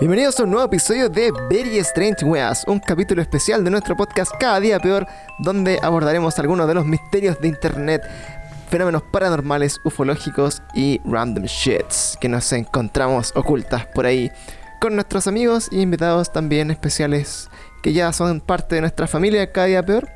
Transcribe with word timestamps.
Bienvenidos 0.00 0.40
a 0.40 0.44
un 0.44 0.50
nuevo 0.52 0.64
episodio 0.64 1.10
de 1.10 1.30
Very 1.50 1.76
Strange 1.80 2.24
Weas, 2.24 2.64
un 2.66 2.80
capítulo 2.80 3.20
especial 3.20 3.62
de 3.62 3.70
nuestro 3.70 3.94
podcast 3.98 4.32
Cada 4.40 4.58
Día 4.58 4.80
Peor, 4.80 5.06
donde 5.40 5.78
abordaremos 5.82 6.38
algunos 6.38 6.66
de 6.66 6.72
los 6.72 6.86
misterios 6.86 7.38
de 7.38 7.48
internet, 7.48 8.02
fenómenos 8.70 9.02
paranormales, 9.12 9.78
ufológicos 9.84 10.62
y 10.72 11.02
random 11.04 11.44
shits 11.44 12.16
que 12.18 12.30
nos 12.30 12.50
encontramos 12.54 13.32
ocultas 13.36 13.84
por 13.94 14.06
ahí, 14.06 14.32
con 14.80 14.94
nuestros 14.94 15.26
amigos 15.26 15.68
y 15.70 15.82
invitados 15.82 16.32
también 16.32 16.70
especiales 16.70 17.50
que 17.82 17.92
ya 17.92 18.10
son 18.14 18.40
parte 18.40 18.76
de 18.76 18.80
nuestra 18.80 19.06
familia 19.06 19.52
Cada 19.52 19.66
Día 19.66 19.82
Peor. 19.84 20.08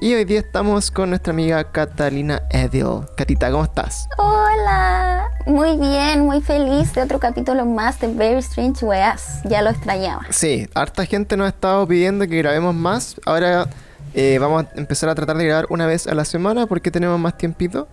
Y 0.00 0.14
hoy 0.14 0.24
día 0.24 0.40
estamos 0.40 0.90
con 0.90 1.10
nuestra 1.10 1.32
amiga 1.32 1.62
Catalina 1.70 2.42
Edil. 2.50 3.02
Catita, 3.16 3.52
¿cómo 3.52 3.62
estás? 3.62 4.08
Hola, 4.18 5.27
muy 5.48 5.76
bien, 5.76 6.20
muy 6.20 6.40
feliz 6.42 6.92
de 6.92 7.02
otro 7.02 7.18
capítulo 7.18 7.64
más 7.64 7.98
de 8.00 8.08
Very 8.08 8.38
Strange 8.38 8.84
Weas. 8.84 9.40
Ya 9.44 9.62
lo 9.62 9.70
extrañaba. 9.70 10.26
Sí, 10.30 10.68
harta 10.74 11.06
gente 11.06 11.36
nos 11.36 11.46
ha 11.46 11.48
estado 11.48 11.86
pidiendo 11.88 12.26
que 12.28 12.36
grabemos 12.36 12.74
más. 12.74 13.16
Ahora 13.24 13.66
eh, 14.14 14.38
vamos 14.38 14.64
a 14.64 14.78
empezar 14.78 15.08
a 15.08 15.14
tratar 15.14 15.36
de 15.38 15.46
grabar 15.46 15.66
una 15.70 15.86
vez 15.86 16.06
a 16.06 16.14
la 16.14 16.24
semana 16.24 16.66
porque 16.66 16.90
tenemos 16.90 17.18
más 17.18 17.36
tiempito. 17.38 17.88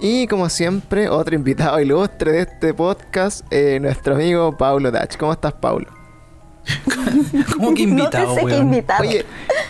Y 0.00 0.26
como 0.26 0.48
siempre, 0.48 1.08
otro 1.08 1.34
invitado 1.34 1.78
ilustre 1.80 2.32
de 2.32 2.40
este 2.40 2.74
podcast, 2.74 3.44
eh, 3.50 3.78
nuestro 3.80 4.14
amigo 4.14 4.56
Paulo 4.56 4.90
Dach. 4.90 5.16
¿Cómo 5.16 5.32
estás, 5.32 5.52
Paulo? 5.52 5.86
¿Cómo 7.54 7.74
que 7.74 7.82
invitado, 7.84 8.34
no 8.34 8.42
weón? 8.42 8.62
invitado. 8.62 9.02
Oye, 9.02 9.24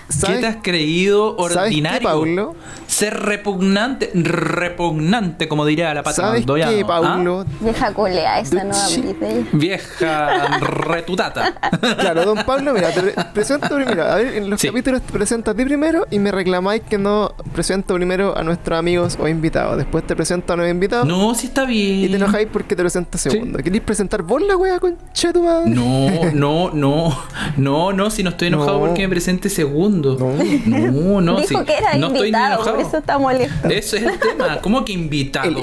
¿Qué 0.06 0.12
¿sabes 0.12 0.40
te 0.40 0.46
has 0.46 0.56
creído 0.62 1.36
¿Sabes 1.36 1.52
qué, 1.52 1.58
ordinario? 1.60 2.08
Paulo? 2.08 2.54
Ser 2.90 3.14
repugnante, 3.20 4.10
repugnante, 4.14 5.46
como 5.48 5.64
diría 5.64 5.94
la 5.94 6.02
pata 6.02 6.16
¿Sabes 6.22 6.44
qué, 6.44 6.82
¿ah? 6.82 6.86
Paulo? 6.86 7.44
Vieja 7.60 7.94
colea, 7.94 8.40
esa 8.40 8.64
nueva 8.64 8.74
Sí. 8.74 9.04
Vieja 9.52 10.58
retutata. 10.58 11.54
Claro, 12.00 12.24
don 12.24 12.44
Pablo, 12.44 12.72
mira, 12.74 12.90
te 12.92 13.00
pre- 13.00 13.14
presento 13.32 13.68
primero. 13.74 14.02
A 14.04 14.16
ver, 14.16 14.34
en 14.38 14.50
los 14.50 14.60
Sí. 14.60 14.68
capítulos 14.68 15.02
te 15.02 15.12
presentas 15.12 15.54
a 15.54 15.56
ti 15.56 15.64
primero 15.64 16.06
y 16.10 16.18
me 16.18 16.32
reclamáis 16.32 16.82
que 16.82 16.98
no 16.98 17.32
presento 17.52 17.94
primero 17.94 18.36
a 18.36 18.42
nuestros 18.42 18.78
amigos 18.78 19.16
o 19.20 19.28
invitados. 19.28 19.76
Después 19.76 20.04
te 20.06 20.16
presento 20.16 20.52
a 20.52 20.56
nuevos 20.56 20.72
invitados 20.72 21.06
No, 21.06 21.34
si 21.34 21.46
está 21.46 21.64
bien. 21.66 22.00
y 22.04 22.08
te 22.08 22.16
enojáis 22.16 22.48
porque 22.52 22.74
te 22.74 22.82
presento 22.82 23.18
segundo. 23.18 23.58
¿Queréis 23.58 23.82
presentar 23.82 24.22
vos 24.22 24.42
la 24.42 24.56
wea, 24.56 24.78
concha 24.80 25.32
tu 25.32 25.44
madre? 25.44 25.70
No, 25.70 26.10
no, 26.32 26.70
no, 26.72 27.18
no, 27.56 27.92
no, 27.92 28.10
si 28.10 28.22
no 28.22 28.30
estoy 28.30 28.48
enojado 28.48 28.78
No. 28.80 28.86
porque 28.86 29.02
me 29.02 29.08
presente 29.10 29.48
segundo. 29.48 30.16
No, 30.18 31.20
no, 31.20 31.36
Dijo 31.40 31.60
sí. 31.60 31.64
que 31.66 31.76
era 31.78 31.94
no 31.96 32.06
estoy 32.08 32.32
ni 32.32 32.38
invitado, 32.38 32.54
enojado. 32.54 32.79
Eso 32.80 32.98
está 32.98 33.18
molesto. 33.18 33.68
Eso 33.68 33.96
es 33.96 34.02
el 34.02 34.18
tema. 34.18 34.60
¿Cómo 34.60 34.84
que 34.84 34.92
invitado? 34.92 35.48
El, 35.48 35.54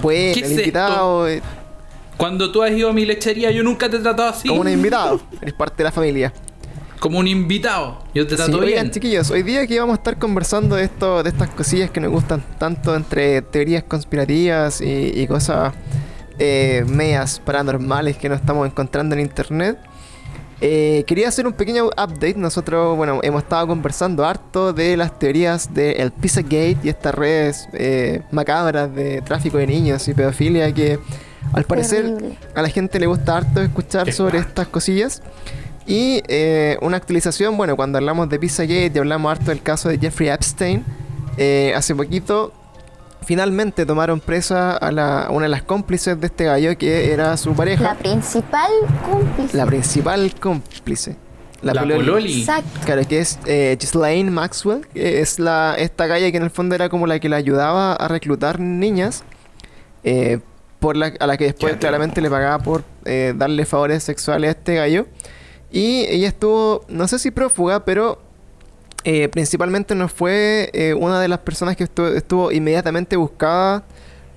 bueno, 0.00 0.34
¿Qué 0.34 0.40
el 0.40 0.44
es 0.44 0.50
invitado, 0.52 1.28
eh, 1.28 1.42
Cuando 2.16 2.50
tú 2.52 2.62
has 2.62 2.70
ido 2.72 2.90
a 2.90 2.92
mi 2.92 3.04
lechería, 3.04 3.50
yo 3.50 3.62
nunca 3.62 3.88
te 3.90 3.96
he 3.96 4.00
tratado 4.00 4.28
así. 4.30 4.48
como 4.48 4.60
un 4.62 4.68
invitado, 4.68 5.20
eres 5.40 5.54
parte 5.54 5.78
de 5.78 5.84
la 5.84 5.92
familia. 5.92 6.32
Como 6.98 7.18
un 7.18 7.26
invitado. 7.26 8.04
Yo 8.14 8.26
te 8.26 8.36
Sí, 8.36 8.36
trato 8.36 8.58
oigan, 8.58 8.68
bien. 8.84 8.90
chiquillos, 8.90 9.30
hoy 9.30 9.42
día 9.42 9.66
que 9.66 9.78
vamos 9.80 9.94
a 9.94 9.96
estar 9.96 10.18
conversando 10.18 10.76
de 10.76 10.84
esto, 10.84 11.22
de 11.22 11.30
estas 11.30 11.48
cosillas 11.48 11.90
que 11.90 11.98
nos 12.00 12.10
gustan 12.10 12.42
tanto 12.58 12.94
entre 12.94 13.40
teorías 13.40 13.84
conspirativas 13.84 14.82
y, 14.82 15.12
y 15.18 15.26
cosas 15.26 15.72
eh, 16.38 16.84
medias 16.86 17.40
paranormales 17.40 18.18
que 18.18 18.28
nos 18.28 18.40
estamos 18.40 18.66
encontrando 18.66 19.14
en 19.14 19.22
internet. 19.22 19.78
Eh, 20.60 21.04
quería 21.06 21.28
hacer 21.28 21.46
un 21.46 21.52
pequeño 21.52 21.86
update. 21.86 22.34
Nosotros, 22.36 22.96
bueno, 22.96 23.20
hemos 23.22 23.42
estado 23.42 23.66
conversando 23.66 24.24
harto 24.24 24.72
de 24.72 24.96
las 24.96 25.18
teorías 25.18 25.72
del 25.72 26.12
Pizzagate 26.12 26.78
y 26.82 26.88
estas 26.88 27.14
redes 27.14 27.68
eh, 27.72 28.22
macabras 28.30 28.94
de 28.94 29.22
tráfico 29.22 29.58
de 29.58 29.66
niños 29.66 30.06
y 30.08 30.14
pedofilia 30.14 30.72
que 30.72 30.98
al 31.52 31.64
parecer 31.64 32.02
Terrible. 32.02 32.38
a 32.54 32.62
la 32.62 32.68
gente 32.68 33.00
le 33.00 33.06
gusta 33.06 33.38
harto 33.38 33.62
escuchar 33.62 34.04
Qué 34.06 34.12
sobre 34.12 34.38
estas 34.38 34.68
cosillas. 34.68 35.22
Y 35.86 36.22
eh, 36.28 36.76
una 36.82 36.98
actualización, 36.98 37.56
bueno, 37.56 37.74
cuando 37.74 37.98
hablamos 37.98 38.28
de 38.28 38.38
Pizzagate 38.38 38.92
y 38.94 38.98
hablamos 38.98 39.32
harto 39.32 39.46
del 39.46 39.62
caso 39.62 39.88
de 39.88 39.98
Jeffrey 39.98 40.28
Epstein, 40.28 40.84
eh, 41.36 41.72
hace 41.74 41.94
poquito 41.94 42.52
finalmente 43.24 43.86
tomaron 43.86 44.20
presa 44.20 44.76
a, 44.76 44.90
la- 44.90 45.24
a 45.24 45.30
una 45.30 45.44
de 45.44 45.50
las 45.50 45.62
cómplices 45.62 46.20
de 46.20 46.26
este 46.26 46.44
gallo 46.44 46.76
que 46.78 47.12
era 47.12 47.36
su 47.36 47.52
pareja, 47.54 47.82
La 47.84 47.94
principal 47.94 48.70
cómplice. 49.10 49.56
la, 49.56 49.66
principal 49.66 50.34
cómplice. 50.40 51.16
La 51.62 51.74
pololi. 51.74 51.94
pololi. 52.04 52.40
Exacto. 52.40 52.80
Claro, 52.86 53.02
que 53.06 53.18
es 53.20 53.38
eh, 53.44 53.76
Ghislaine 53.78 54.30
Maxwell, 54.30 54.86
que 54.88 55.20
es 55.20 55.38
la, 55.38 55.74
esta 55.78 56.06
galla 56.06 56.30
que 56.30 56.36
en 56.38 56.42
el 56.44 56.50
fondo 56.50 56.74
era 56.74 56.88
como 56.88 57.06
la 57.06 57.18
que 57.20 57.28
le 57.28 57.36
ayudaba 57.36 57.92
a 57.94 58.08
reclutar 58.08 58.58
niñas, 58.60 59.24
eh, 60.02 60.40
por 60.78 60.96
la, 60.96 61.12
a 61.20 61.26
la 61.26 61.36
que 61.36 61.44
después 61.44 61.74
Ya, 61.74 61.78
claramente 61.78 62.22
le 62.22 62.30
pagaba 62.30 62.58
por 62.60 62.82
eh, 63.04 63.34
darle 63.36 63.66
favores 63.66 64.02
sexuales 64.02 64.48
a 64.48 64.52
este 64.52 64.74
gallo. 64.76 65.06
Y 65.70 66.06
ella 66.08 66.28
estuvo, 66.28 66.86
no 66.88 67.06
sé 67.06 67.18
si 67.18 67.30
prófuga, 67.30 67.84
pero 67.84 68.22
eh, 69.04 69.28
principalmente 69.28 69.94
no 69.94 70.08
fue 70.08 70.70
eh, 70.72 70.94
una 70.94 71.20
de 71.20 71.28
las 71.28 71.40
personas 71.40 71.76
que 71.76 71.84
estuvo, 71.84 72.08
estuvo 72.08 72.52
inmediatamente 72.52 73.16
buscada 73.16 73.84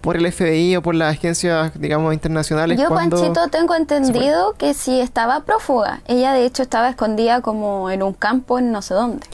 por 0.01 0.17
el 0.17 0.29
FBI 0.31 0.75
o 0.75 0.81
por 0.81 0.95
las 0.95 1.15
agencias, 1.15 1.71
digamos, 1.79 2.13
internacionales. 2.13 2.77
Yo. 2.77 2.89
Panchito, 2.89 3.47
tengo 3.47 3.73
entendido 3.73 4.53
que 4.57 4.73
sí 4.73 4.99
estaba 4.99 5.45
prófuga. 5.45 6.01
Ella, 6.07 6.33
de 6.33 6.45
hecho, 6.45 6.61
estaba 6.61 6.89
escondida 6.89 7.41
como 7.41 7.89
en 7.89 8.03
un 8.03 8.13
campo 8.13 8.59
en 8.59 8.73
no 8.73 8.81
sé 8.81 8.93
dónde. 8.93 9.25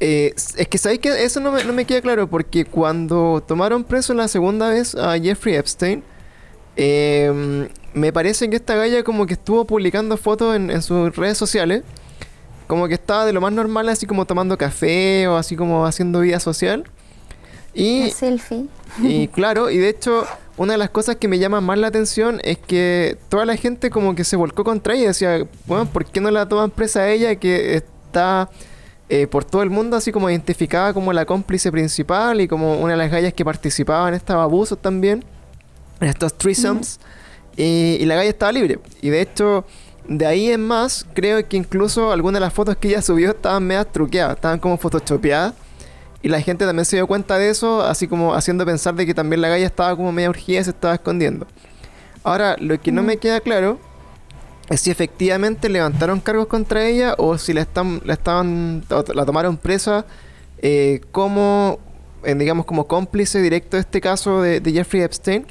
Eh, 0.00 0.34
es 0.36 0.68
que 0.68 0.78
sabéis 0.78 1.00
que 1.00 1.24
eso 1.24 1.40
no 1.40 1.50
me, 1.50 1.64
no 1.64 1.72
me 1.72 1.84
queda 1.84 2.00
claro 2.02 2.28
porque 2.28 2.64
cuando 2.64 3.42
tomaron 3.46 3.82
preso 3.82 4.14
la 4.14 4.28
segunda 4.28 4.68
vez 4.68 4.94
a 4.94 5.18
Jeffrey 5.18 5.56
Epstein, 5.56 6.04
eh, 6.76 7.68
me 7.94 8.12
parece 8.12 8.48
que 8.48 8.56
esta 8.56 8.76
galla 8.76 9.02
como 9.02 9.26
que 9.26 9.32
estuvo 9.32 9.64
publicando 9.64 10.16
fotos 10.16 10.54
en, 10.54 10.70
en 10.70 10.82
sus 10.82 11.16
redes 11.16 11.38
sociales, 11.38 11.82
como 12.68 12.86
que 12.86 12.94
estaba 12.94 13.24
de 13.24 13.32
lo 13.32 13.40
más 13.40 13.52
normal, 13.52 13.88
así 13.88 14.06
como 14.06 14.26
tomando 14.26 14.56
café 14.56 15.26
o 15.26 15.36
así 15.36 15.56
como 15.56 15.86
haciendo 15.86 16.20
vida 16.20 16.38
social. 16.38 16.84
Y, 17.74 18.04
La 18.04 18.10
selfie. 18.10 18.66
y 19.02 19.28
claro, 19.34 19.70
y 19.70 19.78
de 19.78 19.88
hecho, 19.88 20.26
una 20.58 20.74
de 20.74 20.78
las 20.78 20.90
cosas 20.90 21.16
que 21.16 21.28
me 21.28 21.38
llama 21.38 21.62
más 21.62 21.78
la 21.78 21.86
atención 21.86 22.40
es 22.44 22.58
que 22.58 23.16
toda 23.30 23.46
la 23.46 23.56
gente 23.56 23.88
como 23.88 24.14
que 24.14 24.22
se 24.22 24.36
volcó 24.36 24.64
contra 24.64 24.94
ella. 24.94 25.08
Decía, 25.08 25.46
bueno, 25.66 25.86
¿por 25.86 26.04
qué 26.04 26.20
no 26.20 26.30
la 26.30 26.46
toman 26.46 26.70
presa 26.70 27.00
a 27.00 27.10
ella 27.10 27.36
que 27.36 27.74
está 27.74 28.50
eh, 29.08 29.26
por 29.26 29.44
todo 29.44 29.62
el 29.62 29.70
mundo 29.70 29.96
así 29.96 30.12
como 30.12 30.28
identificada 30.28 30.92
como 30.92 31.14
la 31.14 31.24
cómplice 31.24 31.72
principal 31.72 32.42
y 32.42 32.48
como 32.48 32.78
una 32.78 32.92
de 32.92 32.98
las 32.98 33.10
gallas 33.10 33.32
que 33.32 33.46
participaba 33.46 34.08
en 34.08 34.14
estos 34.14 34.36
abusos 34.36 34.76
también, 34.78 35.24
en 36.00 36.08
estos 36.08 36.36
threesomes? 36.36 37.00
Y, 37.56 37.96
y 37.98 38.04
la 38.04 38.16
galla 38.16 38.28
estaba 38.28 38.52
libre. 38.52 38.78
Y 39.00 39.08
de 39.08 39.22
hecho, 39.22 39.64
de 40.08 40.26
ahí 40.26 40.50
en 40.50 40.66
más, 40.66 41.06
creo 41.14 41.46
que 41.46 41.56
incluso 41.56 42.10
algunas 42.12 42.40
de 42.40 42.46
las 42.46 42.52
fotos 42.52 42.76
que 42.76 42.88
ella 42.88 43.02
subió 43.02 43.30
estaban 43.30 43.62
medias 43.64 43.92
truqueadas, 43.92 44.36
estaban 44.36 44.58
como 44.58 44.78
photoshopeadas. 44.78 45.54
Y 46.20 46.28
la 46.28 46.40
gente 46.40 46.64
también 46.66 46.84
se 46.84 46.96
dio 46.96 47.06
cuenta 47.06 47.38
de 47.38 47.48
eso, 47.50 47.82
así 47.82 48.08
como 48.08 48.34
haciendo 48.34 48.66
pensar 48.66 48.94
de 48.94 49.06
que 49.06 49.14
también 49.14 49.40
la 49.40 49.48
galla 49.48 49.66
estaba 49.66 49.94
como 49.94 50.10
media 50.10 50.30
urgida 50.30 50.60
y 50.60 50.64
se 50.64 50.70
estaba 50.70 50.94
escondiendo. 50.94 51.46
Ahora, 52.24 52.56
lo 52.58 52.80
que 52.80 52.90
no 52.90 53.02
me 53.04 53.18
queda 53.18 53.40
claro 53.40 53.78
es 54.68 54.80
si 54.80 54.90
efectivamente 54.90 55.68
levantaron 55.68 56.20
cargos 56.20 56.48
contra 56.48 56.84
ella 56.84 57.14
o 57.18 57.38
si 57.38 57.52
la, 57.52 57.60
están, 57.60 58.00
la 58.04 58.14
estaban 58.14 58.84
la 58.88 59.24
tomaron 59.24 59.56
presa 59.56 60.04
eh, 60.58 61.00
como, 61.12 61.78
eh, 62.24 62.34
digamos, 62.34 62.66
como 62.66 62.86
cómplice 62.86 63.40
directo 63.40 63.76
de 63.76 63.82
este 63.82 64.00
caso 64.00 64.42
de, 64.42 64.60
de 64.60 64.72
Jeffrey 64.72 65.02
Epstein. 65.02 65.46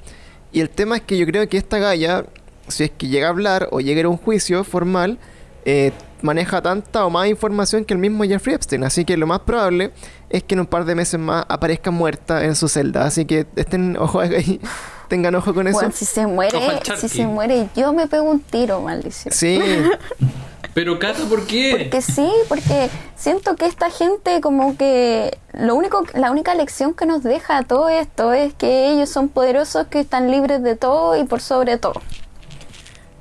Y 0.52 0.60
el 0.60 0.70
tema 0.70 0.98
es 0.98 1.04
que 1.04 1.18
yo 1.18 1.26
creo 1.26 1.48
que 1.48 1.58
esta 1.58 1.78
galla, 1.80 2.26
si 2.68 2.86
es 2.86 2.92
que 2.92 3.08
llega 3.08 3.28
a 3.28 3.30
hablar 3.30 3.70
o 3.72 3.80
llega 3.80 3.98
a 3.98 4.00
ir 4.02 4.06
a 4.06 4.10
un 4.10 4.18
juicio 4.18 4.64
formal, 4.64 5.18
eh, 5.66 5.92
maneja 6.22 6.62
tanta 6.62 7.06
o 7.06 7.10
más 7.10 7.28
información 7.28 7.86
que 7.86 7.94
el 7.94 8.00
mismo 8.00 8.24
Jeffrey 8.24 8.56
Epstein. 8.56 8.84
Así 8.84 9.06
que 9.06 9.18
lo 9.18 9.28
más 9.28 9.42
probable 9.42 9.92
es 10.30 10.44
que 10.44 10.56
en 10.56 10.62
un 10.62 10.66
par 10.66 10.86
de 10.86 10.96
meses 10.96 11.20
más 11.20 11.46
aparezca 11.48 11.92
muerta 11.92 12.44
en 12.46 12.56
su 12.56 12.68
celda. 12.68 13.06
Así 13.06 13.26
que 13.26 13.46
estén 13.56 13.98
ojo 14.00 14.20
ahí, 14.20 14.60
tengan 15.08 15.36
ojo 15.36 15.54
con 15.54 15.68
eso. 15.68 15.78
Bueno, 15.78 15.94
si 15.94 16.06
se 16.06 16.26
muere, 16.26 16.60
si 16.98 17.10
se 17.10 17.26
muere, 17.26 17.70
yo 17.76 17.94
me 17.94 18.08
pego 18.08 18.24
un 18.24 18.40
tiro, 18.40 18.82
maldición. 18.82 19.34
Sí, 19.34 19.60
Pero 20.78 21.00
Cata, 21.00 21.24
¿por 21.28 21.48
qué? 21.48 21.72
Porque 21.72 22.04
sí, 22.04 22.30
porque 22.48 22.92
siento 23.16 23.56
que 23.56 23.66
esta 23.66 23.90
gente 23.90 24.42
como 24.42 24.78
que 24.78 25.40
lo 25.54 25.74
único, 25.74 26.06
la 26.14 26.30
única 26.30 26.54
lección 26.54 26.94
que 26.94 27.08
nos 27.08 27.24
deja 27.24 27.64
todo 27.64 27.90
esto 27.90 28.32
es 28.32 28.54
que 28.54 28.92
ellos 28.92 29.10
son 29.10 29.28
poderosos, 29.28 29.88
que 29.88 30.00
están 30.00 30.30
libres 30.30 30.62
de 30.62 30.76
todo 30.76 31.20
y 31.20 31.24
por 31.24 31.42
sobre 31.42 31.80
todo. 31.80 32.00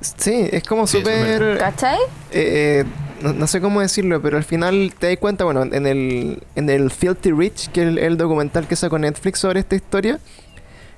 Sí, 0.01 0.47
es 0.51 0.63
como 0.63 0.87
Sí, 0.87 0.97
súper... 0.99 1.39
verdad. 1.39 1.59
¿Cachai? 1.59 1.97
eh, 2.31 2.83
no, 3.21 3.33
no 3.33 3.47
sé 3.47 3.59
cómo 3.61 3.81
decirlo, 3.81 4.21
pero 4.21 4.37
al 4.37 4.43
final 4.43 4.93
te 4.97 5.07
das 5.07 5.17
cuenta, 5.17 5.43
bueno, 5.43 5.63
en 5.63 5.87
el, 5.87 6.43
en 6.55 6.69
el 6.69 6.91
Filthy 6.91 7.31
Rich, 7.31 7.69
que 7.71 7.81
es 7.81 7.87
el, 7.87 7.97
el 7.97 8.17
documental 8.17 8.67
que 8.67 8.75
sacó 8.75 8.99
Netflix 8.99 9.39
sobre 9.39 9.59
esta 9.59 9.75
historia, 9.75 10.19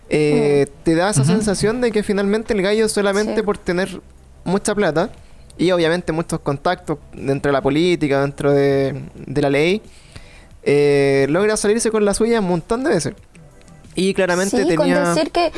eh, 0.09 0.65
te 0.83 0.95
da 0.95 1.11
esa 1.11 1.23
sensación 1.23 1.81
de 1.81 1.91
que 1.91 2.03
finalmente 2.03 2.53
el 2.53 2.61
gallo 2.61 2.89
solamente 2.89 3.35
Sí. 3.37 3.41
por 3.43 3.57
tener 3.57 4.01
mucha 4.43 4.73
plata 4.75 5.11
y 5.57 5.71
obviamente 5.71 6.11
muchos 6.11 6.39
contactos 6.39 6.97
dentro 7.13 7.49
de 7.49 7.53
la 7.53 7.61
política, 7.61 8.21
dentro 8.21 8.51
de, 8.51 9.01
de 9.15 9.41
la 9.41 9.49
ley, 9.49 9.81
eh, 10.63 11.25
logra 11.29 11.55
salirse 11.57 11.91
con 11.91 12.03
la 12.05 12.13
suya 12.13 12.39
un 12.39 12.47
montón 12.47 12.83
de 12.83 12.89
veces. 12.89 13.13
Y 13.95 14.13
claramente 14.13 14.57
sí, 14.57 14.67
tenía... 14.67 15.03
con 15.03 15.15
decir 15.15 15.31
que 15.31 15.51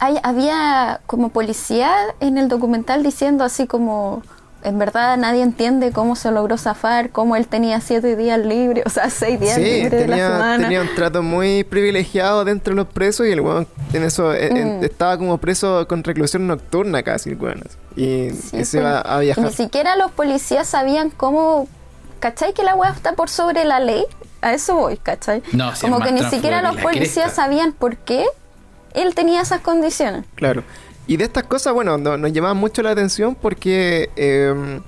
hay, 0.00 0.18
había 0.22 1.00
como 1.06 1.28
policía 1.30 1.92
en 2.20 2.38
el 2.38 2.48
documental 2.48 3.02
diciendo 3.02 3.44
así 3.44 3.66
como 3.66 4.22
en 4.62 4.78
verdad 4.80 5.16
nadie 5.16 5.42
entiende 5.42 5.92
cómo 5.92 6.16
se 6.16 6.30
logró 6.32 6.58
zafar, 6.58 7.10
cómo 7.10 7.36
él 7.36 7.46
tenía 7.46 7.80
siete 7.80 8.16
días 8.16 8.40
libres, 8.40 8.84
o 8.86 8.90
sea, 8.90 9.10
seis 9.10 9.38
días 9.38 9.54
Sí, 9.54 9.62
libres 9.62 9.90
de 9.92 10.06
la 10.08 10.16
tenía, 10.16 10.28
semana. 10.32 10.64
tenía 10.64 10.80
un 10.80 10.94
trato 10.96 11.22
muy 11.22 11.62
privilegiado 11.62 12.44
dentro 12.44 12.72
de 12.74 12.76
los 12.76 12.86
presos 12.88 13.26
y 13.26 13.30
el 13.30 13.40
weón 13.42 13.68
en 13.92 14.02
eso, 14.02 14.34
en- 14.34 14.80
Mm. 14.80 14.84
estaba 14.84 15.18
como 15.18 15.38
preso 15.38 15.86
con 15.86 16.02
reclusión 16.02 16.46
nocturna 16.48 17.02
casi 17.04 17.30
el 17.30 17.36
weón. 17.40 17.62
Y, 17.94 18.30
Sí, 18.30 18.56
y 18.58 18.64
se 18.64 18.80
va 18.80 19.02
a 19.06 19.22
y 19.22 19.26
viajar. 19.26 19.44
Ni 19.44 19.52
siquiera 19.52 19.94
los 19.96 20.10
policías 20.10 20.66
sabían 20.66 21.10
cómo. 21.10 21.68
¿Cachai 22.18 22.52
que 22.54 22.64
la 22.64 22.74
weá 22.74 22.90
está 22.90 23.12
por 23.12 23.28
sobre 23.28 23.64
la 23.66 23.78
ley? 23.78 24.04
A 24.40 24.52
eso 24.54 24.74
voy, 24.74 24.96
¿cachai? 24.96 25.42
No, 25.52 25.76
si 25.76 25.82
Como 25.82 26.00
que 26.00 26.10
ni 26.12 26.24
siquiera 26.24 26.60
los 26.62 26.76
policías 26.78 27.26
cresta. 27.26 27.42
sabían 27.42 27.72
por 27.72 27.96
qué 27.98 28.24
él 28.96 29.14
tenía 29.14 29.40
esas 29.42 29.60
condiciones. 29.60 30.24
Claro. 30.34 30.62
Y 31.06 31.16
de 31.16 31.24
estas 31.24 31.44
cosas, 31.44 31.72
bueno, 31.72 31.96
no- 31.98 32.16
nos 32.16 32.32
llamaban 32.32 32.56
mucho 32.56 32.82
la 32.82 32.90
atención 32.90 33.36
porque 33.40 34.10
eh, 34.16 34.80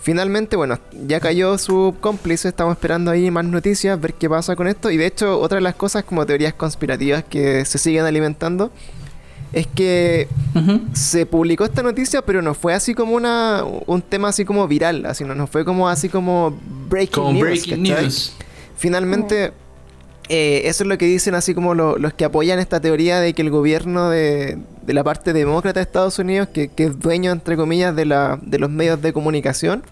finalmente, 0.00 0.54
bueno, 0.56 0.78
ya 1.06 1.18
cayó 1.18 1.58
su 1.58 1.96
cómplice, 2.00 2.48
estamos 2.48 2.72
esperando 2.76 3.10
ahí 3.10 3.30
más 3.30 3.44
noticias, 3.44 4.00
ver 4.00 4.14
qué 4.14 4.28
pasa 4.28 4.54
con 4.54 4.68
esto. 4.68 4.90
Y 4.90 4.96
de 4.96 5.06
hecho, 5.06 5.40
otra 5.40 5.56
de 5.56 5.62
las 5.62 5.74
cosas 5.74 6.04
como 6.04 6.24
teorías 6.26 6.54
conspirativas 6.54 7.24
que 7.24 7.64
se 7.64 7.78
siguen 7.78 8.04
alimentando 8.04 8.70
es 9.52 9.66
que 9.68 10.28
se 10.94 11.26
publicó 11.26 11.64
esta 11.64 11.82
noticia, 11.82 12.22
pero 12.22 12.42
no 12.42 12.54
fue 12.54 12.74
así 12.74 12.92
como 12.94 13.14
una 13.14 13.62
un 13.86 14.02
tema 14.02 14.28
así 14.28 14.44
como 14.44 14.66
viral, 14.66 15.06
así 15.06 15.22
no, 15.24 15.34
no 15.36 15.46
fue 15.46 15.64
como 15.64 15.88
así 15.88 16.08
como 16.08 16.58
breaking 16.88 17.12
Como 17.22 17.32
news. 17.32 17.42
breaking 17.66 17.82
news. 17.84 18.32
Finalmente, 18.76 19.52
eh, 20.28 20.62
eso 20.64 20.84
es 20.84 20.88
lo 20.88 20.96
que 20.98 21.04
dicen 21.06 21.34
así 21.34 21.54
como 21.54 21.74
lo- 21.74 21.98
los 21.98 22.14
que 22.14 22.24
apoyan 22.24 22.58
esta 22.58 22.80
teoría 22.80 23.20
de 23.20 23.34
que 23.34 23.42
el 23.42 23.50
gobierno 23.50 24.08
de, 24.10 24.58
de 24.82 24.92
la 24.94 25.04
parte 25.04 25.32
demócrata 25.32 25.80
de 25.80 25.84
Estados 25.84 26.18
Unidos, 26.18 26.48
que, 26.52 26.68
que 26.68 26.84
es 26.84 26.98
dueño, 26.98 27.30
entre 27.32 27.56
comillas, 27.56 27.94
de, 27.94 28.04
la, 28.06 28.38
de 28.42 28.58
los 28.58 28.70
medios 28.70 29.00
de 29.02 29.12
comunicación, 29.12 29.82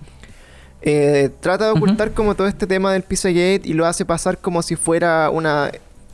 eh, 0.80 1.30
trata 1.40 1.66
de 1.66 1.70
ocultar 1.72 2.12
como 2.12 2.34
todo 2.34 2.46
este 2.48 2.66
tema 2.66 2.92
del 2.92 3.02
Pizzagate 3.02 3.62
y 3.64 3.72
lo 3.74 3.86
hace 3.86 4.04
pasar 4.04 4.38
como 4.38 4.62
si 4.62 4.74
fuera 4.74 5.30
una 5.30 5.70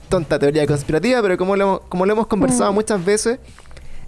tonta 0.08 0.38
teoría 0.38 0.66
conspirativa, 0.66 1.22
pero 1.22 1.36
como 1.38 1.56
lo, 1.56 1.80
como 1.88 2.04
lo 2.06 2.12
hemos 2.12 2.26
conversado 2.26 2.72
Mm. 2.72 2.74
muchas 2.74 3.04
veces, 3.04 3.38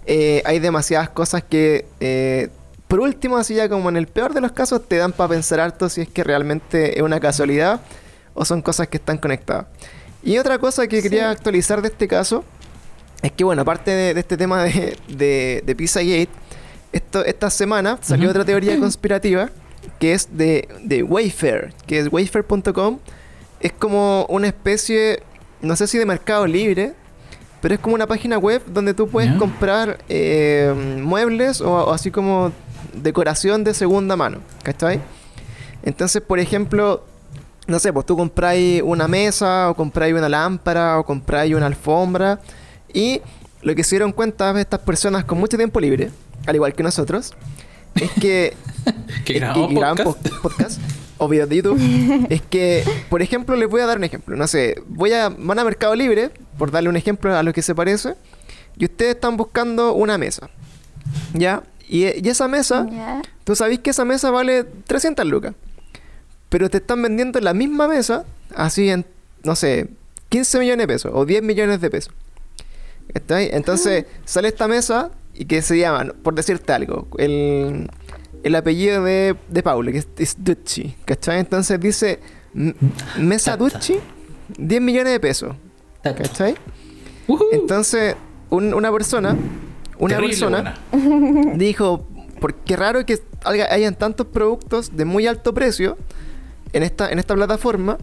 eh, 0.05 0.41
hay 0.45 0.59
demasiadas 0.59 1.09
cosas 1.09 1.43
que, 1.43 1.85
eh, 1.99 2.49
por 2.87 2.99
último, 2.99 3.37
así 3.37 3.55
ya 3.55 3.69
como 3.69 3.87
en 3.89 3.97
el 3.97 4.07
peor 4.07 4.33
de 4.33 4.41
los 4.41 4.51
casos, 4.51 4.81
te 4.87 4.97
dan 4.97 5.13
para 5.13 5.29
pensar 5.29 5.59
harto 5.59 5.89
si 5.89 6.01
es 6.01 6.09
que 6.09 6.23
realmente 6.23 6.97
es 6.97 7.01
una 7.03 7.19
casualidad 7.19 7.79
o 8.33 8.45
son 8.45 8.61
cosas 8.61 8.87
que 8.87 8.97
están 8.97 9.17
conectadas. 9.17 9.65
Y 10.23 10.37
otra 10.37 10.59
cosa 10.59 10.87
que 10.87 11.01
quería 11.01 11.29
actualizar 11.29 11.81
de 11.81 11.87
este 11.89 12.07
caso 12.07 12.43
es 13.21 13.31
que, 13.31 13.43
bueno, 13.43 13.61
aparte 13.63 13.91
de, 13.91 14.13
de 14.13 14.19
este 14.19 14.37
tema 14.37 14.63
de, 14.63 14.97
de, 15.07 15.63
de 15.65 15.75
Pizzagate, 15.75 16.29
esto, 16.91 17.23
esta 17.23 17.49
semana 17.49 17.97
salió 18.01 18.29
otra 18.29 18.45
teoría 18.45 18.77
conspirativa 18.79 19.49
que 19.99 20.13
es 20.13 20.29
de, 20.37 20.67
de 20.83 21.03
Wayfair, 21.03 21.73
que 21.87 21.99
es 21.99 22.11
wayfair.com. 22.11 22.99
Es 23.59 23.71
como 23.73 24.25
una 24.29 24.47
especie, 24.47 25.21
no 25.61 25.75
sé 25.75 25.87
si 25.87 25.97
de 25.97 26.05
mercado 26.05 26.47
libre, 26.47 26.93
pero 27.61 27.75
es 27.75 27.79
como 27.79 27.95
una 27.95 28.07
página 28.07 28.37
web 28.37 28.63
donde 28.67 28.93
tú 28.93 29.07
puedes 29.07 29.31
comprar 29.37 29.99
eh, 30.09 30.73
muebles 30.99 31.61
o, 31.61 31.71
o 31.71 31.91
así 31.91 32.09
como 32.09 32.51
decoración 32.93 33.63
de 33.63 33.73
segunda 33.73 34.15
mano, 34.15 34.39
¿cachai? 34.63 34.99
Entonces, 35.83 36.21
por 36.21 36.39
ejemplo, 36.39 37.05
no 37.71 37.79
sé, 37.79 37.91
pues 37.93 38.05
tú 38.05 38.15
compráis 38.15 38.81
una 38.85 39.07
mesa 39.07 39.69
o 39.69 39.75
compráis 39.75 40.13
una 40.13 40.29
lámpara 40.29 40.99
o 40.99 41.03
compráis 41.05 41.55
una 41.55 41.65
alfombra 41.67 42.39
y 42.93 43.21
lo 43.61 43.73
que 43.75 43.83
se 43.83 43.91
dieron 43.95 44.11
cuenta 44.11 44.59
estas 44.59 44.79
personas 44.81 45.23
con 45.25 45.39
mucho 45.39 45.57
tiempo 45.57 45.79
libre, 45.79 46.11
al 46.45 46.55
igual 46.55 46.73
que 46.73 46.83
nosotros, 46.83 47.33
es 47.95 48.11
que 48.19 48.53
Que 49.25 49.33
es 49.33 49.39
grabamos 49.39 49.67
que 49.69 49.75
graban 49.75 49.97
podcast. 49.97 50.29
po- 50.35 50.41
podcast 50.49 50.81
o 51.17 51.27
videos 51.27 51.49
de 51.49 51.55
YouTube. 51.57 52.25
es 52.29 52.41
que, 52.41 52.83
por 53.09 53.21
ejemplo, 53.21 53.55
les 53.55 53.69
voy 53.69 53.81
a 53.81 53.85
dar 53.85 53.97
un 53.97 54.03
ejemplo. 54.03 54.35
No 54.35 54.47
sé, 54.47 54.81
voy 54.87 55.13
a, 55.13 55.29
van 55.29 55.59
a 55.59 55.63
Mercado 55.63 55.93
Libre, 55.95 56.31
por 56.57 56.71
darle 56.71 56.89
un 56.89 56.97
ejemplo 56.97 57.35
a 57.37 57.43
lo 57.43 57.53
que 57.53 57.61
se 57.61 57.75
parece, 57.75 58.15
y 58.75 58.85
ustedes 58.85 59.15
están 59.15 59.37
buscando 59.37 59.93
una 59.93 60.17
mesa. 60.17 60.49
¿Ya? 61.33 61.61
Y, 61.87 62.05
y 62.05 62.27
esa 62.29 62.47
mesa, 62.47 62.87
Ya. 62.89 63.21
tú 63.43 63.55
sabéis 63.55 63.79
que 63.81 63.91
esa 63.91 64.03
mesa 64.05 64.31
vale 64.31 64.63
300 64.63 65.23
lucas. 65.27 65.53
Pero 66.51 66.69
te 66.69 66.77
están 66.77 67.01
vendiendo 67.01 67.39
la 67.39 67.53
misma 67.55 67.87
mesa, 67.87 68.25
así 68.55 68.89
en, 68.89 69.05
no 69.43 69.55
sé, 69.55 69.87
15 70.29 70.59
millones 70.59 70.83
de 70.83 70.87
pesos 70.93 71.11
o 71.15 71.25
10 71.25 71.41
millones 71.41 71.81
de 71.81 71.89
pesos. 71.89 72.13
¿Cachai? 73.13 73.49
Entonces 73.53 74.05
sale 74.25 74.49
esta 74.49 74.67
mesa 74.67 75.11
y 75.33 75.45
que 75.45 75.61
se 75.63 75.79
llama, 75.79 76.13
por 76.21 76.35
decirte 76.35 76.73
algo, 76.73 77.07
el, 77.17 77.89
el 78.43 78.55
apellido 78.55 79.03
de, 79.03 79.35
de 79.47 79.63
Paulo, 79.63 79.91
que 79.91 79.99
es, 79.99 80.07
es 80.17 80.35
Ducci. 80.37 80.93
¿Cachai? 81.05 81.39
Entonces 81.39 81.79
dice 81.79 82.19
Mesa 83.17 83.57
Tata. 83.57 83.63
Ducci, 83.63 83.95
10 84.57 84.81
millones 84.81 85.13
de 85.13 85.19
pesos. 85.21 85.55
¿Cachai? 86.03 86.55
Entonces, 87.53 88.15
un- 88.49 88.73
una 88.73 88.91
persona, 88.91 89.37
una 89.97 90.15
Terrible 90.15 90.35
persona 90.37 90.77
buena. 90.91 91.53
dijo, 91.55 92.05
por 92.41 92.55
qué 92.55 92.75
raro 92.75 93.05
que 93.05 93.19
haya- 93.45 93.71
hayan 93.73 93.95
tantos 93.95 94.27
productos 94.27 94.97
de 94.97 95.05
muy 95.05 95.27
alto 95.27 95.53
precio 95.53 95.97
en 96.73 96.83
esta, 96.83 97.09
en 97.09 97.19
esta 97.19 97.35
plataforma 97.35 97.97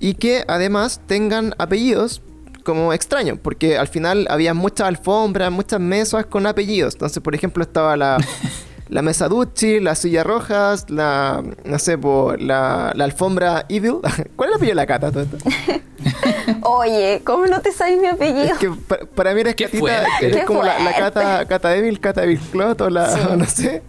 y 0.00 0.14
que 0.14 0.44
además 0.48 1.00
tengan 1.06 1.54
apellidos 1.58 2.22
como 2.64 2.92
extraños, 2.92 3.38
porque 3.40 3.78
al 3.78 3.86
final 3.88 4.26
había 4.28 4.52
muchas 4.52 4.88
alfombras, 4.88 5.50
muchas 5.52 5.78
mesas 5.80 6.26
con 6.26 6.46
apellidos. 6.46 6.94
Entonces, 6.94 7.22
por 7.22 7.34
ejemplo, 7.34 7.62
estaba 7.62 7.96
la, 7.96 8.18
la 8.88 9.02
mesa 9.02 9.28
Ducci, 9.28 9.78
las 9.80 10.00
sillas 10.00 10.26
rojas, 10.26 10.90
la, 10.90 11.42
no 11.64 11.78
sé, 11.78 11.96
po, 11.96 12.34
la, 12.36 12.92
la 12.96 13.04
alfombra 13.04 13.66
Evil. 13.68 13.98
¿Cuál 14.36 14.50
es 14.50 14.52
el 14.52 14.56
apellido 14.56 14.70
de 14.70 14.74
la 14.74 14.86
cata? 14.86 15.12
todo 15.12 15.22
esto? 15.22 15.36
Oye, 16.62 17.22
¿cómo 17.24 17.46
no 17.46 17.60
te 17.60 17.72
sabes 17.72 17.98
mi 18.00 18.06
apellido? 18.08 18.42
Es 18.44 18.58
que 18.58 18.70
pa- 18.70 18.98
para 19.14 19.32
mí 19.34 19.40
eres 19.42 19.54
Qué 19.54 19.64
catita, 19.64 19.80
fuerte. 19.80 20.08
eres 20.20 20.36
Qué 20.40 20.44
como 20.44 20.62
la, 20.62 20.78
la 20.80 20.92
cata, 20.94 21.44
cata 21.46 21.74
Evil, 21.76 22.00
cata 22.00 22.24
Evil 22.24 22.40
Clot 22.50 22.80
o 22.80 22.90
la, 22.90 23.08
Sí. 23.16 23.20
no 23.36 23.44
sé. 23.46 23.82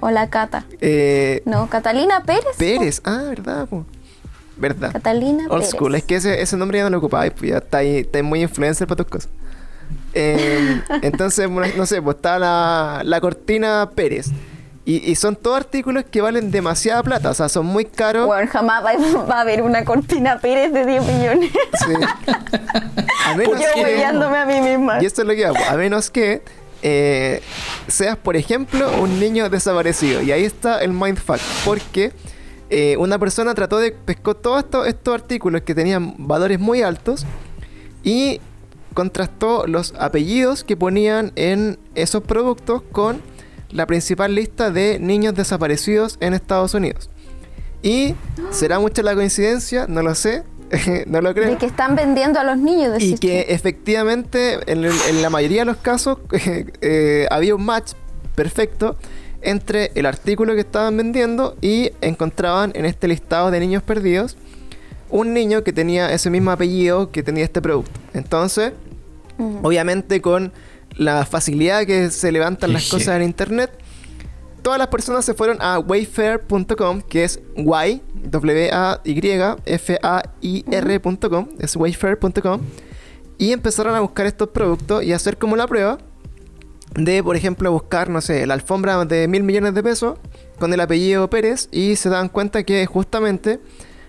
Hola, 0.00 0.28
Cata. 0.30 0.64
Eh, 0.80 1.42
No, 1.44 1.68
Catalina 1.68 2.22
Pérez. 2.24 2.44
po. 2.52 2.58
Pérez, 2.58 3.00
ah, 3.04 3.22
verdad, 3.28 3.66
po. 3.68 3.84
Verdad. 4.56 4.92
Catalina 4.92 5.44
Old 5.48 5.60
Pérez. 5.60 5.70
school, 5.70 5.94
es 5.94 6.04
que 6.04 6.16
ese, 6.16 6.40
ese 6.40 6.56
nombre 6.56 6.78
ya 6.78 6.84
no 6.84 6.90
lo 6.90 6.98
ocupáis, 6.98 7.32
pues 7.32 7.50
ya 7.50 7.58
está 7.58 7.78
ahí, 7.78 7.98
está 7.98 8.22
muy 8.22 8.42
influencer 8.42 8.86
para 8.86 8.96
tus 9.04 9.06
cosas. 9.06 9.30
Eh, 10.14 10.80
entonces, 11.02 11.48
no 11.50 11.86
sé, 11.86 12.00
pues 12.00 12.16
está 12.16 12.38
la, 12.38 13.02
la 13.04 13.20
cortina 13.20 13.90
Pérez. 13.94 14.28
Y, 14.88 14.98
y 15.10 15.16
son 15.16 15.34
todos 15.34 15.56
artículos 15.56 16.04
que 16.08 16.20
valen 16.20 16.52
demasiada 16.52 17.02
plata, 17.02 17.30
o 17.30 17.34
sea, 17.34 17.48
son 17.48 17.66
muy 17.66 17.84
caros. 17.86 18.24
Bueno, 18.26 18.48
jamás 18.48 18.84
va, 18.84 18.92
va 19.24 19.38
a 19.38 19.40
haber 19.40 19.62
una 19.62 19.84
cortina 19.84 20.38
Pérez 20.38 20.72
de 20.72 20.86
10 20.86 21.02
millones. 21.04 21.50
Sí. 21.84 21.92
A 23.26 23.34
menos 23.34 23.60
Yo 23.60 23.66
que- 23.74 24.04
a 24.04 24.46
mí 24.46 24.60
misma. 24.60 25.02
Y 25.02 25.06
esto 25.06 25.22
es 25.22 25.28
lo 25.28 25.34
que 25.34 25.44
hago. 25.44 25.56
A 25.68 25.74
menos 25.74 26.08
que 26.08 26.40
eh, 26.88 27.42
seas, 27.88 28.16
por 28.16 28.36
ejemplo, 28.36 28.88
un 29.02 29.18
niño 29.18 29.50
desaparecido. 29.50 30.22
Y 30.22 30.30
ahí 30.30 30.44
está 30.44 30.78
el 30.78 30.92
mindfuck. 30.92 31.40
Porque 31.64 32.12
eh, 32.70 32.96
una 32.98 33.18
persona 33.18 33.54
trató 33.56 33.78
de 33.78 33.90
pescó 33.90 34.36
todos 34.36 34.60
estos, 34.60 34.86
estos 34.86 35.12
artículos 35.12 35.62
que 35.62 35.74
tenían 35.74 36.14
valores 36.16 36.60
muy 36.60 36.82
altos 36.82 37.26
y 38.04 38.40
contrastó 38.94 39.66
los 39.66 39.94
apellidos 39.98 40.62
que 40.62 40.76
ponían 40.76 41.32
en 41.34 41.76
esos 41.96 42.22
productos 42.22 42.82
con 42.92 43.20
la 43.72 43.84
principal 43.86 44.36
lista 44.36 44.70
de 44.70 45.00
niños 45.00 45.34
desaparecidos 45.34 46.16
en 46.20 46.34
Estados 46.34 46.72
Unidos. 46.72 47.10
Y 47.82 48.14
será 48.50 48.78
mucha 48.78 49.02
la 49.02 49.16
coincidencia, 49.16 49.86
no 49.88 50.02
lo 50.02 50.14
sé, 50.14 50.44
no 51.06 51.20
lo 51.20 51.34
creo. 51.34 51.50
De 51.50 51.56
que 51.56 51.66
están 51.66 51.94
vendiendo 51.96 52.38
a 52.40 52.44
los 52.44 52.58
niños. 52.58 53.00
Y 53.02 53.16
que 53.18 53.44
tú. 53.48 53.52
efectivamente, 53.54 54.58
en, 54.70 54.84
el- 54.84 54.92
en 55.08 55.22
la 55.22 55.30
mayoría 55.30 55.60
de 55.62 55.66
los 55.66 55.76
casos, 55.78 56.18
eh, 56.80 57.26
había 57.30 57.54
un 57.54 57.64
match 57.64 57.92
perfecto 58.34 58.96
entre 59.42 59.92
el 59.94 60.06
artículo 60.06 60.54
que 60.54 60.60
estaban 60.60 60.96
vendiendo 60.96 61.56
y 61.60 61.90
encontraban 62.00 62.72
en 62.74 62.84
este 62.84 63.06
listado 63.08 63.50
de 63.50 63.60
niños 63.60 63.82
perdidos 63.82 64.36
un 65.08 65.32
niño 65.32 65.62
que 65.62 65.72
tenía 65.72 66.12
ese 66.12 66.30
mismo 66.30 66.50
apellido 66.50 67.12
que 67.12 67.22
tenía 67.22 67.44
este 67.44 67.62
producto. 67.62 67.92
Entonces, 68.12 68.72
Ujú. 69.38 69.60
obviamente 69.62 70.20
con 70.20 70.52
la 70.96 71.24
facilidad 71.26 71.84
que 71.86 72.10
se 72.10 72.32
levantan 72.32 72.72
las 72.72 72.88
cosas 72.88 73.16
en 73.16 73.22
internet, 73.22 73.70
todas 74.66 74.80
las 74.80 74.88
personas 74.88 75.24
se 75.24 75.32
fueron 75.32 75.58
a 75.60 75.78
wayfair.com, 75.78 77.00
que 77.02 77.22
es 77.22 77.38
y 77.56 78.02
w 78.14 78.70
a 78.72 79.00
y 79.04 79.20
f 79.64 79.98
a 80.02 80.22
i 80.40 80.64
r.com, 80.68 81.48
es 81.60 81.76
wayfair.com 81.76 82.60
y 83.38 83.52
empezaron 83.52 83.94
a 83.94 84.00
buscar 84.00 84.26
estos 84.26 84.48
productos 84.48 85.04
y 85.04 85.12
hacer 85.12 85.38
como 85.38 85.54
la 85.54 85.68
prueba 85.68 85.98
de, 86.96 87.22
por 87.22 87.36
ejemplo, 87.36 87.70
buscar, 87.70 88.10
no 88.10 88.20
sé, 88.20 88.44
la 88.44 88.54
alfombra 88.54 89.04
de 89.04 89.28
mil 89.28 89.44
millones 89.44 89.72
de 89.72 89.84
pesos 89.84 90.18
con 90.58 90.72
el 90.72 90.80
apellido 90.80 91.30
Pérez 91.30 91.68
y 91.70 91.94
se 91.94 92.08
dan 92.08 92.28
cuenta 92.28 92.64
que 92.64 92.86
justamente 92.86 93.60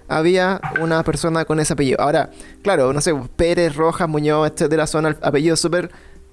había 0.08 0.60
una 0.82 1.04
persona 1.04 1.46
con 1.46 1.60
ese 1.60 1.74
apellido. 1.74 2.02
Ahora, 2.02 2.32
claro, 2.64 2.94
no 2.94 3.02
sé, 3.02 3.14
Pérez, 3.36 3.76
Rojas, 3.76 4.10
Muñoz, 4.10 4.50
etcétera, 4.52 4.88
son 4.88 5.06
apellidos 5.22 5.60
súper 5.60 5.92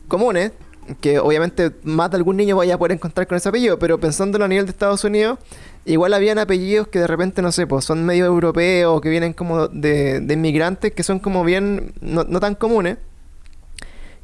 comunes, 0.08 0.52
que 1.00 1.18
obviamente 1.18 1.72
más 1.82 2.10
de 2.10 2.16
algún 2.16 2.36
niño 2.36 2.56
vaya 2.56 2.74
a 2.74 2.78
poder 2.78 2.92
encontrar 2.92 3.26
con 3.26 3.36
ese 3.36 3.48
apellido, 3.48 3.78
pero 3.78 3.98
pensándolo 3.98 4.44
a 4.44 4.48
nivel 4.48 4.66
de 4.66 4.70
Estados 4.70 5.04
Unidos, 5.04 5.38
igual 5.84 6.14
habían 6.14 6.38
apellidos 6.38 6.88
que 6.88 6.98
de 6.98 7.06
repente, 7.06 7.42
no 7.42 7.52
sé, 7.52 7.66
pues 7.66 7.84
son 7.84 8.04
medio 8.04 8.26
europeos, 8.26 9.00
que 9.00 9.08
vienen 9.08 9.32
como 9.32 9.68
de, 9.68 10.24
inmigrantes, 10.28 10.92
que 10.92 11.02
son 11.02 11.18
como 11.18 11.44
bien, 11.44 11.92
no, 12.00 12.24
no 12.24 12.40
tan 12.40 12.54
comunes. 12.54 12.98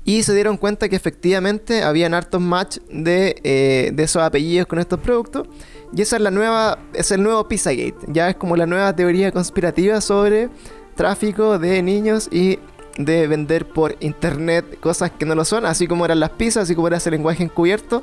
Y 0.05 0.23
se 0.23 0.35
dieron 0.35 0.57
cuenta 0.57 0.89
que 0.89 0.97
efectivamente 0.97 1.83
habían 1.83 2.15
hartos 2.15 2.41
match 2.41 2.79
de, 2.91 3.37
eh, 3.45 3.91
de 3.93 4.03
esos 4.03 4.23
apellidos 4.23 4.67
con 4.67 4.79
estos 4.79 4.99
productos. 4.99 5.47
Y 5.95 6.03
esa 6.03 6.17
es 6.17 6.23
la 6.23 6.31
nueva, 6.31 6.79
es 6.95 7.11
el 7.11 7.23
nuevo 7.23 7.47
Pizzagate. 7.47 7.97
Ya 8.09 8.31
es 8.31 8.37
como 8.37 8.57
la 8.57 8.67
nueva 8.67 8.95
teoría 8.97 9.31
conspirativa 9.31 10.01
sobre 10.01 10.49
tráfico 10.95 11.59
de 11.59 11.83
niños 11.83 12.29
y 12.31 12.59
de 13.05 13.27
vender 13.27 13.67
por 13.67 13.97
internet 14.01 14.79
cosas 14.81 15.11
que 15.11 15.27
no 15.27 15.35
lo 15.35 15.45
son, 15.45 15.67
así 15.67 15.87
como 15.87 16.05
eran 16.05 16.21
las 16.21 16.31
pizzas, 16.31 16.65
así 16.65 16.75
como 16.75 16.89
era 16.89 16.97
ese 16.97 17.11
lenguaje 17.11 17.43
encubierto. 17.43 18.03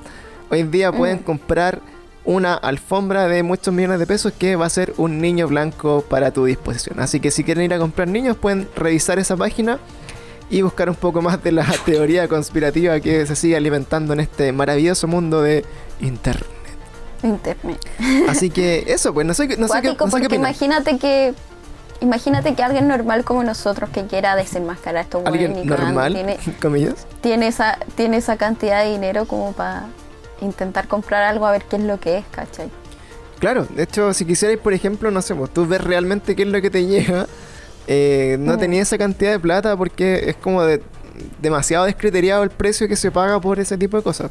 Hoy 0.50 0.60
en 0.60 0.72
día 0.72 0.92
pueden 0.92 1.20
comprar 1.20 1.82
una 2.28 2.56
alfombra 2.56 3.28
de 3.28 3.42
muchos 3.42 3.74
millones 3.74 4.00
de 4.00 4.06
pesos 4.06 4.34
que 4.38 4.56
va 4.56 4.66
a 4.66 4.70
ser 4.70 4.94
un 4.98 5.22
niño 5.22 5.48
blanco 5.48 6.04
para 6.10 6.32
tu 6.32 6.46
disposición. 6.46 7.00
Así 7.00 7.20
que 7.20 7.32
si 7.32 7.44
quieren 7.44 7.64
ir 7.64 7.74
a 7.74 7.80
comprar 7.80 8.08
niños 8.08 8.36
pueden 8.36 8.68
revisar 8.76 9.18
esa 9.18 9.38
página 9.38 9.80
y 10.50 10.62
buscar 10.62 10.90
un 10.90 10.96
poco 10.96 11.22
más 11.22 11.42
de 11.42 11.54
la 11.54 11.66
teoría 11.86 12.28
conspirativa 12.28 13.00
que 13.00 13.26
se 13.26 13.36
sigue 13.36 13.56
alimentando 13.56 14.14
en 14.14 14.20
este 14.20 14.52
maravilloso 14.52 15.08
mundo 15.08 15.42
de 15.42 15.66
internet. 16.02 16.46
Internet. 17.24 17.80
Así 18.28 18.50
que 18.50 18.84
eso, 18.88 19.14
pues 19.14 19.26
no 19.26 19.34
sé, 19.34 19.48
no 19.58 19.68
sé 19.68 19.82
qué, 19.82 19.96
no 19.98 20.12
sé 20.12 20.28
qué 20.28 20.36
imagínate 20.36 20.98
que 20.98 21.34
imagínate 22.02 22.54
que 22.56 22.64
alguien 22.64 22.88
normal 22.88 23.24
como 23.24 23.44
nosotros 23.44 23.90
que 23.90 24.06
quiera 24.06 24.36
desenmascarar 24.36 24.98
a 24.98 25.02
estos 25.02 25.26
Alguien 25.26 25.66
normal, 25.66 26.14
tiene, 26.14 26.38
comillas. 26.62 27.08
tiene 27.22 27.48
esa 27.48 27.78
tiene 27.96 28.18
esa 28.18 28.38
cantidad 28.38 28.84
de 28.84 28.92
dinero 28.92 29.26
como 29.26 29.54
para 29.54 29.86
intentar 30.42 30.88
comprar 30.88 31.24
algo 31.24 31.46
a 31.46 31.52
ver 31.52 31.64
qué 31.64 31.78
es 31.78 31.82
lo 31.84 32.00
que 32.00 32.18
es, 32.20 32.26
¿cachai? 32.32 32.70
Claro, 33.40 33.66
de 33.66 33.84
hecho, 33.84 34.14
si 34.14 34.26
quisierais, 34.26 34.60
por 34.60 34.74
ejemplo, 34.74 35.12
no 35.12 35.22
sé, 35.22 35.36
pues 35.36 35.52
tú 35.52 35.66
ves 35.68 35.82
realmente 35.84 36.36
qué 36.36 36.44
es 36.44 36.48
lo 36.50 36.62
que 36.62 36.70
te 36.72 36.86
llega, 36.86 37.28
eh, 37.88 38.38
no 38.40 38.54
Mm. 38.56 38.60
tenía 38.60 38.82
esa 38.82 38.98
cantidad 38.98 39.32
de 39.32 39.40
plata 39.40 39.76
porque 39.78 40.30
es 40.30 40.36
como 40.36 40.64
de 40.64 40.82
demasiado 41.42 41.86
descriteriado 41.86 42.44
el 42.44 42.50
precio 42.52 42.88
que 42.88 42.96
se 42.96 43.10
paga 43.12 43.40
por 43.40 43.60
ese 43.60 43.78
tipo 43.78 43.98
de 43.98 44.04
cosas. 44.04 44.30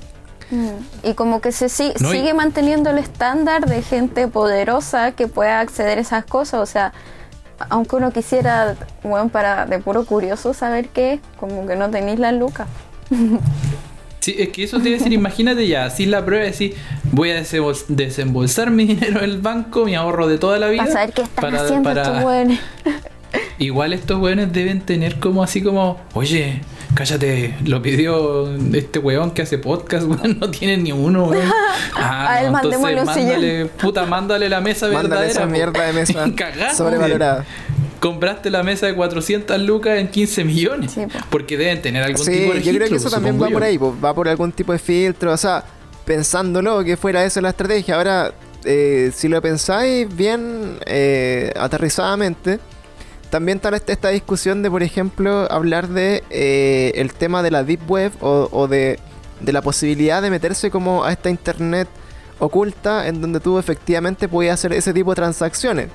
Y 1.02 1.14
como 1.14 1.40
que 1.40 1.50
se 1.50 1.68
si- 1.68 1.92
No, 1.98 2.10
sigue 2.10 2.32
manteniendo 2.32 2.90
el 2.90 2.98
estándar 2.98 3.66
de 3.66 3.82
gente 3.82 4.28
poderosa 4.28 5.10
que 5.12 5.26
pueda 5.26 5.58
acceder 5.58 5.98
a 5.98 6.00
esas 6.02 6.24
cosas, 6.24 6.60
o 6.60 6.66
sea, 6.66 6.92
aunque 7.70 7.96
uno 7.96 8.12
quisiera, 8.12 8.74
bueno, 9.02 9.28
para 9.28 9.66
de 9.66 9.78
puro 9.78 10.04
curioso 10.04 10.54
saber 10.54 10.88
qué 10.88 11.14
es, 11.14 11.20
como 11.38 11.66
que 11.66 11.76
no 11.76 11.90
tenéis 11.90 12.18
las 12.18 12.34
lucas. 12.34 12.68
Sí, 14.20 14.34
es 14.40 14.48
que 14.48 14.64
eso 14.64 14.80
te 14.80 14.88
iba 14.88 14.96
a 14.96 14.98
decir, 14.98 15.12
imagínate 15.12 15.68
ya, 15.68 15.84
así 15.84 16.04
la 16.04 16.24
prueba, 16.24 16.44
decir, 16.44 16.74
voy 17.12 17.30
a 17.30 17.40
desembol- 17.40 17.84
desembolsar 17.86 18.72
mi 18.72 18.84
dinero 18.88 19.18
en 19.20 19.24
el 19.30 19.40
banco, 19.40 19.84
mi 19.84 19.94
ahorro 19.94 20.26
de 20.26 20.36
toda 20.36 20.58
la 20.58 20.66
vida. 20.66 20.82
Para 20.82 20.92
saber 20.92 21.12
qué 21.12 21.22
están 21.22 21.42
para- 21.52 21.62
haciendo 21.62 21.88
para- 21.88 22.02
estos 22.02 22.24
hueones. 22.24 22.60
Igual 23.58 23.92
estos 23.92 24.20
weones 24.20 24.52
deben 24.52 24.80
tener 24.80 25.20
como 25.20 25.44
así 25.44 25.62
como, 25.62 26.00
oye, 26.14 26.60
cállate, 26.96 27.54
lo 27.64 27.80
pidió 27.82 28.52
este 28.74 28.98
weón 28.98 29.30
que 29.30 29.42
hace 29.42 29.58
podcast, 29.58 30.04
weón, 30.08 30.38
no 30.40 30.50
tiene 30.50 30.76
ni 30.78 30.90
uno, 30.90 31.26
weón. 31.26 31.48
Ah, 31.94 32.26
A 32.32 32.40
él 32.42 32.50
no, 32.52 32.58
entonces 32.58 32.80
mándale, 33.06 33.66
puta, 33.66 34.04
mándale 34.06 34.48
la 34.48 34.60
mesa 34.60 34.86
Mándale 34.86 35.08
verdadera. 35.08 35.30
esa 35.32 35.40
po. 35.42 35.46
mierda 35.50 35.82
de 35.86 35.92
mesa 35.92 36.24
Cagaste. 36.36 36.76
sobrevalorada. 36.76 37.44
Compraste 38.00 38.50
la 38.50 38.62
mesa 38.62 38.86
de 38.86 38.94
400 38.94 39.60
lucas 39.62 39.98
en 39.98 40.08
15 40.08 40.44
millones. 40.44 40.92
Sí, 40.92 41.06
po. 41.06 41.18
porque 41.30 41.56
deben 41.56 41.80
tener 41.80 42.02
algún 42.02 42.24
Sí, 42.24 42.32
tipo 42.32 42.52
de 42.54 42.62
yo 42.62 42.70
creo 42.72 42.72
que 42.72 42.78
registro, 42.80 42.96
eso 43.08 43.10
también 43.10 43.40
va 43.40 43.48
por 43.48 43.62
ahí, 43.62 43.76
va 43.78 44.14
por 44.14 44.28
algún 44.28 44.52
tipo 44.52 44.72
de 44.72 44.78
filtro, 44.78 45.32
o 45.32 45.36
sea, 45.36 45.64
pensándolo 46.04 46.82
que 46.84 46.96
fuera 46.96 47.24
esa 47.24 47.40
la 47.40 47.50
estrategia. 47.50 47.96
Ahora, 47.96 48.32
eh, 48.64 49.10
si 49.14 49.28
lo 49.28 49.40
pensáis 49.42 50.14
bien 50.14 50.78
eh, 50.86 51.52
aterrizadamente, 51.58 52.58
también 53.30 53.58
está 53.58 53.74
esta, 53.74 53.92
esta 53.92 54.08
discusión 54.10 54.62
de, 54.62 54.70
por 54.70 54.82
ejemplo, 54.82 55.50
hablar 55.50 55.88
de 55.88 56.22
eh, 56.30 56.92
el 56.96 57.12
tema 57.12 57.42
de 57.42 57.50
la 57.50 57.64
deep 57.64 57.88
web 57.90 58.12
o, 58.20 58.48
o 58.52 58.68
de, 58.68 58.98
de 59.40 59.52
la 59.52 59.62
posibilidad 59.62 60.22
de 60.22 60.30
meterse 60.30 60.70
como 60.70 61.04
a 61.04 61.12
esta 61.12 61.30
internet 61.30 61.88
oculta 62.38 63.08
en 63.08 63.20
donde 63.20 63.40
tú 63.40 63.58
efectivamente 63.58 64.28
podías 64.28 64.54
hacer 64.54 64.72
ese 64.74 64.92
tipo 64.92 65.10
de 65.12 65.16
transacciones 65.16 65.88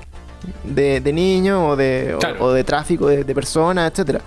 de, 0.64 1.00
de 1.00 1.12
niños 1.12 1.60
o 1.70 1.76
de, 1.76 2.16
o- 2.40 2.52
de 2.52 2.64
tráfico 2.64 3.06
de, 3.06 3.24
de 3.24 3.34
personas, 3.34 3.90
etcétera. 3.90 4.20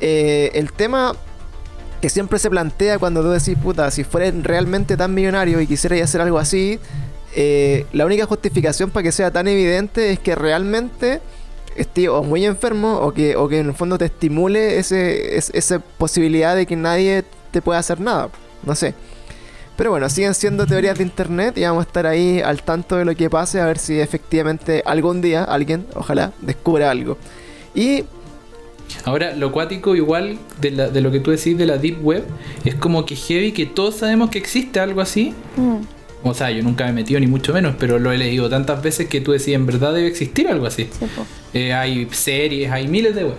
Eh, 0.00 0.50
el 0.54 0.72
tema 0.72 1.12
que 2.00 2.08
siempre 2.08 2.38
se 2.38 2.48
plantea 2.48 2.98
cuando 2.98 3.22
tú 3.22 3.30
decís, 3.30 3.56
puta, 3.62 3.90
si 3.90 4.04
fueras 4.04 4.32
realmente 4.42 4.96
tan 4.96 5.12
millonario 5.14 5.60
y 5.60 5.66
quisieras 5.66 6.00
hacer 6.02 6.20
algo 6.22 6.38
así, 6.38 6.78
eh, 7.34 7.86
la 7.92 8.06
única 8.06 8.26
justificación 8.26 8.90
para 8.90 9.02
que 9.04 9.12
sea 9.12 9.30
tan 9.30 9.46
evidente 9.48 10.10
es 10.12 10.18
que 10.18 10.34
realmente 10.34 11.20
estés 11.82 12.08
o 12.08 12.22
muy 12.22 12.44
enfermo 12.44 12.98
o 13.00 13.12
que, 13.12 13.36
o 13.36 13.48
que 13.48 13.58
en 13.60 13.68
el 13.68 13.74
fondo 13.74 13.98
te 13.98 14.06
estimule 14.06 14.78
ese, 14.78 15.36
es- 15.36 15.50
esa 15.54 15.78
posibilidad 15.78 16.54
de 16.56 16.66
que 16.66 16.76
nadie 16.76 17.24
te 17.50 17.60
pueda 17.62 17.78
hacer 17.78 18.00
nada. 18.00 18.28
No 18.64 18.74
sé. 18.74 18.94
Pero 19.76 19.90
bueno, 19.92 20.08
siguen 20.10 20.34
siendo 20.34 20.66
teorías 20.66 20.98
de 20.98 21.04
internet 21.04 21.56
y 21.56 21.62
vamos 21.62 21.84
a 21.84 21.86
estar 21.86 22.06
ahí 22.06 22.40
al 22.40 22.62
tanto 22.62 22.96
de 22.96 23.04
lo 23.06 23.14
que 23.16 23.30
pase 23.30 23.60
a 23.60 23.66
ver 23.66 23.78
si 23.78 23.98
efectivamente 23.98 24.82
algún 24.84 25.22
día 25.22 25.44
alguien, 25.44 25.86
ojalá, 25.94 26.32
descubra 26.40 26.90
algo. 26.90 27.16
Y 27.74 28.04
Ahora, 29.04 29.34
lo 29.36 29.52
cuático 29.52 29.94
igual 29.94 30.36
de, 30.60 30.72
la- 30.72 30.88
de 30.88 31.00
lo 31.00 31.10
que 31.12 31.20
tú 31.20 31.30
decís 31.30 31.56
de 31.56 31.64
la 31.64 31.78
Deep 31.78 32.04
Web 32.04 32.24
es 32.64 32.74
como 32.74 33.06
que 33.06 33.14
heavy 33.14 33.52
que 33.52 33.64
todos 33.64 33.94
sabemos 33.96 34.30
que 34.30 34.38
existe 34.38 34.80
algo 34.80 35.00
así. 35.00 35.32
Mm. 35.56 35.76
O 36.22 36.34
sea, 36.34 36.50
yo 36.50 36.62
nunca 36.62 36.84
me 36.84 36.90
he 36.90 36.92
metido 36.92 37.18
ni 37.18 37.26
mucho 37.26 37.54
menos, 37.54 37.74
pero 37.78 37.98
lo 37.98 38.12
he 38.12 38.18
leído 38.18 38.50
tantas 38.50 38.82
veces 38.82 39.08
que 39.08 39.22
tú 39.22 39.32
decís, 39.32 39.48
en 39.54 39.64
verdad 39.64 39.94
debe 39.94 40.06
existir 40.06 40.48
algo 40.48 40.66
así. 40.66 40.84
Sí. 40.98 41.06
Eh, 41.54 41.72
hay 41.72 42.06
series, 42.10 42.70
hay 42.70 42.88
miles 42.88 43.14
de 43.14 43.24
web. 43.24 43.36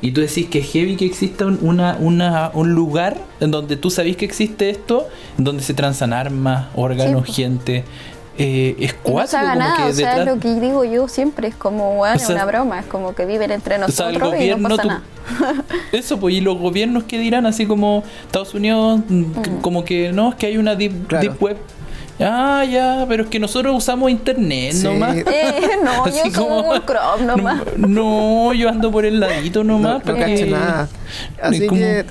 Y 0.00 0.12
tú 0.12 0.22
decís 0.22 0.46
que 0.48 0.60
es 0.60 0.72
heavy 0.72 0.96
que 0.96 1.04
exista 1.04 1.44
un, 1.44 1.58
una, 1.60 1.96
una- 2.00 2.50
un 2.54 2.72
lugar 2.72 3.18
en 3.40 3.50
donde 3.50 3.76
tú 3.76 3.90
sabés 3.90 4.16
que 4.16 4.24
existe 4.24 4.70
esto, 4.70 5.06
en 5.36 5.44
donde 5.44 5.62
se 5.62 5.74
transan 5.74 6.12
armas, 6.14 6.68
órganos, 6.74 7.26
Sí. 7.26 7.42
gente. 7.42 7.84
Eh, 8.38 8.76
es 8.78 8.84
Y 8.84 8.86
no 8.86 8.88
se 8.92 9.10
cuático, 9.12 9.36
haga 9.36 9.48
como 9.52 9.58
nada, 9.60 9.76
que 9.76 9.82
o 9.82 9.92
sea, 9.92 10.08
detrás- 10.16 10.26
lo 10.34 10.40
que 10.40 10.58
digo 10.58 10.84
yo 10.84 11.06
siempre 11.08 11.48
es 11.48 11.54
como, 11.54 11.96
bueno, 11.96 12.16
O 12.16 12.18
sea, 12.18 12.34
una 12.34 12.44
broma, 12.46 12.80
es 12.80 12.86
como 12.86 13.14
que 13.14 13.26
viven 13.26 13.50
entre 13.50 13.74
O 13.74 13.88
sea, 13.88 14.06
nosotros 14.08 14.14
el 14.14 14.16
y 14.16 14.18
no 14.48 14.56
gobierno, 14.56 14.68
pasa 14.70 14.82
tú- 14.82 14.88
nada. 14.88 15.64
Eso, 15.92 16.18
pues, 16.18 16.34
y 16.34 16.40
los 16.40 16.56
gobiernos 16.58 17.04
que 17.04 17.18
dirán, 17.18 17.44
así 17.44 17.66
como 17.66 18.02
Estados 18.24 18.54
Unidos, 18.54 19.00
mm, 19.06 19.22
c- 19.44 19.50
como 19.60 19.84
que 19.84 20.12
no, 20.12 20.30
es 20.30 20.36
que 20.36 20.46
hay 20.46 20.56
una 20.56 20.74
deep, 20.76 21.06
Claro. 21.08 21.22
deep 21.28 21.42
web. 21.42 21.58
Ah, 22.24 22.64
ya, 22.64 23.04
pero 23.08 23.24
es 23.24 23.28
que 23.30 23.38
nosotros 23.38 23.74
usamos 23.76 24.10
internet 24.10 24.72
Sí. 24.72 24.84
nomás. 24.84 25.16
Eh, 25.26 25.60
no, 25.84 26.04
Así 26.04 26.30
yo 26.30 26.42
como- 26.42 26.62
Google 26.62 26.82
Chrome 26.86 27.24
nomás. 27.26 27.62
No, 27.76 28.52
yo 28.54 28.68
ando 28.68 28.90
por 28.90 29.04
el 29.04 29.20
ladito 29.20 29.64
no, 29.64 29.74
nomás. 29.74 30.04
no 30.04 30.12
porque- 30.14 30.20
cacho 30.34 30.46
nada. 30.46 30.88
Así 31.42 31.62
Es 31.64 31.68
como- 31.68 31.80
que... 31.80 32.04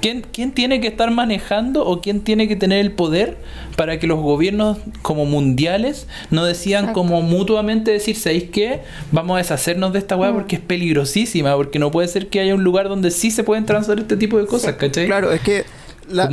¿Quién, 0.00 0.24
¿Quién 0.32 0.52
tiene 0.52 0.80
que 0.80 0.88
estar 0.88 1.10
manejando 1.10 1.86
o 1.86 2.00
quién 2.00 2.20
tiene 2.20 2.48
que 2.48 2.56
tener 2.56 2.78
el 2.80 2.92
poder 2.92 3.38
para 3.76 3.98
que 3.98 4.06
los 4.06 4.20
gobiernos 4.20 4.78
como 5.00 5.24
mundiales 5.24 6.06
no 6.30 6.44
decidan 6.44 6.84
Exacto. 6.84 7.00
como 7.00 7.22
mutuamente 7.22 7.90
decir, 7.90 8.16
¿sabéis 8.16 8.44
qué? 8.52 8.80
Vamos 9.12 9.34
a 9.36 9.38
deshacernos 9.38 9.92
de 9.92 9.98
esta 10.00 10.16
weá 10.16 10.30
Mm. 10.30 10.34
porque 10.34 10.56
es 10.56 10.62
peligrosísima, 10.62 11.54
porque 11.56 11.78
no 11.78 11.90
puede 11.90 12.08
ser 12.08 12.28
que 12.28 12.40
haya 12.40 12.54
un 12.54 12.64
lugar 12.64 12.88
donde 12.88 13.10
sí 13.10 13.30
se 13.30 13.44
pueden 13.44 13.64
transar 13.64 13.98
este 13.98 14.16
tipo 14.16 14.38
de 14.38 14.46
cosas, 14.46 14.74
¿cachai? 14.76 15.06
Claro, 15.06 15.32
es 15.32 15.40
que 15.40 15.64
la, 16.12 16.28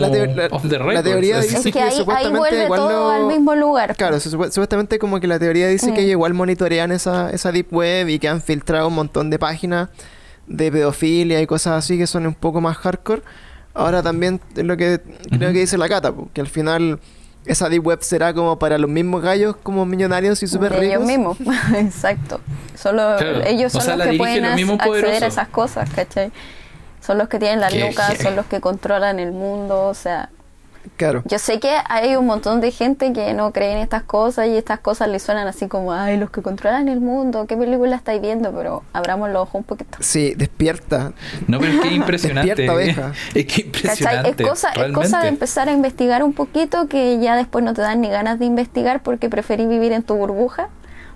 teoría 1.03 1.39
dice 1.41 1.57
Es 1.57 1.63
que 1.63 1.71
que, 1.71 1.79
ahí, 1.81 1.91
supuestamente 1.98 2.63
igual 2.65 2.79
todo 2.79 2.89
lo- 2.89 3.09
al 3.09 3.25
mismo 3.27 3.55
lugar. 3.55 3.95
Claro, 3.95 4.19
supuestamente 4.19 5.00
como 5.00 5.19
que 5.19 5.27
la 5.27 5.39
teoría 5.39 5.67
dice 5.67 5.91
Mm. 5.91 5.93
que 5.93 6.01
ellos 6.01 6.12
igual 6.12 6.33
monitorean 6.33 6.91
esa, 6.91 7.29
esa 7.31 7.51
deep 7.51 7.67
web 7.74 8.09
y 8.09 8.19
que 8.19 8.27
han 8.27 8.41
filtrado 8.41 8.88
un 8.88 8.95
montón 8.95 9.29
de 9.29 9.39
páginas 9.39 9.89
de 10.48 10.71
pedofilia 10.71 11.41
y 11.41 11.48
cosas 11.48 11.74
así 11.83 11.98
que 11.98 12.07
son 12.07 12.25
un 12.27 12.33
poco 12.33 12.62
más 12.62 12.77
hardcore. 12.77 13.21
Ahora 13.74 14.01
también 14.03 14.41
es 14.55 14.63
lo 14.63 14.75
que 14.77 15.00
creo 15.29 15.51
que 15.53 15.59
dice 15.59 15.77
la 15.77 15.88
cata, 15.88 16.13
que 16.33 16.41
al 16.41 16.48
final 16.48 17.00
esa 17.45 17.69
deep 17.69 17.86
web 17.86 18.00
será 18.01 18.33
como 18.33 18.59
para 18.59 18.77
los 18.77 18.89
mismos 18.89 19.21
gallos 19.21 19.55
como 19.63 19.86
millonarios 19.86 20.41
y 20.43 20.48
súper 20.48 20.71
de 20.74 20.88
ellos 20.88 21.07
ricos. 21.07 21.07
mismos, 21.07 21.38
exacto. 21.77 22.41
Solo 22.75 23.15
Claro. 23.17 23.41
ellos 23.45 23.74
O 23.74 23.77
son 23.79 23.86
sea, 23.86 23.95
la 23.95 24.05
los 24.05 24.12
que 24.13 24.17
pueden 24.17 24.45
acceder 24.45 25.24
a 25.24 25.27
esas 25.27 25.48
cosas, 25.50 25.89
¿cachai? 25.91 26.31
Son 27.09 27.17
los 27.17 27.27
que 27.27 27.39
tienen 27.39 27.59
las 27.59 27.73
lucas, 27.73 28.19
son 28.21 28.35
los 28.35 28.45
que 28.45 28.61
controlan 28.61 29.17
el 29.17 29.31
mundo, 29.31 29.87
o 29.87 29.95
sea, 29.95 30.29
Claro. 30.95 31.23
yo 31.25 31.39
sé 31.39 31.59
que 31.59 31.71
hay 31.89 32.15
un 32.15 32.27
montón 32.27 32.61
de 32.61 32.69
gente 32.69 33.11
que 33.13 33.33
no 33.33 33.51
cree 33.51 33.71
en 33.71 33.79
estas 33.79 34.03
cosas 34.03 34.45
y 34.47 34.55
estas 34.55 34.79
cosas 34.79 35.07
les 35.07 35.23
suenan 35.23 35.47
así 35.47 35.67
como, 35.67 35.91
ay, 35.91 36.17
los 36.17 36.29
que 36.29 36.43
controlan 36.43 36.87
el 36.87 36.99
mundo, 36.99 37.47
¿qué 37.47 37.57
película 37.57 37.95
estáis 37.95 38.21
viendo? 38.21 38.51
Pero 38.53 38.83
abramos 38.93 39.31
los 39.31 39.41
ojos 39.41 39.55
un 39.55 39.63
poquito. 39.63 39.97
Sí, 40.01 40.35
despierta. 40.37 41.13
No, 41.47 41.57
pero 41.59 41.73
es 41.73 41.79
que 41.81 41.87
es 41.87 41.93
impresionante. 42.03 42.55
Despierta, 42.61 43.11
es 43.33 43.45
que 43.45 43.63
¿Cachai? 43.63 43.65
impresionante. 43.65 44.43
Es 44.43 44.49
cosa, 44.49 44.69
es 44.73 44.91
cosa 44.93 45.21
de 45.21 45.29
empezar 45.29 45.67
a 45.67 45.71
investigar 45.71 46.21
un 46.23 46.33
poquito 46.33 46.87
que 46.87 47.17
ya 47.19 47.35
después 47.35 47.65
no 47.65 47.73
te 47.73 47.81
dan 47.81 48.01
ni 48.01 48.09
ganas 48.09 48.37
de 48.37 48.45
investigar 48.45 49.01
porque 49.01 49.29
preferís 49.29 49.67
vivir 49.67 49.93
en 49.93 50.03
tu 50.03 50.13
burbuja 50.13 50.69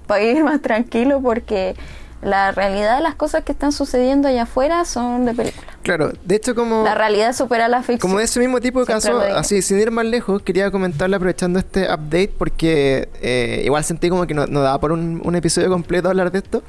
para 0.07 0.23
vivir 0.23 0.43
más 0.43 0.59
tranquilo 0.59 1.21
porque 1.21 1.75
La 2.23 2.51
realidad 2.51 2.95
de 2.97 3.03
las 3.03 3.15
cosas 3.15 3.43
que 3.43 3.51
están 3.51 3.71
sucediendo 3.71 4.27
allá 4.27 4.43
afuera 4.43 4.85
son 4.85 5.25
de 5.25 5.33
película. 5.33 5.67
Claro, 5.81 6.13
de 6.23 6.35
hecho 6.35 6.55
como... 6.55 6.83
La 6.83 6.95
realidad 6.95 7.33
supera 7.33 7.67
la 7.67 7.79
ficción. 7.79 7.99
Como 7.99 8.19
de 8.19 8.25
ese 8.25 8.39
mismo 8.39 8.61
tipo 8.61 8.79
de 8.79 8.85
caso, 8.85 9.19
así 9.19 9.61
sin 9.61 9.79
ir 9.79 9.91
más 9.91 10.05
lejos, 10.05 10.41
quería 10.41 10.71
comentarle 10.71 11.15
aprovechando 11.17 11.59
este 11.59 11.83
update 11.83 12.31
porque 12.37 13.09
eh, 13.21 13.61
igual 13.65 13.83
sentí 13.83 14.09
como 14.09 14.25
que 14.25 14.33
no, 14.33 14.47
no 14.47 14.61
daba 14.61 14.79
por 14.79 14.91
un, 14.93 15.21
un 15.23 15.35
episodio 15.35 15.69
completo 15.69 16.07
hablar 16.09 16.31
de 16.31 16.39
esto, 16.39 16.63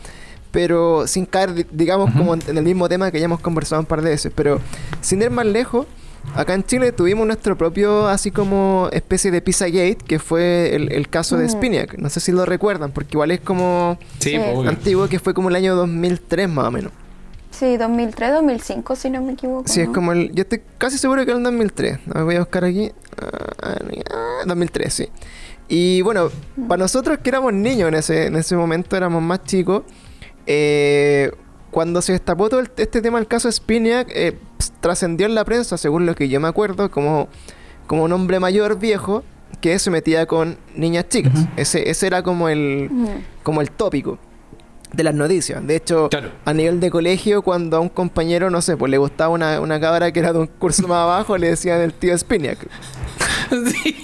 pero 0.50 1.06
sin 1.06 1.26
caer, 1.26 1.54
di- 1.54 1.66
digamos, 1.70 2.10
como 2.12 2.34
en, 2.34 2.42
en 2.48 2.58
el 2.58 2.64
mismo 2.64 2.88
tema 2.88 3.10
que 3.10 3.18
ya 3.20 3.26
hemos 3.26 3.40
conversado 3.40 3.80
un 3.80 3.86
par 3.86 4.02
de 4.02 4.10
veces. 4.10 4.32
Pero 4.34 4.60
sin 5.00 5.22
ir 5.22 5.30
más 5.30 5.46
lejos, 5.46 5.86
acá 6.34 6.54
en 6.54 6.64
Chile 6.64 6.92
tuvimos 6.92 7.26
nuestro 7.26 7.56
propio, 7.56 8.08
así 8.08 8.30
como 8.30 8.88
especie 8.92 9.30
de 9.30 9.40
Pizzagate, 9.42 9.98
que 10.06 10.18
fue 10.18 10.74
el, 10.74 10.92
el 10.92 11.08
caso 11.08 11.36
de 11.36 11.46
Mm. 11.46 11.50
Spiniak. 11.50 11.98
No 11.98 12.08
sé 12.10 12.20
si 12.20 12.32
lo 12.32 12.44
recuerdan, 12.46 12.90
porque 12.92 13.10
igual 13.14 13.30
es 13.30 13.40
como 13.40 13.98
Sí, 14.18 14.36
antiguo, 14.36 15.08
que 15.08 15.18
fue 15.18 15.34
como 15.34 15.48
el 15.48 15.56
año 15.56 15.74
2003 15.76 16.48
más 16.48 16.66
o 16.66 16.70
menos. 16.70 16.92
Sí, 17.50 17.76
2003, 17.76 18.32
2005, 18.32 18.96
si 18.96 19.10
no 19.10 19.22
me 19.22 19.34
equivoco. 19.34 19.68
Sí, 19.68 19.80
es 19.82 19.88
como 19.88 20.10
el. 20.12 20.32
Yo 20.34 20.42
estoy 20.42 20.60
casi 20.76 20.98
seguro 20.98 21.24
que 21.24 21.30
es 21.30 21.36
el 21.36 21.42
2003. 21.44 21.98
A 22.10 22.14
ver, 22.14 22.24
voy 22.24 22.34
a 22.34 22.40
buscar 22.40 22.64
aquí. 22.64 22.90
Ah, 23.62 23.76
ah, 24.10 24.42
2003, 24.46 24.92
sí. 24.92 25.08
Y 25.68 26.02
bueno, 26.02 26.30
para 26.68 26.80
nosotros 26.82 27.18
que 27.22 27.30
éramos 27.30 27.52
niños 27.52 27.88
en 27.88 27.94
ese, 27.94 28.26
en 28.26 28.34
ese 28.36 28.56
momento, 28.56 28.96
éramos 28.96 29.22
más 29.22 29.44
chicos. 29.44 29.84
eh, 30.46 31.30
cuando 31.74 32.00
se 32.02 32.12
destapó 32.12 32.48
todo 32.48 32.60
el- 32.60 32.70
este 32.76 33.02
tema 33.02 33.18
del 33.18 33.26
caso 33.26 33.50
Spiniak, 33.50 34.08
eh, 34.14 34.38
trascendió 34.80 35.26
en 35.26 35.34
la 35.34 35.44
prensa, 35.44 35.76
según 35.76 36.06
lo 36.06 36.14
que 36.14 36.28
yo 36.28 36.38
me 36.38 36.46
acuerdo, 36.46 36.88
como, 36.88 37.28
como 37.88 38.04
un 38.04 38.12
hombre 38.12 38.38
mayor 38.38 38.78
viejo 38.78 39.24
que 39.60 39.76
se 39.80 39.90
metía 39.90 40.26
con 40.26 40.56
niñas 40.76 41.08
chicas. 41.08 41.32
Ese, 41.56 41.90
ese 41.90 42.06
era 42.06 42.22
como 42.22 42.48
el, 42.48 42.88
como 43.42 43.60
el 43.60 43.70
tópico 43.72 44.18
de 44.92 45.02
las 45.02 45.14
noticias. 45.14 45.66
De 45.66 45.74
hecho, 45.74 46.08
Claro. 46.10 46.30
a 46.44 46.52
nivel 46.52 46.78
de 46.78 46.90
colegio, 46.90 47.42
cuando 47.42 47.76
a 47.76 47.80
un 47.80 47.88
compañero, 47.88 48.50
no 48.50 48.62
sé, 48.62 48.76
pues 48.76 48.90
le 48.90 48.98
gustaba 48.98 49.30
una, 49.34 49.60
una 49.60 49.80
cabra 49.80 50.12
que 50.12 50.20
era 50.20 50.32
de 50.32 50.38
un 50.38 50.46
curso 50.46 50.86
más 50.86 50.98
abajo, 50.98 51.36
le 51.36 51.48
decían 51.50 51.80
el 51.80 51.92
tío 51.92 52.16
Spiniak. 52.16 52.58
Sí. 53.50 53.96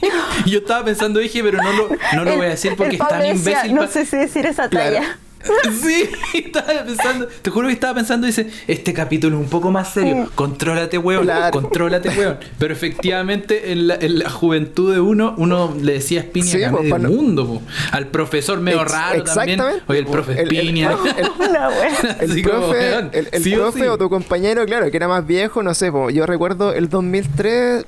Yo 0.46 0.58
estaba 0.58 0.84
pensando, 0.84 1.18
dije, 1.20 1.42
pero 1.42 1.58
no 1.62 1.72
lo, 1.72 1.88
no 2.14 2.24
lo 2.24 2.30
El- 2.32 2.36
voy 2.36 2.46
a 2.46 2.50
decir 2.50 2.74
porque 2.76 2.96
el 2.96 3.02
es 3.02 3.08
tan 3.08 3.20
decía, 3.22 3.32
imbécil. 3.66 3.74
No 3.74 3.86
sé 3.86 4.04
si 4.06 4.16
decir 4.16 4.46
esa 4.46 4.68
Claro. 4.68 4.96
talla. 4.96 5.18
Sí, 5.82 6.09
estaba 6.35 6.85
pensando, 6.85 7.26
te 7.26 7.50
juro 7.50 7.68
que 7.68 7.73
estaba 7.73 7.94
pensando, 7.94 8.26
dice, 8.26 8.49
este 8.66 8.92
capítulo 8.92 9.38
es 9.38 9.42
un 9.44 9.49
poco 9.49 9.70
más 9.70 9.92
serio, 9.92 10.16
Mm. 10.16 10.26
contrólate, 10.35 10.99
weón, 10.99 11.23
Claro. 11.25 11.50
contrólate, 11.61 12.11
weón. 12.11 12.38
Pero 12.59 12.73
efectivamente, 12.75 13.73
en 13.73 13.87
la, 13.88 13.94
en 13.94 14.18
la 14.18 14.28
juventud 14.30 14.92
de 14.92 15.00
uno, 15.00 15.35
uno 15.38 15.75
le 15.80 15.94
decía 15.94 16.23
Spinia 16.23 16.50
Sí, 16.52 16.62
a 16.64 16.70
pues, 16.70 16.85
no- 17.00 17.09
mundo, 17.09 17.47
po. 17.47 17.62
al 17.92 18.09
profesor 18.09 18.61
medio 18.61 18.82
Ex- 18.82 18.92
raro 18.92 19.25
también. 19.25 19.61
Oye, 19.87 19.99
el 20.00 20.06
profe 20.06 20.32
El- 20.32 20.38
el- 20.40 20.47
Spinia. 20.49 20.90
El 20.90 21.30
profe, 22.42 22.94
el, 23.18 23.28
el 23.32 23.42
sí 23.42 23.54
o 23.54 23.61
profe 23.61 23.80
sí. 23.80 23.87
o 23.87 23.97
tu 23.99 24.11
compañero, 24.11 24.64
claro, 24.66 24.90
que 24.90 24.97
era 24.97 25.09
más 25.09 25.26
viejo, 25.26 25.62
no 25.62 25.73
sé, 25.75 25.90
po, 25.90 26.11
yo 26.11 26.26
recuerdo 26.26 26.73
el 26.75 26.88
2003, 26.90 27.87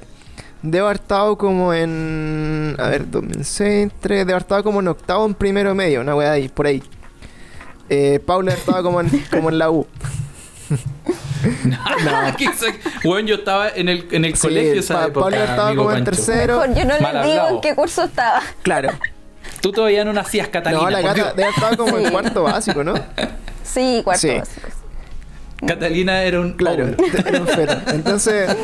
debo 0.63 0.87
haber 0.87 1.01
estado 1.01 1.37
como 1.37 1.75
en, 1.75 2.77
a 2.79 2.89
ver, 2.89 3.11
2006, 3.11 3.91
3, 4.01 4.19
debo 4.21 4.31
haber 4.37 4.43
estado 4.43 4.63
como 4.65 4.81
en 4.81 4.89
octavo, 4.89 5.27
en 5.27 5.35
primero 5.35 5.75
medio, 5.75 6.01
una 6.01 6.15
weá 6.17 6.33
ahí, 6.33 6.49
por 6.49 6.67
ahí. 6.67 6.83
Eh, 7.95 8.21
Paula 8.25 8.53
estaba 8.55 8.83
como 8.83 9.03
en, 9.03 9.11
como 9.31 9.51
en 9.51 9.59
la 9.59 9.71
U. 9.71 9.87
no, 11.65 11.79
Weón, 13.05 13.27
yo 13.27 13.35
estaba 13.35 13.69
en 13.69 13.91
el, 13.91 14.09
en 14.13 14.25
el 14.25 14.35
Sí, 14.35 14.41
colegio 14.49 14.81
esa 14.81 14.95
Pa- 14.95 15.05
época. 15.09 15.25
Pablo 15.27 15.37
estaba 15.45 15.75
como 15.75 15.91
en 15.93 15.97
Pancho. 16.05 16.11
tercero. 16.13 16.61
Mejor, 16.61 16.75
yo 16.75 16.85
no 16.87 17.01
Mal 17.01 17.15
les 17.15 17.23
digo 17.25 17.35
hablado. 17.41 17.55
en 17.57 17.61
qué 17.61 17.75
curso 17.75 18.05
estaba. 18.05 18.41
Claro. 18.63 18.91
Tú 19.61 19.73
todavía 19.73 20.05
no 20.07 20.13
nacías, 20.15 20.49
Catalina. 20.49 20.83
no, 20.85 20.91
la 20.91 21.01
por 21.03 21.17
gata 21.17 21.49
estado 21.49 21.77
como 21.77 21.99
en 21.99 22.11
cuarto 22.11 22.43
básico, 22.45 22.83
¿no? 22.83 22.95
Sí, 23.63 24.01
cuarto 24.03 24.21
Sí. 24.23 24.39
básico. 24.39 24.69
Catalina 25.67 26.23
era 26.25 26.41
un. 26.41 26.53
Claro, 26.55 26.85
hombre. 26.85 27.07
era 27.27 27.41
un 27.41 27.47
feto. 27.47 27.75
Entonces, 27.93 28.57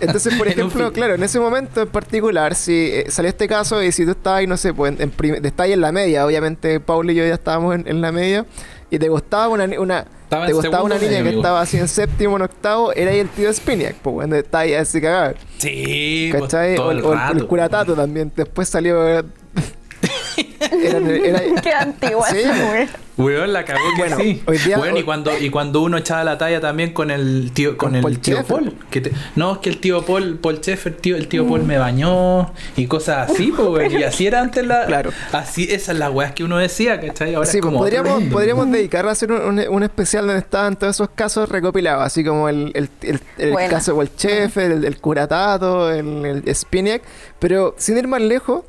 entonces 0.00 0.34
por 0.34 0.48
ejemplo, 0.48 0.92
claro, 0.92 1.14
en 1.14 1.22
ese 1.22 1.40
momento 1.40 1.82
en 1.82 1.88
particular, 1.88 2.54
si 2.54 2.72
eh, 2.92 3.06
salió 3.08 3.28
este 3.28 3.48
caso 3.48 3.82
y 3.82 3.92
si 3.92 4.04
tú 4.04 4.12
estabas 4.12 4.40
ahí, 4.40 4.46
no 4.46 4.56
sé, 4.56 4.72
pues 4.72 4.94
en, 4.94 5.02
en 5.02 5.10
prim- 5.10 5.34
estabas 5.36 5.66
ahí 5.66 5.72
en 5.72 5.80
la 5.80 5.92
media, 5.92 6.24
obviamente 6.26 6.80
Paul 6.80 7.10
y 7.10 7.14
yo 7.14 7.26
ya 7.26 7.34
estábamos 7.34 7.74
en, 7.74 7.88
en 7.88 8.00
la 8.00 8.12
media, 8.12 8.46
y 8.90 8.98
te 8.98 9.08
gustaba 9.08 9.48
una, 9.48 9.64
una 9.78 10.06
te 10.28 10.52
gustaba 10.52 10.82
una 10.82 10.98
niña 10.98 11.22
que 11.22 11.30
estaba 11.36 11.60
así 11.60 11.76
en 11.76 11.86
séptimo, 11.88 12.36
en 12.36 12.42
octavo, 12.42 12.92
era 12.92 13.10
ahí 13.12 13.18
el 13.20 13.28
tío 13.28 13.52
Spiniak, 13.52 13.96
pues 13.96 14.14
cuando 14.14 14.36
estaba 14.36 14.62
ahí 14.62 14.74
así 14.74 15.00
cagado. 15.00 15.34
Sí, 15.58 16.28
pues, 16.32 16.42
¿Cachai? 16.44 16.74
todo 16.76 16.88
O, 16.88 16.92
el 17.32 17.46
curatato 17.46 17.94
también. 17.94 18.32
Después 18.34 18.68
salió. 18.68 19.24
Era- 20.82 20.98
era- 20.98 21.60
Qué 21.62 21.72
antigua 21.72 22.28
Sí, 22.30 22.38
esa 22.38 22.52
po. 22.52 22.72
wea. 22.72 22.88
Weón, 23.16 23.52
la 23.52 23.64
cagó 23.64 23.78
que 23.94 24.00
Bueno, 24.02 24.16
sí. 24.16 24.42
hoy 24.44 24.58
día- 24.58 24.76
Weón, 24.76 24.94
hoy- 24.94 25.00
y 25.00 25.02
cuando, 25.04 25.30
y 25.38 25.48
cuando 25.50 25.82
uno 25.82 25.98
echaba 25.98 26.24
la 26.24 26.36
talla 26.36 26.60
también 26.60 26.92
con 26.92 27.12
el 27.12 27.52
tío, 27.54 27.76
con, 27.76 27.90
Con 27.90 27.94
el 27.96 28.02
Paul 28.02 28.18
tío. 28.18 28.44
Paul. 28.44 28.74
Que 28.90 29.00
te- 29.00 29.12
no, 29.36 29.52
es 29.52 29.58
que 29.58 29.70
el 29.70 29.78
tío 29.78 30.02
Paul, 30.04 30.36
Paul 30.38 30.56
Schaeffer, 30.56 30.96
tío, 30.96 31.14
el 31.16 31.28
tío 31.28 31.46
Paul 31.46 31.62
me 31.62 31.78
bañó 31.78 32.52
y 32.76 32.86
cosas 32.88 33.30
así, 33.30 33.52
pues, 33.54 33.68
weón. 33.68 33.92
Y 33.92 34.02
así 34.02 34.26
era 34.26 34.40
antes 34.40 34.66
la. 34.66 34.86
Claro. 34.86 35.10
Así, 35.30 35.62
esas 35.70 35.84
son 35.86 36.00
las 36.00 36.10
weas 36.10 36.32
que 36.32 36.42
uno 36.42 36.58
decía, 36.58 37.00
¿cachai? 37.00 37.34
Ahora 37.36 37.46
Sí, 37.48 37.58
es 37.58 37.62
pues 37.62 37.68
como. 37.70 37.78
podríamos, 37.78 38.18
mundo. 38.18 38.32
podríamos 38.34 38.70
dedicar 38.72 39.06
a 39.06 39.12
hacer 39.12 39.30
un, 39.30 39.40
un- 39.60 39.68
un 39.68 39.82
especial 39.84 40.26
donde 40.26 40.40
estaban 40.40 40.74
todos 40.76 40.96
esos 40.96 41.08
casos 41.14 41.48
recopilados, 41.48 42.02
así 42.04 42.24
como 42.24 42.48
el, 42.48 42.72
el, 42.74 42.88
el- 43.38 43.54
caso 43.70 43.94
del 43.96 44.12
chef, 44.16 44.56
el, 44.56 44.84
el 44.84 44.96
curatato, 44.98 45.92
el, 45.92 46.42
el 46.44 46.54
Spiniak. 46.56 47.02
Pero 47.38 47.76
sin 47.78 47.96
ir 47.96 48.08
más 48.08 48.20
lejos, 48.22 48.64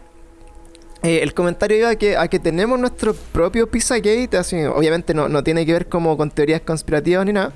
eh, 1.05 1.21
el 1.21 1.33
comentario 1.33 1.77
iba 1.77 1.89
a 1.89 1.95
que, 1.95 2.17
a 2.17 2.27
que 2.27 2.39
tenemos 2.39 2.79
nuestro 2.79 3.13
propio 3.13 3.69
Pizzagate, 3.69 4.37
así, 4.37 4.63
obviamente 4.65 5.13
no, 5.13 5.29
no 5.29 5.43
tiene 5.43 5.65
que 5.65 5.73
ver 5.73 5.87
como 5.87 6.17
con 6.17 6.31
teorías 6.31 6.61
conspirativas 6.61 7.25
ni 7.25 7.33
nada, 7.33 7.53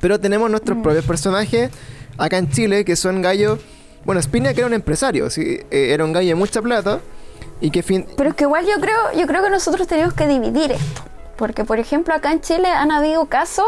pero 0.00 0.18
tenemos 0.18 0.50
nuestros 0.50 0.78
propios 0.78 1.04
personajes 1.04 1.70
acá 2.16 2.38
en 2.38 2.50
Chile 2.50 2.84
que 2.84 2.96
son 2.96 3.22
gallos. 3.22 3.60
Bueno, 4.04 4.22
Spiniak 4.22 4.56
era 4.56 4.66
un 4.66 4.74
empresario, 4.74 5.28
sí, 5.30 5.60
eh, 5.70 5.90
era 5.92 6.04
un 6.04 6.12
gallo 6.12 6.28
de 6.28 6.34
mucha 6.34 6.62
plata 6.62 7.00
y 7.60 7.70
que 7.70 7.82
fin, 7.82 8.06
Pero 8.16 8.30
es 8.30 8.36
que 8.36 8.44
igual 8.44 8.64
yo 8.64 8.80
creo, 8.80 9.12
yo 9.16 9.26
creo 9.26 9.42
que 9.42 9.50
nosotros 9.50 9.86
tenemos 9.86 10.14
que 10.14 10.26
dividir 10.26 10.72
esto. 10.72 11.02
Porque, 11.36 11.64
por 11.64 11.78
ejemplo, 11.78 12.14
acá 12.14 12.32
en 12.32 12.40
Chile 12.40 12.68
han 12.68 12.90
habido 12.90 13.26
casos, 13.26 13.66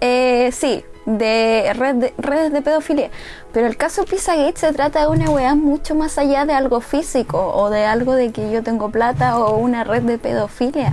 eh, 0.00 0.50
sí, 0.52 0.84
de, 1.06 1.72
red 1.74 1.94
de 1.96 2.14
redes 2.18 2.52
de 2.52 2.62
pedofilia. 2.62 3.10
Pero 3.52 3.66
el 3.66 3.76
caso 3.76 4.04
Pizzagate 4.04 4.56
se 4.58 4.72
trata 4.72 5.00
de 5.00 5.06
una 5.08 5.30
weá 5.30 5.54
mucho 5.54 5.94
más 5.94 6.16
allá 6.18 6.44
de 6.44 6.52
algo 6.54 6.80
físico 6.80 7.52
o 7.54 7.70
de 7.70 7.84
algo 7.84 8.14
de 8.14 8.30
que 8.32 8.50
yo 8.52 8.62
tengo 8.62 8.90
plata 8.90 9.38
o 9.38 9.56
una 9.56 9.84
red 9.84 10.02
de 10.02 10.18
pedofilia. 10.18 10.92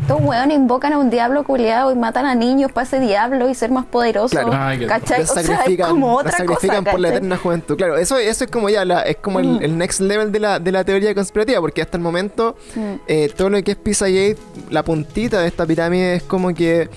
Estos 0.00 0.20
weones 0.20 0.56
invocan 0.56 0.92
a 0.92 0.98
un 0.98 1.10
diablo 1.10 1.42
culiado 1.42 1.90
y 1.90 1.96
matan 1.96 2.24
a 2.24 2.36
niños 2.36 2.70
para 2.70 2.86
ese 2.86 3.00
diablo 3.00 3.48
y 3.48 3.54
ser 3.56 3.72
más 3.72 3.84
poderosos. 3.84 4.30
Claro. 4.30 4.50
Ay, 4.52 4.86
¿Cachai? 4.86 5.22
Los 5.22 5.30
O 5.30 5.34
sea, 5.34 5.42
es 5.42 5.48
sacrifican, 5.48 5.90
como 5.90 6.10
los 6.10 6.20
otra 6.20 6.30
sacrifican 6.38 6.78
cosa. 6.84 6.90
por 6.92 7.00
la 7.00 7.08
eterna 7.08 7.36
juventud. 7.36 7.76
Claro, 7.76 7.96
eso, 7.96 8.16
eso 8.16 8.44
es 8.44 8.50
como 8.50 8.68
ya 8.70 8.84
la, 8.84 9.02
es 9.02 9.16
como 9.16 9.40
el, 9.40 9.48
Mm. 9.58 9.62
el 9.64 9.76
next 9.76 10.00
level 10.00 10.30
de 10.30 10.38
la, 10.38 10.60
de 10.60 10.70
la 10.70 10.84
teoría 10.84 11.12
conspirativa, 11.16 11.60
porque 11.60 11.82
hasta 11.82 11.96
el 11.96 12.02
momento 12.04 12.54
Mm. 12.76 12.80
eh, 13.08 13.32
todo 13.36 13.50
lo 13.50 13.60
que 13.64 13.72
es 13.72 13.76
Pizzagate, 13.76 14.36
la 14.70 14.84
puntita 14.84 15.40
de 15.40 15.48
esta 15.48 15.66
pirámide 15.66 16.14
es 16.14 16.22
como 16.22 16.54
que 16.54 16.88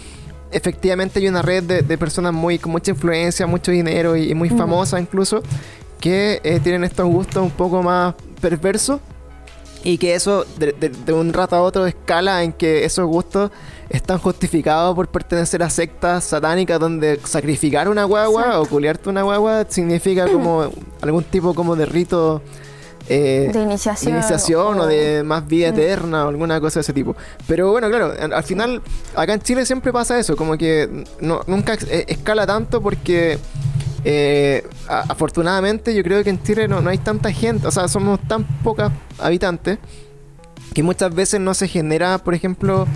efectivamente 0.52 1.20
hay 1.20 1.28
una 1.28 1.42
red 1.42 1.64
de, 1.64 1.82
de 1.82 1.98
personas 1.98 2.34
muy 2.34 2.60
con 2.60 2.72
mucha 2.72 2.92
influencia, 2.92 3.46
mucho 3.48 3.72
dinero 3.72 4.16
y, 4.16 4.32
y 4.32 4.36
muy 4.36 4.50
Mm. 4.50 4.58
famosas 4.58 5.02
incluso, 5.02 5.42
que 6.00 6.42
eh, 6.44 6.60
tienen 6.62 6.84
estos 6.84 7.06
gustos 7.08 7.44
un 7.44 7.52
poco 7.52 7.82
más 7.84 8.16
perversos 8.42 9.00
y 9.84 9.98
que 9.98 10.14
eso 10.14 10.46
de, 10.58 10.74
de- 10.74 10.90
de 10.90 11.14
un 11.14 11.34
rato 11.34 11.56
a 11.56 11.62
otro 11.62 11.86
escala 11.88 12.44
en 12.44 12.54
que 12.54 12.86
esos 12.86 13.06
gustos 13.08 13.50
están 13.90 14.20
justificados 14.20 14.96
por 14.96 15.08
pertenecer 15.08 15.64
a 15.64 15.70
sectas 15.70 16.24
satánicas 16.24 16.80
donde 16.80 17.20
sacrificar 17.26 17.90
una 17.90 18.04
guagua 18.04 18.42
Exacto. 18.44 18.62
o 18.62 18.66
culiarte 18.68 19.10
una 19.10 19.24
guagua 19.24 19.66
significa 19.70 20.28
como 20.28 20.70
algún 21.02 21.24
tipo 21.24 21.54
como 21.56 21.76
de 21.76 21.86
rito 21.88 22.42
eh, 23.14 23.50
De 23.52 23.62
iniciación. 23.62 24.14
de 24.14 24.20
iniciación 24.20 24.80
o 24.80 24.84
o- 24.84 24.88
de 24.88 25.22
más 25.24 25.46
vida 25.48 25.68
Mm. 25.72 25.74
eterna 25.74 26.26
o 26.26 26.30
alguna 26.30 26.60
cosa 26.62 26.80
de 26.80 26.82
ese 26.82 26.94
tipo. 26.94 27.16
Pero 27.48 27.72
bueno, 27.72 27.90
claro, 27.90 28.14
al, 28.20 28.32
al 28.34 28.44
final 28.44 28.82
acá 29.16 29.34
en 29.34 29.42
Chile 29.42 29.66
siempre 29.66 29.92
pasa 29.92 30.18
eso, 30.18 30.36
como 30.36 30.58
que 30.58 31.04
no, 31.20 31.42
nunca 31.48 31.74
eh, 31.90 32.06
escala 32.08 32.48
tanto 32.48 32.82
porque 32.82 33.38
eh, 34.04 34.64
afortunadamente 34.88 35.94
yo 35.94 36.04
creo 36.04 36.24
que 36.24 36.30
en 36.32 36.42
Chile 36.42 36.68
no, 36.68 36.82
no 36.82 36.90
hay 36.90 36.98
tanta 36.98 37.32
gente, 37.32 37.68
o 37.68 37.72
sea, 37.72 37.88
somos 37.88 38.20
tan 38.28 38.44
pocas 38.64 38.92
habitantes 39.20 39.78
que 40.74 40.84
muchas 40.84 41.14
veces 41.14 41.40
no 41.42 41.54
se 41.54 41.68
genera, 41.68 42.18
por 42.18 42.34
ejemplo, 42.34 42.88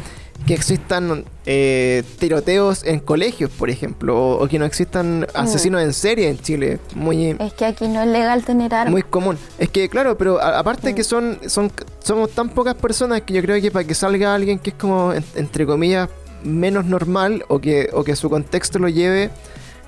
que 0.46 0.54
existan 0.54 1.26
eh, 1.48 2.04
tiroteos 2.20 2.84
en 2.84 3.00
colegios, 3.00 3.50
por 3.52 3.70
ejemplo, 3.70 4.16
o, 4.16 4.44
o 4.44 4.48
que 4.48 4.60
no 4.60 4.66
existan 4.66 5.26
asesinos 5.34 5.82
en 5.82 5.92
serie 5.94 6.30
en 6.30 6.38
Chile. 6.40 6.80
Muy, 6.94 7.36
Es 7.40 7.54
que 7.54 7.66
aquí 7.66 7.88
no 7.88 8.02
es 8.02 8.08
legal 8.08 8.44
tener 8.44 8.74
armas. 8.74 8.92
muy 8.92 9.02
común. 9.02 9.38
Es 9.58 9.70
que, 9.70 9.90
claro, 9.90 10.18
pero 10.18 10.40
a- 10.40 10.60
aparte 10.60 10.92
Mm. 10.92 10.96
que 10.96 11.04
son, 11.04 11.40
son 11.48 11.72
somos 12.00 12.30
tan 12.32 12.50
pocas 12.50 12.76
personas 12.76 13.22
que 13.22 13.34
yo 13.34 13.42
creo 13.42 13.60
que 13.60 13.72
para 13.72 13.86
que 13.88 13.96
salga 13.96 14.36
alguien 14.36 14.60
que 14.60 14.70
es 14.70 14.76
como, 14.76 15.14
en- 15.14 15.24
entre 15.36 15.66
comillas, 15.66 16.10
menos 16.44 16.86
normal 16.86 17.44
o 17.48 17.60
que, 17.60 17.90
o 17.94 18.04
que 18.04 18.16
su 18.16 18.30
contexto 18.30 18.78
lo 18.78 18.88
lleve 18.88 19.32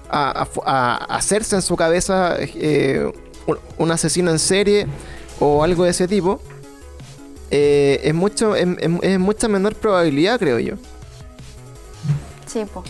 a, 0.10 0.48
a 0.66 0.96
hacerse 1.18 1.56
en 1.56 1.62
su 1.62 1.76
cabeza 1.76 2.36
eh, 2.40 3.12
un, 3.46 3.58
un 3.78 3.92
asesino 3.92 4.32
en 4.32 4.40
serie 4.40 4.88
o 5.40 5.64
algo 5.64 5.84
de 5.84 5.92
ese 5.92 6.08
tipo, 6.08 6.42
eh, 7.52 8.02
es, 8.04 8.14
mucho, 8.14 8.56
es, 8.56 8.68
es- 8.80 8.92
es 9.02 9.20
mucha 9.20 9.48
menor 9.48 9.76
probabilidad, 9.76 10.40
creo 10.40 10.60
yo. 10.60 10.76
Sí, 12.46 12.66
po. 12.66 12.84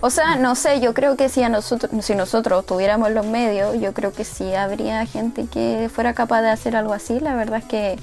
O 0.00 0.10
sea, 0.10 0.36
no 0.36 0.54
sé, 0.54 0.80
yo 0.80 0.94
creo 0.94 1.16
que 1.16 1.28
si 1.28 1.42
a 1.42 1.48
nosotros, 1.48 1.90
si 2.04 2.14
nosotros 2.14 2.64
tuviéramos 2.64 3.10
los 3.10 3.26
medios, 3.26 3.80
yo 3.80 3.92
creo 3.92 4.12
que 4.12 4.24
sí 4.24 4.54
habría 4.54 5.04
gente 5.06 5.46
que 5.52 5.90
fuera 5.92 6.14
capaz 6.14 6.42
de 6.42 6.50
hacer 6.50 6.76
algo 6.76 6.92
así. 6.92 7.18
La 7.20 7.34
verdad 7.34 7.58
es 7.58 7.64
que 7.64 7.96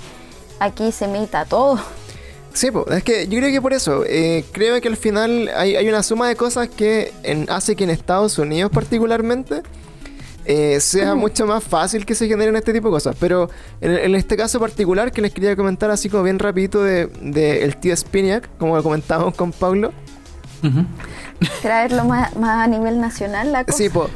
aquí 0.60 0.92
se 0.92 1.06
imita 1.06 1.46
todo. 1.46 1.80
Sí, 2.54 2.70
pues, 2.72 2.86
es 2.98 3.04
que 3.04 3.28
yo 3.28 3.40
creo 3.40 3.52
que 3.52 3.62
por 3.62 3.74
eso, 3.74 4.04
eh, 4.06 4.44
creo 4.52 4.80
que 4.82 4.88
al 4.90 4.98
final 4.98 5.50
hay, 5.56 5.76
hay, 5.78 5.88
una 5.88 6.04
suma 6.04 6.28
de 6.28 6.36
cosas 6.36 6.68
que 6.68 7.14
en, 7.24 7.46
hace 7.50 7.76
que 7.76 7.86
en 7.86 7.92
Estados 7.92 8.38
Unidos 8.40 8.72
particularmente 8.74 9.62
eh, 10.52 10.80
sea 10.80 11.14
mucho 11.14 11.46
más 11.46 11.64
fácil 11.64 12.08
que 12.08 12.16
se 12.16 12.28
generen 12.28 12.56
este 12.56 12.74
tipo 12.74 12.88
de 12.88 12.94
cosas. 12.94 13.16
Pero 13.20 13.52
en, 13.82 14.16
este 14.16 14.36
caso 14.36 14.60
particular 14.60 15.12
que 15.12 15.22
les 15.22 15.32
quería 15.32 15.56
comentar 15.56 15.92
así 15.92 16.10
como 16.10 16.24
bien 16.24 16.40
rapidito 16.40 16.82
de, 16.84 17.06
de 17.22 17.64
el 17.64 17.78
tío 17.78 17.96
Spiniak, 17.96 18.58
como 18.58 18.76
lo 18.76 18.82
comentábamos 18.82 19.36
con 19.36 19.52
Pablo. 19.52 19.94
Traerlo 21.62 22.04
más, 22.06 22.36
más, 22.36 22.66
a 22.66 22.68
nivel 22.68 23.00
nacional 23.00 23.52
la 23.52 23.64
cosa. 23.64 23.78
Sí, 23.78 23.90
pues. 23.90 24.10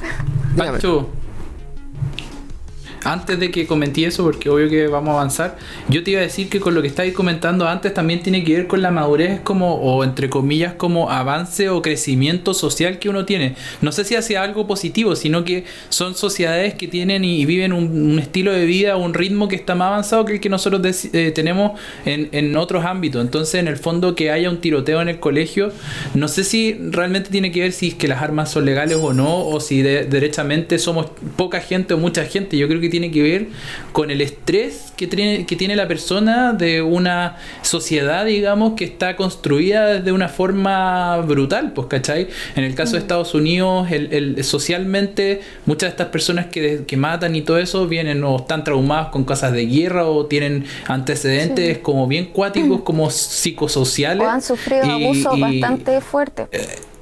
Antes 3.03 3.39
de 3.39 3.51
que 3.51 3.67
comenté 3.67 4.05
eso, 4.05 4.23
porque 4.23 4.49
obvio 4.49 4.69
que 4.69 4.87
vamos 4.87 5.11
a 5.11 5.13
avanzar, 5.13 5.57
yo 5.89 6.03
te 6.03 6.11
iba 6.11 6.19
a 6.19 6.23
decir 6.23 6.49
que 6.49 6.59
con 6.59 6.73
lo 6.73 6.81
que 6.81 6.87
estáis 6.87 7.13
comentando 7.13 7.67
antes 7.67 7.93
también 7.93 8.21
tiene 8.21 8.43
que 8.43 8.55
ver 8.55 8.67
con 8.67 8.81
la 8.81 8.91
madurez 8.91 9.41
como, 9.41 9.75
o 9.75 10.03
entre 10.03 10.29
comillas, 10.29 10.73
como 10.73 11.09
avance 11.09 11.69
o 11.69 11.81
crecimiento 11.81 12.53
social 12.53 12.99
que 12.99 13.09
uno 13.09 13.25
tiene. 13.25 13.55
No 13.81 13.91
sé 13.91 14.05
si 14.05 14.15
hacia 14.15 14.41
algo 14.41 14.67
positivo, 14.67 15.15
sino 15.15 15.43
que 15.43 15.65
son 15.89 16.15
sociedades 16.15 16.73
que 16.75 16.87
tienen 16.87 17.23
y, 17.23 17.45
viven 17.45 17.73
un, 17.73 18.19
estilo 18.19 18.51
de 18.51 18.65
vida, 18.65 18.95
un 18.95 19.13
ritmo 19.13 19.47
que 19.47 19.55
está 19.55 19.75
más 19.75 19.87
avanzado 19.87 20.25
que 20.25 20.33
el 20.33 20.39
que 20.39 20.49
nosotros 20.49 20.81
eh, 21.13 21.31
tenemos 21.35 21.79
en, 22.05 22.29
en 22.31 22.55
otros 22.55 22.85
ámbitos. 22.85 23.21
Entonces, 23.21 23.55
en 23.55 23.67
el 23.67 23.77
fondo, 23.77 24.15
que 24.15 24.31
haya 24.31 24.49
un 24.49 24.57
tiroteo 24.57 25.01
en 25.01 25.09
el 25.09 25.19
colegio, 25.19 25.71
no 26.13 26.27
sé 26.27 26.43
si 26.43 26.73
realmente 26.73 27.29
tiene 27.29 27.51
que 27.51 27.61
ver 27.61 27.71
si 27.71 27.89
es 27.89 27.95
que 27.95 28.07
las 28.07 28.21
armas 28.21 28.51
son 28.51 28.65
legales 28.65 28.97
o 29.01 29.13
no, 29.13 29.45
o 29.47 29.59
si 29.59 29.81
derechamente 29.81 30.79
somos 30.79 31.07
poca 31.35 31.59
gente 31.59 31.93
o 31.93 31.97
mucha 31.97 32.25
gente. 32.25 32.57
Yo 32.57 32.67
creo 32.67 32.79
que 32.79 32.89
tiene 32.93 33.09
que 33.09 33.23
ver 33.23 33.47
con 33.91 34.11
el 34.11 34.21
estrés 34.21 34.93
que 34.95 35.07
tiene, 35.07 35.47
que 35.47 35.55
tiene 35.55 35.75
la 35.75 35.87
persona 35.87 36.53
de 36.53 36.83
una 36.83 37.37
sociedad, 37.63 38.23
digamos, 38.23 38.73
que 38.73 38.85
está 38.85 39.15
construida 39.15 39.99
de 39.99 40.11
una 40.11 40.29
forma 40.29 41.17
brutal, 41.21 41.73
pues, 41.73 41.87
¿cachai? 41.87 42.27
En 42.55 42.63
el 42.63 42.75
caso 42.75 42.91
de 42.91 42.99
mm. 42.99 43.01
Estados 43.01 43.33
Unidos, 43.33 43.87
el, 43.89 44.43
socialmente, 44.43 45.41
muchas 45.65 45.87
de 45.87 45.89
estas 45.89 46.09
personas 46.09 46.45
que, 46.45 46.83
que, 46.85 46.95
matan 46.95 47.35
y 47.35 47.41
todo 47.41 47.57
eso 47.57 47.87
vienen 47.87 48.23
o 48.23 48.37
están 48.37 48.63
traumados 48.63 49.07
con 49.09 49.23
cosas 49.23 49.53
de 49.53 49.65
guerra 49.65 50.05
o 50.05 50.27
tienen 50.27 50.65
antecedentes 50.85 51.79
como 51.79 52.05
bien 52.05 52.27
cuáticos, 52.27 52.81
como 52.81 53.09
psicosociales. 53.09 54.27
O 54.27 54.29
han 54.29 54.43
sufrido 54.43 54.83
abusos 54.83 55.39
bastante 55.39 55.99
fuertes. 55.99 56.47
Eh, 56.51 56.92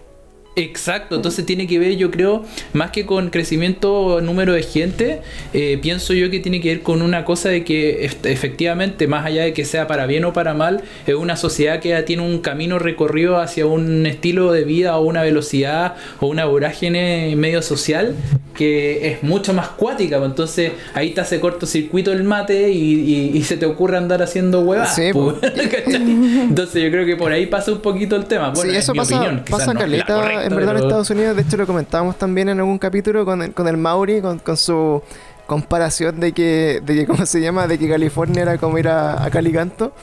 Exacto, 0.58 1.16
entonces 1.16 1.46
tiene 1.46 1.66
que 1.66 1.80
ver, 1.80 1.96
yo 1.96 2.12
creo, 2.12 2.44
más 2.74 2.92
que 2.92 3.06
con 3.06 3.30
crecimiento 3.30 4.20
número 4.20 4.52
de 4.52 4.64
gente, 4.64 5.22
eh, 5.54 5.80
pienso 5.82 6.14
yo 6.14 6.30
que 6.30 6.42
tiene 6.42 6.60
que 6.60 6.70
ver 6.70 6.82
con 6.82 7.02
una 7.02 7.24
cosa 7.24 7.48
de 7.48 7.64
que 7.64 8.04
efectivamente, 8.24 9.08
más 9.08 9.26
allá 9.26 9.44
de 9.44 9.54
que 9.54 9.64
sea 9.64 9.88
para 9.88 10.08
bien 10.08 10.26
o 10.26 10.34
para 10.34 10.54
mal, 10.54 10.82
es 11.08 11.16
una 11.16 11.38
sociedad 11.38 11.80
que 11.80 11.90
ya 11.90 12.04
tiene 12.04 12.24
un 12.24 12.40
camino 12.40 12.80
recorrido 12.80 13.40
hacia 13.40 13.66
un 13.66 14.06
estilo 14.06 14.52
de 14.52 14.66
vida 14.66 14.98
o 14.98 15.06
una 15.06 15.22
velocidad 15.22 15.96
o 16.20 16.28
una 16.28 16.44
vorágine 16.44 17.34
medio 17.38 17.62
social 17.62 18.18
que 18.54 19.10
es 19.10 19.24
mucho 19.24 19.54
más 19.54 19.70
cuática, 19.70 20.18
pues, 20.18 20.30
entonces 20.30 20.74
ahí 20.94 21.12
te 21.12 21.22
hace 21.22 21.40
cortocircuito 21.40 22.12
el 22.12 22.24
mate 22.24 22.70
y, 22.72 23.42
se 23.42 23.58
te 23.58 23.66
ocurre 23.66 23.98
andar 23.98 24.22
haciendo 24.22 24.62
huevas. 24.62 25.00
Pues, 25.12 25.36
entonces 25.88 26.84
yo 26.84 26.92
creo 26.92 27.06
que 27.06 27.16
por 27.16 27.32
ahí 27.32 27.48
pasa 27.48 27.72
un 27.72 27.80
poquito 27.80 28.16
el 28.16 28.26
tema. 28.26 28.52
Bueno, 28.52 28.72
sí, 28.72 28.78
eso 28.78 28.94
pasa, 28.94 29.18
opinión, 29.18 29.44
pasa 29.50 29.74
caleta 29.74 30.41
en 30.44 30.56
verdad 30.56 30.78
en 30.78 30.84
Estados 30.84 31.10
Unidos, 31.10 31.36
de 31.36 31.42
hecho 31.44 31.58
lo 31.58 31.68
comentábamos 31.68 32.18
también 32.18 32.50
en 32.50 32.60
algún 32.60 32.78
capítulo 32.78 33.26
con 33.26 33.42
el, 33.42 33.54
con 33.54 33.68
el 33.68 33.78
Mauri, 33.78 34.22
con, 34.22 34.40
con 34.40 34.58
su 34.58 35.02
comparación 35.46 36.20
de 36.20 36.32
que, 36.32 36.82
de 36.86 36.96
que, 36.96 37.06
¿cómo 37.06 37.26
se 37.26 37.42
llama? 37.42 37.68
De 37.68 37.78
que 37.78 37.90
California 37.90 38.44
era 38.44 38.58
como 38.58 38.78
ir 38.78 38.88
a, 38.88 39.24
a 39.24 39.30
Calicanto. 39.30 39.94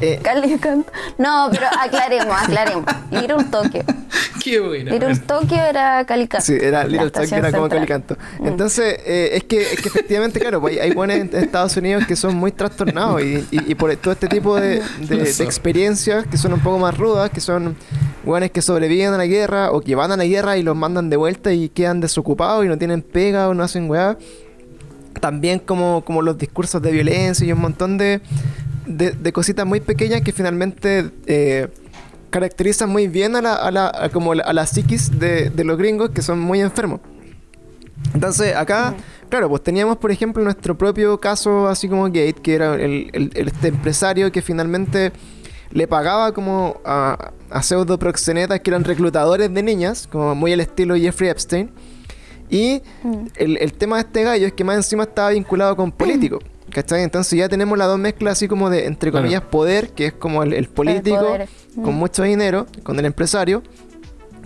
Eh, 0.00 0.20
Calicanto. 0.22 0.90
No, 1.16 1.48
pero 1.50 1.66
aclaremos, 1.80 2.36
aclaremos. 2.36 2.84
Little 3.10 3.44
Tokyo. 3.50 3.82
Qué 4.42 4.60
bueno. 4.60 4.90
Little 4.92 5.16
Tokyo 5.16 5.56
era 5.56 6.04
Calicanto. 6.04 6.46
Sí, 6.46 6.56
era 6.60 6.84
Little 6.84 7.10
Tokyo 7.10 7.36
era 7.36 7.52
como 7.52 7.68
Calicanto. 7.68 8.16
Mm. 8.38 8.46
Entonces, 8.46 9.00
eh, 9.04 9.30
es, 9.34 9.44
que, 9.44 9.60
es 9.60 9.80
que 9.80 9.88
efectivamente, 9.88 10.38
claro, 10.40 10.60
pues, 10.60 10.80
hay, 10.80 10.92
buenos 10.92 11.16
en 11.16 11.30
Estados 11.34 11.76
Unidos 11.76 12.06
que 12.06 12.16
son 12.16 12.36
muy 12.36 12.52
trastornados 12.52 13.22
y, 13.22 13.46
y, 13.50 13.74
por 13.74 13.94
todo 13.96 14.12
este 14.12 14.28
tipo 14.28 14.56
de, 14.56 14.82
de, 15.00 15.22
experiencias 15.22 16.26
que 16.26 16.36
son 16.36 16.52
un 16.52 16.60
poco 16.60 16.78
más 16.78 16.96
rudas, 16.96 17.30
que 17.30 17.40
son 17.40 17.76
buenos 18.24 18.50
que 18.50 18.62
sobreviven 18.62 19.12
a 19.14 19.16
la 19.16 19.26
guerra 19.26 19.72
o 19.72 19.80
que 19.80 19.94
van 19.94 20.12
a 20.12 20.16
la 20.16 20.24
guerra 20.24 20.56
y 20.56 20.62
los 20.62 20.76
mandan 20.76 21.10
de 21.10 21.16
vuelta 21.16 21.52
y 21.52 21.68
quedan 21.68 22.00
desocupados 22.00 22.64
y 22.64 22.68
no 22.68 22.78
tienen 22.78 23.02
pega 23.02 23.48
o 23.48 23.54
no 23.54 23.62
hacen 23.64 23.90
weá. 23.90 24.16
También 25.20 25.58
como, 25.58 26.04
como 26.04 26.22
los 26.22 26.38
discursos 26.38 26.80
de 26.80 26.92
violencia 26.92 27.44
y 27.44 27.52
un 27.52 27.60
montón 27.60 27.98
de, 27.98 28.20
de, 28.88 29.32
cositas 29.32 29.66
muy 29.66 29.80
pequeñas 29.80 30.22
que 30.22 30.32
finalmente 30.32 31.10
eh, 31.26 31.68
caracterizan 32.30 32.90
muy 32.90 33.08
bien 33.08 33.36
a 33.36 33.42
la, 33.42 33.54
a 33.54 33.70
la, 33.70 34.10
como 34.12 34.32
a 34.32 34.52
la 34.52 34.66
psiquis 34.66 35.18
de, 35.18 35.50
de, 35.50 35.64
los 35.64 35.78
gringos 35.78 36.10
que 36.10 36.22
son 36.22 36.40
muy 36.40 36.60
enfermos. 36.60 37.00
Entonces 38.14 38.54
acá, 38.54 38.94
claro, 39.28 39.48
pues 39.48 39.62
teníamos 39.62 39.96
por 39.96 40.10
ejemplo 40.10 40.42
nuestro 40.42 40.76
propio 40.76 41.18
caso 41.18 41.68
así 41.68 41.88
como 41.88 42.04
Gate, 42.04 42.34
que 42.42 42.54
era 42.54 42.74
el, 42.74 43.10
el, 43.12 43.32
este 43.34 43.68
empresario 43.68 44.30
que 44.32 44.42
finalmente 44.42 45.12
le 45.70 45.86
pagaba 45.86 46.32
como 46.32 46.80
a, 46.84 47.32
a 47.50 47.62
pseudo 47.62 47.98
proxenetas 47.98 48.60
que 48.60 48.70
eran 48.70 48.84
reclutadores 48.84 49.52
de 49.52 49.62
niñas, 49.62 50.06
como 50.06 50.34
muy 50.34 50.52
al 50.52 50.60
estilo 50.60 50.96
Jeffrey 50.96 51.30
Epstein. 51.30 51.70
Y 52.50 52.82
mm. 53.02 53.26
el, 53.36 53.56
el, 53.58 53.72
tema 53.74 53.96
de 53.96 54.02
este 54.02 54.22
gallo 54.22 54.46
es 54.46 54.52
que 54.54 54.64
más 54.64 54.76
encima 54.76 55.02
estaba 55.02 55.30
vinculado 55.30 55.76
con 55.76 55.92
políticos. 55.92 56.42
¿Cachai? 56.70 57.02
Entonces 57.02 57.38
ya 57.38 57.48
tenemos 57.48 57.78
las 57.78 57.88
dos 57.88 57.98
mezclas 57.98 58.32
así 58.32 58.48
como 58.48 58.70
de, 58.70 58.86
entre 58.86 59.10
comillas, 59.10 59.42
poder, 59.42 59.90
que 59.90 60.06
es 60.06 60.12
como 60.12 60.42
el, 60.42 60.68
político 60.68 61.38
con 61.74 61.94
mm. 61.94 61.98
mucho 61.98 62.22
dinero, 62.22 62.66
con 62.82 62.98
el 62.98 63.06
empresario, 63.06 63.62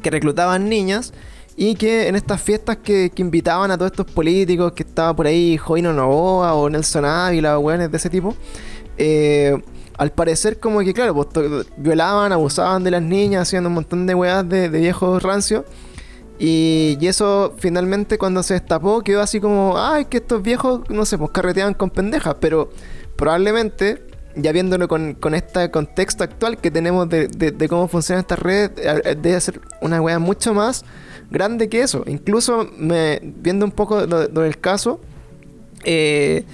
que 0.02 0.10
reclutaban 0.10 0.68
niñas 0.68 1.12
y 1.56 1.74
que 1.74 2.08
en 2.08 2.16
estas 2.16 2.40
fiestas 2.40 2.78
que, 2.78 3.10
que 3.10 3.22
invitaban 3.22 3.70
a 3.70 3.76
todos 3.76 3.90
estos 3.90 4.06
políticos, 4.06 4.72
que 4.72 4.82
estaba 4.84 5.14
por 5.14 5.26
ahí 5.26 5.56
Joino 5.56 5.92
Novoa 5.92 6.54
o 6.54 6.68
Nelson 6.70 7.04
Ávila 7.04 7.58
o 7.58 7.60
weones 7.60 7.90
de 7.90 7.96
ese 7.96 8.08
tipo, 8.08 8.34
eh, 8.98 9.60
al 9.98 10.12
parecer 10.12 10.58
como 10.58 10.80
que, 10.80 10.94
claro, 10.94 11.14
pues, 11.14 11.66
violaban, 11.76 12.32
abusaban 12.32 12.82
de 12.84 12.90
las 12.90 13.02
niñas, 13.02 13.42
haciendo 13.42 13.68
un 13.68 13.74
montón 13.74 14.06
de 14.06 14.14
weas 14.14 14.48
de, 14.48 14.68
de 14.68 14.80
viejos 14.80 15.22
rancios. 15.22 15.64
Y, 16.44 16.98
eso 17.02 17.54
finalmente 17.56 18.18
cuando 18.18 18.42
se 18.42 18.54
destapó 18.54 19.02
quedó 19.02 19.20
así 19.20 19.38
como, 19.38 19.78
ay, 19.78 20.06
que 20.06 20.16
estos 20.16 20.42
viejos, 20.42 20.80
no 20.90 21.04
sé, 21.04 21.16
pues 21.16 21.30
carreteaban 21.30 21.72
con 21.72 21.88
pendejas, 21.88 22.34
pero 22.40 22.68
probablemente, 23.14 24.02
ya 24.34 24.50
viéndolo 24.50 24.88
con, 24.88 25.14
con 25.14 25.36
este 25.36 25.70
contexto 25.70 26.24
actual 26.24 26.58
que 26.58 26.72
tenemos 26.72 27.08
de, 27.08 27.28
de, 27.28 27.68
cómo 27.68 27.86
funciona 27.86 28.22
esta 28.22 28.34
red, 28.34 28.72
eh, 28.76 29.02
eh, 29.04 29.16
debe 29.22 29.40
ser 29.40 29.60
una 29.80 30.00
wea 30.02 30.18
mucho 30.18 30.52
más 30.52 30.84
grande 31.30 31.68
que 31.68 31.80
eso. 31.80 32.02
Incluso 32.08 32.68
me, 32.76 33.20
viendo 33.22 33.64
un 33.64 33.70
poco 33.70 34.04
lo, 34.04 34.26
del 34.26 34.58
caso, 34.58 35.00
eh, 35.84 36.44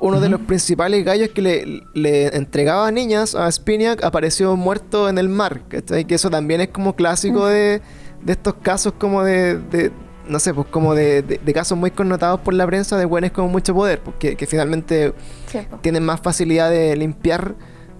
uno 0.00 0.18
de 0.18 0.30
los 0.30 0.40
principales 0.40 1.04
gallos 1.04 1.28
que 1.28 1.42
le, 1.42 1.82
le, 1.92 2.34
entregaba 2.34 2.88
a 2.88 2.90
niñas 2.90 3.34
a 3.34 3.52
Spiniak 3.52 4.02
apareció 4.02 4.56
muerto 4.56 5.10
en 5.10 5.18
el 5.18 5.28
mar. 5.28 5.60
Que 5.68 6.06
eso 6.14 6.30
también 6.30 6.62
es 6.62 6.68
como 6.68 6.96
clásico 6.96 7.46
de, 7.46 7.82
de 8.26 8.32
estos 8.32 8.54
casos 8.54 8.94
como 8.98 9.22
de, 9.22 9.56
de 9.58 9.92
no 10.28 10.40
sé, 10.40 10.52
pues 10.52 10.66
como 10.66 10.94
de, 10.96 11.22
de, 11.22 11.52
casos 11.52 11.78
muy 11.78 11.92
connotados 11.92 12.40
por 12.40 12.52
la 12.54 12.66
prensa 12.66 12.96
de 12.98 13.04
buenos 13.04 13.30
con 13.30 13.50
mucho 13.52 13.72
poder, 13.72 14.00
porque 14.00 14.34
que 14.34 14.46
finalmente 14.46 15.14
tienen 15.80 16.04
más 16.04 16.20
facilidad 16.20 16.68
de 16.68 16.96
limpiar 16.96 17.54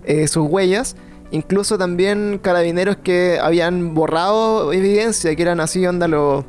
eh, 0.04 0.26
sus 0.26 0.48
huellas. 0.48 0.96
Incluso 1.30 1.78
también 1.78 2.40
carabineros 2.42 2.96
que 2.96 3.38
habían 3.40 3.94
borrado 3.94 4.72
evidencia, 4.72 5.34
que 5.36 5.42
eran 5.42 5.60
así, 5.60 5.86
onda, 5.86 6.08
los, 6.08 6.44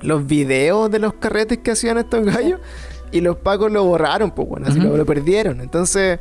los 0.00 0.26
videos 0.26 0.90
de 0.90 0.98
los 0.98 1.14
carretes 1.14 1.58
que 1.58 1.70
hacían 1.70 1.98
estos 1.98 2.24
gallos. 2.24 2.60
Y 3.12 3.20
los 3.20 3.36
pacos 3.36 3.70
lo 3.70 3.84
borraron, 3.84 4.32
pues 4.32 4.48
bueno, 4.48 4.66
así 4.66 4.80
lo, 4.80 5.06
perdieron. 5.06 5.60
Entonces. 5.60 6.18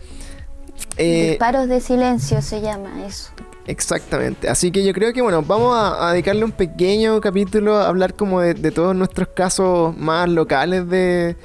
Eh, 0.98 1.30
Disparos 1.32 1.67
de 1.67 1.82
silencio 1.82 2.43
se 2.43 2.62
llama 2.62 3.06
eso. 3.08 3.32
Exactamente. 3.67 4.47
Así 4.47 4.71
que 4.71 4.84
yo 4.86 4.93
creo 4.93 5.12
que 5.12 5.21
bueno, 5.21 5.41
vamos 5.41 5.75
a, 5.75 6.12
dedicarle 6.12 6.45
un 6.45 6.51
pequeño 6.51 7.19
capítulo 7.19 7.78
a 7.78 7.88
hablar 7.88 8.13
como 8.13 8.41
de, 8.41 8.71
todos 8.71 8.95
nuestros 8.95 9.30
casos 9.30 9.97
más 9.97 10.30
locales 10.30 10.88
de, 10.88 11.36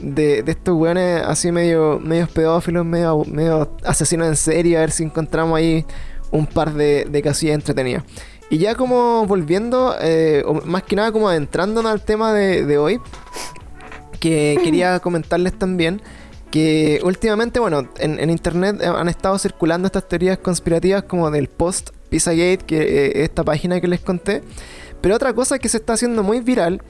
de, 0.00 0.42
estos 0.46 0.74
weones 0.74 1.22
así 1.22 1.52
medio, 1.52 2.00
medio 2.00 2.26
pedófilos, 2.26 2.84
medio, 2.84 3.24
medio 3.26 3.76
asesinos 3.84 4.26
en 4.26 4.36
serie, 4.36 4.76
a 4.76 4.80
ver 4.80 4.90
si 4.90 5.04
encontramos 5.04 5.56
ahí 5.56 5.84
un 6.32 6.46
par 6.46 6.74
de, 6.74 7.04
de 7.04 7.22
casillas 7.22 7.54
entretenidas. 7.54 8.02
Y 8.50 8.58
ya 8.58 8.74
como 8.74 9.26
volviendo, 9.26 9.94
eh, 10.00 10.42
o 10.46 10.54
más 10.54 10.82
que 10.82 10.96
nada 10.96 11.12
como 11.12 11.28
adentrándonos 11.28 11.92
al 11.92 12.00
tema 12.02 12.32
de, 12.32 12.64
de 12.64 12.78
hoy, 12.78 13.00
que 14.18 14.58
quería 14.64 14.98
comentarles 15.00 15.56
también 15.56 16.02
que 16.50 17.00
últimamente, 17.04 17.60
bueno, 17.60 17.88
en, 17.98 18.18
en 18.18 18.30
internet 18.30 18.82
han 18.82 19.08
estado 19.08 19.38
circulando 19.38 19.86
estas 19.86 20.08
teorías 20.08 20.38
conspirativas 20.38 21.02
como 21.04 21.30
del 21.30 21.48
post 21.48 21.90
Pizzagate, 22.08 22.58
que 22.66 22.78
eh, 23.06 23.22
esta 23.24 23.44
página 23.44 23.80
que 23.80 23.88
les 23.88 24.00
conté. 24.00 24.42
Pero 25.00 25.14
otra 25.16 25.32
cosa 25.34 25.58
que 25.58 25.68
se 25.68 25.76
está 25.76 25.92
haciendo 25.92 26.22
muy 26.22 26.40
viral 26.40 26.82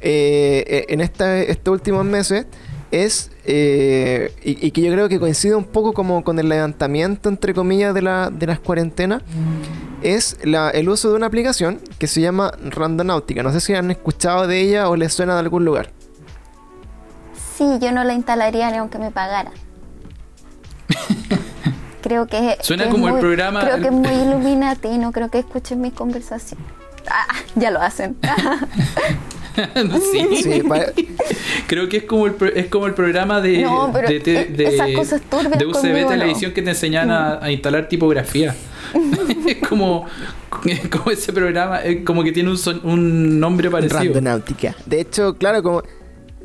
eh, 0.00 0.84
en 0.88 1.00
esta- 1.00 1.38
estos 1.40 1.72
últimos 1.72 2.04
meses 2.04 2.46
es, 2.92 3.30
eh, 3.44 4.30
y, 4.44 4.64
y 4.66 4.70
que 4.70 4.82
yo 4.82 4.92
creo 4.92 5.08
que 5.08 5.18
coincide 5.18 5.54
un 5.54 5.64
poco 5.64 5.92
como 5.92 6.22
con 6.22 6.38
el 6.38 6.48
levantamiento, 6.48 7.28
entre 7.28 7.54
comillas, 7.54 7.94
de, 7.94 8.02
la, 8.02 8.30
de 8.30 8.46
las 8.46 8.60
cuarentenas, 8.60 9.22
es 10.02 10.36
la- 10.44 10.70
el 10.70 10.88
uso 10.88 11.08
de 11.10 11.16
una 11.16 11.26
aplicación 11.26 11.80
que 11.98 12.06
se 12.06 12.20
llama 12.20 12.52
Randonautica. 12.70 13.42
No 13.42 13.50
sé 13.52 13.60
si 13.60 13.74
han 13.74 13.90
escuchado 13.90 14.46
de 14.46 14.60
ella 14.60 14.88
o 14.88 14.94
les 14.96 15.12
suena 15.12 15.32
de 15.34 15.40
algún 15.40 15.64
lugar. 15.64 15.90
Sí, 17.56 17.64
yo 17.80 17.92
no 17.92 18.04
la 18.04 18.14
instalaría 18.14 18.70
ni 18.70 18.76
aunque 18.78 18.98
me 18.98 19.10
pagaran. 19.10 19.52
creo 22.02 22.26
que. 22.26 22.56
Suena 22.60 22.84
que 22.84 22.88
es 22.90 22.94
como 22.94 23.08
el 23.08 23.18
programa- 23.18 23.60
Creo 23.60 23.76
que 23.78 23.86
es 23.86 23.92
muy 23.92 24.10
iluminati, 24.28 24.98
no 24.98 25.12
creo 25.12 25.30
que 25.30 25.38
escuchen 25.40 25.80
mis 25.80 25.92
conversaciones. 25.92 26.66
Ah, 27.08 27.26
ya 27.54 27.70
lo 27.70 27.80
hacen. 27.80 28.16
sí. 30.12 30.42
Sí, 30.42 30.62
Creo 31.66 31.88
que 31.88 31.98
es 31.98 32.02
como 32.04 32.26
el, 32.26 32.34
es 32.54 32.66
como 32.66 32.86
el 32.86 32.94
programa 32.94 33.40
de, 33.40 33.62
No, 33.62 33.90
pero 33.92 34.08
de, 34.08 34.20
te- 34.20 34.40
e- 34.40 34.44
de- 34.46 34.74
esas 34.74 34.90
cosas 34.90 35.20
de 35.58 35.66
UCB 35.66 35.72
conmigo 35.72 35.98
no. 36.02 36.08
Televisión 36.08 36.52
que 36.52 36.62
te 36.62 36.70
enseñan 36.70 37.10
a, 37.10 37.38
a 37.42 37.50
instalar 37.50 37.88
tipografía. 37.88 38.54
es 39.46 39.56
como, 39.68 40.04
como 40.90 41.10
ese 41.10 41.32
programa, 41.32 41.80
es 41.80 42.04
como 42.04 42.22
que 42.22 42.32
tiene 42.32 42.50
un, 42.50 42.58
son- 42.58 42.80
un 42.84 43.40
nombre 43.40 43.70
parecido. 43.70 44.00
Randonautica. 44.02 44.74
De 44.84 45.00
hecho, 45.00 45.34
claro, 45.38 45.62
como 45.62 45.82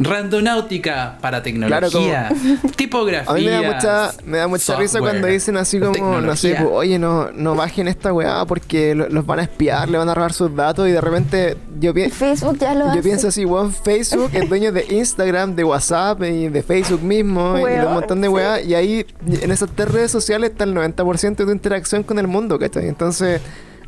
Randonáutica 0.04 1.18
para 1.22 1.42
tecnología, 1.44 2.30
tipografía. 2.76 3.32
A 3.32 3.36
mí 3.36 3.46
me 3.46 3.52
da 3.52 3.62
mucha, 3.62 4.12
me 4.26 4.38
da 4.38 4.48
mucha 4.48 4.76
risa 4.76 5.00
cuando 5.00 5.28
dicen 5.28 5.58
así 5.58 5.80
como, 5.80 6.22
no 6.22 6.36
sé, 6.36 6.56
pues, 6.56 6.70
oye, 6.72 6.98
no, 7.00 7.32
no 7.32 7.56
bajen 7.56 7.88
esta 7.88 8.14
weá 8.14 8.46
porque 8.46 8.96
lo- 8.96 9.10
los 9.10 9.26
van 9.26 9.40
a 9.40 9.44
espiar, 9.44 9.90
le 9.90 9.98
van 9.98 10.10
a 10.10 10.14
robar 10.14 10.34
sus 10.34 10.56
datos 10.56 10.88
y 10.88 10.92
de 10.92 11.02
repente 11.02 11.58
yo, 11.80 11.94
pi- 11.94 12.10
Facebook 12.10 12.58
ya 12.60 12.74
lo 12.74 12.86
yo 12.86 12.92
hace. 12.92 13.02
pienso 13.02 13.28
así, 13.28 13.46
weón, 13.46 13.74
Facebook 13.74 14.30
es 14.34 14.48
dueño 14.50 14.72
de 14.72 14.86
Instagram, 14.90 15.56
de 15.56 15.64
WhatsApp 15.64 16.22
y 16.24 16.48
de 16.50 16.64
Facebook 16.64 17.02
mismo 17.04 17.58
y 17.58 17.64
de 17.72 17.86
un 17.86 17.94
montón 17.94 18.22
de 18.22 18.28
sí. 18.28 18.34
weá 18.34 18.62
y 18.62 18.74
ahí 18.76 19.06
en 19.28 19.52
esas 19.52 19.70
tres 19.76 19.90
redes 19.92 20.12
sociales 20.12 20.52
está 20.52 20.64
el 20.64 20.74
90% 20.76 21.36
de 21.36 21.46
tu 21.46 21.52
interacción 21.52 22.04
con 22.04 22.20
el 22.20 22.28
mundo, 22.28 22.58
¿cachai? 22.60 22.88
Entonces, 22.88 23.42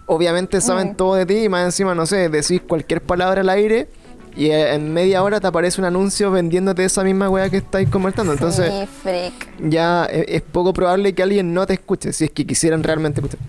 obviamente 0.06 0.60
saben 0.62 0.90
Mm. 0.92 0.96
todo 0.96 1.16
de 1.16 1.26
ti 1.26 1.36
y 1.46 1.50
más 1.50 1.64
encima, 1.66 1.96
no 1.96 2.06
sé, 2.06 2.30
decís 2.30 2.62
cualquier 2.68 3.02
palabra 3.02 3.42
al 3.42 3.50
aire. 3.50 3.88
Y 4.36 4.48
eh, 4.48 4.74
en 4.74 4.92
media 4.94 5.22
hora 5.24 5.40
te 5.40 5.48
aparece 5.48 5.80
un 5.80 5.86
anuncio 5.86 6.32
vendiéndote 6.32 6.84
esa 6.84 7.04
misma 7.04 7.30
weá 7.30 7.50
que 7.50 7.58
estáis 7.58 7.88
conversando. 7.90 8.34
Entonces, 8.34 8.72
Sí, 8.72 8.88
freak. 9.04 9.34
ya 9.60 10.06
e- 10.12 10.26
es 10.36 10.42
poco 10.42 10.74
probable 10.74 11.14
que 11.14 11.22
alguien 11.24 11.54
no 11.54 11.66
te 11.68 11.74
escuche, 11.74 12.12
si 12.14 12.26
es 12.26 12.32
que 12.32 12.46
quisieran 12.46 12.82
realmente 12.84 13.22
escuchar. 13.22 13.40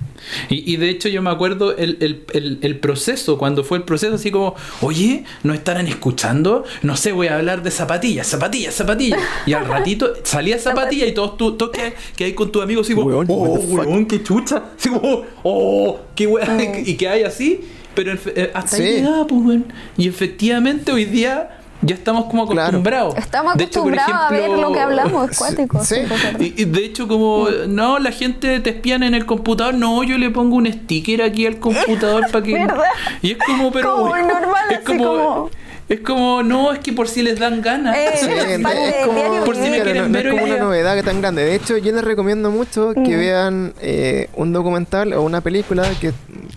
Y, 0.48 0.72
y 0.72 0.76
de 0.76 0.88
hecho 0.90 1.08
yo 1.08 1.20
me 1.22 1.30
acuerdo 1.30 1.76
el, 1.76 1.98
el- 2.00 2.24
el- 2.32 2.58
el 2.62 2.78
proceso, 2.80 3.38
cuando 3.38 3.64
fue 3.64 3.78
el 3.78 3.84
proceso 3.84 4.14
así 4.14 4.30
como, 4.30 4.54
oye, 4.82 5.24
¿no 5.42 5.54
estarán 5.54 5.86
escuchando? 5.86 6.64
No 6.82 6.96
sé, 6.96 7.12
voy 7.12 7.28
a 7.28 7.36
hablar 7.36 7.62
de 7.62 7.70
zapatillas, 7.70 8.26
zapatillas, 8.26 8.74
zapatillas. 8.74 9.20
Y 9.46 9.52
al 9.54 9.66
ratito 9.66 10.12
salía 10.22 10.58
zapatilla 10.58 11.06
y 11.06 11.12
todos 11.12 11.36
tú, 11.36 11.56
todos 11.56 11.72
que, 11.72 11.94
que 12.16 12.24
hay 12.24 12.32
con 12.34 12.52
tus 12.52 12.62
amigos 12.62 12.86
así 12.86 12.94
como, 12.94 13.06
Weón, 13.08 13.26
oh, 13.30 13.34
what 13.34 13.60
the 13.60 13.66
fuck?" 13.66 13.78
weón, 13.86 14.06
qué 14.06 14.22
chucha. 14.22 14.62
Así 14.78 14.88
como, 14.90 15.22
oh, 15.42 15.98
qué 16.14 16.26
weón. 16.26 16.60
Y 16.86 16.94
que 16.96 17.08
hay 17.08 17.22
así, 17.22 17.62
pero 17.94 18.12
eh, 18.26 18.50
hasta 18.54 18.76
Sí. 18.76 18.82
ahí 18.82 18.92
llegaba, 18.96 19.26
pues, 19.26 19.40
weón. 19.44 19.64
Y 19.96 20.08
efectivamente 20.08 20.92
hoy 20.92 21.04
día 21.04 21.58
ya 21.82 21.94
estamos 21.94 22.24
como 22.26 22.46
Claro. 22.46 22.62
acostumbrados. 22.68 23.14
Estamos 23.16 23.54
hecho, 23.56 23.80
acostumbrados 23.80 24.14
a 24.14 24.30
ver 24.30 24.50
lo 24.50 24.72
que 24.72 24.80
hablamos, 24.80 25.30
es 25.32 25.38
cuático. 25.38 25.84
Sí. 25.84 25.96
y, 26.40 26.62
y 26.62 26.64
de 26.64 26.84
hecho, 26.84 27.06
como 27.08 27.46
no, 27.68 27.98
la 27.98 28.10
gente 28.10 28.58
te 28.60 28.70
espían 28.70 29.02
en 29.02 29.14
el 29.14 29.26
computador, 29.26 29.74
no, 29.74 30.02
yo 30.02 30.16
le 30.16 30.30
pongo 30.30 30.56
un 30.56 30.66
sticker 30.72 31.20
aquí 31.22 31.46
al 31.46 31.58
computador 31.58 32.30
para 32.30 32.42
que. 32.44 32.52
¿Verdad? 32.54 32.84
Y 33.22 33.32
es 33.32 33.38
como, 33.38 33.70
pero. 33.70 33.96
Como 33.96 34.16
normal, 34.16 34.64
es 34.70 34.76
así 34.78 34.84
como, 34.86 35.04
como- 35.04 35.50
Es 35.88 36.00
como, 36.00 36.42
no, 36.42 36.72
es 36.72 36.78
que 36.78 36.92
por 36.92 37.08
si 37.08 37.22
les 37.22 37.38
dan 37.38 37.60
ganas. 37.60 37.96
Eh, 37.96 38.10
Sí, 38.16 38.26
es 38.30 39.04
como, 39.04 39.20
diario 39.20 39.44
Por 39.44 39.54
si 39.54 39.62
me 39.62 39.82
quieren 39.82 39.96
no, 40.04 40.08
no 40.08 40.18
es 40.18 40.30
como 40.30 40.44
una 40.44 40.56
novedad 40.56 41.02
tan 41.04 41.20
grande. 41.20 41.44
De 41.44 41.54
hecho, 41.54 41.76
yo 41.76 41.92
les 41.92 42.02
recomiendo 42.04 42.50
mucho 42.50 42.94
que 42.94 43.00
Mm. 43.16 43.18
vean 43.18 43.74
eh, 43.82 44.28
un 44.34 44.52
documental 44.52 45.12
o 45.12 45.22
una 45.22 45.40
película 45.42 45.86
que 46.00 46.12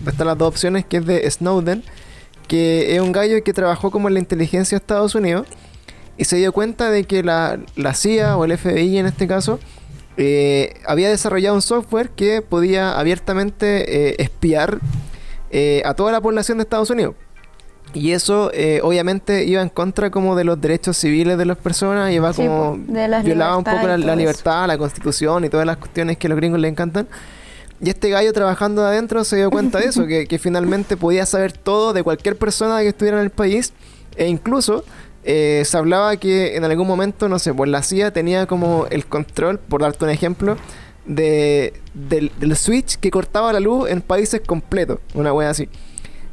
están 0.06 0.26
las 0.26 0.38
dos 0.38 0.48
opciones, 0.48 0.86
que 0.86 0.98
es 0.98 1.06
de 1.06 1.30
Snowden, 1.30 1.82
que 2.46 2.94
es 2.96 3.00
un 3.02 3.12
gallo 3.12 3.42
que 3.44 3.52
trabajó 3.52 3.90
como 3.90 4.08
en 4.08 4.14
la 4.14 4.20
inteligencia 4.20 4.78
de 4.78 4.80
Estados 4.82 5.14
Unidos 5.14 5.46
y 6.16 6.24
se 6.24 6.36
dio 6.36 6.52
cuenta 6.52 6.90
de 6.90 7.04
que 7.04 7.22
la, 7.22 7.60
la 7.76 7.92
CIA 7.94 8.36
o 8.38 8.44
el 8.46 8.56
FBI 8.56 8.96
en 8.98 9.06
este 9.06 9.26
caso 9.28 9.60
eh, 10.16 10.72
había 10.86 11.10
desarrollado 11.10 11.54
un 11.54 11.62
software 11.62 12.08
que 12.10 12.40
podía 12.42 12.98
abiertamente 12.98 14.08
eh, 14.10 14.14
espiar 14.18 14.78
eh, 15.50 15.82
a 15.84 15.92
toda 15.94 16.10
la 16.12 16.20
población 16.22 16.58
de 16.58 16.62
Estados 16.62 16.90
Unidos. 16.90 17.14
Y 17.94 18.12
eso 18.12 18.50
eh, 18.52 18.80
obviamente 18.82 19.44
iba 19.44 19.62
en 19.62 19.70
contra 19.70 20.10
como 20.10 20.36
de 20.36 20.44
los 20.44 20.60
derechos 20.60 20.96
civiles 20.96 21.38
de 21.38 21.46
las 21.46 21.56
personas, 21.56 22.12
iba 22.12 22.32
Sí, 22.32 22.42
como 22.42 22.78
de 22.86 23.22
violaba 23.22 23.56
un 23.56 23.64
poco 23.64 23.86
la, 23.86 23.96
la 23.96 24.14
libertad, 24.14 24.66
la 24.66 24.76
constitución 24.76 25.44
y 25.44 25.48
todas 25.48 25.66
las 25.66 25.78
cuestiones 25.78 26.18
que 26.18 26.26
a 26.26 26.30
los 26.30 26.36
gringos 26.36 26.60
les 26.60 26.70
encantan. 26.70 27.08
Y 27.80 27.90
este 27.90 28.10
gallo 28.10 28.32
trabajando 28.32 28.82
de 28.82 28.88
adentro 28.88 29.22
se 29.24 29.36
dio 29.36 29.50
cuenta 29.50 29.78
de 29.78 29.86
eso, 29.86 30.06
que, 30.06 30.26
que 30.26 30.38
finalmente 30.38 30.96
podía 30.96 31.24
saber 31.26 31.52
todo 31.52 31.92
de 31.92 32.02
cualquier 32.02 32.36
persona 32.36 32.80
que 32.80 32.88
estuviera 32.88 33.18
en 33.18 33.24
el 33.24 33.30
país. 33.30 33.72
E 34.16 34.26
incluso 34.26 34.84
eh, 35.22 35.62
se 35.64 35.76
hablaba 35.76 36.16
que 36.16 36.56
en 36.56 36.64
algún 36.64 36.88
momento, 36.88 37.28
no 37.28 37.38
sé, 37.38 37.54
pues 37.54 37.70
la 37.70 37.82
CIA 37.82 38.12
tenía 38.12 38.46
como 38.46 38.86
el 38.90 39.06
control, 39.06 39.58
por 39.60 39.82
darte 39.82 40.04
un 40.04 40.10
ejemplo, 40.10 40.56
de, 41.06 41.72
del, 41.94 42.32
del 42.40 42.56
switch 42.56 42.96
que 42.96 43.10
cortaba 43.10 43.52
la 43.52 43.60
luz 43.60 43.88
en 43.88 44.02
países 44.02 44.40
completos. 44.44 44.98
Una 45.14 45.32
wea 45.32 45.50
así. 45.50 45.68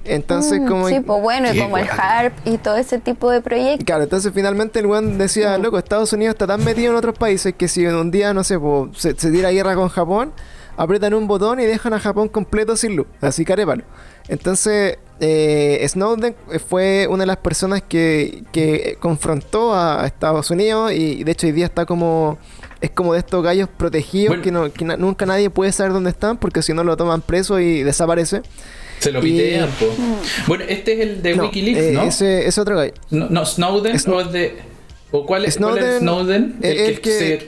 Entonces, 0.06 0.62
Mm, 0.62 0.68
como... 0.68 0.88
Sí, 0.88 1.00
pues 1.00 1.22
bueno, 1.22 1.54
y 1.54 1.60
como 1.60 1.78
el. 1.78 1.88
HARP 1.90 2.34
y 2.46 2.58
todo 2.58 2.78
ese 2.78 3.00
tipo 3.00 3.30
de 3.32 3.42
proyectos. 3.42 3.86
Claro, 3.86 4.04
entonces 4.04 4.32
finalmente 4.34 4.80
el 4.80 4.86
weón 4.86 5.18
decía, 5.18 5.58
Mm. 5.58 5.62
loco, 5.64 5.78
Estados 5.80 6.14
Unidos 6.14 6.34
está 6.36 6.48
tan 6.48 6.64
metido 6.64 6.92
en 6.92 6.98
otros 6.98 7.18
países 7.18 7.54
que 7.58 7.68
si 7.68 7.86
en 7.86 7.96
un 7.96 8.12
día, 8.12 8.34
no 8.34 8.44
sé, 8.44 8.60
po, 8.60 8.90
se, 8.96 9.16
se 9.16 9.32
tira 9.32 9.50
guerra 9.52 9.76
con 9.76 9.90
Japón, 9.90 10.32
aprietan 10.78 11.14
un 11.14 11.28
botón 11.28 11.60
y 11.60 11.66
dejan 11.66 11.94
a 11.94 12.00
Japón 12.00 12.28
completo 12.30 12.76
sin 12.76 12.96
luz, 12.96 13.08
así 13.22 13.46
carépalo. 13.46 13.84
Entonces, 14.28 14.98
eh, 15.20 15.86
Snowden 15.88 16.36
fue 16.68 17.08
una 17.10 17.24
de 17.24 17.28
las 17.28 17.38
personas 17.38 17.82
que, 17.82 18.44
que 18.52 18.98
confrontó 19.00 19.74
a, 19.74 20.04
a 20.04 20.08
Estados 20.08 20.52
Unidos 20.52 20.92
y 20.92 21.24
de 21.24 21.32
hecho 21.32 21.48
hoy 21.48 21.54
día 21.54 21.66
está 21.66 21.86
como... 21.86 22.38
Es 22.82 22.92
como 22.92 23.14
de 23.14 23.20
estos 23.20 23.42
gallos 23.42 23.70
protegidos 23.70 24.28
Bueno. 24.38 24.44
que, 24.44 24.52
no, 24.52 24.72
que 24.72 24.86
na- 24.86 24.98
nunca 24.98 25.26
nadie 25.26 25.50
puede 25.50 25.72
saber 25.72 25.94
dónde 25.94 26.10
están 26.10 26.38
porque 26.38 26.62
si 26.62 26.74
no 26.74 26.84
lo 26.84 26.98
toman 26.98 27.22
preso 27.22 27.60
y 27.60 27.82
desaparece. 27.84 28.42
Se 29.00 29.12
lo 29.12 29.20
Y- 29.20 29.24
pitean, 29.32 29.70
po. 29.80 29.86
Bueno, 30.48 30.64
este 30.68 30.94
es 30.94 31.00
el 31.02 31.22
de 31.22 31.36
No, 31.36 31.44
Wikileaks, 31.44 31.80
eh, 31.80 31.92
¿no? 31.94 32.04
Ese, 32.04 32.48
ese 32.48 32.62
otro 32.62 32.76
gallo. 32.76 32.94
no, 33.12 33.28
no, 33.30 33.46
Snowden 33.46 33.96
Sno- 33.98 34.16
o 34.16 34.22
es 34.22 34.32
de. 34.32 34.58
¿O 35.12 35.26
cuál 35.26 35.46
es 35.46 35.58
cuál 35.58 35.78
es 35.78 35.84
Snowden, 35.86 36.00
Snowden? 36.00 36.56
eh, 36.62 36.70
El 36.70 36.76
que, 36.78 36.88
el 36.88 37.02
que- 37.02 37.12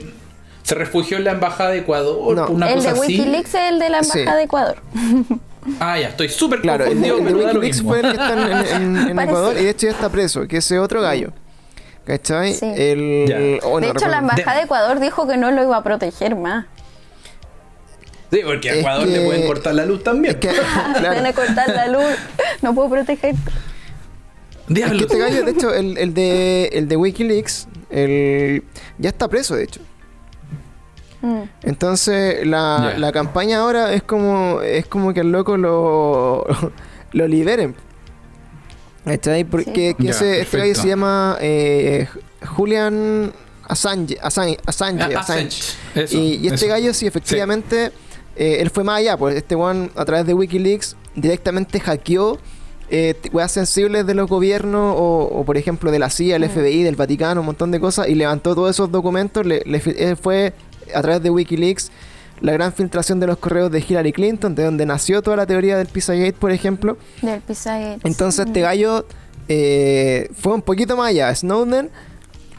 se 0.62 0.74
refugió 0.74 1.16
en 1.16 1.24
la 1.24 1.32
embajada 1.32 1.70
de 1.70 1.78
Ecuador, 1.78 2.34
No. 2.36 2.46
una 2.48 2.68
el 2.68 2.74
cosa 2.76 2.92
de 2.92 3.00
así. 3.00 3.18
Wikileaks 3.18 3.54
es 3.54 3.72
el 3.72 3.78
de 3.78 3.88
la 3.90 4.02
Sí. 4.04 4.18
Embajada 4.20 4.38
de 4.38 4.44
Ecuador. 4.44 4.76
Ah, 5.80 5.98
ya, 6.00 6.08
estoy 6.08 6.30
súper 6.30 6.62
Claro, 6.62 6.84
el 6.84 7.00
de, 7.02 7.10
confundido, 7.10 7.18
el 7.18 7.24
de 7.24 7.30
pero 7.30 7.46
da 7.46 7.52
lo 7.52 7.60
Wikileaks 7.60 7.82
fue 7.82 7.96
el 8.00 8.02
que 8.06 8.10
está 8.12 8.32
en, 8.76 8.82
en- 8.96 9.08
en. 9.10 9.18
Ecuador 9.18 9.54
y 9.58 9.64
de 9.64 9.70
hecho 9.70 9.86
ya 9.86 9.92
está 9.92 10.08
preso, 10.08 10.46
que 10.48 10.56
ese 10.58 10.78
otro 10.78 11.02
gallo. 11.02 11.32
¿Cachai? 12.06 12.54
Sí. 12.54 12.64
El, 12.74 13.60
oh, 13.64 13.78
no 13.78 13.86
de 13.86 13.92
hecho, 13.92 14.08
la. 14.08 14.18
Embajada 14.18 14.56
de 14.56 14.62
Ecuador 14.62 14.98
dijo 14.98 15.26
que 15.28 15.36
no 15.36 15.50
lo 15.50 15.62
iba 15.62 15.76
a 15.76 15.82
proteger 15.82 16.36
más. 16.36 16.64
Sí, 18.30 18.40
porque 18.44 18.70
a 18.70 18.74
Ecuador 18.76 19.06
le 19.06 19.18
que- 19.20 19.24
pueden 19.24 19.46
cortar 19.46 19.74
la 19.74 19.86
luz 19.86 20.02
también. 20.04 20.34
Es 20.34 20.40
que, 20.40 20.48
Van 20.48 20.94
claro, 20.98 21.26
a 21.26 21.32
cortar 21.32 21.68
la 21.68 21.88
luz. 21.88 22.04
No 22.62 22.74
puedo 22.74 22.90
proteger. 22.90 23.34
es 24.68 24.74
que 24.90 24.96
este 24.98 25.18
gallo, 25.18 25.44
de 25.44 25.50
hecho, 25.52 25.72
el, 25.74 25.96
el 25.96 26.12
de, 26.14 26.66
el 26.74 26.88
de 26.88 26.96
Wikileaks, 26.96 27.68
el, 27.90 28.64
ya 28.98 29.08
está 29.10 29.28
preso, 29.28 29.54
de 29.56 29.64
hecho. 29.64 29.80
Mm. 31.22 31.42
Entonces, 31.62 32.46
la, 32.46 32.94
la 32.98 33.12
campaña 33.12 33.58
ahora 33.60 33.92
es 33.94 34.02
como, 34.02 34.60
es 34.62 34.86
como 34.86 35.12
que 35.14 35.20
el 35.20 35.32
loco 35.32 35.56
lo, 35.56 36.46
lo 37.12 37.26
liberen. 37.28 37.74
¿Cachai? 39.04 39.44
Porque 39.44 39.94
que 39.98 40.04
Ya, 40.04 40.10
ese, 40.10 40.40
este 40.42 40.58
gallo 40.58 40.74
se 40.74 40.86
llama 40.86 41.38
eh, 41.40 42.06
Julian 42.46 43.32
Assange. 43.66 44.18
Assange, 44.20 44.58
Assange, 44.66 45.02
Ah, 45.02 45.20
Assange. 45.20 45.46
Assange, 45.46 45.74
eso, 45.94 46.16
y, 46.18 46.34
y 46.34 46.44
este 46.48 46.66
eso. 46.66 46.68
gallo, 46.68 46.92
sí, 46.92 47.06
efectivamente, 47.06 47.90
eh, 48.38 48.58
él 48.60 48.70
fue 48.70 48.84
más 48.84 48.98
allá, 49.00 49.16
pues 49.16 49.36
este 49.36 49.54
one 49.54 49.90
a 49.96 50.04
través 50.04 50.26
de 50.26 50.32
Wikileaks 50.34 50.96
directamente 51.14 51.80
hackeó 51.80 52.38
eh, 52.90 53.14
weas 53.32 53.52
sensibles 53.52 54.06
de 54.06 54.14
los 54.14 54.28
gobiernos 54.30 54.94
o, 54.96 55.24
o, 55.30 55.44
por 55.44 55.58
ejemplo 55.58 55.90
de 55.90 55.98
la 55.98 56.08
CIA, 56.08 56.36
el 56.36 56.44
Mm. 56.44 56.48
FBI, 56.50 56.82
del 56.84 56.96
Vaticano, 56.96 57.40
un 57.40 57.46
montón 57.46 57.70
de 57.70 57.80
cosas 57.80 58.08
y 58.08 58.14
levantó 58.14 58.54
todos 58.54 58.70
esos 58.70 58.90
documentos. 58.90 59.44
Le, 59.44 60.16
fue 60.16 60.54
a 60.94 61.02
través 61.02 61.22
de 61.22 61.28
Wikileaks 61.28 61.90
la 62.40 62.52
gran 62.52 62.72
filtración 62.72 63.20
de 63.20 63.26
los 63.26 63.36
correos 63.36 63.70
de 63.70 63.80
Hillary 63.86 64.12
Clinton, 64.12 64.54
de 64.54 64.62
donde 64.64 64.86
nació 64.86 65.20
toda 65.20 65.36
la 65.36 65.44
teoría 65.44 65.76
del 65.76 65.88
Pizzagate, 65.88 66.32
por 66.32 66.50
ejemplo. 66.50 66.96
Del 67.20 67.40
Pizzagate. 67.42 68.00
Entonces 68.08 68.46
este 68.46 68.60
gallo 68.62 69.04
eh, 69.48 70.30
fue 70.34 70.54
un 70.54 70.62
poquito 70.62 70.96
más 70.96 71.08
allá. 71.08 71.34
Snowden 71.34 71.90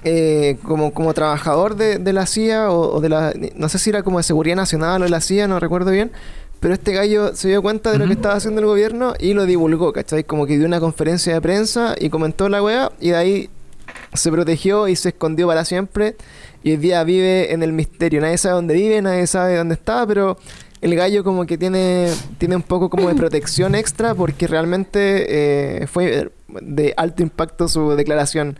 eh, 0.03 0.57
como, 0.63 0.93
como 0.93 1.13
trabajador 1.13 1.75
de, 1.75 1.97
de 1.97 2.13
la 2.13 2.25
CIA 2.25 2.71
o, 2.71 2.95
o 2.95 3.01
de 3.01 3.09
la... 3.09 3.33
No 3.55 3.69
sé 3.69 3.79
si 3.79 3.89
era 3.89 4.03
como 4.03 4.17
de 4.17 4.23
Seguridad 4.23 4.55
Nacional 4.55 5.01
o 5.01 5.05
de 5.05 5.11
la 5.11 5.21
CIA, 5.21 5.47
no 5.47 5.59
recuerdo 5.59 5.91
bien. 5.91 6.11
Pero 6.59 6.73
este 6.73 6.91
gallo 6.91 7.35
se 7.35 7.47
dio 7.47 7.61
cuenta 7.61 7.91
de 7.91 7.99
lo 7.99 8.05
que 8.05 8.13
estaba 8.13 8.35
haciendo 8.35 8.59
el 8.59 8.67
gobierno 8.67 9.13
y 9.17 9.33
lo 9.33 9.45
divulgó, 9.45 9.93
¿cachai? 9.93 10.25
Como 10.25 10.45
que 10.45 10.57
dio 10.57 10.67
una 10.67 10.81
conferencia 10.81 11.33
de 11.33 11.41
prensa 11.41 11.95
y 11.97 12.09
comentó 12.09 12.49
la 12.49 12.61
weá 12.61 12.91
y 12.99 13.11
de 13.11 13.15
ahí 13.15 13.49
se 14.13 14.29
protegió 14.29 14.87
y 14.87 14.95
se 14.95 15.09
escondió 15.09 15.47
para 15.47 15.63
siempre. 15.63 16.15
Y 16.61 16.71
hoy 16.71 16.77
día 16.77 17.03
vive 17.05 17.53
en 17.53 17.63
el 17.63 17.71
misterio. 17.71 18.19
Nadie 18.19 18.37
sabe 18.37 18.55
dónde 18.55 18.73
vive, 18.73 19.01
nadie 19.01 19.25
sabe 19.25 19.55
dónde 19.55 19.75
está, 19.75 20.05
pero 20.05 20.37
el 20.81 20.95
gallo 20.95 21.23
como 21.23 21.45
que 21.45 21.57
tiene, 21.57 22.11
tiene 22.37 22.57
un 22.57 22.61
poco 22.61 22.89
como 22.89 23.07
de 23.07 23.15
protección 23.15 23.73
extra 23.73 24.13
porque 24.13 24.45
realmente 24.47 25.83
eh, 25.83 25.87
fue 25.87 26.29
de 26.61 26.93
alto 26.97 27.23
impacto 27.23 27.69
su 27.69 27.91
declaración 27.91 28.59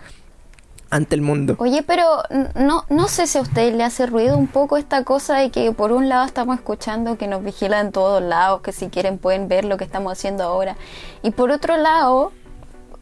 ante 0.89 1.15
el 1.15 1.21
mundo. 1.21 1.55
Oye, 1.59 1.83
pero 1.83 2.23
no, 2.55 2.85
no 2.89 3.07
sé 3.07 3.27
si 3.27 3.37
a 3.37 3.41
usted 3.41 3.73
le 3.75 3.83
hace 3.83 4.05
ruido 4.05 4.37
un 4.37 4.47
poco 4.47 4.77
esta 4.77 5.03
cosa 5.03 5.37
de 5.37 5.51
que 5.51 5.71
por 5.71 5.91
un 5.91 6.09
lado 6.09 6.25
estamos 6.25 6.55
escuchando 6.55 7.17
que 7.17 7.27
nos 7.27 7.43
vigilan 7.43 7.87
en 7.87 7.91
todos 7.91 8.21
lados, 8.21 8.61
que 8.61 8.71
si 8.71 8.87
quieren 8.87 9.17
pueden 9.17 9.47
ver 9.47 9.65
lo 9.65 9.77
que 9.77 9.83
estamos 9.83 10.11
haciendo 10.11 10.43
ahora. 10.43 10.75
Y 11.21 11.31
por 11.31 11.51
otro 11.51 11.77
lado, 11.77 12.31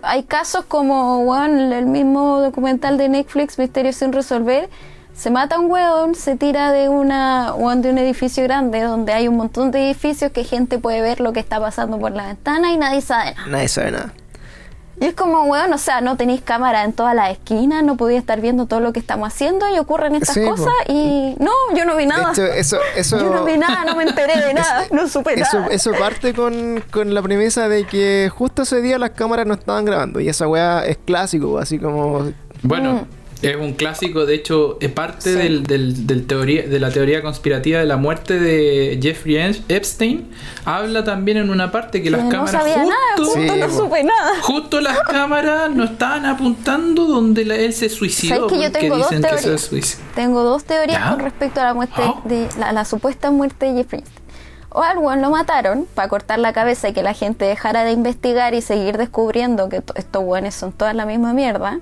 hay 0.01 0.23
casos 0.23 0.65
como 0.65 1.23
bueno, 1.23 1.73
el 1.75 1.85
mismo 1.85 2.39
documental 2.41 2.97
de 2.97 3.09
Netflix, 3.09 3.57
Misterio 3.57 3.93
sin 3.93 4.13
resolver. 4.13 4.69
Se 5.13 5.31
mata 5.31 5.59
un 5.59 5.71
hueón, 5.71 6.13
se 6.13 6.35
tira 6.35 6.71
de 6.71 6.89
una 6.89 7.55
weón, 7.55 7.81
de 7.81 7.89
un 7.89 7.97
edificio 7.97 8.43
grande 8.43 8.81
donde 8.81 9.13
hay 9.13 9.27
un 9.27 9.35
montón 9.35 9.71
de 9.71 9.87
edificios 9.87 10.31
que 10.31 10.43
gente 10.43 10.77
puede 10.77 11.01
ver 11.01 11.21
lo 11.21 11.33
que 11.33 11.39
está 11.39 11.59
pasando 11.59 11.97
por 11.97 12.11
la 12.11 12.27
ventana 12.27 12.71
y 12.71 12.77
nadie 12.77 13.01
sabe 13.01 13.33
nada. 13.33 13.47
Nadie 13.47 13.67
sabe 13.67 13.91
nada. 13.91 14.13
Y 14.99 15.05
es 15.05 15.13
como, 15.13 15.43
weón, 15.43 15.71
o 15.73 15.77
sea, 15.77 16.01
no 16.01 16.17
tenéis 16.17 16.41
cámara 16.41 16.83
en 16.83 16.91
todas 16.91 17.13
las 17.13 17.31
esquinas, 17.31 17.83
no 17.83 17.97
podía 17.97 18.17
estar 18.17 18.41
viendo 18.41 18.65
todo 18.65 18.79
lo 18.79 18.93
que 18.93 18.99
estamos 18.99 19.27
haciendo 19.27 19.67
y 19.73 19.77
ocurren 19.77 20.15
estas 20.15 20.33
Sí, 20.33 20.43
cosas 20.43 20.73
y 20.87 21.35
no, 21.39 21.51
yo 21.75 21.85
no 21.85 21.95
vi 21.95 22.07
nada. 22.07 22.31
hecho, 22.31 22.43
eso, 22.45 22.79
eso, 22.95 23.19
yo 23.19 23.29
no 23.29 23.45
vi 23.45 23.57
nada, 23.57 23.85
no 23.85 23.95
me 23.95 24.03
enteré 24.05 24.41
de 24.41 24.53
nada, 24.55 24.85
no 24.91 25.07
supe 25.07 25.39
Eso, 25.39 25.59
nada. 25.59 25.67
eso 25.73 25.91
parte 25.93 26.33
con, 26.33 26.83
con 26.91 27.13
la 27.13 27.21
premisa 27.21 27.69
de 27.69 27.85
que 27.85 28.31
justo 28.35 28.63
ese 28.63 28.81
día 28.81 28.97
las 28.97 29.11
cámaras 29.11 29.45
no 29.45 29.53
estaban 29.53 29.85
grabando. 29.85 30.19
Y 30.19 30.29
esa 30.29 30.47
weá 30.47 30.83
es 30.85 30.97
clásico, 30.97 31.59
así 31.59 31.77
como. 31.77 32.31
Bueno, 32.63 33.05
es 33.41 33.55
un 33.55 33.73
clásico, 33.73 34.25
de 34.25 34.35
hecho, 34.35 34.77
es 34.81 34.91
parte. 34.91 35.33
Sí. 35.33 35.37
del, 35.37 35.63
del- 35.63 36.07
del 36.07 36.25
teoría, 36.27 36.63
de 36.63 36.79
la 36.79 36.89
teoría 36.89 37.21
conspirativa 37.21 37.79
de 37.79 37.85
la 37.85 37.97
muerte 37.97 38.39
de 38.39 38.99
Jeffrey 39.01 39.37
Epstein. 39.67 40.29
Habla 40.65 41.03
también 41.03 41.37
en 41.37 41.49
una 41.49 41.71
parte 41.71 42.01
que 42.01 42.09
las 42.09 42.23
no 42.23 42.29
cámaras 42.29 42.51
sabía 42.51 42.75
justo, 42.75 42.89
nada, 42.89 43.17
justo 43.17 43.39
Sí, 43.53 43.59
no 43.59 43.69
supe 43.69 44.03
nada. 44.03 44.31
justo 44.41 44.81
las 44.81 44.99
cámaras 45.01 45.69
no 45.71 45.83
estaban 45.83 46.25
apuntando 46.25 47.05
donde 47.05 47.45
la- 47.45 47.55
él 47.55 47.73
se 47.73 47.89
suicidó. 47.89 48.35
¿Sabes 48.47 48.51
que 48.53 48.63
yo 48.63 48.71
tengo 48.71 48.97
dos 48.97 49.07
que 49.09 49.17
se. 49.81 49.97
Tengo 50.15 50.43
dos 50.43 50.63
teorías 50.63 50.99
¿Ya? 51.03 51.09
con 51.11 51.19
respecto 51.19 51.61
a 51.61 51.65
la 51.65 51.73
muerte 51.73 52.01
Oh. 52.03 52.21
de 52.25 52.47
la, 52.59 52.71
la 52.71 52.85
supuesta 52.85 53.31
muerte 53.31 53.65
de 53.67 53.73
Jeffrey 53.83 53.99
Epstein. 54.01 54.17
O 54.69 54.81
al 54.83 54.97
weón 54.97 55.21
lo 55.21 55.29
mataron 55.31 55.87
para 55.95 56.07
cortar 56.09 56.39
la 56.39 56.53
cabeza 56.53 56.89
y 56.89 56.93
que 56.93 57.01
la 57.01 57.13
gente 57.13 57.45
dejara 57.45 57.83
de 57.83 57.91
investigar 57.93 58.53
y 58.53 58.61
seguir 58.61 58.97
descubriendo 58.97 59.69
que 59.69 59.81
to- 59.81 59.93
estos 59.95 60.23
weones 60.23 60.53
son 60.55 60.71
todas 60.71 60.93
la 60.93 61.05
misma 61.05 61.33
mierda. 61.33 61.79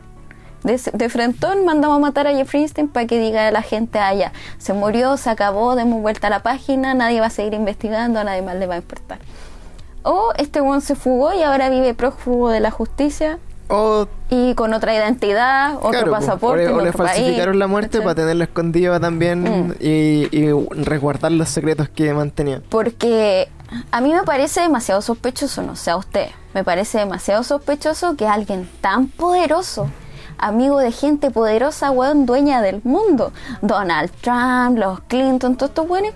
De, 0.65 0.81
de 0.93 1.09
frentón 1.09 1.63
mandamos 1.63 1.97
a 1.97 1.99
matar 1.99 2.25
a 2.27 2.33
Jeffrey 2.33 2.63
Epstein 2.63 2.87
para 2.87 3.05
que 3.05 3.19
diga 3.19 3.47
a 3.47 3.51
la 3.51 3.61
gente, 3.61 3.99
ah, 3.99 4.13
ya, 4.13 4.31
se 4.57 4.73
murió, 4.73 5.15
se 5.15 5.29
acabó, 5.29 5.75
demos 5.75 6.01
vuelta 6.01 6.27
a 6.27 6.29
la 6.31 6.39
página, 6.41 6.93
nadie 6.93 7.19
va 7.21 7.27
a 7.27 7.29
seguir 7.29 7.53
investigando, 7.53 8.19
a 8.19 8.23
nadie 8.23 8.41
más 8.41 8.55
le 8.55 8.65
va 8.65 8.73
a 8.73 8.77
importar. 8.77 9.19
O 10.01 10.33
este 10.37 10.61
weón 10.61 10.81
se 10.81 10.95
fugó 10.95 11.33
y 11.33 11.43
ahora 11.43 11.69
vive 11.69 11.93
prófugo 11.93 12.49
de 12.49 12.59
la 12.59 12.69
justicia 12.71 13.37
O, 13.69 14.07
y 14.29 14.53
con 14.55 14.73
otra 14.73 14.93
identidad, 14.95 15.75
otro 15.77 15.89
claro, 15.89 16.05
po, 16.07 16.11
pasaporte, 16.13 16.67
o 16.67 16.81
le, 16.81 16.89
o 16.89 16.93
falsificaron 16.93 17.53
país, 17.53 17.59
la 17.59 17.67
muerte 17.67 17.89
¿cachai? 17.97 18.03
para 18.03 18.15
tenerla 18.15 18.43
escondida 18.45 18.99
también 18.99 19.43
Mm. 19.43 19.73
y, 19.79 20.27
y 20.31 20.51
resguardar 20.83 21.31
los 21.31 21.49
secretos 21.49 21.89
que 21.89 22.13
mantenía. 22.13 22.61
Porque 22.69 23.49
a 23.91 24.01
mí 24.01 24.13
me 24.13 24.23
parece 24.23 24.61
demasiado 24.61 25.01
sospechoso, 25.01 25.61
no 25.63 25.75
sé 25.75 25.89
a 25.91 25.97
usted, 25.97 26.27
me 26.53 26.63
parece 26.63 26.99
demasiado 26.99 27.43
sospechoso 27.43 28.15
que 28.15 28.27
alguien 28.27 28.69
tan 28.81 29.07
poderoso, 29.07 29.89
amigo 30.37 30.79
de 30.79 30.91
gente 30.91 31.31
poderosa, 31.31 31.91
weón, 31.91 32.25
dueña 32.25 32.61
del 32.61 32.81
mundo, 32.83 33.31
Donald 33.61 34.11
Trump, 34.21 34.77
los 34.77 34.99
Clinton, 35.01 35.55
todos 35.55 35.69
estos 35.71 35.87
buenos, 35.87 36.11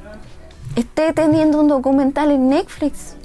esté 0.76 1.14
teniendo 1.14 1.60
un 1.60 1.68
documental 1.68 2.32
en 2.32 2.50
Netflix, 2.50 3.16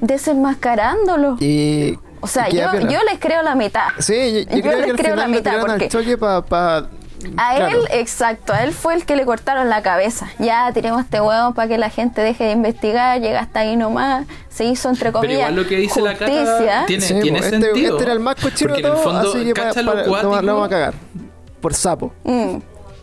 desenmascarándolo. 0.00 1.36
Y. 1.40 1.98
O 2.20 2.26
sea, 2.26 2.48
yo, 2.48 2.72
yo 2.80 2.98
les 3.04 3.20
creo 3.20 3.42
la 3.42 3.54
mitad. 3.54 3.88
Sí, 4.00 4.44
yo, 4.50 4.50
yo 4.50 4.56
yo 4.56 4.62
creo 4.62 4.78
les 4.78 4.86
que 4.86 5.02
creo 5.02 5.16
la 5.16 5.28
mitad, 5.28 5.60
porque- 5.60 5.88
choque 5.88 6.18
para. 6.18 6.88
A 7.36 7.56
él, 7.58 7.76
exacto, 7.90 8.52
a 8.52 8.62
él 8.62 8.72
fue 8.72 8.94
el 8.94 9.04
que 9.04 9.16
le 9.16 9.24
cortaron 9.24 9.68
la 9.68 9.82
cabeza. 9.82 10.28
Ya 10.38 10.70
tiremos 10.72 11.02
este 11.02 11.20
huevo 11.20 11.52
para 11.54 11.66
que 11.68 11.76
la 11.78 11.90
gente 11.90 12.20
deje 12.20 12.44
de 12.44 12.52
investigar, 12.52 13.20
llega 13.20 13.40
hasta 13.40 13.60
ahí 13.60 13.76
nomás, 13.76 14.26
se 14.48 14.64
hizo 14.64 14.88
entre 14.88 15.06
Pero 15.10 15.20
comillas 15.20 15.38
igual 15.50 15.56
lo 15.56 15.66
que 15.68 15.76
dice 15.76 16.00
la 16.00 16.10
justicia. 16.10 16.44
Cata 16.44 16.86
tiene, 16.86 17.02
Sí, 17.04 17.14
tiene 17.20 17.38
po, 17.40 17.44
este, 17.44 17.60
sentido. 17.60 17.92
este 17.94 18.04
era 18.04 18.12
el 18.12 18.20
más 18.20 18.36
cochino 18.36 18.72
de 18.74 18.80
en 18.80 18.86
el 18.86 18.92
todo, 18.92 19.02
fondo, 19.02 19.30
así 19.32 19.44
que 19.44 19.54
para- 19.54 19.82
lo, 19.82 19.92
cuático. 20.04 20.42
lo 20.42 20.54
vamos 20.54 20.66
a 20.66 20.70
cagar. 20.70 20.94
Por 21.60 21.74
sapo. 21.74 22.12
Mm, 22.24 22.58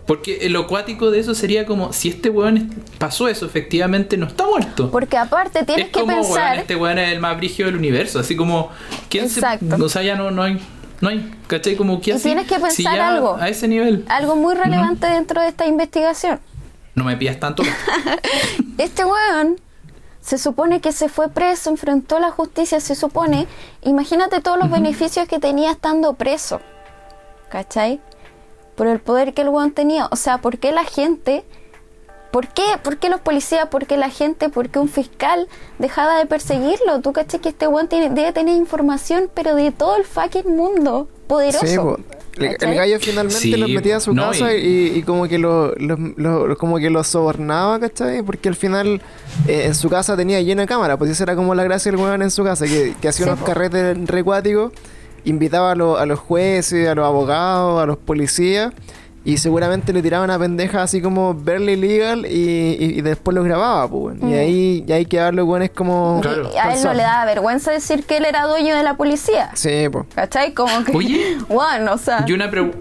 Porque 0.07 0.47
lo 0.49 0.61
acuático 0.61 1.09
de 1.11 1.19
eso 1.19 1.33
sería 1.33 1.65
como 1.65 1.91
si 1.91 2.09
este 2.09 2.29
weón 2.29 2.69
pasó 2.99 3.27
eso, 3.27 3.45
efectivamente 3.45 4.17
no 4.17 4.27
está 4.27 4.45
muerto. 4.45 4.91
Porque 4.91 5.17
aparte 5.17 5.65
tienes 5.65 5.87
es 5.87 5.91
que 5.91 5.99
como, 5.99 6.13
pensar, 6.15 6.49
weón, 6.51 6.59
este 6.59 6.75
weón 6.75 6.99
es 6.99 7.11
el 7.11 7.19
más 7.19 7.35
brígido 7.37 7.65
del 7.67 7.75
universo. 7.77 8.19
Así 8.19 8.35
como, 8.35 8.69
¿quién 9.09 9.25
Exacto. 9.25 9.75
se.? 9.75 9.81
O 9.83 9.89
sea, 9.89 10.03
ya 10.03 10.15
no, 10.15 10.29
no 10.31 10.43
hay. 10.43 10.61
No 11.05 11.11
hay, 11.11 11.31
¿cachai? 11.45 11.75
Como 11.75 12.01
que 12.01 12.09
Y 12.09 12.13
así, 12.13 12.23
tienes 12.23 12.47
que 12.47 12.55
si 12.55 12.61
pensar 12.61 12.95
ya 12.95 13.09
algo. 13.09 13.37
A 13.39 13.47
ese 13.47 13.67
nivel. 13.67 14.03
algo 14.09 14.35
muy 14.35 14.55
relevante 14.55 15.05
dentro 15.05 15.39
de 15.39 15.49
esta 15.49 15.67
investigación. 15.67 16.39
No 16.95 17.03
me 17.03 17.15
pidas 17.15 17.39
tanto. 17.39 17.61
Este 18.79 19.05
weón 19.05 19.57
se 20.19 20.39
supone 20.39 20.81
que 20.81 20.91
se 20.91 21.07
fue 21.07 21.29
preso, 21.29 21.69
enfrentó 21.69 22.19
la 22.19 22.31
justicia, 22.31 22.79
se 22.79 22.95
supone. 22.95 23.45
Imagínate 23.83 24.41
todos 24.41 24.57
los 24.57 24.71
beneficios 24.71 25.27
que 25.27 25.37
tenía 25.37 25.69
estando 25.69 26.13
preso. 26.13 26.59
¿Cachai? 27.51 28.01
Por 28.75 28.87
el 28.87 28.99
poder 28.99 29.35
que 29.35 29.43
el 29.43 29.49
weón 29.49 29.73
tenía. 29.73 30.07
O 30.09 30.15
sea, 30.15 30.39
¿por 30.39 30.57
qué 30.57 30.71
la 30.71 30.85
gente... 30.85 31.45
¿Por 32.35 32.49
qué, 32.49 32.63
¿Por 32.83 32.97
qué 32.97 33.07
los 33.07 33.21
policías? 33.21 33.67
¿Por 33.67 33.85
qué 33.87 33.95
la 33.95 34.09
gente? 34.09 34.49
¿Por 34.49 34.67
qué 34.67 34.77
un 34.79 34.89
fiscal 34.89 35.47
dejaba 35.79 36.17
de 36.19 36.25
perseguirlo? 36.25 36.99
¿Tú 37.01 37.13
cachai 37.13 37.39
que 37.39 37.47
este 37.47 37.65
weón 37.65 37.87
tiene- 37.87 38.09
debe 38.09 38.33
tener 38.33 38.57
información, 38.57 39.29
pero 39.33 39.55
de 39.55 39.71
todo 39.71 39.95
el 39.95 40.03
fucking 40.03 40.53
mundo 40.53 41.07
poderoso? 41.27 41.65
Sí, 41.65 41.77
po. 41.77 41.97
El, 42.37 42.57
gallo 42.75 42.99
finalmente 42.99 43.39
Sí, 43.39 43.55
los 43.55 43.69
metía 43.69 43.95
a 43.95 43.99
su 44.01 44.13
no, 44.13 44.23
casa 44.31 44.53
y- 44.53 44.91
y, 44.97 45.03
como 45.03 45.29
que 45.29 45.37
lo, 45.37 45.73
lo- 45.77 45.95
lo- 46.17 46.57
como 46.57 46.75
que 46.77 46.89
lo 46.89 47.05
sobornaba, 47.05 47.79
¿cachai? 47.79 48.21
Porque 48.21 48.49
al 48.49 48.55
final 48.55 49.01
eh, 49.47 49.67
en 49.67 49.73
su 49.73 49.87
casa 49.89 50.17
tenía 50.17 50.41
llena 50.41 50.63
de 50.63 50.67
cámara, 50.67 50.97
pues 50.97 51.11
esa 51.11 51.23
era 51.23 51.37
como 51.37 51.55
la 51.55 51.63
gracia 51.63 51.89
del 51.93 52.01
weón 52.01 52.21
en 52.21 52.31
su 52.31 52.43
casa, 52.43 52.65
que, 52.65 52.95
que 53.01 53.07
hacía 53.07 53.23
Sí, 53.27 53.29
unos 53.29 53.39
po. 53.39 53.45
carretes 53.45 53.97
recuáticos, 54.07 54.73
invitaba 55.23 55.71
a, 55.71 55.75
los- 55.75 55.97
a 55.97 56.05
los 56.05 56.19
jueces, 56.19 56.85
a 56.89 56.95
los 56.95 57.05
abogados, 57.05 57.81
a 57.81 57.85
los 57.85 57.95
policías, 57.95 58.73
y 59.25 59.37
seguramente 59.37 59.91
le 59.91 60.01
tiraba 60.03 60.23
una 60.23 60.37
pendeja 60.39 60.83
así 60.83 61.01
como 61.01 61.33
barely 61.33 61.75
legal 61.75 62.25
y, 62.25 62.77
y- 62.79 62.99
y 62.99 63.01
después 63.01 63.33
los 63.35 63.43
grababa, 63.43 63.89
pues. 63.89 64.17
Y 64.21 64.25
Mm. 64.25 64.33
ahí, 64.33 64.85
y 64.87 64.91
ahí 64.91 65.05
quedaban 65.05 65.35
los 65.35 65.45
weones 65.47 65.71
como... 65.71 66.19
Claro. 66.21 66.49
Y 66.53 66.57
a 66.57 66.73
él 66.75 66.83
no 66.83 66.93
le 66.93 67.01
daba 67.01 67.25
vergüenza 67.25 67.71
decir 67.71 68.03
que 68.05 68.17
él 68.17 68.25
era 68.25 68.45
dueño 68.45 68.75
de 68.75 68.83
la 68.83 68.95
policía. 68.95 69.49
Sí, 69.55 69.89
pues. 69.91 70.05
¿Cachai? 70.13 70.53
Como 70.53 70.83
que. 70.85 70.95
Oye. 70.95 71.37
Bueno, 71.49 71.93
o 71.93 71.97
sea. 71.97 72.23
Y 72.27 72.33
una 72.33 72.49
pre- 72.51 72.71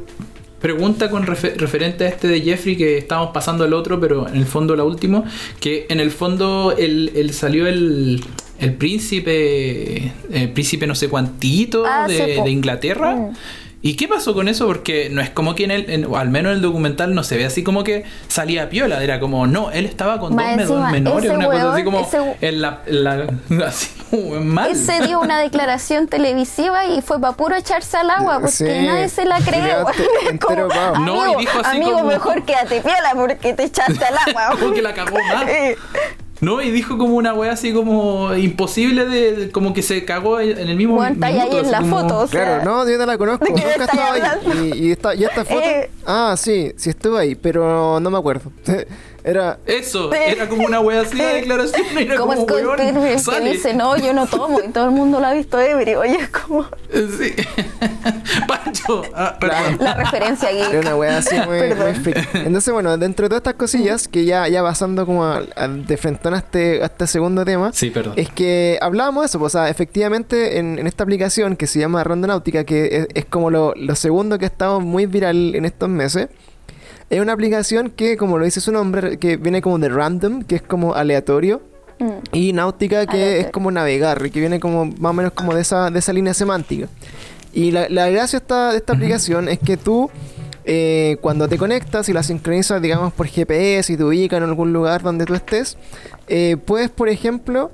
pregunta 0.61 1.09
con 1.11 1.26
refe- 1.26 1.57
referente 1.57 2.04
a 2.04 2.09
este 2.09 2.28
de 2.28 2.40
Jeffrey 2.42 2.76
que 2.76 2.98
estábamos 2.98 3.30
pasando 3.33 3.64
al 3.64 3.72
otro, 3.72 3.98
pero 3.98 4.28
en 4.28 4.37
el 4.37 4.46
fondo 4.46 4.76
la 4.76 4.85
última, 4.85 5.24
que 5.61 5.87
en 5.88 5.98
el 6.00 6.11
fondo 6.11 6.74
el, 6.76 7.12
el 7.16 7.33
salió 7.35 7.66
el, 7.66 8.22
el 8.61 8.74
príncipe, 8.74 10.12
el 10.30 10.52
príncipe 10.52 10.87
no 10.87 10.94
sé 10.94 11.09
cuantito 11.09 11.85
Ah, 11.87 12.07
de, 12.09 12.16
sí, 12.16 12.33
po. 12.38 12.44
de 12.44 12.50
Inglaterra. 12.50 13.14
Mm. 13.16 13.33
¿Y 13.87 13.96
qué 13.96 14.08
pasó 14.08 14.32
con 14.32 14.48
eso? 14.48 14.66
Porque 14.66 15.10
no 15.10 15.20
es 15.20 15.28
como 15.28 15.54
que 15.54 15.64
en 15.64 15.70
el, 15.70 15.90
en- 15.90 16.06
o 16.06 16.16
al 16.16 16.30
menos 16.30 16.52
en 16.52 16.56
el 16.56 16.62
documental 16.62 17.14
no 17.14 17.22
se 17.22 17.37
ve 17.37 17.44
así 17.44 17.62
como 17.62 17.85
que 17.85 18.04
salía 18.28 18.70
piola, 18.70 19.04
era 19.04 19.20
como, 19.20 19.46
no, 19.46 19.70
él 19.72 19.85
estaba 19.85 20.18
con 20.18 20.35
Más 20.35 20.56
dos, 20.56 20.62
encima, 20.70 20.90
menores, 20.90 21.30
una 21.30 21.44
cosa 21.44 21.74
así 21.74 21.85
como 21.85 22.00
ese- 22.00 22.37
en 22.40 22.62
la, 22.62 22.80
en 22.87 23.04
la- 23.04 23.26
así 23.66 23.90
como 24.10 24.40
mal. 24.40 24.70
Él 24.70 24.76
se 24.76 25.02
dio 25.06 25.20
una 25.20 25.38
declaración 25.38 26.08
televisiva 26.08 26.87
y 26.87 27.02
fue 27.02 27.20
para 27.20 27.35
puro 27.37 27.56
echarse 27.56 27.98
al 27.98 28.08
agua 28.08 28.37
porque 28.40 28.52
Sí. 28.56 28.64
nadie 28.64 29.10
se 29.10 29.26
la 29.26 29.38
cree. 29.40 29.60
Quedaste 29.60 30.02
weón. 30.02 30.18
entero 30.30 30.40
Como, 30.48 30.68
pavo. 30.68 30.98
No, 31.00 31.16
y 31.16 31.20
amigo, 31.35 31.40
dijo 31.40 31.58
así 31.62 31.76
amigo 31.76 31.92
como- 31.98 32.04
mejor 32.06 32.42
quédate 32.46 32.80
piola 32.80 33.12
porque 33.14 33.52
te 33.52 33.64
echaste 33.64 34.02
al 34.02 34.16
agua. 34.16 34.56
Como 34.58 34.72
que 34.72 34.80
la 34.80 34.94
cagó 34.94 35.18
más. 35.28 35.44
No, 36.44 36.60
y 36.60 36.70
dijo 36.70 36.98
como 36.98 37.16
una 37.16 37.32
wea 37.34 37.52
así 37.52 37.72
como 37.72 38.34
imposible 38.34 39.06
de, 39.06 39.32
de- 39.32 39.50
como 39.50 39.72
que 39.72 39.82
se 39.82 40.04
cagó 40.04 40.40
en 40.40 40.58
el 40.68 40.76
mismo 40.76 41.02
está 41.04 41.26
ahí 41.26 41.40
en 41.58 41.70
la 41.70 41.78
como- 41.80 42.00
foto. 42.00 42.18
O 42.20 42.26
sea, 42.26 42.44
Claro, 42.44 42.64
no, 42.64 42.90
yo 42.90 42.98
no 42.98 43.06
la 43.06 43.16
conozco, 43.18 43.44
¿de 43.46 43.54
qué 43.54 43.64
me 43.64 43.70
nunca 43.78 43.84
estaba 43.84 44.12
ahí. 44.12 44.72
Y, 44.74 44.86
y 44.88 44.92
esta, 44.92 45.14
y 45.14 45.24
esta 45.24 45.44
foto. 45.44 45.60
Eh. 45.60 45.90
Ah, 46.06 46.34
sí, 46.36 46.72
sí 46.76 46.90
estuve 46.90 47.18
ahí, 47.20 47.34
pero 47.34 47.98
no 48.00 48.10
me 48.10 48.18
acuerdo. 48.18 48.52
Era. 49.25 49.58
Eso, 49.66 50.12
Eh. 50.12 50.33
era 50.33 50.48
como 50.48 50.64
una 50.66 50.81
wea 50.81 51.00
así 51.00 51.16
de 51.16 51.25
declaración. 51.40 51.83
Era 51.98 52.16
Como 52.18 52.35
como, 52.35 52.46
Scott 52.46 52.62
weón, 52.62 52.77
Pilgrim 52.77 53.02
que 53.02 53.40
dice, 53.52 53.72
no, 53.75 53.96
yo 53.96 54.12
no 54.12 54.27
tomo 54.27 54.60
y 54.60 54.68
todo 54.68 54.85
el 54.85 54.90
mundo 54.90 55.18
lo 55.18 55.27
ha 55.27 55.33
visto 55.33 55.58
ebrio. 55.58 56.00
Oye, 56.00 56.16
es 56.16 56.29
como... 56.29 56.66
Sí. 56.92 57.33
Pancho. 58.46 59.02
Ah, 59.14 59.37
perdón. 59.40 59.79
La 59.81 59.94
referencia 59.94 60.50
Era 60.50 60.66
aquí. 60.68 60.77
una 60.77 60.96
wea 60.96 61.18
así 61.18 61.35
muy, 61.46 61.75
muy 61.75 61.94
freak. 61.94 62.35
Entonces, 62.35 62.72
bueno, 62.72 62.96
dentro 62.98 63.25
de 63.25 63.29
todas 63.31 63.40
estas 63.40 63.54
cosillas, 63.54 64.08
que 64.08 64.25
ya, 64.25 64.46
ya 64.48 64.62
pasando 64.62 65.06
como 65.06 65.25
a- 65.25 65.42
a- 65.56 65.68
de 65.68 65.96
frente 65.96 66.29
a 66.29 66.37
este, 66.37 66.83
a 66.83 66.87
este 66.87 67.06
segundo 67.06 67.44
tema, 67.44 67.72
Sí, 67.72 67.90
perdón. 67.90 68.14
es 68.16 68.31
que 68.31 68.79
hablábamos 68.83 69.22
de 69.22 69.27
eso, 69.27 69.38
pues, 69.38 69.54
o 69.54 69.58
sea, 69.58 69.68
efectivamente 69.70 70.58
en, 70.58 70.79
en 70.79 70.87
esta 70.87 71.04
aplicación 71.04 71.56
que 71.56 71.66
se 71.66 71.79
llama 71.79 72.04
Randonáutica, 72.04 72.64
que 72.64 72.87
es, 72.98 73.06
es 73.14 73.25
como 73.25 73.50
lo, 73.50 73.75
lo 73.75 73.94
segundo 73.94 74.38
que 74.38 74.44
ha 74.44 74.48
estado 74.48 74.81
muy 74.81 75.06
viral 75.06 75.54
en 75.54 75.64
estos 75.64 75.88
meses, 75.88 76.29
es 77.11 77.21
una 77.21 77.33
aplicación 77.33 77.90
que, 77.90 78.17
como 78.17 78.38
lo 78.38 78.44
dice 78.44 78.61
su 78.61 78.73
nombre, 78.73 79.19
que 79.19 79.37
viene 79.37 79.61
como 79.63 79.79
de 79.79 79.88
random, 79.88 80.42
que 80.42 80.57
es 80.57 80.63
como 80.63 80.94
aleatorio, 80.94 81.63
Mm. 82.00 82.11
y 82.33 82.52
náutica, 82.52 83.07
que 83.07 83.13
Aleatorio. 83.17 83.40
es 83.46 83.52
como 83.52 83.71
navegar, 83.71 84.31
que 84.31 84.40
viene 84.40 84.59
como 84.59 84.87
más 84.87 85.11
o 85.11 85.13
menos 85.13 85.33
como 85.33 85.55
de 85.55 85.61
esa, 85.61 85.90
de 85.90 86.00
esa 86.00 86.13
línea 86.13 86.35
semántica. 86.35 86.88
Y 87.52 87.71
la, 87.71 87.88
la 87.88 88.09
gracia 88.11 88.40
de 88.40 88.42
esta, 88.42 88.71
de 88.73 88.79
esta 88.79 88.94
aplicación 88.94 89.48
es 89.48 89.61
que 89.61 89.77
tú, 89.77 90.11
eh, 90.65 91.19
cuando 91.21 91.46
te 91.48 91.57
conectas 91.57 92.09
y 92.09 92.13
la 92.13 92.25
sincronizas, 92.25 92.83
digamos, 92.83 93.13
por 93.13 93.29
GPS 93.29 93.92
y 93.92 93.96
te 93.96 94.02
ubica 94.02 94.37
en 94.38 94.42
algún 94.42 94.73
lugar 94.73 95.02
donde 95.02 95.25
tú 95.25 95.35
estés, 95.35 95.77
eh, 96.27 96.57
puedes, 96.65 96.90
por 96.90 97.09
ejemplo, 97.09 97.71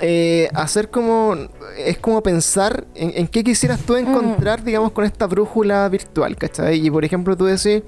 eh, 0.00 0.48
hacer 0.54 0.88
como. 0.88 1.34
Es 1.76 1.98
como 1.98 2.22
pensar 2.22 2.84
en, 2.94 3.12
en 3.16 3.26
qué 3.26 3.42
quisieras 3.42 3.80
tú 3.80 3.96
encontrar, 3.96 4.62
digamos, 4.62 4.92
con 4.92 5.04
esta 5.04 5.26
brújula 5.26 5.88
virtual, 5.88 6.36
¿cachai? 6.36 6.86
Y 6.86 6.88
por 6.90 7.04
ejemplo, 7.04 7.36
tú 7.36 7.46
decís. 7.46 7.82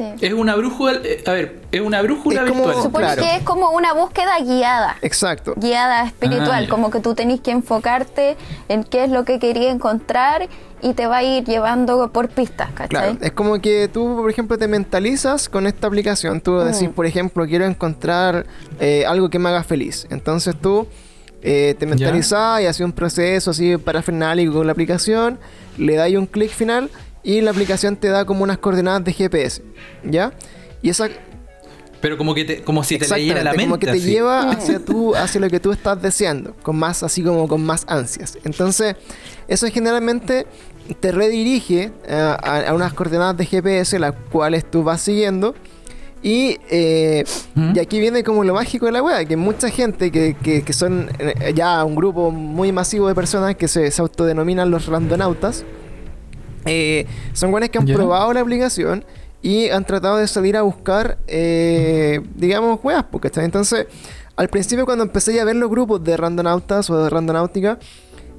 Sí. 0.00 0.26
Es 0.26 0.32
una 0.32 0.56
brújula. 0.56 0.98
eh, 1.04 1.22
a 1.26 1.32
ver, 1.32 1.60
es 1.70 1.80
una 1.82 2.00
brújula 2.00 2.42
Es 2.44 2.48
como- 2.48 2.64
virtual. 2.64 2.82
Supone 2.84 3.04
claro. 3.04 3.22
que 3.22 3.36
es 3.36 3.42
como 3.42 3.70
una 3.72 3.92
búsqueda 3.92 4.38
guiada. 4.40 4.96
Exacto. 5.02 5.52
Guiada 5.58 6.06
espiritual, 6.06 6.64
Ah, 6.64 6.70
como 6.70 6.90
que 6.90 7.00
tú 7.00 7.14
tenés 7.14 7.40
que 7.40 7.50
enfocarte 7.50 8.36
en 8.68 8.84
qué 8.84 9.04
es 9.04 9.10
lo 9.10 9.24
que 9.24 9.38
querías 9.38 9.74
encontrar 9.74 10.48
y 10.80 10.94
te 10.94 11.06
va 11.06 11.18
a 11.18 11.22
ir 11.22 11.44
llevando 11.44 12.10
por 12.10 12.30
pistas, 12.30 12.70
¿cachai? 12.70 12.88
Claro, 12.88 13.16
es 13.20 13.32
como 13.32 13.60
que 13.60 13.88
tú, 13.92 14.16
por 14.16 14.30
ejemplo, 14.30 14.56
te 14.56 14.66
mentalizas 14.68 15.50
con 15.50 15.66
esta 15.66 15.86
aplicación. 15.88 16.40
Tú 16.40 16.58
decís, 16.60 16.88
Mm. 16.88 16.92
por 16.92 17.04
ejemplo, 17.04 17.44
quiero 17.46 17.66
encontrar 17.66 18.46
eh, 18.78 19.04
algo 19.06 19.28
que 19.28 19.38
me 19.38 19.50
haga 19.50 19.62
feliz. 19.64 20.06
Entonces 20.10 20.54
tú 20.58 20.86
eh, 21.42 21.74
te 21.78 21.86
mentalizas 21.86 22.60
y 22.62 22.66
haces 22.66 22.80
un 22.84 22.92
proceso 22.92 23.50
así 23.50 23.76
parafernálico 23.78 24.52
con 24.54 24.66
la 24.66 24.72
aplicación, 24.72 25.38
le 25.78 25.96
das 25.96 26.10
un 26.12 26.26
clic 26.26 26.50
final 26.50 26.90
y 27.22 27.40
la 27.40 27.50
aplicación 27.50 27.96
te 27.96 28.08
da 28.08 28.24
como 28.24 28.42
unas 28.44 28.58
coordenadas 28.58 29.04
de 29.04 29.12
GPS, 29.12 29.62
¿ya? 30.04 30.32
Y 30.82 30.88
esa 30.90 31.08
Pero 32.00 32.16
como 32.16 32.34
que 32.34 32.44
te, 32.44 32.62
como 32.62 32.82
si 32.82 32.98
te 32.98 33.06
leyera 33.08 33.44
la 33.44 33.50
mente. 33.52 33.64
como 33.64 33.78
que 33.78 33.86
te 33.86 33.92
así. 33.92 34.00
lleva 34.00 34.50
hacia 34.50 34.78
tú, 34.78 35.14
hacia 35.14 35.40
lo 35.40 35.50
que 35.50 35.60
tú 35.60 35.72
estás 35.72 36.00
deseando, 36.00 36.54
con 36.62 36.76
más, 36.76 37.02
así 37.02 37.22
como 37.22 37.46
con 37.46 37.62
más 37.64 37.84
ansias. 37.88 38.38
Entonces, 38.44 38.96
eso 39.48 39.66
generalmente 39.68 40.46
te 41.00 41.12
redirige 41.12 41.92
eh, 42.06 42.14
a, 42.14 42.68
a 42.68 42.74
unas 42.74 42.94
coordenadas 42.94 43.36
de 43.36 43.44
GPS, 43.46 43.98
las 43.98 44.14
cuales 44.32 44.68
tú 44.70 44.82
vas 44.82 45.02
siguiendo. 45.02 45.54
Y, 46.22 46.58
eh, 46.70 47.24
¿Mm? 47.54 47.72
y 47.76 47.78
aquí 47.78 47.98
viene 47.98 48.22
como 48.22 48.44
lo 48.44 48.52
mágico 48.54 48.86
de 48.86 48.92
la 48.92 49.02
wea, 49.02 49.24
que 49.24 49.36
mucha 49.36 49.70
gente 49.70 50.10
que, 50.10 50.34
que, 50.34 50.62
que 50.62 50.72
son 50.74 51.10
eh, 51.18 51.52
ya 51.54 51.82
un 51.84 51.94
grupo 51.94 52.30
muy 52.30 52.72
masivo 52.72 53.08
de 53.08 53.14
personas 53.14 53.56
que 53.56 53.68
se, 53.68 53.90
se 53.90 54.02
autodenominan 54.02 54.70
los 54.70 54.86
randonautas, 54.86 55.64
eh, 56.64 57.06
son 57.32 57.50
buenos 57.50 57.70
que 57.70 57.78
han 57.78 57.86
probado 57.86 58.32
la 58.32 58.40
aplicación 58.40 59.04
y 59.42 59.68
han 59.70 59.84
tratado 59.84 60.18
de 60.18 60.28
salir 60.28 60.56
a 60.56 60.62
buscar, 60.62 61.18
eh, 61.26 62.20
digamos, 62.34 62.80
weas, 62.82 63.04
porque 63.10 63.28
está 63.28 63.44
entonces, 63.44 63.86
al 64.36 64.48
principio 64.48 64.84
cuando 64.84 65.04
empecé 65.04 65.40
a 65.40 65.44
ver 65.44 65.56
los 65.56 65.70
grupos 65.70 66.02
de 66.04 66.16
randonautas 66.16 66.90
o 66.90 67.02
de 67.02 67.08
randonáutica, 67.10 67.78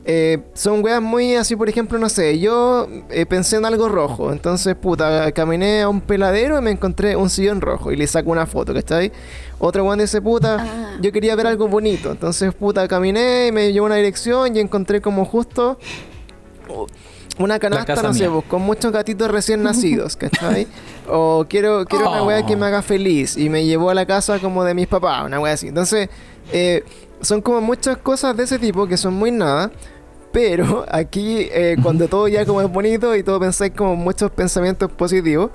eh, 0.03 0.39
son 0.55 0.83
weas 0.83 0.99
muy 0.99 1.35
así, 1.35 1.55
por 1.55 1.69
ejemplo, 1.69 1.99
no 1.99 2.09
sé, 2.09 2.39
yo 2.39 2.87
eh, 3.11 3.27
pensé 3.27 3.57
en 3.57 3.65
algo 3.65 3.87
rojo, 3.87 4.31
entonces, 4.31 4.75
puta, 4.75 5.31
caminé 5.31 5.81
a 5.83 5.89
un 5.89 6.01
peladero 6.01 6.57
y 6.57 6.61
me 6.61 6.71
encontré 6.71 7.15
un 7.15 7.29
sillón 7.29 7.61
rojo 7.61 7.91
y 7.91 7.95
le 7.95 8.07
saco 8.07 8.31
una 8.31 8.47
foto, 8.47 8.73
¿cachai? 8.73 9.11
Otro 9.59 9.83
weón 9.85 9.99
dice, 9.99 10.19
puta, 10.19 10.57
Ah. 10.59 10.97
yo 11.01 11.11
quería 11.11 11.35
ver 11.35 11.45
algo 11.45 11.67
bonito, 11.67 12.11
entonces, 12.11 12.51
puta, 12.53 12.87
caminé 12.87 13.47
y 13.47 13.51
me 13.51 13.71
llevó 13.71 13.85
una 13.85 13.95
dirección 13.95 14.55
y 14.55 14.59
encontré 14.59 15.01
como 15.01 15.23
justo 15.23 15.77
una 17.43 17.59
canasta, 17.59 18.01
no 18.01 18.13
sé, 18.13 18.29
pues, 18.29 18.45
con 18.45 18.61
muchos 18.61 18.91
gatitos 18.91 19.29
recién 19.29 19.63
nacidos, 19.63 20.15
¿cachai? 20.15 20.67
O 21.07 21.45
quiero, 21.49 21.85
quiero 21.85 22.09
una 22.09 22.23
weá 22.23 22.45
que 22.45 22.55
me 22.55 22.65
haga 22.65 22.81
feliz 22.81 23.37
y 23.37 23.49
me 23.49 23.65
llevó 23.65 23.89
a 23.89 23.93
la 23.93 24.05
casa 24.05 24.39
como 24.39 24.63
de 24.63 24.73
mis 24.73 24.87
papás, 24.87 25.25
una 25.25 25.39
weá 25.39 25.53
así. 25.53 25.67
Entonces, 25.67 26.09
eh, 26.51 26.83
son 27.21 27.41
como 27.41 27.61
muchas 27.61 27.97
cosas 27.97 28.35
de 28.35 28.43
ese 28.43 28.59
tipo 28.59 28.87
que 28.87 28.97
son 28.97 29.13
muy 29.13 29.31
nada. 29.31 29.71
Pero 30.31 30.85
aquí, 30.91 31.49
eh, 31.51 31.77
cuando 31.81 32.07
todo 32.07 32.27
ya 32.27 32.45
como 32.45 32.61
es 32.61 32.71
bonito 32.71 33.15
y 33.15 33.23
todo 33.23 33.39
pensáis 33.39 33.73
como 33.75 33.95
muchos 33.95 34.31
pensamientos 34.31 34.91
positivos, 34.91 35.51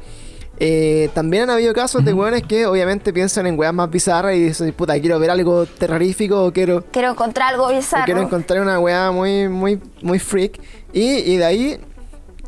eh, 0.58 1.10
también 1.14 1.44
han 1.44 1.50
habido 1.50 1.72
casos 1.74 2.04
de 2.04 2.12
weones 2.12 2.42
que 2.42 2.66
obviamente 2.66 3.12
piensan 3.12 3.46
en 3.46 3.58
weas 3.58 3.74
más 3.74 3.90
bizarras 3.90 4.34
y 4.36 4.40
dicen, 4.44 4.72
puta, 4.72 4.98
quiero 5.00 5.18
ver 5.18 5.30
algo 5.30 5.66
terrorífico 5.66 6.44
o 6.44 6.52
quiero, 6.52 6.84
Quiero 6.90 7.10
encontrar 7.10 7.50
algo 7.52 7.64
o 7.64 7.68
quiero 7.68 7.80
bizarro. 7.80 8.20
encontrar 8.22 8.60
una 8.62 8.78
wea 8.80 9.10
muy, 9.10 9.48
muy, 9.48 9.80
muy 10.02 10.18
freak. 10.18 10.60
Y, 10.92 11.02
y 11.18 11.36
de 11.36 11.44
ahí 11.44 11.80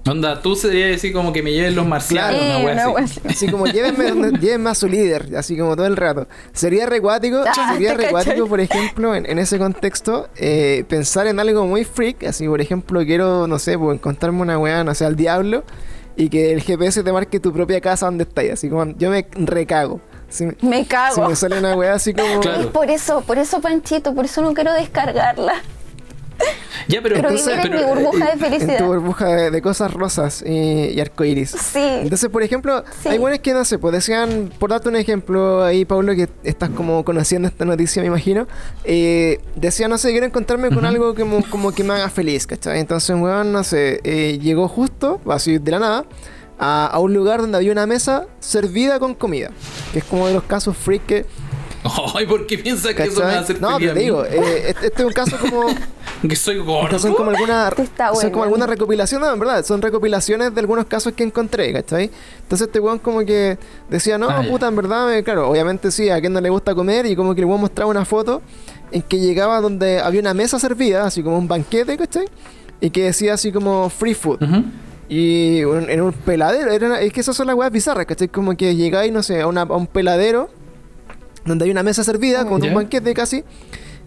Onda, 0.09 0.41
tú 0.41 0.57
sería 0.57 0.87
decir 0.87 1.13
como 1.13 1.35
que 1.35 1.43
me 1.43 1.53
lleven 1.53 1.75
los 1.75 1.87
marcianos, 1.87 2.41
Claro. 2.41 2.61
una 2.61 2.65
wea 2.65 2.85
así. 2.85 2.95
wea 2.95 3.05
así. 3.05 3.21
Así 3.29 3.51
como 3.51 3.67
llévenme, 3.67 4.09
donde- 4.09 4.39
llévenme 4.41 4.71
a 4.71 4.75
su 4.75 4.89
líder, 4.89 5.37
así 5.37 5.59
como 5.59 5.77
todo 5.77 5.85
el 5.87 5.97
rato. 5.99 6.27
Sería 6.55 6.87
recuático, 6.87 7.45
Ah, 7.47 7.73
sería 7.75 7.93
recuático, 7.95 8.47
por 8.47 8.61
ejemplo, 8.61 9.15
en, 9.15 9.27
en 9.29 9.39
ese 9.39 9.59
contexto, 9.59 10.29
eh, 10.37 10.85
pensar 10.89 11.27
en 11.27 11.39
algo 11.41 11.67
muy 11.67 11.85
freak, 11.85 12.25
así 12.25 12.49
por 12.49 12.63
ejemplo, 12.63 13.05
quiero, 13.05 13.47
no 13.49 13.59
sé, 13.59 13.77
pues 13.77 13.97
encontrarme 13.99 14.41
una 14.41 14.59
weá, 14.59 14.83
no 14.83 14.95
sé, 14.95 15.05
al 15.05 15.15
diablo, 15.17 15.63
y 16.19 16.29
que 16.29 16.53
el 16.53 16.61
GPS 16.63 17.03
te 17.03 17.13
marque 17.13 17.41
tu 17.41 17.53
propia 17.53 17.81
casa 17.81 18.05
donde 18.07 18.25
estáis, 18.25 18.53
así 18.53 18.69
como 18.69 18.85
yo 18.99 19.09
me 19.11 19.27
recago. 19.35 20.01
Si, 20.29 20.45
me- 20.45 20.57
Me 20.61 20.79
si 20.83 20.85
cago. 20.87 21.27
me 21.29 21.35
sale 21.37 21.59
una 21.59 21.75
weá 21.75 21.95
así 21.95 22.13
como... 22.13 22.41
Claro. 22.43 22.61
Es 22.61 22.67
por 22.67 22.91
eso, 22.91 23.23
por 23.23 23.39
eso 23.39 23.61
Panchito, 23.63 24.15
por 24.15 24.27
eso 24.27 24.43
no 24.43 24.53
quiero 24.53 24.75
descargarla. 24.75 25.55
Ya, 26.87 27.03
pero, 27.03 27.17
Pero 27.17 27.29
vivir 27.29 27.51
en 27.67 27.73
mi 27.73 27.83
burbuja 27.85 28.25
de 28.25 28.33
En 28.33 28.39
felicidad. 28.39 28.79
tu 28.79 28.85
burbuja 28.87 29.27
de, 29.27 29.51
de 29.51 29.61
cosas 29.61 29.93
rosas 29.93 30.43
y, 30.47 30.87
y 30.95 31.01
arcoiris. 31.01 31.51
Sí. 31.51 31.79
Entonces, 31.83 32.31
por 32.31 32.43
ejemplo, 32.43 32.83
Sí. 33.03 33.11
hay 33.11 33.19
buenas 33.19 33.41
que 33.41 33.53
no 33.53 33.63
sé, 33.67 33.79
pues 33.79 33.93
decían, 33.93 34.51
por 34.59 34.71
darte 34.71 34.89
un 34.89 34.97
ejemplo 34.97 35.63
ahí, 35.63 35.85
Pablo, 35.85 36.15
que 36.15 36.31
estás 36.45 36.71
como 36.71 37.05
conociendo 37.05 37.47
esta 37.47 37.67
noticia, 37.67 38.01
me 38.01 38.09
imagino. 38.09 38.47
Eh, 38.85 39.39
decía, 39.55 39.87
no 39.87 39.99
sé, 39.99 40.13
quiero 40.13 40.25
encontrarme 40.25 40.69
con 40.69 40.79
Ujú. 40.79 40.87
algo 40.87 41.15
como, 41.15 41.43
como 41.51 41.73
que 41.73 41.85
me 41.85 41.93
haga 41.93 42.09
feliz, 42.09 42.47
¿cachai? 42.47 42.81
Entonces, 42.81 43.11
un 43.11 43.21
weón, 43.21 43.53
no 43.53 43.65
sé, 43.65 44.01
eh, 44.05 44.39
llegó 44.41 44.67
justo, 44.69 45.21
así 45.29 45.59
de 45.59 45.71
la 45.73 45.81
nada, 45.81 46.05
a, 46.59 46.87
a 46.87 46.99
un 47.01 47.13
lugar 47.13 47.43
donde 47.43 47.59
había 47.59 47.73
una 47.73 47.87
mesa 47.87 48.25
servida 48.41 48.99
con 48.99 49.15
comida. 49.15 49.51
Que 49.93 49.99
es 49.99 50.05
como 50.07 50.27
de 50.27 50.33
los 50.33 50.45
casos 50.45 50.75
freak 50.75 51.05
que. 51.05 51.27
Ay, 52.15 52.25
¿por 52.27 52.47
qué 52.47 52.57
piensas 52.57 52.95
que 52.95 53.03
eso 53.03 53.21
me 53.21 53.27
va 53.27 53.33
a 53.35 53.41
hacer 53.41 53.61
No, 53.61 53.77
feliz 53.79 53.81
pero 53.81 53.91
a 53.91 53.95
te 53.95 54.01
digo, 54.01 54.25
eh, 54.25 54.69
este, 54.71 54.87
este 54.87 55.03
es 55.03 55.07
un 55.07 55.13
caso 55.13 55.37
como. 55.39 55.67
Que 56.27 56.35
soy 56.35 56.59
gordo. 56.59 56.85
Estas 56.87 57.03
son 57.03 57.15
como 57.15 57.31
algunas 57.31 57.75
son 57.75 57.87
bueno. 58.13 58.31
como 58.33 58.43
algunas 58.45 58.69
recopilaciones, 58.69 59.29
no, 59.29 59.33
en 59.35 59.39
verdad, 59.41 59.65
son 59.65 59.81
recopilaciones 59.83 60.53
de 60.55 60.61
algunos 60.61 60.87
casos 60.87 61.13
que 61.13 61.23
encontré, 61.23 61.73
¿cachai? 61.73 62.11
Entonces 62.43 62.67
este 62.67 62.81
weón 62.81 62.99
como 62.99 63.21
que 63.25 63.57
decía, 63.89 64.19
no, 64.19 64.29
Ah, 64.29 64.43
ya. 64.43 64.51
puta, 64.51 64.67
en 64.69 64.75
verdad, 64.77 65.07
me- 65.09 65.23
claro, 65.23 65.49
obviamente 65.49 65.91
sí, 65.93 66.11
a 66.11 66.21
quien 66.21 66.33
no 66.33 66.41
le 66.41 66.51
gusta 66.51 66.75
comer, 66.75 67.07
y 67.07 67.15
como 67.15 67.35
que 67.35 67.41
el 67.43 67.47
weón 67.47 67.61
mostraba 67.61 67.91
una 67.91 68.05
foto 68.05 68.43
en 68.91 69.03
que 69.03 69.19
llegaba 69.21 69.61
donde 69.61 70.01
había 70.01 70.21
una 70.21 70.35
mesa 70.35 70.59
servida, 70.59 71.05
así 71.07 71.23
como 71.23 71.39
un 71.39 71.47
banquete, 71.47 71.97
¿cachai? 71.97 72.27
Y 72.81 72.91
que 72.91 73.05
decía 73.05 73.35
así 73.35 73.53
como 73.53 73.89
free 73.91 74.15
food. 74.15 74.43
Ujú. 74.43 74.65
Y 75.09 75.63
un- 75.65 75.89
en 75.89 76.01
un 76.03 76.13
peladero, 76.13 76.71
era, 76.73 77.01
es 77.01 77.13
que 77.13 77.21
esas 77.21 77.37
son 77.37 77.47
las 77.47 77.55
weas 77.57 77.71
bizarras, 77.71 78.07
¿cachai? 78.07 78.29
Como 78.29 78.57
que 78.57 78.75
llegáis, 78.75 79.13
no 79.13 79.23
sé, 79.23 79.41
a, 79.41 79.47
una- 79.47 79.63
a 79.63 79.77
un 79.77 79.87
peladero 79.87 80.49
donde 81.45 81.65
hay 81.65 81.71
una 81.71 81.83
mesa 81.85 82.03
servida, 82.03 82.45
como 82.45 82.59
Ya. 82.59 82.69
un 82.71 82.75
banquete 82.75 83.15
casi, 83.15 83.45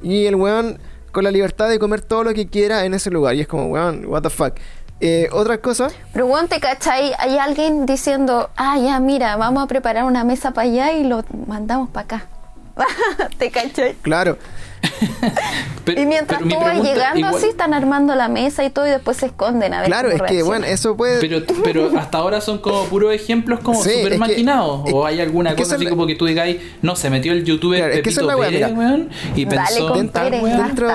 y 0.03 0.25
el 0.25 0.35
weón 0.35 0.77
con 1.11 1.23
la 1.23 1.31
libertad 1.31 1.69
de 1.69 1.79
comer 1.79 2.01
todo 2.01 2.23
lo 2.23 2.33
que 2.33 2.47
quiera 2.47 2.85
en 2.85 2.93
ese 2.93 3.09
lugar. 3.11 3.35
Y 3.35 3.41
es 3.41 3.47
como, 3.47 3.67
weón, 3.67 4.05
what 4.05 4.21
the 4.21 4.29
fuck. 4.29 4.55
Eh, 5.03 5.29
otra 5.31 5.57
cosa, 5.57 5.87
Pero 6.13 6.27
weón, 6.27 6.47
te 6.47 6.59
cachai, 6.59 7.13
hay 7.17 7.39
alguien 7.39 7.87
diciendo, 7.87 8.51
ah, 8.55 8.77
ya, 8.77 8.99
mira, 8.99 9.35
vamos 9.35 9.63
a 9.63 9.67
preparar 9.67 10.03
una 10.03 10.23
mesa 10.23 10.51
para 10.51 10.69
allá 10.69 10.91
y 10.93 11.03
lo 11.03 11.23
mandamos 11.47 11.89
para 11.89 12.05
acá. 12.05 12.27
te 13.39 13.49
cachai. 13.49 13.95
claro, 14.03 14.37
Pero- 15.85 16.01
y 16.01 16.05
mientras 16.05 16.39
pero 16.39 16.45
mi 16.47 16.53
tú 16.53 16.59
vas 16.59 16.69
pregunta 16.69 16.93
llegando 16.93 17.19
igual- 17.19 17.35
así, 17.35 17.47
están 17.47 17.73
armando 17.73 18.13
la 18.15 18.27
mesa 18.27 18.63
y 18.63 18.69
todo 18.69 18.85
y 18.87 18.91
después 18.91 19.17
se 19.17 19.25
esconden 19.27 19.73
a 19.73 19.79
ver 19.81 19.87
claro, 19.87 20.09
es 20.11 20.21
que, 20.21 20.43
bueno, 20.43 20.65
eso 20.65 20.95
puede... 20.95 21.19
Pero, 21.19 21.43
pero 21.63 21.91
hasta 21.99 22.19
ahora 22.19 22.39
son 22.41 22.59
como 22.59 22.85
puros 22.85 23.13
ejemplos 23.13 23.59
como 23.61 23.81
Sí, 23.83 23.89
super 23.91 24.11
que- 24.13 24.17
maquinados. 24.19 24.81
o 24.91 25.05
hay 25.05 25.19
alguna 25.21 25.51
es 25.51 25.55
que 25.55 25.63
cosa 25.63 25.75
así 25.75 25.85
la- 25.85 25.89
como 25.89 26.05
que 26.07 26.15
tú 26.15 26.25
digáis, 26.25 26.57
no, 26.81 26.95
se 26.95 27.09
metió 27.09 27.33
el 27.33 27.43
youtuber 27.43 27.79
Claro, 27.79 27.93
es 27.93 27.97
que 27.99 28.03
Pepito 28.03 28.21
es 28.21 28.27
la 28.27 28.37
wea, 28.37 28.49
Pérez, 28.49 28.71
weón, 28.77 29.09
y 29.35 29.45
Dale 29.45 29.57
pensó 29.67 29.87
con 29.89 29.99
en 29.99 30.09
tal 30.09 30.23
Pérez, 30.29 30.43
weón. 30.43 30.67
dentro, 30.67 30.87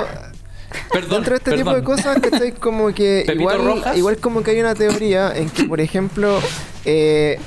Perdón, 0.92 1.10
dentro 1.10 1.30
de 1.32 1.36
este 1.38 1.52
tipo 1.56 1.74
de 1.74 1.82
cosas, 1.82 2.18
¿cachai? 2.20 2.52
Como 2.52 2.92
que 2.92 3.24
igual, 3.38 3.64
Rojas. 3.64 3.96
igual 3.96 4.16
como 4.18 4.42
que 4.42 4.50
hay 4.52 4.60
una 4.60 4.74
teoría 4.74 5.32
en 5.34 5.48
que, 5.48 5.64
por 5.64 5.80
ejemplo, 5.80 6.38
eh, 6.84 7.38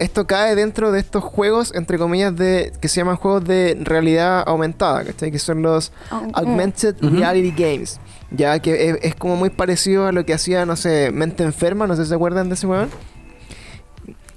esto 0.00 0.26
cae 0.26 0.54
dentro 0.56 0.90
de 0.90 0.98
estos 0.98 1.22
juegos, 1.22 1.72
entre 1.74 1.96
comillas, 1.98 2.34
de 2.34 2.72
que 2.80 2.88
se 2.88 2.96
llaman 2.96 3.16
juegos 3.16 3.44
de 3.44 3.76
realidad 3.80 4.42
aumentada, 4.46 5.04
¿cachai? 5.04 5.30
Que 5.30 5.38
son 5.38 5.62
los 5.62 5.92
Oh, 6.10 6.16
mm. 6.22 6.30
Augmented. 6.34 6.96
Reality 7.00 7.52
Games. 7.56 8.00
Ya 8.32 8.58
que 8.60 8.90
es, 8.90 8.98
es 9.02 9.14
como 9.14 9.36
muy 9.36 9.50
parecido 9.50 10.06
a 10.06 10.12
lo 10.12 10.24
que 10.24 10.34
hacía, 10.34 10.66
no 10.66 10.74
sé, 10.76 11.10
Mente 11.12 11.42
Enferma, 11.44 11.86
no 11.86 11.94
sé 11.96 12.02
si 12.04 12.08
se 12.08 12.14
acuerdan 12.14 12.48
de 12.48 12.54
ese 12.56 12.66
weón. 12.66 12.88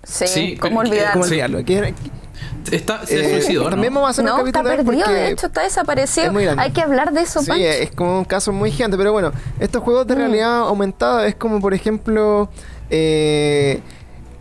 Sí, 0.04 0.28
Sí, 0.28 0.58
¿cómo 0.60 0.82
Sí. 0.84 0.90
olvidarlo? 0.90 1.64
Que 1.66 1.78
era- 1.78 1.92
Está, 2.72 3.06
se 3.06 3.20
eh, 3.20 3.30
suicidó, 3.42 3.66
¿no? 3.66 3.70
También 3.72 3.94
vamos 3.94 4.08
a 4.08 4.12
hacer 4.12 4.24
un 4.26 4.30
No, 4.32 4.38
está 4.46 4.64
capítulo 4.64 4.70
de 4.70 4.76
él 4.82 4.86
perdido, 4.86 5.10
de 5.12 5.32
hecho, 5.32 5.48
está 5.48 5.62
desaparecido. 5.64 6.40
es. 6.40 6.58
Hay 6.58 6.72
que 6.72 6.82
hablar 6.82 7.14
de 7.14 7.22
eso, 7.22 7.42
Sí, 7.42 7.48
Pancho. 7.48 7.64
es 7.66 7.92
como 7.92 8.20
un 8.20 8.26
caso 8.26 8.52
muy 8.52 8.72
gigante, 8.72 8.98
pero 8.98 9.12
bueno, 9.14 9.32
estos 9.60 9.82
juegos 9.84 10.08
de 10.08 10.16
Mm. 10.16 10.18
realidad 10.18 10.60
aumentada 10.60 11.26
es 11.28 11.36
como, 11.36 11.60
por 11.62 11.74
ejemplo, 11.74 12.50
eh, 12.90 13.82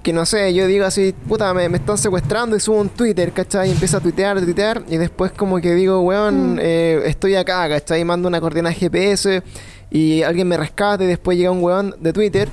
que 0.02 0.12
no 0.12 0.26
sé, 0.26 0.52
yo 0.52 0.66
digo 0.66 0.84
así, 0.84 1.14
puta, 1.28 1.54
me, 1.54 1.68
me 1.68 1.78
están 1.78 1.96
secuestrando 1.96 2.56
y 2.56 2.60
subo 2.60 2.80
un 2.80 2.88
Twitter, 2.88 3.32
¿cachai? 3.32 3.68
Y 3.68 3.72
empiezo 3.72 3.98
a 3.98 4.00
tuitear, 4.00 4.40
tuitear, 4.40 4.82
y 4.88 4.96
después 4.96 5.32
como 5.32 5.60
que 5.60 5.74
digo, 5.74 6.00
weón, 6.00 6.54
Mm. 6.54 6.58
eh, 6.60 7.02
estoy 7.06 7.36
acá, 7.36 7.68
¿cachai? 7.68 8.04
Mando 8.04 8.26
una 8.28 8.40
coordenada 8.40 8.74
GPS 8.74 9.42
y 9.90 10.22
alguien 10.22 10.48
me 10.48 10.56
rescate 10.56 11.04
y 11.04 11.06
después 11.06 11.36
llega 11.38 11.50
un 11.50 11.62
weón 11.62 11.94
de 12.00 12.12
Twitter. 12.12 12.48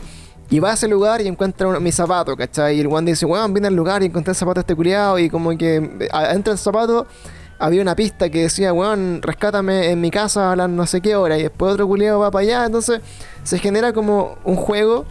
Y 0.51 0.57
va 0.59 0.71
a 0.71 0.73
ese 0.73 0.87
lugar 0.87 1.21
y 1.21 1.27
encuentra 1.27 1.79
mi 1.79 1.91
zapato, 1.91 2.35
¿cachai? 2.35 2.77
Y 2.77 2.79
el 2.79 2.87
weón 2.87 3.05
dice, 3.05 3.25
weón, 3.25 3.53
vine 3.53 3.67
al 3.67 3.75
lugar 3.75 4.01
y 4.01 4.07
encontré 4.07 4.31
el 4.31 4.35
zapato 4.35 4.55
de 4.55 4.61
este 4.61 4.75
culiado. 4.75 5.19
Y 5.19 5.29
como 5.29 5.55
que 5.55 5.75
eh, 5.75 6.07
adentro 6.11 6.51
del 6.51 6.57
zapato 6.57 7.05
había 7.59 7.81
una 7.83 7.95
pista 7.95 8.29
que 8.31 8.41
decía, 8.43 8.73
weón, 8.73 9.21
rescátame 9.21 9.91
en 9.91 10.01
mi 10.01 10.09
casa 10.09 10.51
a 10.51 10.55
las 10.55 10.67
no 10.69 10.87
sé 10.87 11.01
qué 11.01 11.15
hora. 11.15 11.37
Y 11.37 11.43
después 11.43 11.73
otro 11.73 11.87
culiado 11.87 12.19
va 12.19 12.31
para 12.31 12.43
allá. 12.43 12.65
Entonces 12.65 12.99
se 13.43 13.59
genera 13.59 13.93
como 13.93 14.37
un 14.43 14.55
juego 14.55 15.05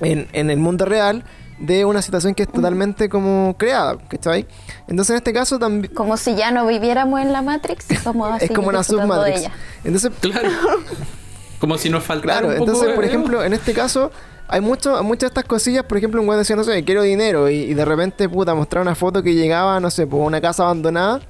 en, 0.00 0.26
en 0.32 0.48
el 0.50 0.58
mundo 0.58 0.86
real 0.86 1.22
de 1.62 1.84
una 1.84 2.02
situación 2.02 2.34
que 2.34 2.42
es 2.42 2.48
totalmente 2.52 3.08
como 3.08 3.54
creada, 3.56 3.96
¿cachai? 4.08 4.46
Entonces 4.88 5.10
en 5.10 5.16
este 5.18 5.32
caso 5.32 5.58
también... 5.58 5.94
Como 5.94 6.16
si 6.16 6.34
ya 6.34 6.50
no 6.50 6.66
viviéramos 6.66 7.20
en 7.20 7.32
la 7.32 7.40
Matrix, 7.40 7.86
vamos 8.04 8.32
a 8.32 8.36
Es 8.38 8.50
como 8.50 8.68
una 8.68 8.82
submatrix. 8.82 9.48
Entonces, 9.84 10.10
Claro. 10.20 10.48
Como 11.60 11.78
si 11.78 11.88
nos 11.88 12.02
faltara 12.02 12.40
Claro, 12.40 12.48
un 12.48 12.52
poco 12.58 12.64
entonces, 12.72 12.88
de- 12.88 12.94
por 12.96 13.04
ejemplo, 13.04 13.44
en 13.44 13.52
este 13.52 13.72
caso, 13.72 14.10
hay 14.48 14.60
mucho, 14.60 15.00
muchas 15.04 15.20
de 15.20 15.26
estas 15.28 15.44
cosillas, 15.44 15.84
por 15.84 15.96
ejemplo, 15.96 16.20
un 16.20 16.28
weón 16.28 16.40
decía, 16.40 16.56
no 16.56 16.64
sé, 16.64 16.82
quiero 16.82 17.02
dinero, 17.02 17.48
y, 17.48 17.54
y 17.58 17.74
de 17.74 17.84
repente, 17.84 18.28
puta, 18.28 18.52
mostrar 18.56 18.82
una 18.82 18.96
foto 18.96 19.22
que 19.22 19.32
llegaba, 19.34 19.78
no 19.78 19.88
sé, 19.88 20.04
por 20.08 20.20
una 20.22 20.40
casa 20.40 20.64
abandonada, 20.64 21.20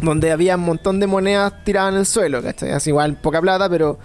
donde 0.00 0.32
había 0.32 0.56
un 0.56 0.62
montón 0.62 0.98
de 0.98 1.06
monedas 1.06 1.52
tiradas 1.62 1.92
en 1.92 1.98
el 1.98 2.06
suelo, 2.06 2.42
¿cachai? 2.42 2.70
Así 2.72 2.88
igual, 2.88 3.16
poca 3.16 3.42
plata, 3.42 3.68
pero 3.68 3.98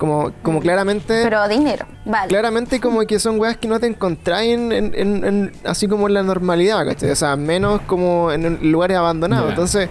como, 0.00 0.32
como 0.42 0.60
claramente... 0.60 1.20
Pero 1.22 1.46
dinero, 1.46 1.86
vale. 2.06 2.28
Claramente 2.28 2.80
como 2.80 3.02
que 3.06 3.20
son 3.20 3.38
weas 3.38 3.56
que 3.58 3.68
no 3.68 3.78
te 3.78 3.86
encontráis 3.86 4.54
en, 4.54 4.72
en- 4.72 4.92
en- 4.96 5.24
en- 5.24 5.52
así 5.64 5.86
como 5.86 6.08
en 6.08 6.14
la 6.14 6.22
normalidad, 6.22 6.84
¿cachai? 6.86 7.10
O 7.10 7.14
sea, 7.16 7.36
menos 7.36 7.82
como 7.82 8.32
en 8.32 8.72
lugares 8.72 8.96
abandonados. 8.96 9.50
Entonces, 9.50 9.90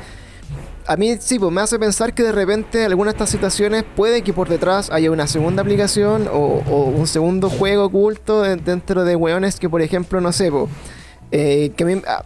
a 0.87 0.97
mí 0.97 1.15
sí, 1.19 1.37
pues 1.37 1.51
me 1.51 1.61
hace 1.61 1.77
pensar 1.77 2.13
que 2.15 2.23
de 2.23 2.31
repente 2.31 2.83
alguna 2.83 3.11
de 3.11 3.17
estas 3.17 3.29
situaciones 3.29 3.83
puede 3.95 4.23
que 4.23 4.33
por 4.33 4.49
detrás 4.49 4.89
haya 4.89 5.11
una 5.11 5.27
segunda 5.27 5.61
aplicación 5.61 6.27
o, 6.27 6.63
o 6.67 6.85
un 6.85 7.05
segundo 7.05 7.47
juego 7.49 7.85
oculto 7.85 8.41
de- 8.41 8.55
dentro 8.55 9.03
de 9.05 9.15
weones 9.15 9.59
que, 9.59 9.69
por 9.69 9.81
ejemplo, 9.83 10.19
no 10.19 10.31
sé, 10.31 10.49
po, 10.51 10.67
eh, 11.31 11.71
que 11.77 11.83
a 11.83 11.87
mí... 11.87 12.01
ah, 12.07 12.25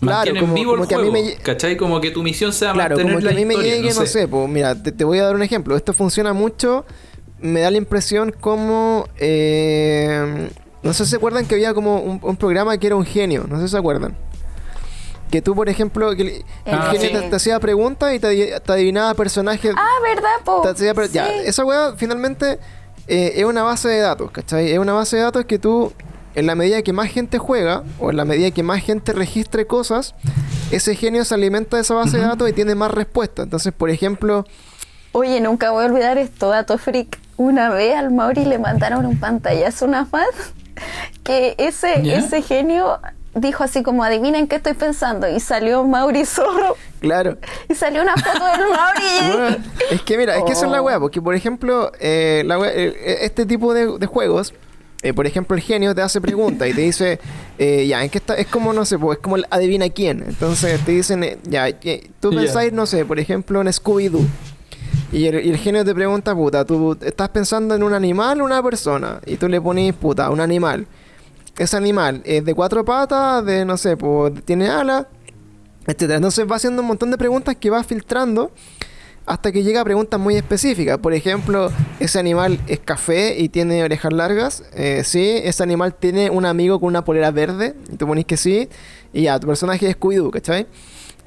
Claro, 0.00 0.32
como, 0.38 0.54
vivo 0.54 0.70
como 0.72 0.84
el 0.84 0.88
que 0.88 0.94
a 0.94 0.98
mí 0.98 1.10
me... 1.10 1.34
¿cachai? 1.34 1.76
Como 1.76 2.00
que 2.00 2.10
tu 2.12 2.22
misión 2.22 2.52
sea 2.52 2.72
Claro, 2.72 2.96
mantener 2.96 3.12
como 3.14 3.18
que 3.18 3.24
la 3.24 3.30
a 3.32 3.34
mí 3.34 3.44
me 3.44 3.56
llegue, 3.56 3.92
no 3.92 4.06
sé, 4.06 4.26
pues 4.28 4.48
mira, 4.48 4.80
te, 4.80 4.92
te 4.92 5.04
voy 5.04 5.18
a 5.18 5.24
dar 5.24 5.34
un 5.34 5.42
ejemplo. 5.42 5.76
Esto 5.76 5.92
funciona 5.92 6.32
mucho, 6.32 6.86
me 7.42 7.60
da 7.60 7.70
la 7.70 7.76
impresión 7.78 8.32
como... 8.40 9.06
eh, 9.18 10.48
no 10.82 10.92
sé 10.92 11.04
si 11.04 11.10
se 11.10 11.16
acuerdan 11.16 11.46
que 11.46 11.54
había 11.54 11.74
como 11.74 12.00
un, 12.00 12.18
un 12.22 12.36
programa 12.36 12.76
que 12.78 12.88
era 12.88 12.96
un 12.96 13.04
genio, 13.04 13.44
no 13.48 13.56
sé 13.58 13.66
si 13.66 13.72
se 13.72 13.78
acuerdan. 13.78 14.16
Que 15.30 15.40
tú, 15.40 15.54
por 15.54 15.68
ejemplo, 15.68 16.14
que 16.16 16.22
el, 16.22 16.44
Ah, 16.66 16.88
genio 16.92 17.08
sí. 17.08 17.14
te, 17.14 17.30
te 17.30 17.36
hacía 17.36 17.58
preguntas 17.60 18.12
y 18.14 18.18
te, 18.18 18.60
te 18.60 18.72
adivinaba 18.72 19.14
personajes. 19.14 19.72
Ah, 19.76 19.88
¿verdad, 20.02 20.28
po? 20.44 20.60
te 20.62 20.68
hacía 20.70 20.92
pre- 20.92 21.06
Sí. 21.06 21.14
Ya, 21.14 21.28
esa 21.42 21.64
weá 21.64 21.94
finalmente 21.96 22.58
eh, 23.06 23.32
es 23.36 23.44
una 23.44 23.62
base 23.62 23.88
de 23.88 23.98
datos, 24.00 24.30
¿cachai? 24.30 24.72
Es 24.72 24.78
una 24.78 24.92
base 24.92 25.16
de 25.16 25.22
datos 25.22 25.44
que 25.46 25.58
tú, 25.58 25.92
en 26.34 26.46
la 26.46 26.54
medida 26.54 26.82
que 26.82 26.92
más 26.92 27.08
gente 27.10 27.38
juega, 27.38 27.82
o 27.98 28.10
en 28.10 28.16
la 28.16 28.24
medida 28.24 28.50
que 28.50 28.62
más 28.62 28.82
gente 28.82 29.12
registre 29.12 29.66
cosas, 29.66 30.14
ese 30.70 30.94
genio 30.96 31.24
se 31.24 31.34
alimenta 31.34 31.76
de 31.76 31.82
esa 31.82 31.94
base 31.94 32.18
de 32.18 32.24
datos 32.24 32.48
y 32.48 32.52
tiene 32.52 32.74
más 32.74 32.90
respuestas. 32.90 33.44
Entonces, 33.44 33.72
por 33.72 33.88
ejemplo, 33.88 34.44
Oye, 35.12 35.40
nunca 35.40 35.70
voy 35.70 35.84
a 35.84 35.86
olvidar 35.86 36.18
esto, 36.18 36.48
dato 36.48 36.76
freak. 36.78 37.18
Una 37.42 37.70
vez 37.70 37.96
al 37.96 38.10
Mauri 38.12 38.44
le 38.44 38.58
mandaron 38.58 39.04
un 39.04 39.18
pantallazo 39.18 39.84
una 39.86 40.06
más 40.12 40.26
que 41.24 41.54
ese, 41.58 42.00
¿Ya? 42.02 42.18
ese 42.18 42.40
genio 42.42 42.98
dijo 43.34 43.64
así 43.64 43.82
como 43.82 44.04
adivinen 44.04 44.46
qué 44.46 44.56
estoy 44.56 44.74
pensando 44.74 45.28
y 45.28 45.40
salió 45.40 45.84
Mauri 45.84 46.24
Zorro 46.26 46.76
claro. 47.00 47.36
y 47.68 47.74
salió 47.74 48.02
una 48.02 48.14
foto 48.14 48.44
del 48.44 48.60
Mauri 48.68 49.32
Bueno, 49.38 49.56
es 49.90 50.02
que 50.02 50.18
mira, 50.18 50.36
es 50.36 50.44
que 50.44 50.52
esa 50.52 50.66
es 50.66 50.70
la 50.72 50.80
Oh. 50.82 50.84
weá, 50.84 51.00
porque 51.00 51.20
por 51.22 51.34
ejemplo, 51.34 51.90
eh, 51.98 52.42
la 52.46 52.58
wea- 52.58 52.72
eh, 52.74 53.18
este 53.22 53.44
tipo 53.46 53.72
de, 53.74 53.98
de 53.98 54.06
juegos, 54.06 54.54
eh, 55.02 55.12
por 55.14 55.26
ejemplo, 55.26 55.56
el 55.56 55.62
genio 55.62 55.94
te 55.96 56.02
hace 56.02 56.20
preguntas 56.20 56.68
y 56.68 56.74
te 56.74 56.80
dice, 56.82 57.18
eh, 57.58 57.86
ya, 57.88 58.04
¿en 58.04 58.10
qué 58.10 58.18
está? 58.18 58.34
Es 58.36 58.46
como, 58.46 58.72
no 58.72 58.84
sé, 58.84 58.98
pues, 58.98 59.18
es 59.18 59.22
como 59.22 59.34
el 59.36 59.46
adivina 59.50 59.88
quién. 59.88 60.22
Entonces 60.28 60.78
te 60.84 60.92
dicen, 60.92 61.24
eh, 61.24 61.38
ya, 61.42 61.68
eh, 61.68 62.08
tú 62.20 62.30
pensáis, 62.30 62.72
no 62.72 62.86
sé, 62.86 63.04
por 63.04 63.18
ejemplo, 63.18 63.60
en 63.60 63.66
Scooby-Doo. 63.66 64.24
Y 65.12 65.26
el, 65.26 65.44
y 65.46 65.56
genio 65.58 65.84
te 65.84 65.94
pregunta, 65.94 66.34
puta, 66.34 66.64
tú 66.64 66.96
estás 67.02 67.28
pensando 67.28 67.74
en 67.74 67.82
un 67.82 67.92
animal 67.92 68.40
o 68.40 68.44
una 68.44 68.62
persona. 68.62 69.20
Y 69.26 69.36
tú 69.36 69.48
le 69.48 69.60
pones, 69.60 69.94
puta, 69.94 70.30
un 70.30 70.40
animal. 70.40 70.86
Ese 71.58 71.76
animal 71.76 72.22
es 72.24 72.44
de 72.44 72.54
cuatro 72.54 72.84
patas, 72.84 73.44
de, 73.44 73.64
no 73.64 73.76
sé, 73.76 73.96
pues, 73.96 74.32
tiene 74.44 74.68
alas, 74.68 75.06
etcétera. 75.86 76.16
Entonces 76.16 76.50
va 76.50 76.56
haciendo 76.56 76.82
un 76.82 76.88
montón 76.88 77.10
de 77.10 77.18
preguntas 77.18 77.56
que 77.56 77.68
va 77.70 77.84
filtrando 77.84 78.50
hasta 79.26 79.52
que 79.52 79.62
llega 79.62 79.80
a 79.80 79.84
preguntas 79.84 80.18
muy 80.18 80.36
específicas. 80.36 80.98
Por 80.98 81.12
ejemplo, 81.12 81.70
ese 82.00 82.18
animal 82.18 82.58
es 82.66 82.80
café 82.80 83.38
y 83.38 83.48
tiene 83.48 83.84
orejas 83.84 84.12
largas. 84.12 84.64
Eh, 84.74 85.02
sí, 85.04 85.40
ese 85.42 85.62
animal 85.62 85.94
tiene 85.94 86.30
un 86.30 86.44
amigo 86.44 86.80
con 86.80 86.88
una 86.88 87.04
polera 87.04 87.30
verde. 87.30 87.74
Y 87.92 87.96
tú 87.96 88.06
pones 88.06 88.24
que 88.24 88.36
sí. 88.36 88.68
Y 89.12 89.22
ya, 89.22 89.38
tu 89.38 89.46
personaje 89.46 89.88
es 89.88 89.96
Scooby-Doo, 89.96 90.30
¿cachai? 90.30 90.66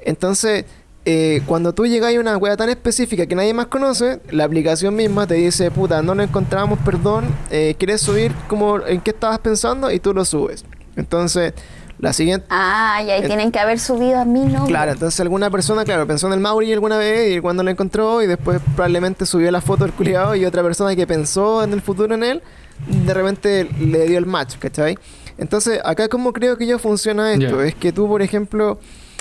Entonces, 0.00 0.64
eh, 1.08 1.40
cuando 1.46 1.72
tú 1.72 1.86
llegas 1.86 2.14
a 2.14 2.18
una 2.20 2.36
wea 2.36 2.56
tan 2.56 2.68
específica 2.68 3.26
que 3.26 3.34
nadie 3.36 3.54
más 3.54 3.66
conoce, 3.66 4.20
la 4.30 4.42
aplicación 4.44 4.94
misma 4.96 5.26
te 5.26 5.34
dice, 5.34 5.70
puta, 5.70 6.02
no 6.02 6.14
lo 6.16 6.22
encontramos, 6.24 6.78
perdón, 6.84 7.24
eh, 7.50 7.76
¿quieres 7.78 8.00
subir 8.00 8.32
como 8.48 8.84
en 8.84 9.00
qué 9.00 9.12
estabas 9.12 9.38
pensando? 9.38 9.90
Y 9.92 10.00
tú 10.00 10.12
lo 10.12 10.24
subes. 10.24 10.64
Entonces, 10.96 11.54
la 11.98 12.12
siguiente... 12.12 12.46
ah, 12.50 13.00
y 13.06 13.10
ahí 13.10 13.22
Eh, 13.22 13.26
tienen 13.26 13.52
que 13.52 13.58
haber 13.60 13.78
subido 13.78 14.18
a 14.18 14.24
mi 14.24 14.40
nombre. 14.40 14.66
Claro, 14.66 14.92
entonces 14.92 15.20
alguna 15.20 15.48
persona, 15.48 15.84
claro, 15.84 16.06
pensó 16.06 16.26
en 16.26 16.32
el 16.32 16.40
Mauri 16.40 16.72
alguna 16.72 16.98
vez 16.98 17.36
y 17.36 17.40
cuando 17.40 17.62
lo 17.62 17.70
encontró 17.70 18.20
y 18.20 18.26
después 18.26 18.60
probablemente 18.74 19.24
subió 19.26 19.50
la 19.52 19.60
foto 19.60 19.84
del 19.84 19.92
culiado 19.94 20.34
y 20.34 20.44
otra 20.44 20.62
persona 20.62 20.94
que 20.96 21.06
pensó 21.06 21.62
en 21.62 21.72
el 21.72 21.80
futuro 21.82 22.14
en 22.14 22.24
él, 22.24 22.42
de 22.88 23.14
repente 23.14 23.68
le 23.80 24.06
dio 24.08 24.18
el 24.18 24.26
match, 24.26 24.56
¿cachai? 24.58 24.98
Entonces, 25.38 25.80
acá 25.84 26.08
como 26.08 26.32
creo 26.32 26.58
que 26.58 26.66
yo 26.66 26.78
funciona 26.78 27.32
esto, 27.32 27.62
es 27.62 27.74
que 27.76 27.92
tú, 27.92 28.08
por 28.08 28.22
ejemplo, 28.22 28.78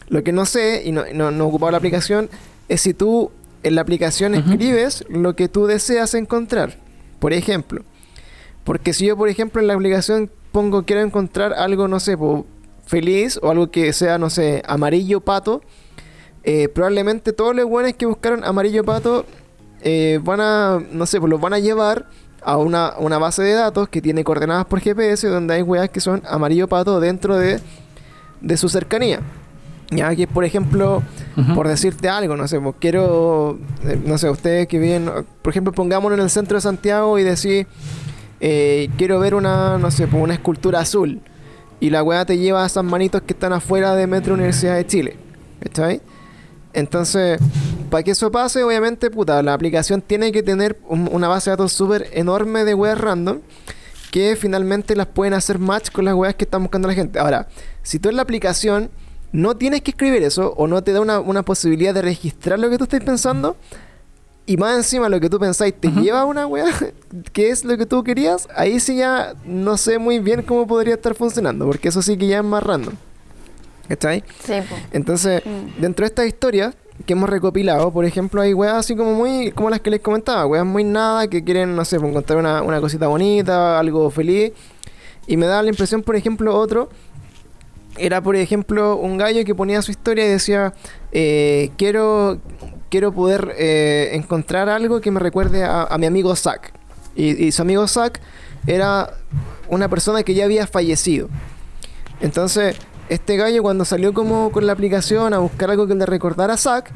lo 0.07 0.23
que 0.23 0.31
no 0.31 0.45
sé 0.45 0.83
y 0.85 0.91
no, 0.91 1.03
no, 1.13 1.31
no 1.31 1.43
he 1.43 1.47
ocupado 1.47 1.71
la 1.71 1.77
aplicación, 1.77 2.29
es 2.67 2.81
si 2.81 2.93
tú 2.93 3.31
en 3.63 3.75
la 3.75 3.81
aplicación 3.81 4.35
escribes 4.35 5.05
lo 5.09 5.35
que 5.35 5.47
tú 5.47 5.65
deseas 5.65 6.13
encontrar. 6.13 6.77
Por 7.19 7.33
ejemplo, 7.33 7.83
porque 8.63 8.93
si 8.93 9.07
yo, 9.07 9.17
por 9.17 9.29
ejemplo, 9.29 9.61
en 9.61 9.67
la 9.67 9.73
aplicación 9.73 10.29
pongo 10.51 10.83
quiero 10.83 11.01
encontrar 11.01 11.53
algo, 11.53 11.87
no 11.87 11.99
sé, 11.99 12.17
po, 12.17 12.45
feliz 12.85 13.39
o 13.41 13.49
algo 13.49 13.71
que 13.71 13.91
sea, 13.93 14.17
no 14.17 14.29
sé, 14.29 14.61
amarillo 14.67 15.21
pato, 15.21 15.61
eh, 16.43 16.69
probablemente 16.69 17.33
todos 17.33 17.55
los 17.55 17.65
buenos 17.65 17.93
que 17.93 18.05
buscaron 18.05 18.43
amarillo 18.43 18.83
pato 18.83 19.25
eh, 19.81 20.19
van 20.23 20.41
a, 20.41 20.79
no 20.91 21.05
sé, 21.07 21.19
pues 21.19 21.29
los 21.29 21.41
van 21.41 21.53
a 21.53 21.59
llevar 21.59 22.07
a 22.43 22.57
una, 22.57 22.93
una 22.99 23.17
base 23.17 23.41
de 23.41 23.53
datos 23.53 23.89
que 23.89 24.01
tiene 24.01 24.23
coordenadas 24.23 24.65
por 24.65 24.79
GPS 24.79 25.27
donde 25.27 25.55
hay 25.55 25.63
weas 25.63 25.89
que 25.89 25.99
son 25.99 26.21
amarillo 26.27 26.67
pato 26.67 26.99
dentro 26.99 27.35
de, 27.35 27.59
de 28.41 28.57
su 28.57 28.69
cercanía. 28.69 29.21
Ya 29.91 30.15
que, 30.15 30.25
por 30.27 30.43
ejemplo, 30.45 31.03
por 31.53 31.67
decirte 31.67 32.09
algo, 32.09 32.35
no 32.35 32.47
sé, 32.47 32.59
pues 32.59 32.75
quiero, 32.79 33.59
eh, 33.83 33.99
no 34.03 34.17
sé, 34.17 34.29
ustedes 34.29 34.67
que 34.67 34.79
viven, 34.79 35.09
por 35.41 35.51
ejemplo, 35.51 35.71
pongámonos 35.73 36.17
en 36.17 36.23
el 36.23 36.29
centro 36.31 36.57
de 36.57 36.61
Santiago 36.61 37.19
y 37.19 37.23
decir, 37.23 37.67
eh, 38.39 38.89
quiero 38.97 39.19
ver 39.19 39.35
una, 39.35 39.77
no 39.77 39.91
sé, 39.91 40.07
pues 40.07 40.21
una 40.23 40.33
escultura 40.33 40.79
azul. 40.79 41.21
Y 41.79 41.91
la 41.91 42.01
weá 42.03 42.25
te 42.25 42.37
lleva 42.37 42.63
a 42.63 42.65
esas 42.65 42.83
manitos 42.83 43.21
que 43.21 43.33
están 43.33 43.53
afuera 43.53 43.95
de 43.95 44.07
Metro 44.07 44.33
Universidad 44.33 44.75
de 44.75 44.87
Chile. 44.87 45.17
¿Cachai? 45.61 46.01
Entonces, 46.73 47.39
para 47.89 48.03
que 48.03 48.11
eso 48.11 48.31
pase, 48.31 48.63
obviamente, 48.63 49.09
puta, 49.11 49.41
la 49.43 49.53
aplicación 49.53 50.01
tiene 50.01 50.31
que 50.31 50.43
tener 50.43 50.77
un- 50.87 51.09
una 51.11 51.27
base 51.27 51.49
de 51.49 51.53
datos 51.57 51.73
súper 51.73 52.09
enorme 52.13 52.65
de 52.65 52.73
weas 52.73 52.99
random 52.99 53.39
que 54.11 54.35
finalmente 54.35 54.95
las 54.95 55.07
pueden 55.07 55.33
hacer 55.33 55.59
match 55.59 55.89
con 55.91 56.05
las 56.05 56.15
weas 56.15 56.35
que 56.35 56.45
están 56.45 56.63
buscando 56.63 56.87
la 56.87 56.93
gente. 56.93 57.19
Ahora, 57.19 57.47
si 57.83 57.99
tú 57.99 58.09
en 58.09 58.15
la 58.15 58.21
aplicación 58.23 58.89
no 59.31 59.55
tienes 59.57 59.81
que 59.81 59.91
escribir 59.91 60.23
eso 60.23 60.53
o 60.57 60.67
no 60.67 60.83
te 60.83 60.93
da 60.93 61.01
una, 61.01 61.19
una 61.19 61.43
posibilidad 61.43 61.93
de 61.93 62.01
registrar 62.01 62.57
lo 62.59 62.69
que 62.69 62.77
tú 62.77 62.85
estás 62.85 63.03
pensando, 63.03 63.57
y 64.47 64.57
más 64.57 64.75
encima 64.77 65.09
lo 65.09 65.19
que 65.19 65.29
tú 65.29 65.39
pensáis 65.39 65.73
te 65.73 65.89
lleva 65.89 66.21
a 66.21 66.25
una 66.25 66.45
weá 66.45 66.65
que 67.33 67.49
es 67.49 67.65
lo 67.65 67.77
que 67.77 67.85
tú 67.85 68.03
querías, 68.03 68.47
ahí 68.55 68.79
sí 68.79 68.97
ya 68.97 69.33
no 69.45 69.75
sé 69.77 69.97
muy 69.99 70.19
bien 70.19 70.43
cómo 70.43 70.67
podría 70.67 70.93
estar 70.95 71.15
funcionando, 71.15 71.65
porque 71.65 71.89
eso 71.89 72.01
sí 72.01 72.15
que 72.17 72.27
ya 72.27 72.37
es 72.37 72.43
más 72.43 72.61
random. 72.63 72.93
¿Cachai? 73.87 74.23
Sí, 74.43 74.53
po. 74.67 74.75
Entonces, 74.93 75.43
Mm. 75.45 75.79
dentro 75.81 76.03
de 76.03 76.07
estas 76.07 76.25
historias 76.27 76.75
que 77.05 77.13
hemos 77.13 77.29
recopilado, 77.29 77.91
por 77.91 78.05
ejemplo, 78.05 78.41
hay 78.41 78.53
weas 78.53 78.73
así 78.75 78.95
como 78.95 79.13
muy, 79.13 79.51
como 79.51 79.69
las 79.69 79.81
que 79.81 79.91
les 79.91 79.99
comentaba, 79.99 80.45
weas 80.47 80.65
muy 80.65 80.83
nada, 80.83 81.27
que 81.27 81.43
quieren, 81.43 81.75
no 81.75 81.83
sé, 81.85 81.99
pues, 81.99 82.09
encontrar 82.09 82.39
una, 82.39 82.61
una 82.63 82.79
cosita 82.81 83.07
bonita, 83.07 83.77
algo 83.77 84.09
feliz. 84.09 84.53
Y 85.27 85.37
me 85.37 85.45
da 85.45 85.61
la 85.61 85.69
impresión, 85.69 86.01
por 86.03 86.15
ejemplo, 86.15 86.55
otro, 86.57 86.89
era 87.97 88.21
por 88.21 88.35
ejemplo 88.35 88.97
un 88.97 89.17
gallo 89.17 89.43
que 89.45 89.55
ponía 89.55 89.81
su 89.81 89.91
historia 89.91 90.25
y 90.25 90.29
decía, 90.29 90.73
eh, 91.11 91.71
quiero, 91.77 92.39
quiero 92.89 93.13
poder 93.13 93.53
eh, 93.57 94.11
encontrar 94.13 94.69
algo 94.69 95.01
que 95.01 95.11
me 95.11 95.19
recuerde 95.19 95.63
a, 95.63 95.83
a 95.83 95.97
mi 95.97 96.05
amigo 96.05 96.35
Zack. 96.35 96.73
Y, 97.15 97.45
y 97.45 97.51
su 97.51 97.61
amigo 97.61 97.87
Zack 97.87 98.19
era 98.67 99.13
una 99.69 99.89
persona 99.89 100.23
que 100.23 100.33
ya 100.33 100.45
había 100.45 100.67
fallecido. 100.67 101.29
Entonces, 102.21 102.75
este 103.09 103.37
gallo 103.37 103.61
cuando 103.61 103.85
salió 103.85 104.13
como 104.13 104.51
con 104.51 104.65
la 104.65 104.73
aplicación 104.73 105.33
a 105.33 105.39
buscar 105.39 105.69
algo 105.69 105.87
que 105.87 105.95
le 105.95 106.05
recordara 106.05 106.53
a 106.53 106.57
Zack, 106.57 106.91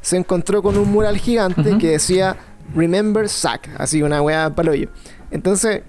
se 0.00 0.16
encontró 0.16 0.62
con 0.62 0.76
un 0.76 0.92
mural 0.92 1.16
gigante 1.16 1.78
que 1.78 1.92
decía 1.92 2.36
Remember 2.74 3.28
Zack, 3.28 3.70
así 3.78 4.02
una 4.02 4.20
weá 4.20 4.54
paloyo. 4.54 4.90
Entonces, 5.30 5.82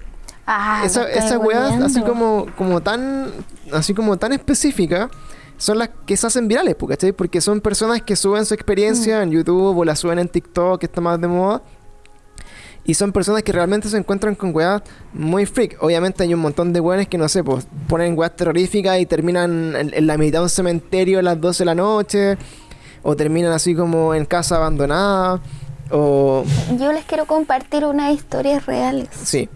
Ah, 0.47 0.83
esa, 0.85 1.03
estáis 1.09 1.25
esas 1.25 1.37
weas 1.39 1.81
así 1.81 2.01
como, 2.01 2.45
como 2.55 2.79
tan 2.81 3.31
así 3.73 3.95
como 3.95 4.15
tan 4.17 4.31
específicas 4.31 5.09
son 5.57 5.79
las 5.79 5.89
que 6.05 6.17
se 6.17 6.27
hacen 6.27 6.47
virales, 6.47 6.75
¿cachai? 6.87 7.11
Porque 7.13 7.41
son 7.41 7.61
personas 7.61 8.01
que 8.01 8.15
suben 8.15 8.45
su 8.45 8.53
experiencia 8.53 9.23
en 9.23 9.31
YouTube 9.31 9.77
o 9.77 9.85
la 9.85 9.95
suben 9.95 10.19
en 10.19 10.27
TikTok, 10.27 10.79
que 10.79 10.85
está 10.85 11.01
más 11.01 11.19
de 11.19 11.27
moda. 11.27 11.61
Y 12.83 12.93
son 12.93 13.11
personas 13.11 13.41
que 13.41 13.51
realmente 13.51 13.89
se 13.89 13.97
encuentran 13.97 14.35
con 14.35 14.55
weas 14.55 14.83
muy 15.13 15.45
freak. 15.45 15.77
Obviamente 15.81 16.23
hay 16.23 16.33
un 16.33 16.39
montón 16.39 16.71
de 16.71 16.79
weones 16.79 17.07
que 17.07 17.17
no 17.17 17.27
sé, 17.27 17.43
pues 17.43 17.67
ponen 17.87 18.17
weas 18.17 18.35
terroríficas 18.35 18.99
y 18.99 19.05
terminan 19.05 19.75
en, 19.75 19.93
en 19.93 20.07
la 20.07 20.17
mitad 20.17 20.39
de 20.39 20.43
un 20.43 20.49
cementerio 20.49 21.19
a 21.19 21.21
las 21.23 21.41
12 21.41 21.59
de 21.63 21.65
la 21.65 21.75
noche. 21.75 22.37
O 23.01 23.15
terminan 23.15 23.53
así 23.53 23.73
como 23.73 24.13
en 24.13 24.25
casa 24.25 24.57
abandonada. 24.57 25.41
O 25.91 26.43
Yo 26.79 26.91
les 26.91 27.05
quiero 27.05 27.25
compartir 27.25 27.85
unas 27.85 28.13
historias 28.13 28.65
reales. 28.65 29.07
Sí. 29.23 29.49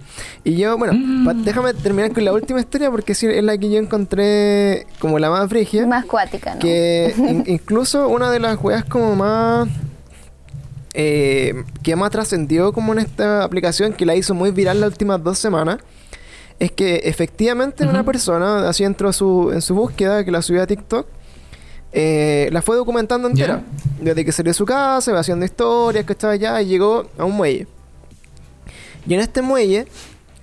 Y 0.44 0.58
yo, 0.58 0.78
bueno, 0.78 0.94
pa- 1.26 1.34
déjame 1.34 1.74
terminar 1.74 2.12
con 2.14 2.24
la 2.24 2.32
última 2.34 2.60
historia 2.60 2.92
porque 2.92 3.16
sí, 3.16 3.26
es 3.26 3.44
la 3.44 3.58
que 3.58 3.70
yo 3.70 3.80
encontré 3.80 4.86
como 5.00 5.18
la 5.20 5.30
más 5.30 5.50
frigia. 5.50 5.88
Más 5.88 6.06
cuática, 6.06 6.54
¿no? 6.54 6.60
Que 6.62 7.14
in- 7.18 7.44
incluso 7.48 8.08
una 8.08 8.30
de 8.32 8.40
las 8.40 8.62
weas 8.62 8.86
como 8.86 9.16
más... 9.16 9.68
eh, 10.94 11.64
que 11.84 11.96
más 11.96 12.12
trascendió 12.12 12.74
como 12.74 12.94
en 12.94 13.00
esta 13.00 13.44
aplicación, 13.44 13.94
que 13.94 14.06
la 14.06 14.16
hizo 14.16 14.34
muy 14.34 14.52
viral 14.52 14.82
las 14.82 14.90
últimas 14.92 15.24
dos 15.24 15.38
semanas, 15.40 15.78
es 16.60 16.72
que 16.72 16.98
efectivamente 17.06 17.86
una 17.86 18.04
persona, 18.04 18.68
así 18.68 18.84
entró 18.84 19.10
a 19.10 19.14
su, 19.14 19.52
en 19.54 19.62
su 19.62 19.74
búsqueda, 19.76 20.24
que 20.26 20.32
la 20.32 20.42
subió 20.42 20.62
a 20.62 20.68
TikTok, 20.68 21.08
eh, 21.92 22.50
la 22.52 22.62
fue 22.62 22.76
documentando 22.76 23.28
entera. 23.28 23.64
Desde 24.00 24.24
que 24.24 24.32
salió 24.32 24.52
de 24.52 24.54
su 24.54 24.66
casa, 24.66 25.12
iba 25.12 25.20
haciendo 25.20 25.46
historias, 25.46 26.06
que 26.06 26.14
estaba 26.14 26.34
allá, 26.34 26.62
y 26.62 26.68
llegó 26.68 27.08
a 27.18 27.26
un 27.26 27.34
muelle. 27.36 27.68
Y 29.08 29.14
en 29.14 29.20
este 29.20 29.42
muelle, 29.42 29.88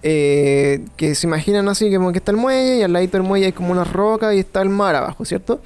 eh, 0.03 0.85
que 0.97 1.15
se 1.15 1.27
imaginan 1.27 1.69
así, 1.69 1.93
como 1.95 2.13
que 2.13 2.19
está 2.19 2.33
el 2.33 2.37
muelle, 2.39 2.77
y 2.79 2.83
al 2.83 2.93
ladito 2.93 3.17
del 3.17 3.27
muelle 3.27 3.47
hay 3.47 3.53
como 3.53 3.73
una 3.73 3.85
roca 3.85 4.35
y 4.35 4.41
está 4.41 4.61
el 4.63 4.69
mar 4.69 4.95
abajo, 4.95 5.25
¿cierto? 5.25 5.61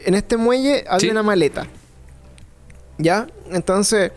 En 0.00 0.14
este 0.14 0.36
muelle 0.36 0.84
había 0.88 1.00
Sí. 1.00 1.10
una 1.10 1.22
maleta. 1.22 1.66
¿Ya? 2.98 3.26
Entonces, 3.50 4.12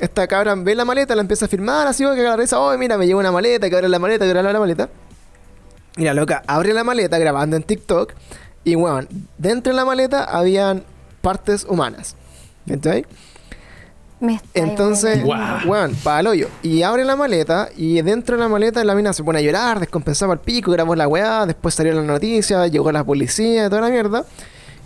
esta 0.00 0.26
cabra 0.26 0.54
ve 0.54 0.74
la 0.74 0.84
maleta, 0.84 1.14
la 1.14 1.20
empieza 1.20 1.44
a 1.44 1.48
firmar, 1.48 1.86
así, 1.86 2.04
que 2.04 2.22
la 2.22 2.36
risa, 2.36 2.58
oh, 2.58 2.76
mira, 2.78 2.96
me 2.96 3.06
llevo 3.06 3.20
una 3.20 3.32
maleta, 3.32 3.68
que 3.68 3.76
abre 3.76 3.88
la 3.88 3.98
maleta, 3.98 4.24
que 4.24 4.30
abre 4.30 4.52
la 4.52 4.58
maleta. 4.60 4.88
Y 5.96 6.04
la 6.04 6.14
loca 6.14 6.42
abre 6.46 6.72
la 6.72 6.84
maleta 6.84 7.18
grabando 7.18 7.56
en 7.56 7.62
TikTok. 7.62 8.14
Y, 8.64 8.76
weón, 8.76 9.08
dentro 9.38 9.72
de 9.72 9.76
la 9.76 9.84
maleta 9.84 10.24
habían 10.24 10.84
partes 11.20 11.64
humanas. 11.68 12.16
Estáis 12.66 13.06
Entonces. 14.54 15.24
Guau. 15.24 15.68
weón, 15.68 15.94
para 16.02 16.20
el 16.20 16.26
hoyo. 16.28 16.48
Y 16.62 16.82
abre 16.82 17.04
la 17.04 17.16
maleta 17.16 17.68
y 17.76 18.00
dentro 18.02 18.36
de 18.36 18.42
la 18.42 18.48
maleta 18.48 18.84
la 18.84 18.94
mina 18.94 19.12
se 19.12 19.24
pone 19.24 19.40
a 19.40 19.42
llorar, 19.42 19.80
descompensaba 19.80 20.34
el 20.34 20.40
pico, 20.40 20.70
grabó 20.70 20.94
la 20.94 21.08
weá, 21.08 21.44
después 21.46 21.74
salió 21.74 21.92
la 21.92 22.02
noticia, 22.02 22.66
llegó 22.68 22.92
la 22.92 23.02
policía, 23.02 23.68
toda 23.68 23.82
la 23.82 23.88
mierda. 23.88 24.24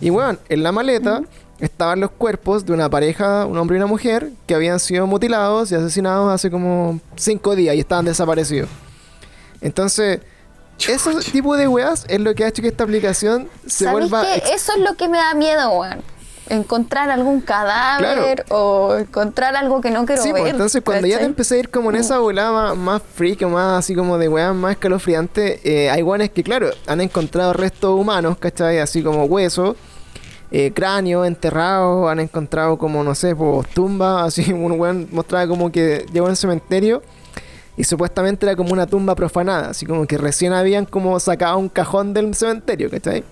Y 0.01 0.09
weón, 0.09 0.39
en 0.49 0.63
la 0.63 0.71
maleta 0.71 1.21
estaban 1.59 1.99
los 1.99 2.11
cuerpos 2.11 2.65
de 2.65 2.73
una 2.73 2.89
pareja, 2.89 3.45
un 3.45 3.57
hombre 3.57 3.75
y 3.75 3.79
una 3.79 3.87
mujer, 3.87 4.31
que 4.45 4.55
habían 4.55 4.79
sido 4.79 5.07
mutilados 5.07 5.71
y 5.71 5.75
asesinados 5.75 6.31
hace 6.31 6.49
como 6.49 6.99
cinco 7.15 7.55
días 7.55 7.75
y 7.75 7.79
estaban 7.79 8.05
desaparecidos. 8.05 8.69
Entonces, 9.61 10.19
ese 10.79 11.31
tipo 11.31 11.55
de 11.57 11.67
weas 11.67 12.05
es 12.07 12.19
lo 12.19 12.33
que 12.35 12.43
ha 12.45 12.47
hecho 12.49 12.61
que 12.61 12.67
esta 12.69 12.83
aplicación 12.83 13.49
se 13.65 13.85
¿Sabes 13.85 14.09
vuelva... 14.09 14.21
qué? 14.23 14.43
Eso 14.53 14.73
es 14.73 14.79
lo 14.79 14.95
que 14.95 15.07
me 15.07 15.17
da 15.17 15.33
miedo, 15.33 15.71
weón. 15.71 16.01
Encontrar 16.49 17.09
algún 17.09 17.41
cadáver 17.41 18.45
o 18.49 18.95
encontrar 18.95 19.57
algo 19.57 19.81
que 19.81 19.91
no 19.91 20.05
quiero 20.05 20.21
Sí, 20.21 20.31
ver. 20.31 20.43
pues 20.43 20.51
entonces 20.53 20.81
cuando 20.81 21.05
ya 21.05 21.19
te 21.19 21.25
empecé 21.25 21.55
a 21.55 21.57
ir 21.59 21.69
como 21.69 21.89
en 21.89 21.97
esa 21.97 22.19
volada 22.19 22.51
más, 22.51 22.77
más 22.77 23.01
freak, 23.15 23.41
o 23.41 23.49
más 23.49 23.79
así 23.79 23.93
como 23.93 24.17
de 24.17 24.29
weas 24.29 24.55
más 24.55 24.71
escalofriante, 24.71 25.59
eh, 25.65 25.89
hay 25.89 26.01
guanes 26.01 26.29
que, 26.29 26.43
claro, 26.43 26.69
han 26.85 27.01
encontrado 27.01 27.51
restos 27.51 27.99
humanos, 27.99 28.37
¿cachai? 28.37 28.79
Así 28.79 29.03
como 29.03 29.25
huesos, 29.25 29.75
eh, 30.51 30.71
cráneo 30.73 31.25
enterrados, 31.25 32.09
han 32.09 32.21
encontrado 32.21 32.77
como, 32.77 33.03
no 33.03 33.13
sé, 33.13 33.35
pues 33.35 33.67
tumbas, 33.71 34.27
así 34.27 34.53
un 34.53 34.71
weón 34.79 35.09
mostraba 35.11 35.47
como 35.49 35.69
que 35.69 36.05
llegó 36.13 36.27
a 36.27 36.29
un 36.29 36.37
cementerio 36.37 37.01
y 37.77 37.83
supuestamente 37.83 38.45
era 38.45 38.55
como 38.55 38.73
una 38.73 38.87
tumba 38.87 39.15
profanada, 39.15 39.69
así 39.69 39.85
como 39.85 40.05
que 40.07 40.17
recién 40.17 40.51
habían 40.51 40.85
como 40.85 41.17
sacado 41.19 41.57
un 41.59 41.69
cajón 41.69 42.13
del 42.13 42.33
cementerio, 42.35 42.89
¿cachai? 42.89 43.23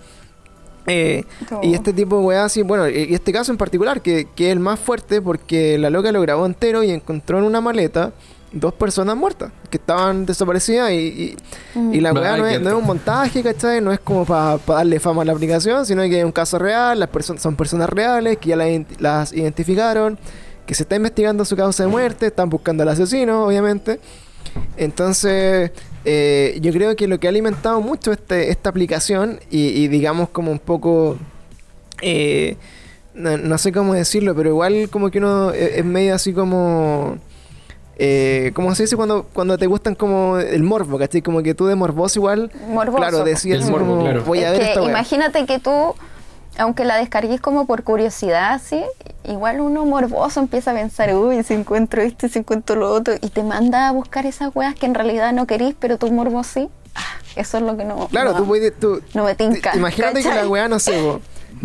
Eh, 0.87 1.23
Oh. 1.51 1.61
y 1.63 1.73
este 1.73 1.93
tipo 1.93 2.19
de 2.19 2.23
weas 2.25 2.45
así, 2.45 2.61
bueno, 2.61 2.87
y 2.87 3.11
este 3.13 3.33
caso 3.33 3.51
en 3.51 3.57
particular, 3.57 4.01
que, 4.01 4.27
que 4.35 4.47
es 4.47 4.51
el 4.53 4.59
más 4.59 4.79
fuerte 4.79 5.19
porque 5.19 5.79
la 5.79 5.89
loca 5.89 6.11
lo 6.11 6.21
grabó 6.21 6.45
entero 6.45 6.83
y 6.83 6.91
encontró 6.91 7.39
en 7.39 7.45
una 7.45 7.59
maleta 7.59 8.11
dos 8.51 8.71
personas 8.75 9.17
muertas 9.17 9.51
que 9.71 9.77
estaban 9.77 10.25
desaparecidas 10.27 10.91
y, 10.91 10.95
y, 10.95 11.37
Mm. 11.73 11.93
y 11.95 11.99
la 12.01 12.13
weá 12.13 12.37
no, 12.37 12.45
es, 12.45 12.61
no 12.61 12.69
es 12.69 12.75
un 12.75 12.85
montaje, 12.85 13.41
¿cachai? 13.41 13.81
No 13.81 13.91
es 13.91 13.99
como 13.99 14.25
para 14.25 14.59
darle 14.65 14.99
fama 14.99 15.23
a 15.23 15.25
la 15.25 15.31
aplicación, 15.33 15.85
sino 15.87 16.03
que 16.03 16.19
es 16.19 16.23
un 16.25 16.31
caso 16.31 16.59
real, 16.59 16.99
las 16.99 17.09
personas 17.09 17.41
son 17.41 17.55
personas 17.55 17.89
reales 17.89 18.37
que 18.37 18.49
ya 18.49 18.55
las 18.99 19.33
identificaron, 19.33 20.17
que 20.67 20.75
se 20.75 20.83
está 20.83 20.95
investigando 20.95 21.43
su 21.45 21.55
causa 21.57 21.83
de 21.83 21.89
muerte, 21.89 22.27
están 22.27 22.49
buscando 22.49 22.83
al 22.83 22.89
asesino, 22.89 23.45
obviamente. 23.47 23.99
Entonces, 24.77 25.71
eh, 26.05 26.57
yo 26.61 26.71
creo 26.71 26.95
que 26.95 27.07
lo 27.07 27.19
que 27.19 27.27
ha 27.27 27.29
alimentado 27.29 27.81
mucho 27.81 28.11
este, 28.11 28.49
esta 28.51 28.69
aplicación 28.69 29.39
y, 29.49 29.67
y 29.69 29.87
digamos 29.87 30.29
como 30.29 30.51
un 30.51 30.59
poco, 30.59 31.17
eh, 32.01 32.57
no, 33.13 33.37
no 33.37 33.57
sé 33.57 33.71
cómo 33.71 33.93
decirlo, 33.93 34.35
pero 34.35 34.49
igual 34.49 34.89
como 34.89 35.09
que 35.09 35.19
uno 35.19 35.51
es, 35.51 35.77
es 35.77 35.85
medio 35.85 36.15
así 36.15 36.33
como... 36.33 37.17
Eh, 37.97 38.51
¿Cómo 38.55 38.75
se 38.75 38.83
dice 38.83 38.97
cuando, 38.97 39.23
cuando 39.31 39.57
te 39.57 39.67
gustan 39.67 39.95
como 39.95 40.37
el 40.37 40.63
morbo, 40.63 40.97
¿cachai? 40.99 41.21
Como 41.21 41.41
que 41.41 41.53
tú 41.55 41.65
de 41.67 41.75
morboso 41.75 42.19
igual, 42.19 42.51
Morboso. 42.67 42.97
claro, 42.97 43.23
decías 43.23 43.69
como, 43.69 44.01
claro. 44.01 44.21
voy 44.25 44.39
a 44.39 44.47
Es 44.47 44.51
ver 44.51 44.59
que 44.59 44.67
esta 44.67 44.81
weá. 44.81 44.89
imagínate 44.89 45.45
que 45.45 45.59
tú, 45.59 45.95
aunque 46.57 46.85
la 46.85 46.97
descargues 46.97 47.41
como 47.41 47.65
por 47.65 47.83
curiosidad, 47.83 48.61
¿sí? 48.63 48.83
igual 49.23 49.59
uno 49.61 49.85
morboso 49.85 50.39
empieza 50.39 50.71
a 50.71 50.73
pensar, 50.75 51.13
uy, 51.15 51.41
si 51.43 51.53
encuentro 51.55 52.01
esto 52.01 52.27
si 52.27 52.39
encuentro 52.39 52.75
lo 52.75 52.91
otro, 52.91 53.15
y 53.21 53.29
te 53.29 53.41
manda 53.43 53.87
a 53.87 53.91
buscar 53.91 54.25
esas 54.25 54.55
weas 54.55 54.75
que 54.75 54.85
en 54.85 54.93
realidad 54.93 55.33
no 55.33 55.47
querís, 55.47 55.75
pero 55.79 55.97
tu 55.97 56.11
morbo 56.11 56.43
sí. 56.43 56.69
Ah, 56.93 57.01
eso 57.35 57.57
es 57.57 57.63
lo 57.63 57.75
que 57.75 57.83
no. 57.85 58.07
Claro, 58.07 58.31
no, 58.31 58.37
tú 58.37 58.45
puedes... 58.45 58.77
Tú, 58.79 59.01
no 59.13 59.23
me 59.25 59.35
tinca. 59.35 59.71
te- 59.71 59.77
Imagínate 59.79 60.21
que 60.21 60.29
la 60.33 60.47
weá, 60.47 60.67
no 60.67 60.79
sé, 60.79 60.93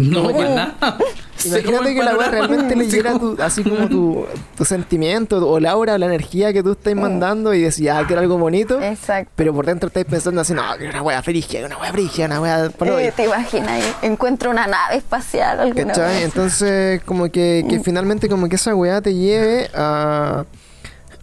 No, 0.01 0.31
para 0.31 0.49
nada. 0.49 0.75
Imagínate 1.45 1.95
que 1.95 2.03
la 2.03 2.17
weá 2.17 2.29
realmente 2.29 2.77
leyera 2.77 3.13
tu, 3.19 3.37
así 3.41 3.63
como 3.63 3.89
tu, 3.89 4.27
tu 4.57 4.65
sentimiento 4.65 5.49
o 5.49 5.61
la 5.61 5.71
aura, 5.71 5.97
la 5.99 6.07
energía 6.07 6.53
que 6.53 6.63
tú 6.63 6.73
estás 6.73 6.95
mandando 6.95 7.55
y 7.55 7.63
decías, 7.63 7.99
ah, 7.99 8.07
que 8.07 8.13
era 8.13 8.23
algo 8.23 8.39
bonito. 8.39 8.81
Exacto. 8.81 9.33
Pero 9.37 9.55
por 9.55 9.67
dentro 9.67 9.89
estás 9.89 10.05
pensando 10.05 10.41
así, 10.41 10.53
no, 10.53 10.63
que 10.79 10.89
una 10.89 11.03
weá 11.03 11.23
frigia, 11.23 11.65
una 11.65 11.79
weá 11.79 11.93
frigia, 11.93 12.27
una 12.27 12.41
weá. 12.41 12.67
Eh, 12.67 13.13
te 13.15 13.25
imaginas, 13.25 13.83
encuentro 14.03 14.51
una 14.51 14.67
nave 14.67 14.97
espacial 14.97 15.61
alguna 15.61 15.87
¿Cachai? 15.87 16.17
vez. 16.17 16.25
Entonces, 16.25 17.03
como 17.05 17.31
que, 17.31 17.65
que 17.69 17.81
finalmente 17.81 18.29
como 18.29 18.49
que 18.49 18.57
esa 18.57 18.75
weá 18.75 19.01
te 19.01 19.15
lleve 19.15 19.71
a, 19.75 20.45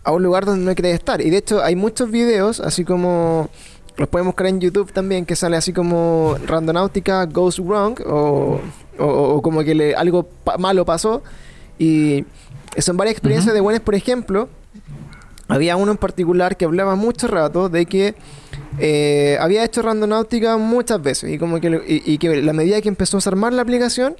a 0.03 0.11
un 0.11 0.23
lugar 0.23 0.45
donde 0.45 0.65
no 0.65 0.73
querés 0.75 0.95
estar. 0.95 1.21
Y 1.21 1.30
de 1.30 1.38
hecho 1.38 1.63
hay 1.63 1.75
muchos 1.75 2.09
videos, 2.09 2.59
así 2.59 2.84
como 2.84 3.49
los 3.97 4.07
pueden 4.09 4.27
buscar 4.27 4.47
en 4.47 4.59
YouTube 4.59 4.91
también, 4.91 5.25
que 5.25 5.35
sale 5.35 5.57
así 5.57 5.73
como 5.73 6.35
Randonáutica 6.45 7.25
Goes 7.25 7.59
Wrong 7.59 7.99
o, 8.05 8.59
o, 8.99 9.05
o 9.05 9.41
como 9.41 9.63
que 9.63 9.73
le, 9.75 9.95
algo 9.95 10.23
pa- 10.43 10.57
malo 10.57 10.85
pasó. 10.85 11.23
Y 11.79 12.25
son 12.77 12.95
varias 12.97 13.13
experiencias 13.13 13.53
de 13.53 13.61
buenas, 13.61 13.81
por 13.81 13.95
ejemplo. 13.95 14.49
Había 15.47 15.77
uno 15.77 15.91
en 15.93 15.97
particular 15.97 16.57
que 16.57 16.65
hablaba 16.65 16.95
mucho 16.95 17.27
rato 17.27 17.69
de 17.69 17.85
que 17.85 18.15
eh, 18.79 19.37
había 19.39 19.63
hecho 19.63 19.81
randonáutica 19.81 20.57
muchas 20.57 21.01
veces 21.01 21.31
y 21.31 21.37
como 21.39 21.59
que 21.61 21.69
lo- 21.69 21.77
y, 21.83 22.03
y 22.05 22.17
que 22.17 22.41
la 22.41 22.53
medida 22.53 22.81
que 22.81 22.89
empezó 22.89 23.17
a 23.17 23.35
más 23.35 23.53
la 23.53 23.61
aplicación, 23.61 24.15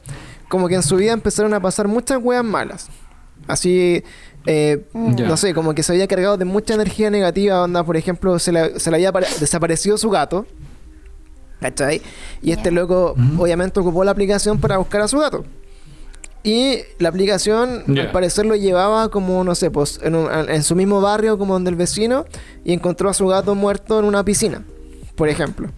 como 0.48 0.68
que 0.70 0.76
en 0.76 0.84
su 0.84 0.96
vida 0.96 1.12
empezaron 1.12 1.54
a 1.54 1.60
pasar 1.60 1.88
muchas 1.88 2.20
weas 2.22 2.44
malas. 2.44 2.88
Así 3.48 4.04
eh, 4.48 4.86
Ya. 5.16 5.28
no 5.28 5.38
sé, 5.38 5.54
como 5.54 5.76
que 5.76 5.84
se 5.84 5.92
había 5.92 6.08
cargado 6.08 6.38
de 6.38 6.46
mucha 6.46 6.74
energía 6.74 7.10
negativa, 7.10 7.62
onda, 7.64 7.84
por 7.84 7.98
ejemplo, 7.98 8.40
se 8.40 8.52
le, 8.52 8.80
se 8.80 8.90
le 8.90 8.96
había 8.98 9.12
apare- 9.12 9.38
desaparecido 9.40 9.98
su 9.98 10.10
gato, 10.10 10.46
¿cachai? 11.62 12.02
Y 12.42 12.52
este 12.52 12.72
loco 12.72 13.16
obviamente 13.38 13.80
ocupó 13.80 14.04
la 14.04 14.12
aplicación 14.12 14.60
para 14.60 14.78
buscar 14.78 15.02
a 15.02 15.08
su 15.08 15.20
gato. 15.20 15.46
Y 16.44 16.78
la 17.00 17.10
aplicación, 17.10 17.84
al 18.00 18.12
parecer, 18.12 18.46
lo 18.46 18.56
llevaba 18.56 19.10
como, 19.10 19.44
no 19.44 19.54
sé, 19.54 19.70
pues 19.70 20.00
en, 20.02 20.16
un- 20.16 20.30
en 20.50 20.64
su 20.64 20.76
mismo 20.76 21.02
barrio 21.02 21.38
como 21.38 21.54
donde 21.54 21.70
el 21.72 21.76
vecino 21.76 22.26
y 22.64 22.72
encontró 22.74 23.10
a 23.10 23.14
su 23.14 23.28
gato 23.28 23.54
muerto 23.54 24.00
en 24.00 24.06
una 24.06 24.24
piscina, 24.24 24.64
por 25.16 25.28
ejemplo. 25.28 25.70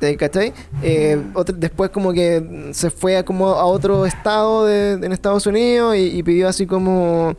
¿Te 0.00 0.16
cachai? 0.16 0.52
Eh, 0.82 1.20
otro- 1.34 1.56
después 1.58 1.90
como 1.90 2.12
que 2.12 2.68
se 2.72 2.90
fue 2.90 3.16
a, 3.16 3.24
como 3.24 3.48
a 3.48 3.64
otro 3.64 4.06
estado 4.06 4.64
de, 4.66 4.92
en 4.92 5.12
Estados 5.12 5.46
Unidos 5.46 5.96
y, 5.96 6.16
y 6.18 6.22
pidió 6.22 6.48
así 6.48 6.66
como 6.66 7.34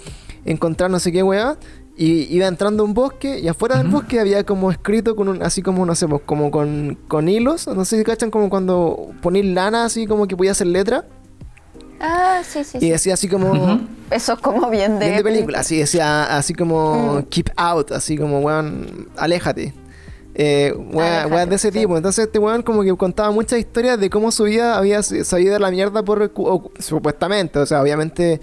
encontrar 0.46 0.90
no 0.92 1.00
sé 1.00 1.12
qué 1.12 1.24
weá. 1.24 1.58
Y 1.96 2.34
iba 2.34 2.48
entrando 2.48 2.84
a 2.84 2.86
un 2.86 2.94
bosque 2.94 3.40
y 3.40 3.48
afuera 3.50 3.78
del 3.78 3.88
bosque 3.90 4.20
había 4.22 4.44
como 4.46 4.72
escrito 4.72 5.18
con 5.18 5.28
un, 5.28 5.44
así 5.44 5.62
como, 5.62 5.86
no 5.86 5.96
sé, 5.96 6.08
pues, 6.08 6.22
como 6.26 6.50
con, 6.50 6.98
con 7.10 7.28
hilos. 7.28 7.68
No 7.68 7.84
sé 7.84 7.98
si 7.98 8.04
cachan 8.06 8.32
como 8.32 8.50
cuando 8.50 9.10
poner 9.22 9.44
lana 9.46 9.84
así 9.86 10.08
como 10.08 10.26
que 10.26 10.38
podía 10.38 10.52
hacer 10.52 10.68
letra. 10.68 11.04
Ah, 12.00 12.42
sí, 12.48 12.64
sí, 12.64 12.78
Y 12.80 12.90
decía 12.92 13.16
así 13.16 13.28
como... 13.28 13.82
Eso 14.12 14.34
es 14.34 14.40
como 14.40 14.70
bien 14.70 14.98
de, 15.00 15.06
Bien 15.08 15.18
de 15.18 15.24
película, 15.24 15.60
así 15.60 15.78
decía, 15.78 16.38
así 16.38 16.54
como 16.54 17.20
Mm. 17.20 17.24
keep 17.30 17.50
out, 17.58 17.92
así 17.92 18.18
como 18.18 18.40
weón, 18.40 19.10
aléjate. 19.18 19.74
Eh, 20.42 20.72
Aléjate, 20.74 21.34
weas 21.34 21.50
de 21.50 21.56
ese 21.58 21.72
tipo. 21.72 21.98
Entonces 21.98 22.26
este 22.28 22.40
weón 22.40 22.62
como 22.64 22.82
que 22.84 22.96
contaba 22.96 23.30
muchas 23.32 23.60
historias 23.60 24.00
de 24.00 24.10
cómo 24.10 24.32
su 24.32 24.46
vida 24.46 24.78
había 24.78 25.04
salido 25.04 25.54
de 25.54 25.60
la 25.60 25.70
mierda 25.70 26.02
por 26.02 26.32
o- 26.34 26.72
supuestamente. 26.80 27.60
O 27.60 27.66
sea, 27.66 27.82
obviamente 27.82 28.40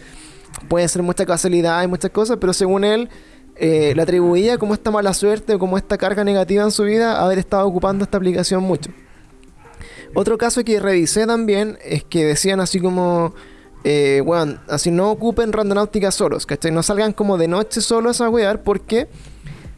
puede 0.69 0.87
ser 0.89 1.03
mucha 1.03 1.25
casualidad 1.25 1.83
y 1.83 1.87
muchas 1.87 2.11
cosas, 2.11 2.37
pero 2.39 2.53
según 2.53 2.85
él 2.85 3.09
eh, 3.57 3.95
le 3.97 4.03
atribuía 4.03 4.59
como 4.59 4.75
esta 4.75 4.91
mala 4.91 5.15
suerte 5.15 5.55
o 5.55 5.59
como 5.59 5.79
esta 5.79 5.97
carga 5.97 6.23
negativa 6.23 6.63
en 6.65 6.71
su 6.71 6.83
vida 6.83 7.19
haber 7.23 7.39
estado 7.39 7.67
ocupando 7.67 8.05
esta 8.05 8.19
aplicación 8.19 8.63
mucho. 8.63 8.91
Otro 10.15 10.37
caso 10.37 10.65
que 10.65 10.79
revisé 10.81 11.27
también 11.27 11.79
es 11.83 12.05
que 12.05 12.27
decían 12.27 12.61
así 12.61 12.79
como, 12.79 13.35
eh, 13.85 14.23
weón, 14.25 14.61
así 14.69 14.91
no 14.91 15.11
ocupen 15.11 15.53
randonáutica 15.53 16.11
solos, 16.11 16.45
¿cachai? 16.45 16.73
No 16.73 16.83
salgan 16.83 17.15
como 17.15 17.39
de 17.39 17.49
noche 17.49 17.81
solos 17.81 18.21
a 18.21 18.29
wear 18.29 18.63
porque 18.63 19.09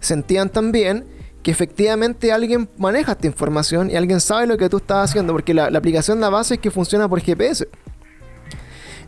sentían 0.00 0.48
también 0.48 1.04
que 1.42 1.50
efectivamente 1.50 2.32
alguien 2.32 2.68
maneja 2.78 3.12
esta 3.12 3.26
información 3.26 3.90
y 3.90 3.96
alguien 3.96 4.20
sabe 4.20 4.46
lo 4.46 4.56
que 4.58 4.68
tú 4.68 4.78
estás 4.78 5.10
haciendo, 5.10 5.32
porque 5.32 5.54
la, 5.54 5.70
la 5.70 5.78
aplicación, 5.78 6.20
la 6.20 6.28
base 6.30 6.54
es 6.54 6.60
que 6.60 6.70
funciona 6.70 7.08
por 7.08 7.20
GPS. 7.20 7.68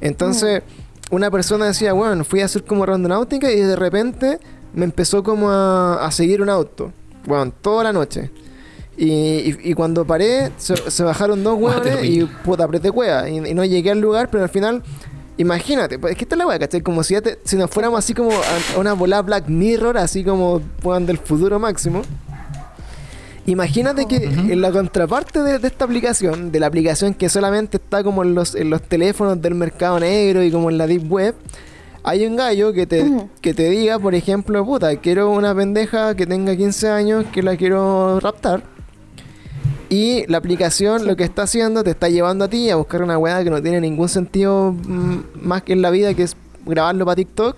Entonces, 0.01 0.63
una 1.11 1.31
persona 1.31 1.67
decía, 1.67 1.93
bueno, 1.93 2.25
fui 2.25 2.41
a 2.41 2.47
hacer 2.47 2.65
como 2.65 2.87
randonáutica 2.87 3.51
y 3.51 3.61
de 3.61 3.77
repente 3.77 4.39
me 4.73 4.85
empezó 4.85 5.23
como 5.23 5.51
a, 5.51 6.07
a 6.07 6.11
seguir 6.13 6.41
un 6.43 6.49
auto, 6.49 6.93
bueno, 7.27 7.53
toda 7.61 7.85
la 7.85 7.93
noche. 7.93 8.31
Y, 8.97 9.09
y- 9.13 9.59
y 9.65 9.75
cuando 9.75 10.05
paré, 10.05 10.53
se, 10.59 10.77
se 10.91 11.03
bajaron 11.03 11.43
dos 11.43 11.59
hueones 11.59 12.05
y 12.05 12.25
puta, 12.45 12.65
apreté 12.65 12.91
cueva. 12.91 13.29
Y, 13.31 13.39
y 13.39 13.55
no 13.55 13.65
llegué 13.65 13.91
al 13.91 14.01
lugar, 14.01 14.29
pero 14.31 14.43
al 14.45 14.51
final, 14.51 14.83
imagínate, 15.41 15.99
pues 15.99 16.13
es 16.13 16.19
que 16.19 16.25
esta 16.25 16.35
es 16.35 16.39
la 16.39 16.47
hueá, 16.47 16.59
¿cachai? 16.59 16.81
Como 16.83 17.03
si, 17.03 17.15
ya 17.15 17.21
te- 17.23 17.39
si 17.45 17.57
nos 17.57 17.71
fuéramos 17.71 17.99
así 17.99 18.15
como 18.15 18.31
a, 18.33 18.77
a 18.77 18.79
una 18.79 18.93
volada 18.93 19.23
Black 19.23 19.49
Mirror, 19.49 19.97
así 19.99 20.23
como 20.25 20.61
puedan 20.83 21.07
del 21.07 21.19
futuro 21.19 21.59
máximo. 21.59 22.03
Imagínate 23.47 24.07
que 24.07 24.17
en 24.17 24.61
la 24.61 24.71
contraparte 24.71 25.43
de, 25.43 25.59
de 25.59 25.67
esta 25.69 25.85
aplicación, 25.87 26.53
de 26.53 26.61
la 26.61 26.67
aplicación 26.67 27.15
que 27.15 27.29
solamente 27.29 27.79
está 27.79 28.05
como 28.05 28.23
en 28.23 28.35
los, 28.35 28.55
en 28.55 28.71
los 28.71 28.83
teléfonos 28.83 29.41
del 29.41 29.55
mercado 29.55 29.99
negro 29.99 30.43
y 30.45 30.53
como 30.53 30.71
en 30.71 30.79
la 30.79 30.87
deep 30.87 31.11
web, 31.11 31.35
hay 32.05 32.27
un 32.27 32.37
gallo 32.37 32.73
que 32.73 32.87
te, 32.87 33.11
que 33.41 33.53
te 33.55 33.69
diga, 33.71 33.99
por 33.99 34.15
ejemplo, 34.15 34.65
puta, 34.65 34.95
quiero 34.97 35.31
una 35.31 35.55
pendeja 35.55 36.15
que 36.15 36.27
tenga 36.27 36.55
15 36.55 36.89
años 36.91 37.25
que 37.33 37.43
la 37.43 37.57
quiero 37.57 38.21
raptar. 38.21 38.63
Y 39.91 40.25
la 40.29 40.39
aplicación 40.39 41.05
lo 41.07 41.17
que 41.17 41.25
está 41.25 41.43
haciendo 41.43 41.83
te 41.85 41.91
está 41.91 42.09
llevando 42.09 42.45
a 42.45 42.49
ti 42.49 42.71
a 42.71 42.77
buscar 42.77 43.03
una 43.03 43.19
weá 43.19 43.43
que 43.45 43.51
no 43.51 43.61
tiene 43.61 43.81
ningún 43.81 44.09
sentido 44.09 44.73
mm, 44.73 45.19
más 45.43 45.63
que 45.63 45.73
en 45.75 45.83
la 45.83 45.91
vida, 45.91 46.15
que 46.15 46.23
es 46.23 46.37
grabarlo 46.65 47.05
para 47.05 47.17
TikTok. 47.17 47.57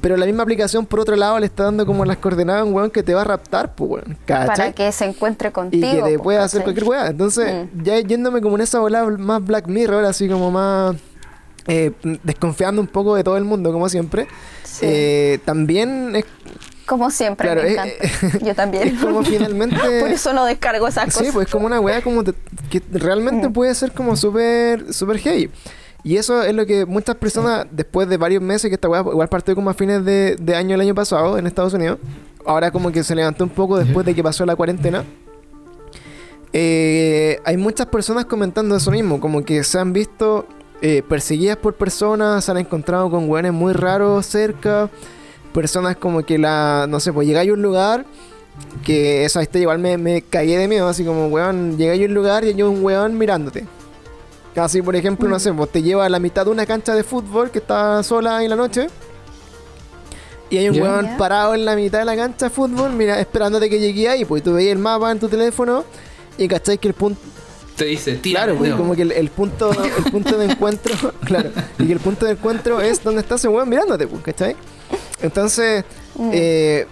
Pero 0.00 0.16
la 0.18 0.26
misma 0.26 0.42
aplicación, 0.42 0.84
por 0.86 1.00
otro 1.00 1.16
lado, 1.16 1.38
le 1.38 1.46
está 1.46 1.64
dando 1.64 1.86
como 1.86 2.04
las 2.04 2.16
coordenadas 2.18 2.62
a 2.62 2.64
un 2.64 2.74
weón 2.74 2.90
que 2.90 3.02
te 3.02 3.14
va 3.14 3.20
a 3.22 3.24
raptar, 3.24 3.74
pues 3.74 3.90
weón. 3.90 4.16
para 4.26 4.72
que 4.72 4.90
se 4.92 5.04
encuentre 5.04 5.48
y 5.50 5.52
contigo. 5.52 5.90
que 6.04 6.10
te 6.12 6.16
po, 6.18 6.24
pueda 6.24 6.44
hacer 6.44 6.62
cualquier 6.62 6.86
weá. 6.86 7.06
Entonces, 7.08 7.68
Mm. 7.72 7.82
ya 7.82 8.00
yéndome 8.00 8.40
como 8.40 8.56
en 8.56 8.62
esa 8.62 8.80
bola 8.80 9.04
más 9.04 9.44
Black 9.44 9.66
Mirror, 9.68 10.04
así 10.06 10.28
como 10.28 10.50
más 10.50 10.96
eh, 11.66 11.92
desconfiando 12.22 12.80
un 12.82 12.88
poco 12.88 13.14
de 13.16 13.24
todo 13.24 13.36
el 13.38 13.44
mundo, 13.44 13.72
como 13.72 13.88
siempre. 13.88 14.26
Sí. 14.64 14.84
eh, 14.88 15.38
también 15.44 16.16
es, 16.16 16.24
Como 16.86 17.10
siempre, 17.10 17.46
claro, 17.48 17.62
me 17.62 17.68
es- 17.68 17.74
encanta. 18.22 18.38
Yo 18.46 18.54
también. 18.54 18.88
es 18.94 19.00
como 19.02 19.22
finalmente. 19.22 19.76
Por 20.00 20.10
eso 20.10 20.32
no 20.32 20.44
descargo 20.44 20.86
esas 20.88 21.12
Sí, 21.12 21.18
cosas. 21.20 21.32
pues 21.34 21.48
como 21.50 21.66
una 21.66 21.80
weá 21.80 22.02
como 22.02 22.22
te- 22.24 22.34
que 22.70 22.82
realmente 22.92 23.48
Mm. 23.48 23.52
puede 23.52 23.74
ser 23.74 23.92
como 23.92 24.16
súper 24.16 24.92
súper 24.92 25.18
heavy. 25.18 25.50
Y 26.02 26.18
eso 26.18 26.42
es 26.42 26.54
lo 26.54 26.66
que 26.66 26.84
muchas 26.84 27.16
personas, 27.16 27.66
después 27.70 28.06
de 28.08 28.18
varios 28.18 28.42
meses, 28.42 28.68
que 28.68 28.74
esta 28.74 28.88
weá 28.90 29.00
igual 29.00 29.28
partió 29.28 29.54
como 29.54 29.70
a 29.70 29.74
fines 29.74 30.04
de, 30.04 30.36
de 30.38 30.54
año 30.54 30.74
el 30.74 30.80
año 30.82 30.94
pasado 30.94 31.38
en 31.38 31.46
Estados 31.46 31.72
Unidos, 31.72 31.98
ahora 32.44 32.70
como 32.70 32.92
que 32.92 33.02
se 33.02 33.14
levantó 33.14 33.44
un 33.44 33.50
poco 33.50 33.78
después 33.78 34.04
de 34.04 34.14
que 34.14 34.22
pasó 34.22 34.44
la 34.44 34.54
cuarentena. 34.54 35.02
Eh, 36.52 37.40
hay 37.44 37.56
muchas 37.56 37.86
personas 37.86 38.26
comentando 38.26 38.76
eso 38.76 38.90
mismo, 38.90 39.18
como 39.20 39.44
que 39.44 39.64
se 39.64 39.78
han 39.78 39.92
visto 39.92 40.46
eh, 40.82 41.02
perseguidas 41.08 41.56
por 41.56 41.74
personas, 41.74 42.44
se 42.44 42.50
han 42.50 42.58
encontrado 42.58 43.10
con 43.10 43.28
weones 43.28 43.52
muy 43.52 43.72
raros 43.72 44.26
cerca, 44.26 44.90
personas 45.54 45.96
como 45.96 46.22
que 46.26 46.36
la, 46.36 46.84
no 46.88 47.00
sé, 47.00 47.12
pues 47.14 47.26
llegáis 47.26 47.48
a 47.48 47.54
un 47.54 47.62
lugar 47.62 48.04
que 48.84 49.24
esa 49.24 49.40
historia 49.42 49.62
igual 49.62 49.78
me, 49.78 49.96
me 49.96 50.20
cagué 50.22 50.58
de 50.58 50.68
miedo, 50.68 50.86
así 50.88 51.04
como, 51.04 51.28
weón, 51.28 51.78
llegáis 51.78 52.02
a 52.02 52.04
un 52.04 52.14
lugar 52.14 52.44
y 52.44 52.48
hay 52.48 52.62
un 52.62 52.84
weón 52.84 53.16
mirándote. 53.16 53.64
Casi, 54.54 54.82
por 54.82 54.94
ejemplo, 54.94 55.28
no 55.28 55.38
sé, 55.40 55.52
pues 55.52 55.70
te 55.72 55.82
lleva 55.82 56.04
a 56.04 56.08
la 56.08 56.18
mitad 56.20 56.44
de 56.44 56.50
una 56.50 56.66
cancha 56.66 56.94
de 56.94 57.02
fútbol 57.02 57.50
que 57.50 57.58
está 57.58 58.02
sola 58.04 58.42
en 58.44 58.50
la 58.50 58.56
noche. 58.56 58.86
Y 60.50 60.58
hay 60.58 60.68
un 60.68 60.74
Ya. 60.76 60.82
weón 60.82 61.08
parado 61.18 61.54
en 61.54 61.64
la 61.64 61.74
mitad 61.74 61.98
de 62.00 62.04
la 62.04 62.14
cancha 62.16 62.46
de 62.46 62.50
fútbol, 62.50 62.92
mira, 62.92 63.18
esperándote 63.18 63.68
que 63.70 63.80
llegue 63.80 64.08
ahí, 64.08 64.24
pues 64.24 64.42
tú 64.42 64.52
veías 64.52 64.72
el 64.72 64.78
mapa 64.78 65.10
en 65.10 65.18
tu 65.18 65.28
teléfono 65.28 65.84
y 66.38 66.46
cacháis 66.46 66.78
que 66.78 66.88
el 66.88 66.94
punto, 66.94 67.20
Te 67.76 67.86
dice, 67.86 68.14
tira. 68.16 68.42
claro, 68.44 68.58
pues, 68.58 68.70
no. 68.70 68.76
como 68.76 68.94
que 68.94 69.02
el, 69.02 69.10
el 69.12 69.30
punto, 69.30 69.72
el 69.72 70.12
punto 70.12 70.36
de 70.38 70.44
encuentro, 70.44 70.94
claro, 71.24 71.50
y 71.78 71.86
que 71.86 71.92
el 71.92 71.98
punto 72.00 72.26
de 72.26 72.32
encuentro 72.32 72.80
es 72.80 73.02
donde 73.02 73.22
está 73.22 73.34
ese 73.34 73.48
weón 73.48 73.68
mirándote, 73.68 74.06
pues, 74.06 74.22
¿cachai? 74.22 74.54
Entonces, 75.24 75.84
Mm. 76.16 76.30
eh, 76.32 76.86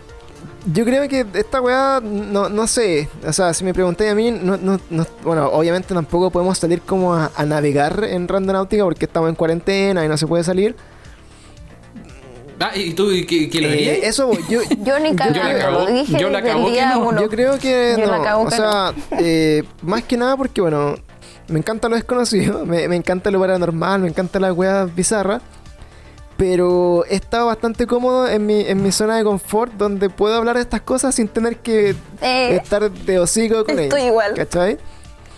yo 0.72 0.84
creo 0.84 1.08
que 1.08 1.26
esta 1.34 1.60
weá, 1.60 2.00
no, 2.02 2.48
no 2.48 2.66
sé, 2.66 3.08
o 3.26 3.32
sea, 3.32 3.52
si 3.54 3.62
me 3.64 3.72
preguntáis 3.74 4.10
a 4.12 4.14
mí, 4.14 4.30
no, 4.30 4.56
no, 4.56 4.80
no- 4.90 5.06
bueno, 5.22 5.48
obviamente 5.48 5.92
tampoco 5.94 6.30
podemos 6.30 6.58
salir 6.58 6.80
como 6.82 7.14
a, 7.14 7.30
a 7.36 7.44
navegar 7.44 8.04
en 8.04 8.26
Randonáutica 8.28 8.84
porque 8.84 9.04
estamos 9.04 9.28
en 9.28 9.34
cuarentena 9.36 10.04
y 10.04 10.08
no 10.08 10.16
se 10.16 10.26
puede 10.26 10.42
salir. 10.44 10.74
Ah, 12.60 12.76
¿y 12.76 12.92
tú 12.94 13.08
qué, 13.28 13.50
qué 13.50 13.60
lo 13.60 13.68
Eh, 13.68 14.06
eso, 14.06 14.30
yo, 14.48 14.60
Yo 14.84 14.98
ni 15.00 15.10
la 15.14 15.16
cagando, 15.16 15.80
lo 15.80 15.86
dije 15.86 16.16
yo 16.18 16.30
la 16.30 16.38
el 16.38 16.44
que 16.44 16.52
no. 16.54 17.20
Yo 17.20 17.28
creo 17.28 17.58
que 17.58 17.96
Yo 17.98 18.06
la 18.06 18.18
no. 18.18 18.40
O 18.42 18.44
que 18.48 18.54
sea, 18.56 18.92
eh, 19.18 19.64
más 19.82 20.04
que 20.04 20.16
nada 20.16 20.36
porque, 20.36 20.60
bueno, 20.60 20.94
me 21.48 21.58
encanta 21.58 21.88
lo 21.88 21.96
desconocido, 21.96 22.64
me, 22.66 22.86
me 22.86 22.94
encanta 22.96 23.30
lo 23.32 23.40
paranormal, 23.40 24.02
me 24.02 24.08
encanta 24.08 24.38
las 24.38 24.52
weas 24.52 24.94
bizarras. 24.94 25.42
Pero 26.43 27.05
he 27.09 27.14
estado 27.14 27.47
bastante 27.47 27.86
cómodo 27.86 28.26
en 28.28 28.45
mi, 28.45 28.62
en 28.62 28.82
mi 28.82 28.90
zona 28.90 29.16
de 29.16 29.22
confort 29.22 29.74
donde 29.74 30.11
puedo 30.11 30.34
hablar 30.34 30.57
de 30.57 30.62
estas 30.62 30.80
cosas 30.80 31.14
sin 31.14 31.28
tener 31.28 31.59
que 31.59 31.95
Eh, 32.20 32.57
estar 32.57 32.90
de 32.90 33.20
hocico 33.20 33.64
con 33.64 33.78
estoy 33.78 34.01
ellas, 34.01 34.11
igual. 34.11 34.34
¿Cachai? 34.34 34.76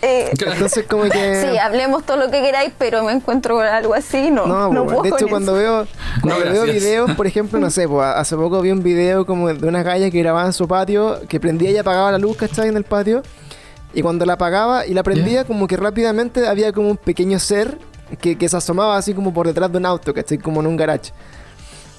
eh, 0.01 0.31
Entonces, 0.31 0.83
como 0.89 1.03
que. 1.03 1.45
sí, 1.51 1.59
hablemos 1.59 2.03
todo 2.07 2.17
lo 2.17 2.31
que 2.31 2.41
queráis, 2.41 2.73
pero 2.79 3.03
me 3.03 3.11
encuentro 3.11 3.53
con 3.53 3.67
algo 3.67 3.93
así, 3.93 4.31
no. 4.31 4.47
No, 4.47 4.73
No, 4.73 4.83
pues, 4.85 4.95
puedo 4.95 5.01
de 5.03 5.09
hecho 5.09 5.17
con 5.19 5.29
cuando 5.29 5.51
eso. 5.59 5.61
veo, 5.83 5.87
cuando 6.23 6.43
No, 6.45 6.51
veo 6.51 6.63
videos, 6.63 7.11
por 7.11 7.27
ejemplo, 7.27 7.59
no 7.59 7.69
sé, 7.69 7.87
pues, 7.87 8.07
hace 8.07 8.35
poco 8.35 8.59
vi 8.61 8.71
un 8.71 8.81
video 8.81 9.27
como 9.27 9.53
de 9.53 9.67
una 9.67 9.83
galla 9.83 10.09
que 10.09 10.17
grababa 10.17 10.47
en 10.47 10.53
su 10.53 10.67
patio, 10.67 11.19
que 11.29 11.39
prendía 11.39 11.69
y 11.69 11.77
apagaba 11.77 12.11
la 12.13 12.17
luz, 12.17 12.35
¿cachai? 12.35 12.67
En 12.69 12.77
el 12.77 12.83
patio. 12.83 13.21
Y 13.93 14.01
cuando 14.01 14.25
la 14.25 14.33
apagaba 14.33 14.87
y 14.87 14.95
la 14.95 15.03
prendía, 15.03 15.45
como 15.45 15.67
que 15.67 15.77
rápidamente 15.77 16.47
había 16.47 16.71
como 16.73 16.89
un 16.89 16.97
pequeño 16.97 17.37
ser 17.37 17.77
que, 18.19 18.37
que 18.37 18.49
se 18.49 18.57
asomaba 18.57 18.97
así 18.97 19.13
como 19.13 19.33
por 19.33 19.47
detrás 19.47 19.71
de 19.71 19.77
un 19.77 19.85
auto, 19.85 20.13
¿cachai? 20.13 20.37
Como 20.37 20.61
en 20.61 20.67
un 20.67 20.77
garage. 20.77 21.11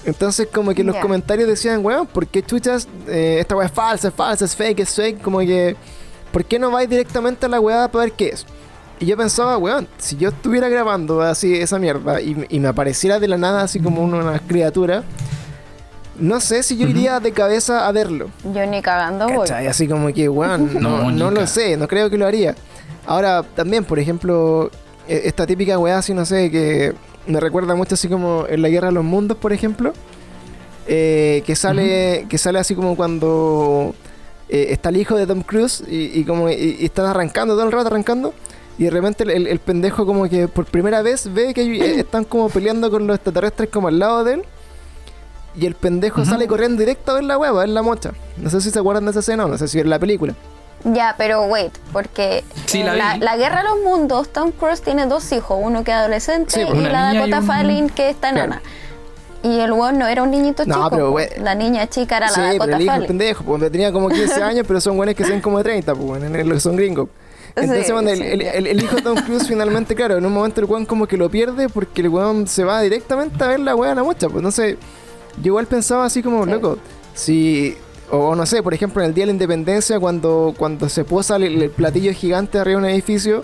Entonces 0.05 0.47
como 0.53 0.73
que 0.73 0.83
los 0.83 0.95
comentarios 0.97 1.47
decían, 1.49 1.83
weón, 1.85 2.07
¿por 2.07 2.27
qué 2.27 2.41
chuchas? 2.41 2.87
eh, 3.07 3.37
esta 3.41 3.55
weá 3.55 3.65
es 3.67 3.73
falsa, 3.73 4.07
es 4.07 4.13
falsa, 4.13 4.45
es 4.45 4.55
fake, 4.55 4.79
es 4.79 4.95
fake. 4.95 5.21
Como 5.21 5.39
que, 5.39 5.75
¿por 6.31 6.45
qué 6.45 6.57
no 6.59 6.71
vais 6.71 6.89
directamente 6.89 7.45
a 7.45 7.49
la 7.49 7.59
weá 7.59 7.87
para 7.89 8.05
ver 8.05 8.13
qué 8.13 8.29
es? 8.29 8.45
Y 8.99 9.05
yo 9.05 9.17
pensaba, 9.17 9.57
weón, 9.57 9.87
si 9.97 10.15
yo 10.15 10.29
estuviera 10.29 10.69
grabando 10.69 11.21
así 11.21 11.53
esa 11.55 11.77
mierda 11.77 12.21
y, 12.21 12.45
y 12.49 12.59
me 12.59 12.69
apareciera 12.69 13.19
de 13.19 13.27
la 13.27 13.37
nada 13.37 13.61
así 13.63 13.79
como 13.79 14.01
una, 14.01 14.17
una 14.17 14.39
criatura, 14.39 15.03
no 16.17 16.39
sé 16.39 16.63
si 16.63 16.77
yo 16.77 16.87
iría 16.87 17.19
de 17.19 17.31
cabeza 17.31 17.87
a 17.87 17.91
verlo. 17.91 18.29
Yo 18.53 18.65
ni 18.65 18.81
cagando 18.81 19.27
voy. 19.27 19.47
Así 19.49 19.87
como 19.87 20.11
que, 20.13 20.29
weón, 20.29 20.73
no, 20.81 21.03
No, 21.03 21.11
no 21.11 21.31
lo 21.31 21.45
sé, 21.47 21.75
no 21.77 21.87
creo 21.87 22.09
que 22.09 22.17
lo 22.17 22.25
haría. 22.25 22.55
Ahora, 23.05 23.43
también, 23.43 23.83
por 23.83 23.99
ejemplo, 23.99 24.71
esta 25.07 25.45
típica 25.47 25.77
weá 25.79 25.97
así, 25.99 26.13
no 26.13 26.25
sé, 26.25 26.49
que 26.51 26.93
me 27.27 27.39
recuerda 27.39 27.75
mucho 27.75 27.95
así 27.95 28.07
como 28.07 28.45
en 28.47 28.61
la 28.61 28.69
Guerra 28.69 28.87
de 28.87 28.93
los 28.93 29.03
Mundos, 29.03 29.37
por 29.37 29.53
ejemplo. 29.53 29.93
eh, 30.87 31.43
que 31.45 31.55
sale 31.55 32.25
que 32.29 32.37
sale 32.37 32.59
así 32.59 32.73
como 32.75 32.95
cuando 32.95 33.93
eh, 34.49 34.67
está 34.69 34.89
el 34.89 34.97
hijo 34.97 35.15
de 35.17 35.27
Tom 35.27 35.41
Cruise 35.41 35.83
y, 35.89 36.17
y 36.19 36.23
como 36.23 36.49
y, 36.49 36.77
y 36.79 36.85
están 36.85 37.05
arrancando 37.05 37.55
todo 37.55 37.65
el 37.65 37.71
rato 37.73 37.87
arrancando 37.87 38.33
y 38.77 38.85
de 38.85 38.89
repente 38.91 39.23
el, 39.23 39.31
el- 39.31 39.47
el 39.47 39.59
pendejo 39.59 40.05
como 40.05 40.29
que 40.29 40.47
por 40.47 40.65
primera 40.65 41.01
vez 41.01 41.33
ve 41.33 41.53
que 41.53 41.63
eh, 41.63 41.99
están 41.99 42.23
como 42.23 42.47
peleando 42.49 42.89
con 42.89 43.05
los 43.05 43.15
extraterrestres 43.15 43.69
como 43.69 43.89
al 43.89 43.99
lado 43.99 44.23
de 44.23 44.35
él 44.35 44.43
y 45.59 45.65
el 45.65 45.73
pendejo 45.75 46.23
sale 46.23 46.47
corriendo 46.47 46.79
directo 46.79 47.11
a 47.11 47.15
ver 47.15 47.23
la 47.25 47.37
hueva, 47.37 47.57
a 47.57 47.65
ver 47.65 47.69
la 47.69 47.81
mocha. 47.81 48.11
No 48.37 48.49
sé 48.49 48.61
si 48.61 48.69
se 48.69 48.77
acuerdan 48.79 49.05
de 49.05 49.11
esa 49.11 49.21
escena 49.21 49.45
o 49.45 49.47
no 49.49 49.57
sé 49.57 49.67
si 49.67 49.79
es 49.79 49.85
la 49.87 49.97
película. 49.97 50.35
Ya, 50.93 51.15
pero 51.17 51.43
wait, 51.43 51.73
porque 51.91 52.43
Sí, 52.65 52.81
la 52.83 52.93
la, 52.95 53.13
vi. 53.15 53.19
la 53.19 53.35
Guerra 53.37 53.57
de 53.63 53.69
los 53.69 53.79
Mundos, 53.83 54.29
Tom 54.29 54.51
Cruise 54.51 54.81
tiene 54.81 55.05
dos 55.05 55.29
hijos, 55.33 55.57
uno 55.61 55.83
que 55.83 55.91
es 55.91 55.97
adolescente 55.97 56.51
Sí, 56.53 56.61
y 56.61 56.65
pues, 56.65 56.77
una 56.79 56.89
la 56.89 57.13
y 57.13 57.17
Dakota 57.17 57.39
un- 57.39 57.45
Fanning 57.47 57.89
que 57.89 58.09
está 58.09 58.29
Claro. 58.31 58.45
enana. 58.45 58.61
Y 59.43 59.59
el 59.59 59.71
weón 59.71 59.99
no 59.99 60.07
era 60.07 60.23
un 60.23 60.31
niñito 60.31 60.65
No, 60.65 60.75
chico, 60.75 60.89
pero, 60.89 61.11
we- 61.11 61.29
la 61.41 61.55
niña 61.55 61.87
chica 61.87 62.17
era 62.17 62.29
sí, 62.29 62.39
la 62.39 62.47
pero 62.51 62.59
Dakota 62.59 62.75
el 62.77 62.81
hijo 62.81 62.91
es 62.91 62.95
Fanning. 62.95 63.07
pendejo, 63.07 63.43
pues 63.43 63.71
tenía 63.71 63.91
como 63.91 64.09
15 64.09 64.41
años, 64.43 64.65
pero 64.67 64.81
son 64.81 64.97
buenos 64.97 65.15
que 65.15 65.23
sean 65.25 65.41
como 65.41 65.57
de 65.57 65.63
30, 65.65 65.93
pues 65.93 66.05
bueno, 66.07 66.25
en 66.25 66.35
el- 66.35 66.61
son 66.61 66.75
gringos. 66.75 67.09
Entonces 67.55 67.87
Sí, 67.87 67.91
cuando 67.91 68.11
el, 68.11 68.17
sí, 68.19 68.23
el- 68.23 68.41
el- 68.43 68.67
el 68.67 68.83
hijo 68.83 68.95
de 68.97 69.01
Tom 69.01 69.15
Cruise 69.25 69.47
finalmente, 69.47 69.95
claro, 69.95 70.17
en 70.17 70.25
un 70.25 70.31
momento 70.33 70.61
el 70.61 70.67
weón 70.67 70.85
como 70.85 71.07
que 71.07 71.17
lo 71.17 71.29
pierde 71.29 71.69
porque 71.69 72.01
el 72.01 72.09
weón 72.09 72.47
se 72.47 72.63
va 72.63 72.81
directamente 72.81 73.43
a 73.43 73.47
ver 73.47 73.59
la 73.59 73.75
weá 73.75 73.91
a 73.91 73.95
la 73.95 74.03
mocha. 74.03 74.29
Pues 74.29 74.43
no 74.43 74.51
sé, 74.51 74.77
yo 75.41 75.47
igual 75.47 75.65
pensaba 75.65 76.05
así 76.05 76.21
como, 76.23 76.43
Sí. 76.45 76.51
loco, 76.51 76.77
si, 77.13 77.75
o 78.09 78.35
no 78.35 78.45
sé, 78.45 78.63
por 78.63 78.73
ejemplo 78.73 79.01
en 79.01 79.09
el 79.09 79.13
Día 79.13 79.23
de 79.23 79.27
la 79.27 79.33
Independencia 79.33 79.99
cuando, 79.99 80.53
cuando 80.57 80.89
se 80.89 81.03
posa 81.03 81.35
el, 81.35 81.61
el 81.61 81.69
platillo 81.69 82.13
gigante 82.13 82.59
arriba 82.59 82.79
de 82.79 82.85
un 82.85 82.91
edificio, 82.91 83.43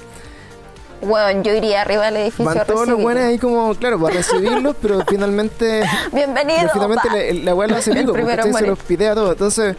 Weón, 1.04 1.44
yo 1.44 1.54
iría 1.54 1.82
arriba 1.82 2.06
del 2.06 2.18
edificio 2.18 2.46
van 2.46 2.60
a 2.60 2.66
todos 2.66 2.88
los 2.88 3.00
weones 3.00 3.26
ahí 3.26 3.38
como, 3.38 3.74
claro, 3.76 4.00
para 4.00 4.16
recibirlos, 4.18 4.76
pero 4.82 5.04
finalmente... 5.08 5.84
Bienvenido. 6.12 6.60
Pero 6.62 6.74
finalmente 6.74 7.34
la, 7.34 7.44
la 7.44 7.56
weá 7.56 7.68
lo 7.68 7.76
hace 7.76 7.92
en 8.00 8.54
se 8.54 8.68
los 8.68 8.80
pitea 8.80 9.14
todo. 9.16 9.34
Entonces, 9.34 9.76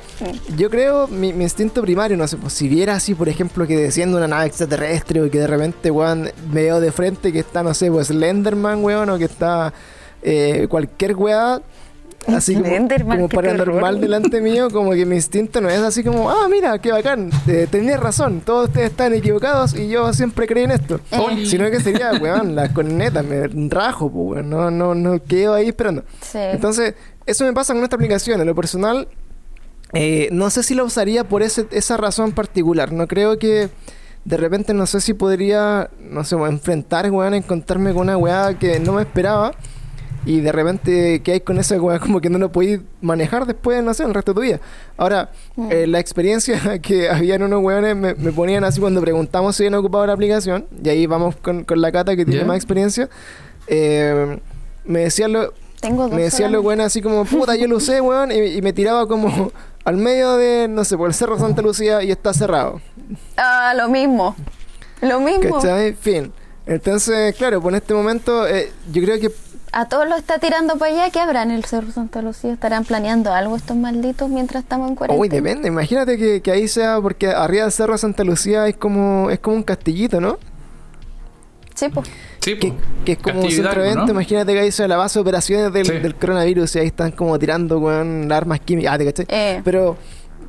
yo 0.57 0.71
creo, 0.71 1.09
mi, 1.09 1.33
mi 1.33 1.45
instinto 1.45 1.81
primario, 1.83 2.17
no 2.17 2.29
sé, 2.29 2.37
pues 2.37 2.53
si 2.53 2.69
viera 2.69 2.95
así, 2.95 3.15
por 3.15 3.29
ejemplo, 3.29 3.67
que 3.67 3.77
desciende 3.77 4.17
una 4.17 4.29
nave 4.29 4.47
extraterrestre 4.47 5.23
o 5.23 5.31
que 5.31 5.39
de 5.39 5.47
repente, 5.47 5.91
weón, 5.91 6.31
me 6.53 6.63
veo 6.63 6.81
de 6.81 6.93
frente 6.93 7.33
que 7.33 7.41
está, 7.41 7.63
no 7.63 7.75
sé, 7.75 7.91
pues 7.91 8.09
Slenderman, 8.09 8.85
weón, 8.85 9.09
o 9.11 9.19
que 9.19 9.25
está 9.25 9.73
eh, 10.23 10.67
cualquier 10.69 11.17
weá, 11.17 11.61
así 12.29 12.55
como, 12.55 12.67
Slenderman, 12.67 13.17
como 13.19 13.29
paranormal 13.29 14.01
delante 14.01 14.41
mío, 14.41 14.71
como 14.71 14.93
que 14.93 15.07
mi 15.07 15.17
instinto 15.17 15.61
no 15.61 15.69
es 15.69 15.81
así 15.81 16.03
como, 16.03 16.31
ah, 16.31 16.49
mira, 16.49 16.79
qué 16.79 16.93
bacán, 16.93 17.31
eh, 17.47 17.67
tenías 17.71 18.01
razón, 18.01 18.41
todos 18.41 18.69
ustedes 18.69 18.91
están 18.91 19.15
equivocados 19.15 19.75
y 19.75 19.89
yo 19.89 20.13
siempre 20.13 20.47
creí 20.47 20.65
en 20.65 20.73
esto. 20.73 21.01
Oli. 21.11 21.47
Sino 21.47 21.71
que 21.71 21.81
sería, 21.81 22.13
weón, 22.21 22.55
la 22.55 22.73
corneta, 22.73 23.23
me 23.23 23.49
rajo, 23.69 24.11
pues, 24.11 24.37
weón, 24.37 24.51
no, 24.51 24.71
no, 24.71 24.95
no 24.95 25.23
quedo 25.23 25.55
ahí 25.55 25.69
esperando. 25.69 26.05
Sí. 26.21 26.39
Entonces, 26.39 26.95
eso 27.27 27.45
me 27.45 27.53
pasa 27.53 27.75
con 27.75 27.83
esta 27.83 27.97
aplicación. 27.97 28.41
En 28.41 28.47
lo 28.47 28.55
personal, 28.55 29.09
eh, 29.93 30.29
no 30.33 30.51
sé 30.51 30.63
si 30.63 30.75
la 30.75 30.85
usaría 30.85 31.25
por 31.25 31.43
ese, 31.43 31.67
esa 31.71 31.97
razón 31.97 32.33
particular. 32.33 32.93
No 32.93 33.07
creo 33.07 33.39
que 33.39 33.71
de 34.25 34.37
repente, 34.37 34.75
no 34.75 34.87
sé 34.87 35.01
si 35.01 35.15
podría, 35.15 35.91
no 36.01 36.25
sé, 36.25 36.37
enfrentar, 36.37 37.11
weón, 37.11 37.35
encontrarme 37.35 37.93
con 37.93 38.03
una 38.03 38.17
weá 38.17 38.59
que 38.59 38.81
no 38.81 38.93
me 38.93 39.03
esperaba. 39.03 39.53
Y 40.27 40.41
de 40.41 40.53
repente, 40.53 41.21
¿qué 41.23 41.33
hay 41.33 41.41
con 41.41 41.59
esa 41.59 41.81
weá? 41.81 41.99
Como 41.99 42.21
que 42.21 42.31
no 42.31 42.39
lo 42.39 42.51
podéis 42.51 42.81
manejar 43.03 43.45
después, 43.47 43.83
no 43.83 43.93
sé, 43.93 44.05
el 44.05 44.15
resto 44.15 44.33
de 44.33 44.35
tu 44.37 44.41
vida. 44.43 44.61
Ahora, 44.97 45.31
Mm. 45.57 45.69
eh, 45.71 45.87
la 45.87 45.99
experiencia 46.01 46.79
que 46.83 47.11
habían 47.11 47.43
unos 47.43 47.63
weones 47.63 47.95
me, 47.95 48.15
me 48.15 48.33
ponían 48.33 48.65
así 48.65 48.81
cuando 48.81 49.01
preguntamos 49.01 49.55
si 49.57 49.65
habían 49.65 49.75
ocupado 49.79 50.07
la 50.07 50.15
aplicación. 50.15 50.67
Y 50.83 50.89
ahí 50.89 51.07
vamos 51.07 51.37
con, 51.37 51.65
con 51.65 51.81
la 51.81 51.93
cata 51.93 52.17
que 52.17 52.25
tiene 52.25 52.41
Ya. 52.41 52.47
más 52.47 52.57
experiencia. 52.57 53.09
eh, 53.67 54.39
me 54.85 55.01
decían 55.01 55.33
lo, 55.33 55.53
Tengo 55.81 56.09
me 56.09 56.29
lo 56.51 56.63
bueno 56.63 56.83
así 56.85 57.01
como, 57.03 57.25
puta, 57.25 57.57
yo 57.57 57.67
lo 57.67 57.77
usé, 57.77 58.01
weón, 58.01 58.31
y, 58.33 58.37
y 58.57 58.63
me 58.63 58.73
tiraba 58.73 59.07
como 59.07 59.51
al 59.85 59.97
medio 59.97 60.37
de, 60.37 60.67
no 60.69 60.85
sé, 60.85 60.97
por 60.97 61.09
el 61.09 61.15
Cerro 61.15 61.39
Santa 61.39 61.61
Lucía 61.63 62.03
y 62.03 62.11
está 62.11 62.33
cerrado. 62.35 62.81
Ah, 63.37 63.75
lo 63.77 63.89
mismo. 63.89 64.35
Lo 65.03 65.21
mismo. 65.21 65.57
¿Cachai? 65.57 65.93
Fin. 65.95 66.33
Entonces, 66.67 67.35
claro, 67.37 67.61
pues 67.61 67.73
en 67.75 67.77
este 67.77 67.93
momento 67.93 68.47
eh, 68.49 68.73
yo 68.91 69.03
creo 69.03 69.21
que 69.21 69.31
A 69.77 69.89
todos 69.89 70.09
los 70.09 70.19
está 70.19 70.39
tirando 70.39 70.77
para 70.79 70.93
allá. 70.93 71.11
¿Qué 71.11 71.19
habrá 71.21 71.43
en 71.43 71.51
el 71.51 71.65
Cerro 71.65 71.91
Santa 71.91 72.23
Lucía? 72.23 72.53
¿Estarán 72.53 72.85
planeando 72.85 73.33
algo 73.33 73.57
estos 73.57 73.77
malditos 73.77 74.29
mientras 74.29 74.63
estamos 74.63 74.89
en 74.89 74.95
cuarentena? 74.95 75.21
Uy, 75.21 75.29
depende. 75.29 75.67
Imagínate 75.69 76.17
que, 76.17 76.41
que 76.43 76.51
ahí 76.53 76.69
sea, 76.69 77.01
porque 77.01 77.29
arriba 77.29 77.65
del 77.65 77.73
Cerro 77.73 77.99
Santa 77.99 78.23
Lucía 78.25 78.69
es 78.69 78.77
como, 78.77 79.31
es 79.31 79.41
como 79.41 79.57
un 79.57 79.63
castillito, 79.65 80.21
¿no? 80.21 80.39
Sí, 81.75 81.89
pues. 81.93 82.09
Sí, 82.39 82.57
Que, 82.59 82.73
que 83.05 83.13
es 83.13 83.19
como 83.19 83.41
un 83.41 83.51
centro 83.51 83.83
de 83.83 83.89
evento. 83.91 84.07
¿no? 84.07 84.13
Imagínate 84.13 84.53
que 84.53 84.61
ahí 84.61 84.71
sea 84.71 84.87
la 84.87 84.97
base 84.97 85.19
de 85.19 85.23
operaciones 85.23 85.73
del, 85.73 85.87
Sí. 85.87 85.93
del 85.99 86.15
coronavirus 86.15 86.77
y 86.77 86.79
ahí 86.79 86.87
están 86.87 87.11
como 87.11 87.37
tirando, 87.39 87.79
weón, 87.81 88.31
armas 88.31 88.61
químicas. 88.61 88.93
Ah, 88.95 88.99
¿te 88.99 89.05
cachai? 89.07 89.27
Eh. 89.29 89.61
Pero, 89.65 89.97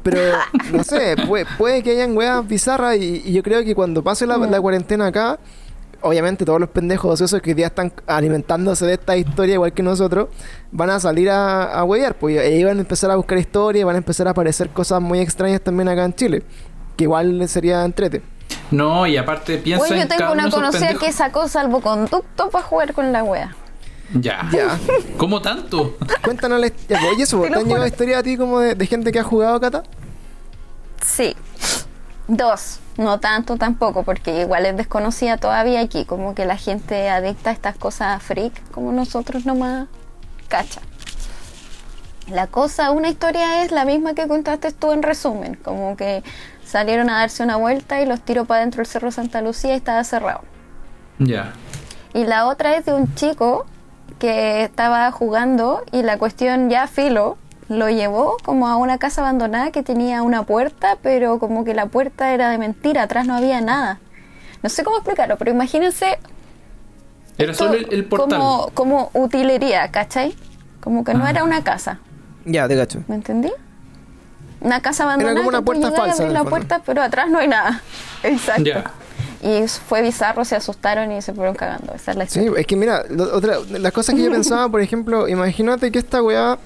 pero, 0.04 0.20
no 0.72 0.84
sé, 0.84 1.16
puede, 1.28 1.48
puede 1.58 1.82
que 1.82 1.92
hayan 1.92 2.16
weas 2.16 2.48
bizarras 2.48 2.98
y, 2.98 3.24
y 3.26 3.34
yo 3.34 3.42
creo 3.42 3.64
que 3.64 3.74
cuando 3.74 4.04
pase 4.04 4.28
la, 4.28 4.38
Mm. 4.38 4.52
la 4.52 4.62
cuarentena 4.62 5.08
acá, 5.08 5.40
obviamente 6.06 6.46
todos 6.46 6.60
los 6.60 6.70
pendejos 6.70 7.14
ociosos 7.14 7.42
que 7.42 7.50
hoy 7.50 7.54
día 7.56 7.68
están 7.68 7.92
alimentándose 8.06 8.86
de 8.86 8.94
esta 8.94 9.18
historia 9.18 9.56
igual 9.56 9.74
que 9.74 9.82
nosotros, 9.82 10.30
van 10.72 10.92
a 10.92 11.00
salir 11.00 11.30
a, 11.30 11.64
a 11.64 11.84
huevear, 11.84 12.16
pues 12.16 12.36
y 12.36 12.38
ahí 12.38 12.64
van 12.64 12.78
a 12.78 12.82
empezar 12.82 13.10
a 13.10 13.16
buscar 13.16 13.38
historias, 13.40 13.86
van 13.86 13.96
a 13.96 13.98
empezar 13.98 14.28
a 14.28 14.32
aparecer 14.32 14.70
cosas 14.70 15.02
muy 15.02 15.20
extrañas 15.20 15.62
también 15.62 15.90
acá 15.90 16.06
en 16.06 16.14
Chile, 16.14 16.44
que 16.96 17.06
igual 17.06 17.48
sería 17.50 17.84
entrete. 17.84 18.22
No, 18.72 19.08
y 19.08 19.18
aparte 19.18 19.58
piensa 19.58 19.86
Oye, 19.86 19.96
yo 19.96 20.02
en 20.04 20.08
tengo 20.08 20.32
uno 20.32 20.44
una 20.44 20.52
conocida 20.52 20.94
que 20.94 21.12
sacó 21.12 21.48
salvoconducto 21.48 22.50
para 22.50 22.64
jugar 22.64 22.94
con 22.94 23.12
la 23.12 23.24
wea. 23.24 23.56
Ya. 24.14 24.48
Ya, 24.52 24.78
¿Cómo 25.18 25.42
tanto? 25.42 25.98
cuéntanos 26.24 26.60
la 26.60 26.70
pues, 26.70 27.00
Oye, 27.12 27.24
eso, 27.24 27.42
Te 27.42 27.50
¿te 27.50 27.56
han 27.56 27.66
llegado 27.66 27.88
historias 27.88 28.20
a 28.20 28.24
ti 28.24 28.38
como 28.38 28.60
de, 28.60 28.76
de 28.76 28.86
gente 28.86 29.12
que 29.12 29.20
ha 29.20 29.24
jugado, 29.24 29.60
Cata? 29.60 29.84
Sí. 31.02 31.36
Dos. 32.28 32.80
No 32.98 33.20
tanto 33.20 33.58
tampoco, 33.58 34.04
porque 34.04 34.42
igual 34.42 34.66
es 34.66 34.78
desconocida 34.78 35.38
todavía 35.38 35.82
aquí. 35.82 36.06
Como 36.06 36.34
que 36.34 36.46
la 36.46 36.58
gente 36.58 37.10
adicta 37.10 37.50
a 37.50 37.54
estas 37.54 37.78
cosas 37.78 38.22
freak, 38.24 38.72
como 38.72 38.92
nosotros 38.92 39.46
nomás 39.46 39.88
cacha. 40.48 40.82
La 42.30 42.48
cosa, 42.48 42.92
una 42.92 43.10
historia 43.10 43.64
es 43.64 43.72
la 43.72 43.86
misma 43.86 44.14
que 44.14 44.28
contaste 44.28 44.72
tú 44.72 44.92
en 44.94 45.04
resumen. 45.04 45.56
Como 45.56 45.96
que 45.98 46.24
salieron 46.64 47.10
a 47.10 47.20
darse 47.20 47.44
una 47.44 47.58
vuelta 47.58 48.02
y 48.02 48.06
los 48.06 48.22
tiró 48.22 48.46
para 48.46 48.62
dentro 48.62 48.80
del 48.80 48.88
Cerro 48.88 49.12
Santa 49.12 49.42
Lucía 49.42 49.74
y 49.74 49.78
estaba 49.78 50.04
cerrado. 50.04 50.42
Ya. 51.20 51.54
Y 52.14 52.24
la 52.24 52.48
otra 52.48 52.78
es 52.78 52.86
de 52.86 52.94
un 52.94 53.14
chico 53.16 53.66
que 54.20 54.64
estaba 54.64 55.12
jugando 55.12 55.84
y 55.92 56.02
la 56.02 56.18
cuestión 56.18 56.70
ya 56.70 56.88
filo 56.88 57.38
lo 57.70 57.90
llevó 57.90 58.38
como 58.44 58.68
a 58.68 58.76
una 58.78 58.98
casa 58.98 59.22
abandonada 59.22 59.72
que 59.72 59.82
tenía 59.84 60.22
una 60.22 60.44
puerta, 60.44 60.98
pero 61.02 61.40
como 61.40 61.64
que 61.66 61.74
la 61.74 61.88
puerta 61.88 62.34
era 62.34 62.50
de 62.50 62.58
mentira, 62.58 63.04
atrás 63.04 63.26
no 63.28 63.36
había 63.36 63.60
nada. 63.62 64.00
No 64.62 64.70
sé 64.70 64.84
cómo 64.84 64.98
explicarlo, 64.98 65.38
pero 65.38 65.52
imagínense 65.52 66.20
Era 67.38 67.52
esto 67.52 67.66
solo 67.66 67.78
el, 67.78 67.88
el 67.92 68.06
portal. 68.06 68.40
como, 68.40 68.70
como 68.74 69.10
utilería, 69.14 69.90
¿cachai? 69.92 70.36
Como 70.80 71.04
que 71.04 71.14
no 71.14 71.26
Ah. 71.26 71.30
era 71.32 71.44
una 71.44 71.64
casa, 71.64 72.00
Ya, 72.46 72.68
te 72.68 72.76
cacho. 72.76 73.00
¿me 73.08 73.16
entendí? 73.16 73.52
Una 74.62 74.82
casa 74.82 75.04
abandonada 75.04 75.38
como 75.38 75.50
una 75.50 75.62
puerta 75.62 75.92
falsa, 75.92 76.24
en 76.24 76.34
la 76.34 76.44
puerta, 76.44 76.82
pero 76.86 77.02
atrás 77.02 77.30
no 77.30 77.40
hay 77.40 77.48
nada. 77.48 77.82
Exacto. 78.24 78.64
Ya. 78.64 78.92
Y 79.42 79.68
fue 79.68 80.02
bizarro, 80.02 80.44
se 80.46 80.56
asustaron 80.56 81.12
y 81.12 81.22
se 81.22 81.34
fueron 81.34 81.56
cagando. 81.56 81.94
Esa 81.94 82.12
es 82.12 82.18
la 82.18 82.26
Sí, 82.28 82.40
historia. 82.40 82.62
es 82.62 82.68
que 82.68 82.76
mira, 82.76 83.04
lo- 83.10 83.36
otra, 83.36 83.58
las 83.70 83.92
cosas 83.92 84.16
que 84.16 84.24
yo 84.24 84.32
pensaba, 84.32 84.70
por 84.70 84.82
ejemplo, 84.82 85.28
imagínate 85.28 85.92
que 85.92 86.00
esta 86.00 86.24
weá, 86.24 86.58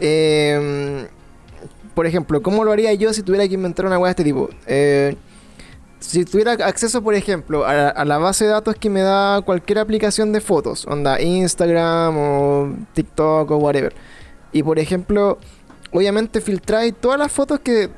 eh, 0.00 1.06
por 1.94 2.06
ejemplo, 2.06 2.42
¿cómo 2.42 2.64
lo 2.64 2.72
haría 2.72 2.92
yo 2.94 3.12
si 3.12 3.22
tuviera 3.22 3.46
que 3.46 3.54
inventar 3.54 3.86
una 3.86 3.98
weá 3.98 4.08
de 4.08 4.10
este 4.10 4.24
tipo? 4.24 4.48
Eh, 4.66 5.16
si 6.00 6.24
tuviera 6.24 6.52
acceso, 6.52 7.02
por 7.02 7.14
ejemplo, 7.14 7.64
a, 7.64 7.88
a 7.88 8.04
la 8.04 8.18
base 8.18 8.44
de 8.44 8.50
datos 8.50 8.74
que 8.74 8.90
me 8.90 9.02
da 9.02 9.40
cualquier 9.42 9.78
aplicación 9.78 10.32
de 10.32 10.40
fotos, 10.40 10.86
onda 10.86 11.20
Instagram 11.20 12.16
o 12.16 12.74
TikTok 12.92 13.50
o 13.50 13.56
whatever, 13.58 13.94
y 14.52 14.62
por 14.62 14.78
ejemplo, 14.78 15.38
obviamente 15.92 16.40
filtráis 16.40 16.94
todas 17.00 17.18
las 17.18 17.30
fotos 17.30 17.60
que 17.60 17.90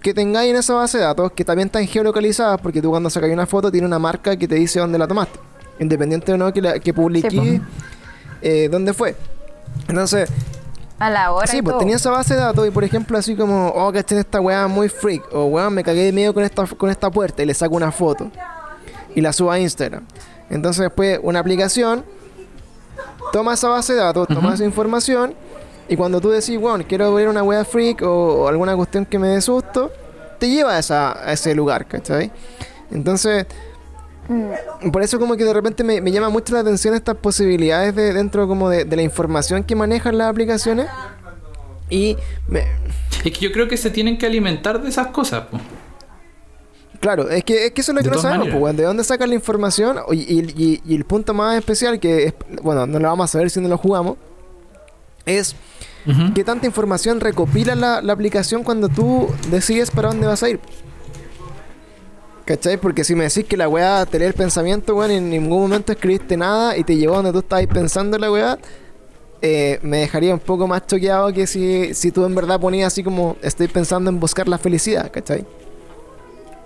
que 0.00 0.12
tengáis 0.12 0.50
en 0.50 0.56
esa 0.56 0.74
base 0.74 0.98
de 0.98 1.04
datos, 1.04 1.32
que 1.32 1.44
también 1.44 1.66
están 1.66 1.86
geolocalizadas, 1.86 2.60
porque 2.60 2.82
tú 2.82 2.90
cuando 2.90 3.08
sacas 3.10 3.30
una 3.30 3.46
foto 3.46 3.70
tiene 3.70 3.86
una 3.86 3.98
marca 3.98 4.36
que 4.36 4.48
te 4.48 4.56
dice 4.56 4.80
dónde 4.80 4.98
la 4.98 5.06
tomaste, 5.06 5.38
independiente 5.78 6.32
o 6.32 6.36
no 6.36 6.52
que, 6.52 6.60
la, 6.60 6.80
que 6.80 6.92
publiqué 6.92 7.30
Sí, 7.30 7.60
eh, 8.42 8.68
dónde 8.70 8.92
fue. 8.92 9.14
Entonces, 9.88 10.28
A 11.02 11.10
la 11.10 11.32
hora. 11.32 11.46
sí, 11.46 11.58
y 11.58 11.62
pues 11.62 11.72
todo. 11.72 11.80
tenía 11.80 11.96
esa 11.96 12.10
base 12.10 12.34
de 12.34 12.40
datos 12.40 12.66
y 12.66 12.70
por 12.70 12.84
ejemplo 12.84 13.18
así 13.18 13.34
como, 13.34 13.68
oh, 13.68 13.92
caché 13.92 14.18
esta 14.18 14.40
weá 14.40 14.68
muy 14.68 14.88
freak, 14.88 15.24
o 15.32 15.46
weón, 15.46 15.74
me 15.74 15.82
cagué 15.82 16.04
de 16.04 16.12
miedo 16.12 16.32
con 16.32 16.44
esta, 16.44 16.64
con 16.66 16.90
esta 16.90 17.10
puerta 17.10 17.42
y 17.42 17.46
le 17.46 17.54
saco 17.54 17.74
una 17.74 17.90
foto 17.90 18.30
y 19.14 19.20
la 19.20 19.32
subo 19.32 19.50
a 19.50 19.58
Instagram. 19.58 20.04
Entonces 20.48 20.82
después 20.82 21.18
una 21.22 21.40
aplicación 21.40 22.04
toma 23.32 23.54
esa 23.54 23.68
base 23.68 23.94
de 23.94 24.00
datos, 24.00 24.28
toma 24.28 24.54
esa 24.54 24.64
información 24.64 25.34
y 25.88 25.96
cuando 25.96 26.20
tú 26.20 26.30
decís, 26.30 26.58
bueno, 26.58 26.84
quiero 26.86 27.12
ver 27.14 27.28
una 27.28 27.42
wea 27.42 27.64
freak 27.64 28.02
o, 28.02 28.42
o 28.44 28.48
alguna 28.48 28.76
cuestión 28.76 29.04
que 29.04 29.18
me 29.18 29.28
dé 29.28 29.40
susto, 29.40 29.90
te 30.38 30.48
lleva 30.48 30.76
a, 30.76 30.78
esa, 30.78 31.12
a 31.28 31.32
ese 31.32 31.54
lugar, 31.54 31.86
¿cachai? 31.86 32.30
Entonces, 32.90 33.46
Por 34.92 35.02
eso 35.02 35.18
como 35.18 35.36
que 35.36 35.44
de 35.44 35.52
repente 35.52 35.84
me, 35.84 36.00
me 36.00 36.10
llama 36.12 36.28
mucho 36.30 36.54
la 36.54 36.60
atención 36.60 36.94
estas 36.94 37.16
posibilidades 37.16 37.94
de 37.94 38.12
dentro 38.12 38.46
como 38.48 38.70
de, 38.70 38.84
de 38.84 38.96
la 38.96 39.02
información 39.02 39.64
que 39.64 39.74
manejan 39.74 40.16
las 40.18 40.28
aplicaciones. 40.30 40.86
Y 41.90 42.16
me, 42.48 42.60
Es 43.24 43.32
que 43.32 43.40
yo 43.40 43.52
creo 43.52 43.68
que 43.68 43.76
se 43.76 43.90
tienen 43.90 44.16
que 44.18 44.26
alimentar 44.26 44.80
de 44.80 44.88
esas 44.88 45.08
cosas, 45.08 45.46
po. 45.46 45.58
Claro, 47.00 47.28
es 47.28 47.42
que, 47.42 47.66
es 47.66 47.72
que 47.72 47.80
eso 47.80 47.90
es 47.90 47.96
lo 47.96 48.02
que 48.02 48.10
no 48.16 48.22
sabemos, 48.22 48.48
pues, 48.56 48.76
de 48.76 48.84
dónde 48.84 49.02
sacan 49.02 49.28
la 49.28 49.34
información 49.34 49.98
y, 50.12 50.20
y- 50.20 50.54
y- 50.56 50.82
y 50.86 50.94
el 50.94 51.04
punto 51.04 51.34
más 51.34 51.58
especial 51.58 51.98
que, 51.98 52.26
es, 52.26 52.34
bueno, 52.62 52.86
no 52.86 53.00
lo 53.00 53.08
vamos 53.08 53.24
a 53.28 53.32
saber 53.32 53.50
si 53.50 53.60
no 53.60 53.68
lo 53.68 53.76
jugamos, 53.76 54.16
es 55.26 55.56
Ujú. 56.06 56.32
qué 56.32 56.44
tanta 56.44 56.64
información 56.66 57.18
recopila 57.20 57.74
la, 57.74 58.00
la 58.02 58.12
aplicación 58.12 58.62
cuando 58.62 58.88
tú 58.88 59.28
decides 59.50 59.90
para 59.90 60.08
dónde 60.08 60.28
vas 60.28 60.44
a 60.44 60.48
ir. 60.50 60.60
¿Cachai? 62.52 62.76
Porque 62.76 63.02
si 63.02 63.14
me 63.14 63.24
decís 63.24 63.46
que 63.46 63.56
la 63.56 63.66
weá 63.66 64.04
te 64.04 64.18
lee 64.18 64.26
el 64.26 64.34
pensamiento, 64.34 64.94
weón, 64.94 65.10
y 65.10 65.14
en 65.14 65.30
ningún 65.30 65.62
momento 65.62 65.90
escribiste 65.92 66.36
nada 66.36 66.76
y 66.76 66.84
te 66.84 66.94
llevó 66.96 67.14
donde 67.16 67.32
tú 67.32 67.38
estabas 67.38 67.66
pensando 67.66 68.18
la 68.18 68.30
weá, 68.30 68.58
eh, 69.40 69.78
me 69.80 69.96
dejaría 70.00 70.34
un 70.34 70.40
poco 70.40 70.68
más 70.68 70.86
choqueado 70.86 71.32
que 71.32 71.46
si, 71.46 71.94
si 71.94 72.12
tú 72.12 72.26
en 72.26 72.34
verdad 72.34 72.60
ponías 72.60 72.88
así 72.88 73.02
como 73.02 73.36
estoy 73.40 73.68
pensando 73.68 74.10
en 74.10 74.20
buscar 74.20 74.48
la 74.48 74.58
felicidad, 74.58 75.10
¿cachai? 75.10 75.46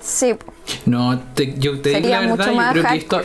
Sí. 0.00 0.34
No, 0.86 1.20
te- 1.34 1.54
yo 1.56 1.80
te 1.80 1.90
digo 1.90 2.08
la 2.08 2.22
mucho 2.22 2.36
verdad, 2.46 2.74
yo 2.74 2.80
creo 2.82 2.92
que 2.92 2.98
esto... 2.98 3.20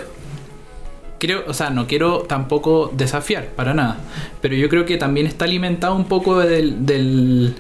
Creo, 1.18 1.44
o 1.48 1.54
sea, 1.56 1.72
no 1.72 1.88
quiero 1.88 2.22
tampoco 2.24 2.92
desafiar, 2.96 3.48
para 3.56 3.74
nada. 3.74 3.98
Pero 4.40 4.56
yo 4.56 4.70
creo 4.70 4.86
que 4.86 4.98
también 4.98 5.26
está 5.26 5.46
alimentado 5.46 5.96
un 5.96 6.06
poco 6.06 6.38
del... 6.38 6.86
del 6.86 7.56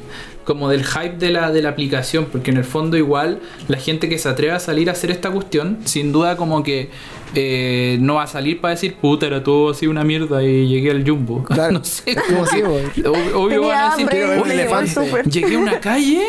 como 0.52 0.70
del 0.70 0.84
hype 0.86 1.18
de 1.18 1.32
la, 1.32 1.52
de 1.52 1.62
la 1.62 1.70
aplicación, 1.70 2.26
porque 2.32 2.52
en 2.52 2.58
el 2.58 2.64
fondo 2.64 2.97
igual 2.97 3.39
la 3.68 3.78
gente 3.78 4.10
que 4.10 4.18
se 4.18 4.28
atreve 4.30 4.54
a 4.54 4.60
salir 4.60 4.89
a 4.89 4.91
hacer 4.93 5.12
esta 5.12 5.32
cuestión, 5.32 5.80
sin 5.86 6.12
duda 6.12 6.36
como 6.38 6.64
que 6.64 6.89
eh, 7.36 7.97
no 8.02 8.16
va 8.16 8.24
a 8.24 8.28
salir 8.28 8.60
para 8.60 8.74
decir, 8.74 8.95
puta, 8.95 9.26
era 9.28 9.41
todo 9.43 9.72
así 9.72 9.88
una 9.88 10.04
mierda 10.04 10.43
y 10.43 10.68
llegué 10.68 10.91
al 10.91 11.08
jumbo. 11.08 11.43
Claro. 11.52 11.74
no 11.74 11.84
sé. 11.84 12.16
Como. 12.16 12.45
Ob- 12.45 13.34
Obvio 13.36 13.62
Tenía 13.62 13.76
van 13.78 13.91
a 13.93 13.95
decir. 13.95 15.32
Llegué 15.32 15.56
a 15.56 15.60
una 15.60 15.80
calle. 15.80 16.22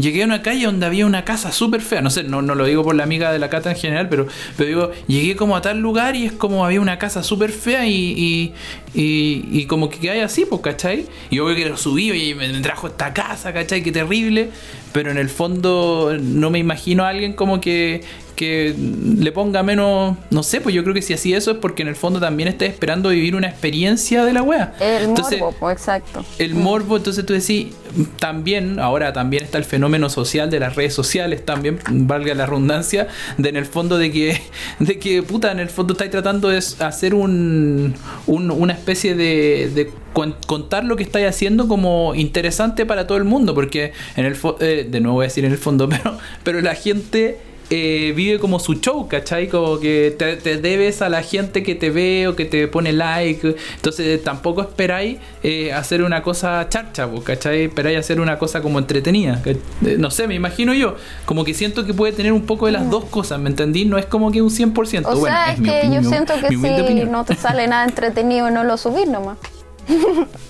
Llegué 0.00 0.22
a 0.22 0.26
una 0.26 0.40
calle 0.40 0.64
donde 0.64 0.86
había 0.86 1.04
una 1.04 1.24
casa 1.24 1.52
súper 1.52 1.82
fea. 1.82 2.00
No 2.00 2.10
sé, 2.10 2.22
no, 2.24 2.40
no 2.40 2.54
lo 2.54 2.64
digo 2.64 2.82
por 2.82 2.94
la 2.94 3.02
amiga 3.02 3.32
de 3.32 3.38
la 3.38 3.50
cata 3.50 3.70
en 3.70 3.76
general, 3.76 4.08
pero, 4.08 4.26
pero 4.56 4.68
digo, 4.68 4.90
llegué 5.06 5.36
como 5.36 5.56
a 5.56 5.62
tal 5.62 5.80
lugar 5.80 6.16
y 6.16 6.26
es 6.26 6.32
como 6.32 6.64
había 6.64 6.80
una 6.80 6.98
casa 6.98 7.22
súper 7.22 7.52
fea 7.52 7.86
y, 7.86 8.52
y, 8.94 9.44
y, 9.52 9.66
como 9.66 9.90
que 9.90 10.10
hay 10.10 10.20
así, 10.20 10.46
pues, 10.46 10.62
¿cachai? 10.62 11.06
Y 11.28 11.38
obvio 11.38 11.54
que 11.54 11.68
lo 11.68 11.76
subí 11.76 12.10
y 12.10 12.34
me 12.34 12.48
trajo 12.60 12.86
esta 12.86 13.12
casa, 13.12 13.52
¿cachai? 13.52 13.82
Qué 13.82 13.92
terrible. 13.92 14.50
Pero 14.92 15.10
en 15.10 15.18
el 15.18 15.28
fondo 15.28 16.16
no 16.20 16.50
me 16.50 16.58
imagino 16.58 17.04
a 17.04 17.10
alguien 17.10 17.34
como 17.34 17.60
que, 17.60 18.02
que 18.40 18.74
le 19.18 19.32
ponga 19.32 19.62
menos. 19.62 20.16
No 20.30 20.42
sé, 20.42 20.62
pues 20.62 20.74
yo 20.74 20.82
creo 20.82 20.94
que 20.94 21.02
si 21.02 21.12
así 21.12 21.34
eso 21.34 21.50
es 21.50 21.58
porque 21.58 21.82
en 21.82 21.88
el 21.88 21.94
fondo 21.94 22.20
también 22.20 22.48
está 22.48 22.64
esperando 22.64 23.10
vivir 23.10 23.36
una 23.36 23.48
experiencia 23.48 24.24
de 24.24 24.32
la 24.32 24.42
wea. 24.42 24.72
El 24.80 25.02
Entonces, 25.10 25.40
morbo, 25.40 25.70
exacto. 25.70 26.24
el 26.38 26.54
morbo, 26.54 26.96
entonces 26.96 27.26
tú 27.26 27.34
decís, 27.34 27.66
también, 28.18 28.78
ahora 28.80 29.12
también 29.12 29.44
está 29.44 29.58
el 29.58 29.64
fenómeno 29.66 30.08
social 30.08 30.48
de 30.48 30.58
las 30.58 30.74
redes 30.74 30.94
sociales, 30.94 31.44
también, 31.44 31.80
valga 31.90 32.34
la 32.34 32.46
redundancia, 32.46 33.08
de 33.36 33.50
en 33.50 33.56
el 33.56 33.66
fondo 33.66 33.98
de 33.98 34.10
que, 34.10 34.40
de 34.78 34.98
que 34.98 35.22
puta, 35.22 35.52
en 35.52 35.60
el 35.60 35.68
fondo 35.68 35.92
estáis 35.92 36.10
tratando 36.10 36.48
de 36.48 36.56
hacer 36.56 37.14
un, 37.14 37.94
un- 38.26 38.50
una 38.50 38.72
especie 38.72 39.14
de, 39.14 39.70
de 39.74 39.90
contar 40.46 40.84
lo 40.84 40.96
que 40.96 41.02
estáis 41.02 41.26
haciendo 41.28 41.68
como 41.68 42.14
interesante 42.14 42.86
para 42.86 43.06
todo 43.06 43.18
el 43.18 43.24
mundo, 43.24 43.54
porque 43.54 43.92
en 44.16 44.24
el 44.24 44.36
eh, 44.60 44.86
de 44.90 45.00
nuevo 45.00 45.16
voy 45.16 45.24
a 45.24 45.28
decir 45.28 45.44
en 45.44 45.52
el 45.52 45.58
fondo, 45.58 45.88
pero, 45.90 46.18
pero 46.42 46.60
la 46.62 46.74
gente 46.74 47.38
eh, 47.70 48.12
vive 48.16 48.38
como 48.40 48.58
su 48.58 48.74
show, 48.74 49.06
¿cachai? 49.08 49.48
Como 49.48 49.78
que 49.78 50.14
te, 50.18 50.36
te 50.36 50.56
debes 50.58 51.02
a 51.02 51.08
la 51.08 51.22
gente 51.22 51.62
que 51.62 51.74
te 51.74 51.90
ve 51.90 52.26
o 52.28 52.34
que 52.36 52.44
te 52.44 52.66
pone 52.68 52.92
like. 52.92 53.54
Entonces 53.76 54.22
tampoco 54.24 54.60
esperáis 54.62 55.18
eh, 55.42 55.72
hacer 55.72 56.02
una 56.02 56.22
cosa 56.22 56.68
charcha, 56.68 57.08
pues, 57.08 57.22
¿cachai? 57.22 57.64
Esperáis 57.64 57.98
hacer 57.98 58.20
una 58.20 58.38
cosa 58.38 58.60
como 58.60 58.78
entretenida. 58.78 59.40
eh, 59.44 59.56
No 59.98 60.10
sé, 60.10 60.26
me 60.26 60.34
imagino 60.34 60.74
yo. 60.74 60.96
Como 61.24 61.44
que 61.44 61.54
siento 61.54 61.86
que 61.86 61.94
puede 61.94 62.12
tener 62.12 62.32
un 62.32 62.42
poco 62.42 62.66
de 62.66 62.72
las 62.72 62.90
dos 62.90 63.04
cosas, 63.04 63.38
¿me 63.38 63.48
entendí? 63.50 63.84
No 63.84 63.98
es 63.98 64.06
como 64.06 64.30
que 64.32 64.42
un 64.42 64.50
100%. 64.50 65.06
O 65.06 65.16
bueno, 65.16 65.26
sea, 65.36 65.52
es 65.52 65.58
mi 65.60 65.68
que 65.68 65.78
opinión, 65.78 66.02
yo 66.02 66.08
siento 66.10 66.34
que 66.40 66.48
si 66.48 66.56
opinión. 66.56 67.12
no 67.12 67.24
te 67.24 67.36
sale 67.36 67.66
nada 67.68 67.84
entretenido, 67.88 68.50
no 68.50 68.64
lo 68.64 68.76
subís 68.76 69.06
nomás. 69.08 69.38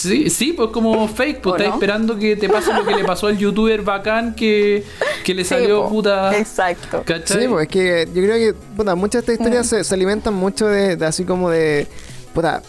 Sí, 0.00 0.30
sí, 0.30 0.52
pues 0.52 0.70
como 0.70 1.08
fake, 1.08 1.40
pues 1.40 1.52
¿O 1.52 1.56
estás 1.56 1.68
no? 1.70 1.74
esperando 1.74 2.16
que 2.18 2.36
te 2.36 2.48
pase 2.48 2.72
lo 2.72 2.84
que 2.84 2.94
le 2.94 3.04
pasó 3.04 3.26
al 3.26 3.36
youtuber 3.38 3.82
bacán 3.82 4.34
que, 4.34 4.84
que 5.24 5.34
le 5.34 5.44
salió 5.44 5.88
puta. 5.88 6.36
Exacto. 6.38 7.02
¿Cachai? 7.04 7.42
Sí, 7.42 7.48
pues 7.48 7.62
es 7.62 7.68
que 7.68 8.06
yo 8.14 8.22
creo 8.22 8.36
que 8.36 8.54
puta, 8.76 8.94
muchas 8.94 9.24
de 9.26 9.32
estas 9.32 9.46
historias 9.46 9.66
Mm. 9.66 9.68
se, 9.70 9.84
se 9.84 9.94
alimentan 9.94 10.34
mucho 10.34 10.66
de, 10.66 10.96
de 10.96 11.06
así 11.06 11.24
como 11.24 11.50
de 11.50 11.86
puta, 12.34 12.62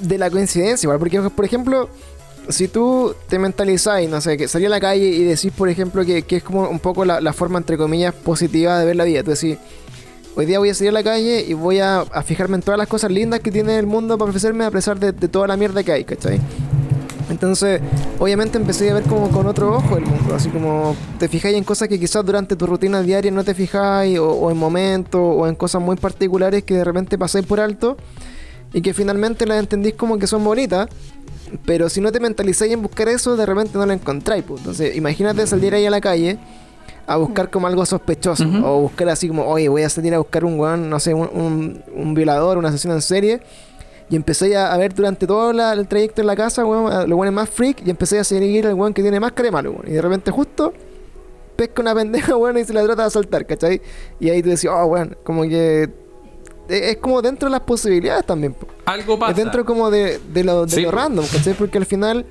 de 0.00 0.18
la 0.18 0.30
coincidencia, 0.30 0.86
igual, 0.86 0.98
porque 0.98 1.20
por 1.22 1.44
ejemplo, 1.44 1.88
si 2.48 2.68
tú 2.68 3.14
te 3.28 3.38
mentalizás 3.38 4.02
y 4.02 4.06
no 4.06 4.20
sé, 4.20 4.36
que 4.36 4.46
salí 4.46 4.66
a 4.66 4.68
la 4.68 4.78
calle 4.80 5.06
y 5.06 5.24
decís, 5.24 5.50
por 5.56 5.68
ejemplo, 5.68 6.04
que, 6.04 6.22
que 6.22 6.36
es 6.36 6.42
como 6.42 6.68
un 6.68 6.78
poco 6.78 7.04
la, 7.04 7.20
la 7.20 7.32
forma 7.32 7.58
entre 7.58 7.76
comillas 7.76 8.14
positiva 8.14 8.78
de 8.78 8.86
ver 8.86 8.96
la 8.96 9.04
vida, 9.04 9.22
tú 9.22 9.30
decís, 9.30 9.56
hoy 10.36 10.44
día 10.44 10.58
voy 10.58 10.68
a 10.68 10.74
salir 10.74 10.90
a 10.90 10.92
la 10.92 11.02
calle 11.02 11.44
y 11.48 11.54
voy 11.54 11.80
a, 11.80 12.00
a 12.00 12.22
fijarme 12.22 12.56
en 12.56 12.62
todas 12.62 12.78
las 12.78 12.86
cosas 12.86 13.10
lindas 13.10 13.40
que 13.40 13.50
tiene 13.50 13.78
el 13.78 13.86
mundo 13.86 14.18
para 14.18 14.28
ofrecerme 14.28 14.64
a 14.64 14.70
pesar 14.70 15.00
de, 15.00 15.12
toda 15.12 15.46
la 15.48 15.56
mierda 15.56 15.82
que 15.82 15.92
hay, 15.92 16.04
¿cachai? 16.04 16.38
Entonces, 17.30 17.80
obviamente 18.20 18.56
empecé 18.56 18.90
a 18.90 18.94
ver 18.94 19.02
como 19.04 19.30
con 19.30 19.46
otro 19.46 19.74
ojo 19.74 19.96
el 19.96 20.04
mundo, 20.04 20.34
así 20.34 20.48
como 20.50 20.94
te 21.18 21.28
fijáis 21.28 21.56
en 21.56 21.64
cosas 21.64 21.88
que 21.88 21.98
quizás 21.98 22.24
durante 22.24 22.54
tu 22.54 22.66
rutina 22.66 23.02
diaria 23.02 23.32
no 23.32 23.42
te 23.42 23.54
fijáis, 23.54 24.18
o, 24.18 24.30
o 24.30 24.50
en 24.50 24.56
momentos, 24.58 25.20
o 25.20 25.46
en 25.48 25.56
cosas 25.56 25.82
muy 25.82 25.96
particulares 25.96 26.62
que 26.62 26.74
de 26.74 26.84
repente 26.84 27.18
pasáis 27.18 27.44
por 27.44 27.58
alto 27.58 27.96
y 28.72 28.82
que 28.82 28.94
finalmente 28.94 29.46
las 29.46 29.58
entendís 29.58 29.94
como 29.94 30.18
que 30.18 30.26
son 30.26 30.44
bonitas, 30.44 30.88
pero 31.64 31.88
si 31.88 32.00
no 32.00 32.12
te 32.12 32.20
mentalizáis 32.20 32.72
en 32.72 32.82
buscar 32.82 33.08
eso, 33.08 33.36
de 33.36 33.46
repente 33.46 33.72
no 33.78 33.86
lo 33.86 33.92
encontráis. 33.92 34.44
pues. 34.44 34.60
Entonces, 34.60 34.94
imagínate 34.96 35.46
salir 35.46 35.74
ahí 35.74 35.86
a 35.86 35.90
la 35.90 36.00
calle 36.00 36.38
a 37.06 37.16
buscar 37.16 37.50
como 37.50 37.66
algo 37.68 37.86
sospechoso, 37.86 38.44
o 38.64 38.80
buscar 38.80 39.08
así 39.08 39.28
como, 39.28 39.44
oye, 39.46 39.68
voy 39.68 39.82
a 39.82 39.88
salir 39.88 40.12
a 40.14 40.18
buscar 40.18 40.44
un 40.44 40.58
weón, 40.58 40.90
no 40.90 40.98
sé, 40.98 41.14
un, 41.14 41.28
un, 41.32 41.82
un 41.94 42.14
violador, 42.14 42.58
una 42.58 42.68
asesino 42.70 42.94
en 42.94 43.02
serie. 43.02 43.40
Y 44.08 44.16
empecé 44.16 44.56
a, 44.56 44.76
ver 44.76 44.94
durante 44.94 45.26
todo 45.26 45.52
la- 45.52 45.72
el 45.72 45.86
trayecto 45.88 46.20
en 46.20 46.26
la 46.28 46.36
casa, 46.36 46.64
weón, 46.64 46.92
a 46.92 47.06
los 47.06 47.18
weones 47.18 47.32
más 47.32 47.48
freak. 47.50 47.82
Y 47.86 47.90
empecé 47.90 48.18
a 48.18 48.24
seguir 48.24 48.66
al 48.66 48.74
weón 48.74 48.92
que 48.94 49.02
tiene 49.02 49.18
máscara 49.20 49.46
de 49.46 49.50
malo, 49.52 49.70
weón. 49.72 49.84
Y 49.88 49.92
de 49.92 50.02
repente, 50.02 50.30
justo, 50.30 50.72
pesca 51.56 51.82
una 51.82 51.94
pendeja, 51.94 52.36
weón, 52.36 52.58
y 52.58 52.64
se 52.64 52.72
la 52.72 52.82
trata 52.84 53.02
de 53.02 53.08
asaltar, 53.08 53.46
¿cachai? 53.46 53.80
Y 54.20 54.30
ahí 54.30 54.42
tú 54.42 54.48
decís, 54.50 54.68
oh, 54.70 54.84
weón, 54.86 55.16
como 55.24 55.42
que. 55.42 55.88
Es 56.68 56.82
es 56.82 56.96
como 56.96 57.22
dentro 57.22 57.48
de 57.48 57.52
las 57.52 57.60
posibilidades 57.60 58.26
también, 58.26 58.52
po. 58.52 58.66
Algo 58.86 59.16
pasa. 59.18 59.30
Es 59.30 59.36
dentro 59.36 59.64
como 59.64 59.90
de, 59.90 60.18
de 60.32 60.42
lo, 60.44 60.66
de 60.66 60.72
Sí, 60.72 60.82
lo 60.82 60.90
random, 60.90 61.24
¿cachai? 61.32 61.54
Porque 61.54 61.78
al 61.78 61.86
final. 61.86 62.26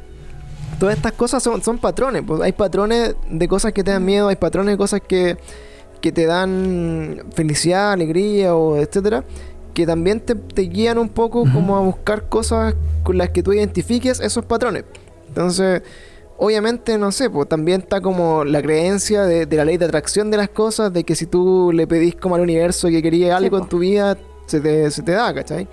Todas 0.79 0.95
estas 0.95 1.13
cosas 1.13 1.41
son, 1.41 1.63
son 1.63 1.77
patrones. 1.77 2.23
pues. 2.25 2.41
Hay 2.41 2.51
patrones 2.51 3.15
de 3.29 3.47
cosas 3.47 3.73
que 3.73 3.83
te 3.83 3.91
dan 3.91 4.03
miedo, 4.05 4.27
hay 4.27 4.35
patrones 4.35 4.73
de 4.73 4.77
cosas 4.77 5.01
que, 5.01 5.37
que 6.01 6.11
te 6.11 6.25
dan 6.25 7.23
felicidad, 7.33 7.91
alegría, 7.93 8.55
o 8.55 8.77
etcétera, 8.77 9.23
que 9.73 9.85
también 9.85 10.19
te, 10.19 10.35
te 10.35 10.63
guían 10.63 10.97
un 10.97 11.09
poco 11.09 11.43
como 11.51 11.75
a 11.75 11.81
buscar 11.81 12.29
cosas 12.29 12.75
con 13.03 13.17
las 13.17 13.29
que 13.29 13.43
tú 13.43 13.53
identifiques 13.53 14.19
esos 14.19 14.45
patrones. 14.45 14.85
Entonces, 15.27 15.81
obviamente, 16.37 16.97
no 16.97 17.11
sé, 17.11 17.29
pues 17.29 17.49
también 17.49 17.81
está 17.81 18.01
como 18.01 18.43
la 18.43 18.61
creencia 18.61 19.23
de, 19.23 19.45
de 19.45 19.57
la 19.57 19.65
ley 19.65 19.77
de 19.77 19.85
atracción 19.85 20.31
de 20.31 20.37
las 20.37 20.49
cosas, 20.49 20.93
de 20.93 21.03
que 21.03 21.15
si 21.15 21.25
tú 21.25 21.71
le 21.73 21.87
pedís 21.87 22.15
como 22.15 22.35
al 22.35 22.41
universo 22.41 22.87
que 22.89 23.01
quería 23.01 23.35
algo 23.35 23.57
en 23.57 23.67
tu 23.67 23.79
vida, 23.79 24.17
se 24.45 24.61
te, 24.61 24.89
se 24.91 25.01
te 25.03 25.11
da, 25.11 25.33
¿cachai? 25.33 25.67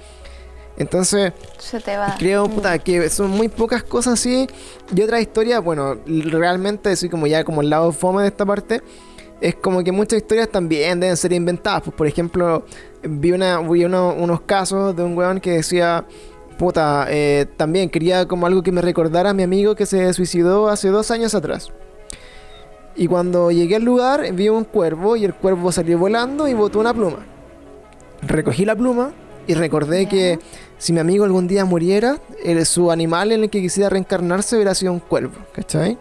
Entonces, 0.77 1.33
Se 1.59 1.81
te 1.81 1.97
va. 1.97 2.15
Creo, 2.19 2.49
puta, 2.49 2.79
que 2.79 3.09
son 3.11 3.31
muy 3.31 3.49
pocas 3.49 3.83
cosas 3.83 4.15
así. 4.15 4.47
Y 4.95 5.03
otra 5.03 5.21
historia, 5.21 5.61
bueno, 5.61 5.97
realmente, 6.07 6.91
así 6.91 7.09
como 7.09 7.27
ya 7.27 7.45
como 7.45 7.61
el 7.61 7.71
lado 7.71 7.93
fome 7.93 8.23
de 8.23 8.29
esta 8.29 8.47
parte, 8.47 8.81
es 9.41 9.55
como 9.57 9.83
que 9.85 9.93
muchas 9.93 10.19
historias 10.19 10.49
también 10.49 10.99
deben 11.01 11.17
ser 11.17 11.33
inventadas. 11.33 11.83
Pues, 11.83 11.95
por 11.97 12.07
ejemplo, 12.07 12.65
vi, 13.03 13.33
una, 13.33 13.61
vi 13.61 13.85
uno- 13.85 14.15
unos 14.17 14.41
casos 14.43 14.97
de 14.97 15.03
un 15.03 15.17
weón 15.17 15.41
que 15.41 15.51
decía, 15.51 16.07
puta, 16.59 17.07
eh, 17.11 17.47
también 17.57 17.91
quería 17.91 18.27
como 18.27 18.47
algo 18.47 18.63
que 18.63 18.73
me 18.73 18.81
recordara 18.81 19.31
a 19.31 19.35
mi 19.35 19.43
amigo 19.43 19.75
que 19.75 19.85
se 19.85 20.13
suicidó 20.15 20.69
hace 20.69 20.89
dos 20.89 21.11
años 21.11 21.35
atrás. 21.35 21.69
Y 22.95 23.07
cuando 23.09 23.51
llegué 23.51 23.77
al 23.77 23.83
lugar, 23.85 24.33
vi 24.33 24.49
un 24.49 24.65
cuervo 24.65 25.17
y 25.17 25.25
el 25.25 25.35
cuervo 25.35 25.73
salió 25.73 25.99
volando 25.99 26.47
y 26.49 26.55
botó 26.55 26.79
una 26.79 26.93
pluma. 26.95 27.27
Recogí 28.23 28.65
la 28.65 28.77
pluma 28.77 29.13
y 29.47 29.55
recordé 29.55 30.07
que 30.09 30.39
si 30.79 30.93
mi 30.93 31.01
amigo 31.01 31.25
algún 31.25 31.47
día 31.49 31.65
muriera, 31.65 32.19
el- 32.45 32.65
su 32.67 32.91
animal 32.91 33.33
en 33.33 33.45
el 33.45 33.51
que 33.51 33.61
quisiera 33.61 33.89
reencarnarse 33.91 34.57
hubiera 34.57 34.75
sido 34.75 34.93
un 34.93 35.01
cuervo, 35.01 35.35
¿cachai? 35.53 35.99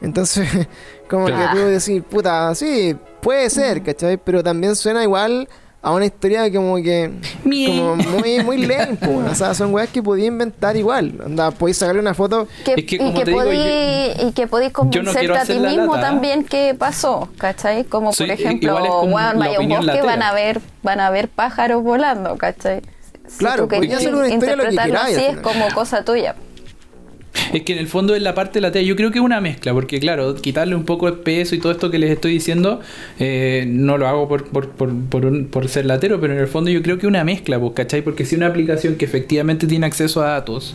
Entonces, 0.00 0.48
como 1.10 1.26
que 1.26 1.32
puedo 1.52 1.66
decir, 1.68 2.02
puta, 2.04 2.54
sí, 2.54 2.96
puede 3.20 3.50
ser, 3.50 3.82
¿cachai? 3.82 4.16
Pero 4.16 4.42
también 4.42 4.76
suena 4.76 5.02
igual 5.02 5.48
a 5.88 5.92
una 5.94 6.04
historia 6.06 6.52
como 6.52 6.76
que 6.76 7.10
como 7.42 7.96
muy 7.96 8.42
muy 8.44 8.58
lame, 8.66 8.96
po, 8.96 9.10
o 9.30 9.34
sea, 9.34 9.54
son 9.54 9.72
weas 9.72 9.88
que 9.88 10.02
podía 10.02 10.26
inventar 10.26 10.76
igual. 10.76 11.14
Anda, 11.24 11.50
podéis 11.50 11.78
sacarle 11.78 12.00
una 12.00 12.14
foto 12.14 12.46
Que, 12.64 12.74
Es 12.76 12.84
que, 12.84 12.96
y, 12.96 13.14
que 13.14 13.24
te 13.24 13.30
digo, 13.30 13.42
podí- 13.42 14.28
y 14.28 14.32
que 14.32 14.46
podéis 14.46 14.70
no 14.72 14.74
convencerte 14.74 15.32
a 15.32 15.42
hacer 15.42 15.56
ti 15.56 15.62
la 15.62 15.68
mismo 15.70 15.94
lata, 15.96 16.08
también 16.08 16.44
qué 16.44 16.74
pasó, 16.78 17.28
¿cachai? 17.38 17.84
Como 17.84 18.12
Sí, 18.12 18.24
por 18.24 18.30
ejemplo, 18.32 18.78
como 19.00 19.16
weón, 19.16 19.38
vaya 19.38 19.58
a 19.58 19.60
un 19.60 19.68
bosque, 19.68 19.84
latera. 19.86 20.04
van 20.06 20.22
a 20.22 20.32
ver, 20.34 20.60
van 20.82 21.00
a 21.00 21.10
ver 21.10 21.28
pájaros 21.28 21.82
volando, 21.82 22.36
¿cachai? 22.36 22.82
Si 23.26 23.38
Claro, 23.38 23.64
tú 23.64 23.68
querías 23.68 23.94
podía 23.96 24.00
ser 24.08 24.14
una 24.14 24.28
historia 24.28 24.56
lo 24.56 24.62
que 24.64 24.70
interpretarlo 24.70 25.06
queráis, 25.06 25.16
así 25.16 25.26
al 25.26 25.34
es 25.36 25.40
como 25.42 25.74
cosa 25.74 26.04
tuya. 26.04 26.34
Es 27.52 27.62
que 27.62 27.72
en 27.72 27.78
el 27.78 27.86
fondo 27.88 28.14
es 28.14 28.22
la 28.22 28.34
parte 28.34 28.54
de 28.54 28.60
la 28.62 28.72
tela. 28.72 28.84
Yo 28.86 28.96
creo 28.96 29.10
que 29.10 29.18
es 29.18 29.24
una 29.24 29.40
mezcla, 29.40 29.72
porque 29.72 29.98
claro, 30.00 30.34
quitarle 30.34 30.74
un 30.74 30.84
poco 30.84 31.10
de 31.10 31.16
peso 31.18 31.54
y 31.54 31.58
todo 31.58 31.72
esto 31.72 31.90
que 31.90 31.98
les 31.98 32.10
estoy 32.10 32.32
diciendo, 32.32 32.80
eh, 33.18 33.64
no 33.66 33.96
lo 33.98 34.06
hago 34.08 34.28
por, 34.28 34.44
por, 34.46 34.68
por, 34.70 34.92
por, 35.08 35.24
un- 35.26 35.46
por 35.46 35.68
ser 35.68 35.86
latero, 35.86 36.20
pero 36.20 36.34
en 36.34 36.40
el 36.40 36.46
fondo 36.48 36.70
yo 36.70 36.82
creo 36.82 36.96
que 36.98 37.06
es 37.06 37.08
una 37.08 37.24
mezcla, 37.24 37.58
pues, 37.58 37.72
¿cachai? 37.74 38.02
Porque 38.02 38.24
si 38.24 38.36
una 38.36 38.46
aplicación 38.48 38.96
que 38.96 39.04
efectivamente 39.04 39.66
tiene 39.66 39.86
acceso 39.86 40.22
a 40.22 40.28
datos, 40.28 40.74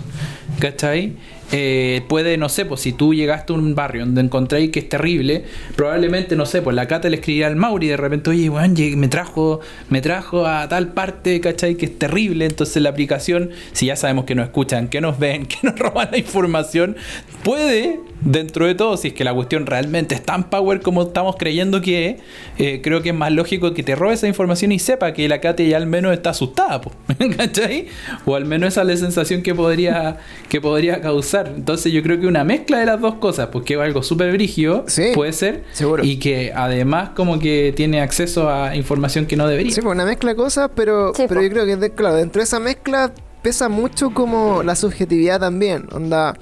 ¿cachai? 0.59 1.13
Eh, 1.55 2.01
puede, 2.07 2.35
no 2.37 2.49
sé, 2.49 2.65
pues 2.65 2.81
si 2.81 2.93
tú 2.93 3.13
llegaste 3.13 3.53
a 3.53 3.55
un 3.55 3.75
barrio 3.75 4.05
donde 4.05 4.21
encontráis 4.21 4.71
que 4.71 4.79
es 4.79 4.89
terrible, 4.89 5.45
probablemente, 5.75 6.35
no 6.35 6.47
sé, 6.47 6.63
pues 6.63 6.75
la 6.75 6.87
Cata 6.87 7.09
le 7.09 7.17
escribirá 7.17 7.45
al 7.45 7.55
Mauri 7.55 7.87
de 7.87 7.95
repente, 7.95 8.31
oye, 8.31 8.49
weón, 8.49 8.73
me 8.97 9.07
trajo, 9.07 9.59
me 9.89 10.01
trajo 10.01 10.47
a 10.47 10.67
tal 10.67 10.93
parte, 10.93 11.39
¿cachai? 11.41 11.75
Que 11.75 11.85
es 11.85 11.99
terrible. 11.99 12.45
Entonces 12.45 12.81
la 12.81 12.89
aplicación, 12.89 13.51
si 13.71 13.85
ya 13.85 13.95
sabemos 13.95 14.25
que 14.25 14.33
nos 14.33 14.45
escuchan, 14.45 14.87
que 14.87 14.99
nos 14.99 15.19
ven, 15.19 15.45
que 15.47 15.57
nos 15.61 15.77
roban 15.77 16.09
la 16.11 16.17
información, 16.17 16.95
puede, 17.43 17.99
dentro 18.25 18.65
de 18.65 18.75
todo, 18.75 18.97
si 18.97 19.09
es 19.09 19.13
que 19.13 19.23
la 19.23 19.33
cuestión 19.33 19.65
realmente 19.65 20.15
es 20.15 20.23
tan 20.23 20.49
power 20.49 20.81
como 20.81 21.03
estamos 21.03 21.35
creyendo 21.37 21.81
que 21.81 22.09
es, 22.09 22.21
eh, 22.57 22.81
creo 22.83 23.01
que 23.01 23.09
es 23.09 23.15
más 23.15 23.31
lógico 23.31 23.73
que 23.73 23.83
te 23.83 23.95
robe 23.95 24.13
esa 24.13 24.27
información 24.27 24.71
y 24.71 24.79
sepa 24.79 25.13
que 25.13 25.27
la 25.27 25.39
Cata 25.41 25.63
ya 25.63 25.77
al 25.77 25.87
menos 25.87 26.13
está 26.13 26.31
asustada, 26.31 26.81
po, 26.81 26.91
¿cachai? 27.37 27.87
O 28.25 28.35
al 28.35 28.45
menos 28.45 28.69
esa 28.69 28.81
es 28.81 28.87
la 28.87 28.97
sensación 28.97 29.41
que 29.41 29.53
podría, 29.53 30.17
que 30.49 30.61
podría 30.61 31.01
causar. 31.01 31.51
Entonces 31.55 31.91
yo 31.91 32.01
creo 32.03 32.19
que 32.19 32.27
una 32.27 32.43
mezcla 32.43 32.79
de 32.79 32.85
las 32.85 33.01
dos 33.01 33.15
cosas, 33.15 33.47
porque 33.47 33.73
es 33.73 33.79
algo 33.79 34.03
súper 34.03 34.31
brígido, 34.31 34.85
Sí, 34.87 35.07
puede 35.13 35.33
ser, 35.33 35.63
seguro. 35.71 36.03
y 36.03 36.17
que 36.17 36.51
además 36.55 37.09
como 37.15 37.39
que 37.39 37.73
tiene 37.75 38.01
acceso 38.01 38.49
a 38.49 38.75
información 38.75 39.25
que 39.25 39.35
no 39.35 39.47
debería. 39.47 39.71
Sí, 39.73 39.81
pues 39.81 39.93
una 39.93 40.05
mezcla 40.05 40.31
de 40.31 40.35
cosas, 40.35 40.69
pero, 40.75 41.13
Sí, 41.15 41.23
pero 41.27 41.41
po. 41.41 41.45
yo 41.45 41.51
creo 41.51 41.65
que, 41.65 41.75
de- 41.77 41.91
claro, 41.91 42.15
dentro 42.15 42.39
de 42.39 42.43
esa 42.45 42.59
mezcla 42.59 43.11
pesa 43.41 43.67
mucho 43.69 44.11
como 44.13 44.63
la 44.63 44.75
subjetividad 44.75 45.39
también. 45.39 45.85
Onda. 45.91 46.33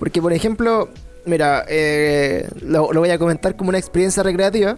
Porque, 0.00 0.20
por 0.20 0.32
ejemplo, 0.32 0.88
mira, 1.26 1.64
eh, 1.68 2.48
lo, 2.62 2.92
lo 2.92 2.98
voy 3.00 3.10
a 3.10 3.18
comentar 3.18 3.54
como 3.54 3.68
una 3.68 3.78
experiencia 3.78 4.24
recreativa. 4.24 4.74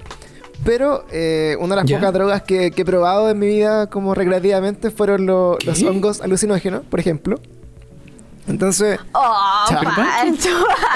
Pero 0.64 1.04
eh, 1.10 1.56
una 1.58 1.74
de 1.74 1.80
las 1.82 1.90
Ya. 1.90 1.96
pocas 1.98 2.12
drogas 2.12 2.42
que, 2.42 2.70
que 2.70 2.82
he 2.82 2.84
probado 2.84 3.28
en 3.30 3.38
mi 3.38 3.46
vida 3.48 3.88
como 3.88 4.14
recreativamente 4.14 4.90
fueron 4.92 5.26
lo- 5.26 5.58
los 5.64 5.82
hongos 5.82 6.20
alucinógenos, 6.20 6.82
por 6.88 7.00
ejemplo. 7.00 7.40
Entonces, 8.46 8.98
¡Oh, 9.12 9.64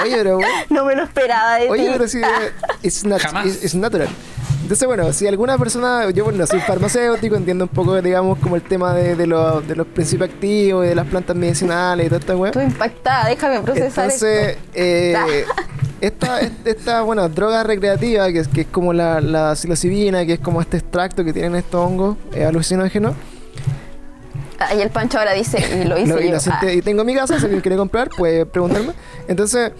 oye, 0.03 0.15
pero 0.17 0.35
bueno, 0.37 0.49
no 0.69 0.85
me 0.85 0.95
lo 0.95 1.03
esperaba 1.03 1.55
de 1.55 1.69
Oye, 1.69 1.83
ti. 1.85 1.89
pero 1.93 2.07
si 2.07 2.19
eh, 2.19 2.23
it's, 2.83 3.05
nat- 3.05 3.19
Jamás. 3.21 3.45
it's- 3.45 3.63
it's 3.63 3.75
natural. 3.75 4.07
Entonces, 4.67 4.85
bueno, 4.85 5.13
si 5.13 5.25
alguna 5.25 5.57
persona, 5.57 6.09
yo 6.11 6.25
bueno, 6.25 6.45
soy 6.45 6.59
farmacéutico, 6.59 7.37
entiendo 7.37 7.63
un 7.63 7.69
poco, 7.69 8.01
digamos, 8.01 8.37
como 8.39 8.57
el 8.57 8.63
tema 8.63 8.93
de, 8.93 9.15
de, 9.15 9.25
los, 9.25 9.65
de 9.65 9.77
los 9.77 9.87
principios 9.87 10.29
activos 10.29 10.85
y 10.85 10.89
de 10.89 10.95
las 10.95 11.07
plantas 11.07 11.37
medicinales 11.37 12.07
y 12.07 12.09
toda 12.09 12.19
esta 12.19 12.35
weá. 12.35 12.49
Estoy 12.49 12.65
impactada, 12.65 13.29
déjame 13.29 13.61
procesar 13.61 14.03
Entonces, 14.11 14.57
esto. 14.57 14.69
eh, 14.73 15.45
esta, 16.01 16.41
esta, 16.65 17.01
bueno, 17.03 17.29
droga 17.29 17.63
recreativa, 17.63 18.29
que 18.29 18.39
es, 18.39 18.49
que 18.49 18.59
es 18.61 18.67
como 18.67 18.91
la, 18.91 19.21
la 19.21 19.55
psilocibina, 19.55 20.25
que 20.25 20.33
es 20.33 20.39
como 20.41 20.59
este 20.59 20.75
extracto 20.75 21.23
que 21.23 21.31
tienen 21.31 21.55
estos 21.55 21.79
hongos 21.79 22.17
eh, 22.33 22.43
alucinógenos. 22.43 23.13
Ah, 24.59 24.73
y 24.75 24.81
el 24.81 24.89
Pancho 24.89 25.19
ahora 25.19 25.33
dice, 25.33 25.59
y 25.81 25.87
lo 25.87 25.97
hice 25.99 26.25
y, 26.25 26.31
yo. 26.31 26.37
Ah. 26.51 26.71
y 26.71 26.81
tengo 26.81 27.01
en 27.01 27.07
mi 27.07 27.13
casa, 27.15 27.37
si 27.37 27.45
alguien 27.45 27.61
quiere 27.61 27.77
comprar, 27.77 28.09
puede 28.09 28.45
preguntarme. 28.45 28.93
Entonces, 29.27 29.71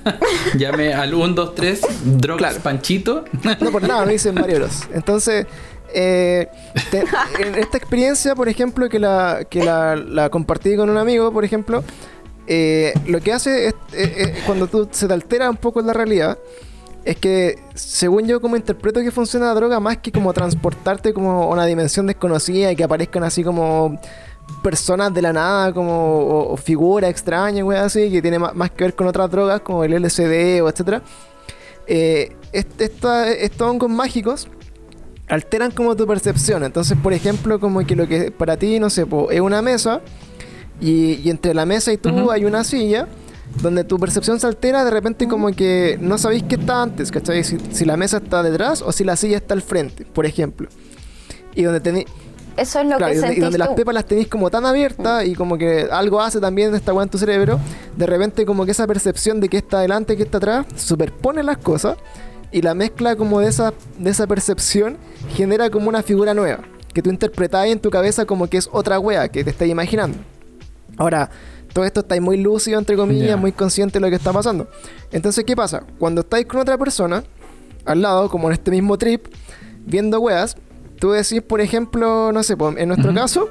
Llame 0.56 0.94
al 0.94 1.12
1, 1.14 1.34
2, 1.34 1.54
3, 1.54 1.80
drogas 2.18 2.38
Claro. 2.38 2.62
Panchito. 2.62 3.24
No 3.60 3.70
por 3.70 3.82
nada, 3.82 4.04
me 4.06 4.12
dicen 4.12 4.34
Mario 4.34 4.56
Bros. 4.60 4.88
Entonces, 4.94 5.46
eh, 5.94 6.48
te- 6.90 7.04
en 7.40 7.54
esta 7.56 7.76
experiencia, 7.76 8.34
por 8.34 8.48
ejemplo, 8.48 8.88
que 8.88 8.98
la, 8.98 9.44
que 9.48 9.62
la, 9.64 9.96
la 9.96 10.30
compartí 10.30 10.76
con 10.76 10.88
un 10.88 10.96
amigo, 10.96 11.32
por 11.32 11.44
ejemplo, 11.44 11.84
eh, 12.46 12.92
lo 13.06 13.20
que 13.20 13.32
hace 13.32 13.68
es, 13.68 13.74
eh, 13.92 14.34
cuando 14.46 14.66
tú 14.66 14.88
se 14.90 15.06
te 15.06 15.12
altera 15.12 15.50
un 15.50 15.56
poco 15.56 15.80
la 15.82 15.92
realidad, 15.92 16.38
es 17.04 17.16
que, 17.16 17.58
según 17.74 18.26
yo 18.26 18.40
como 18.40 18.56
interpreto 18.56 19.00
que 19.00 19.10
funciona 19.10 19.46
la 19.46 19.54
droga, 19.54 19.80
más 19.80 19.98
que 19.98 20.12
como 20.12 20.32
transportarte 20.32 21.12
como 21.12 21.42
a 21.42 21.46
una 21.48 21.66
dimensión 21.66 22.06
desconocida 22.06 22.70
y 22.72 22.76
que 22.76 22.84
aparezcan 22.84 23.24
así 23.24 23.42
como 23.42 23.98
personas 24.62 25.12
de 25.14 25.22
la 25.22 25.32
nada, 25.32 25.72
como 25.72 26.18
o, 26.18 26.52
o 26.52 26.56
figuras 26.56 27.10
extrañas, 27.10 27.64
wey, 27.64 27.78
así, 27.78 28.10
que 28.10 28.22
tiene 28.22 28.38
más, 28.38 28.70
que 28.70 28.84
ver 28.84 28.94
con 28.94 29.06
otras 29.06 29.30
drogas 29.30 29.60
como 29.62 29.82
el 29.84 29.92
LSD 29.94 30.62
o 30.62 30.68
etcétera. 30.68 31.02
Eh, 31.86 32.36
est- 32.52 32.80
esta- 32.80 33.30
estos 33.30 33.68
hongos 33.68 33.90
mágicos 33.90 34.48
alteran 35.28 35.70
como 35.70 35.96
tu 35.96 36.06
percepción. 36.06 36.62
Entonces, 36.64 36.96
por 37.02 37.12
ejemplo, 37.12 37.58
como 37.58 37.80
que 37.84 37.96
lo 37.96 38.06
que 38.06 38.30
para 38.30 38.56
ti, 38.56 38.78
no 38.78 38.90
sé, 38.90 39.06
po, 39.06 39.30
es 39.30 39.40
una 39.40 39.62
mesa 39.62 40.00
y, 40.80 41.14
y 41.24 41.30
entre 41.30 41.54
la 41.54 41.64
mesa 41.66 41.92
y 41.92 41.96
tú 41.96 42.30
hay 42.30 42.44
una 42.44 42.62
silla 42.64 43.08
donde 43.60 43.84
tu 43.84 43.98
percepción 43.98 44.40
se 44.40 44.46
altera, 44.46 44.84
de 44.84 44.90
repente 44.90 45.28
como 45.28 45.50
que 45.52 45.98
no 46.00 46.18
sabéis 46.18 46.44
qué 46.44 46.56
está 46.56 46.82
antes, 46.82 47.10
¿cachai? 47.10 47.44
Si, 47.44 47.58
si 47.72 47.84
la 47.84 47.96
mesa 47.96 48.18
está 48.18 48.42
detrás 48.42 48.82
o 48.82 48.92
si 48.92 49.04
la 49.04 49.16
silla 49.16 49.36
está 49.36 49.54
al 49.54 49.62
frente, 49.62 50.04
por 50.04 50.26
ejemplo. 50.26 50.68
Y 51.54 51.62
donde 51.62 51.80
tenéis... 51.80 52.06
Eso 52.56 52.80
es 52.80 52.86
lo 52.86 52.98
Claro, 52.98 53.12
que 53.12 53.18
y 53.18 53.20
donde, 53.20 53.36
y 53.36 53.40
donde 53.40 53.58
las 53.58 53.68
pepas 53.70 53.94
las 53.94 54.04
tenéis 54.04 54.28
como 54.28 54.50
tan 54.50 54.66
abiertas 54.66 55.24
y 55.24 55.34
como 55.34 55.56
que 55.56 55.88
algo 55.90 56.20
hace 56.20 56.38
también 56.38 56.74
esta 56.74 56.92
weá 56.92 57.04
en 57.04 57.08
tu 57.08 57.16
cerebro, 57.16 57.58
de 57.96 58.06
repente 58.06 58.44
como 58.44 58.66
que 58.66 58.72
esa 58.72 58.86
percepción 58.86 59.40
de 59.40 59.48
que 59.48 59.56
está 59.56 59.78
adelante 59.78 60.16
que 60.16 60.22
está 60.22 60.36
atrás 60.36 60.66
superpone 60.76 61.42
las 61.42 61.56
cosas 61.58 61.96
y 62.50 62.60
la 62.60 62.74
mezcla 62.74 63.16
como 63.16 63.40
de 63.40 63.48
esa, 63.48 63.72
de 63.98 64.10
esa 64.10 64.26
percepción 64.26 64.98
genera 65.34 65.70
como 65.70 65.88
una 65.88 66.02
figura 66.02 66.34
nueva 66.34 66.60
que 66.92 67.02
tú 67.02 67.10
interpretás 67.10 67.66
en 67.66 67.80
tu 67.80 67.90
cabeza 67.90 68.26
como 68.26 68.48
que 68.48 68.58
es 68.58 68.68
otra 68.70 68.98
wea 68.98 69.28
que 69.28 69.44
te 69.44 69.50
estás 69.50 69.68
imaginando. 69.68 70.18
Ahora, 70.96 71.30
todo 71.72 71.84
esto 71.84 72.00
estáis 72.00 72.20
muy 72.20 72.36
lúcido, 72.36 72.78
entre 72.78 72.96
comillas, 72.96 73.38
muy 73.38 73.52
consciente 73.52 73.94
de 73.94 74.00
lo 74.00 74.10
que 74.10 74.16
está 74.16 74.32
pasando. 74.32 74.68
Entonces, 75.10 75.44
¿qué 75.44 75.56
pasa? 75.56 75.84
Cuando 75.98 76.20
estáis 76.20 76.46
con 76.46 76.60
otra 76.60 76.76
persona, 76.76 77.24
al 77.84 78.02
lado, 78.02 78.28
como 78.28 78.48
en 78.48 78.54
este 78.54 78.70
mismo 78.70 78.98
trip, 78.98 79.26
viendo 79.84 80.20
weas, 80.20 80.56
tú 80.98 81.12
decís, 81.12 81.42
por 81.42 81.60
ejemplo, 81.60 82.30
no 82.32 82.42
sé, 82.42 82.56
en 82.76 82.88
nuestro 82.88 83.14
caso, 83.14 83.50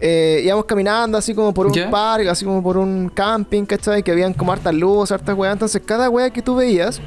eh, 0.00 0.42
íbamos 0.44 0.64
caminando 0.64 1.16
así 1.16 1.34
como 1.34 1.54
por 1.54 1.66
un 1.66 1.90
parque, 1.90 2.28
así 2.28 2.44
como 2.44 2.62
por 2.62 2.76
un 2.76 3.08
camping, 3.08 3.64
¿cachai? 3.64 4.02
Que 4.02 4.10
habían 4.10 4.34
como 4.34 4.52
hartas 4.52 4.74
luces, 4.74 5.12
hartas 5.12 5.36
weas. 5.36 5.52
Entonces, 5.52 5.82
cada 5.84 6.10
wea 6.10 6.30
que 6.30 6.42
tú 6.42 6.56
veías, 6.56 7.00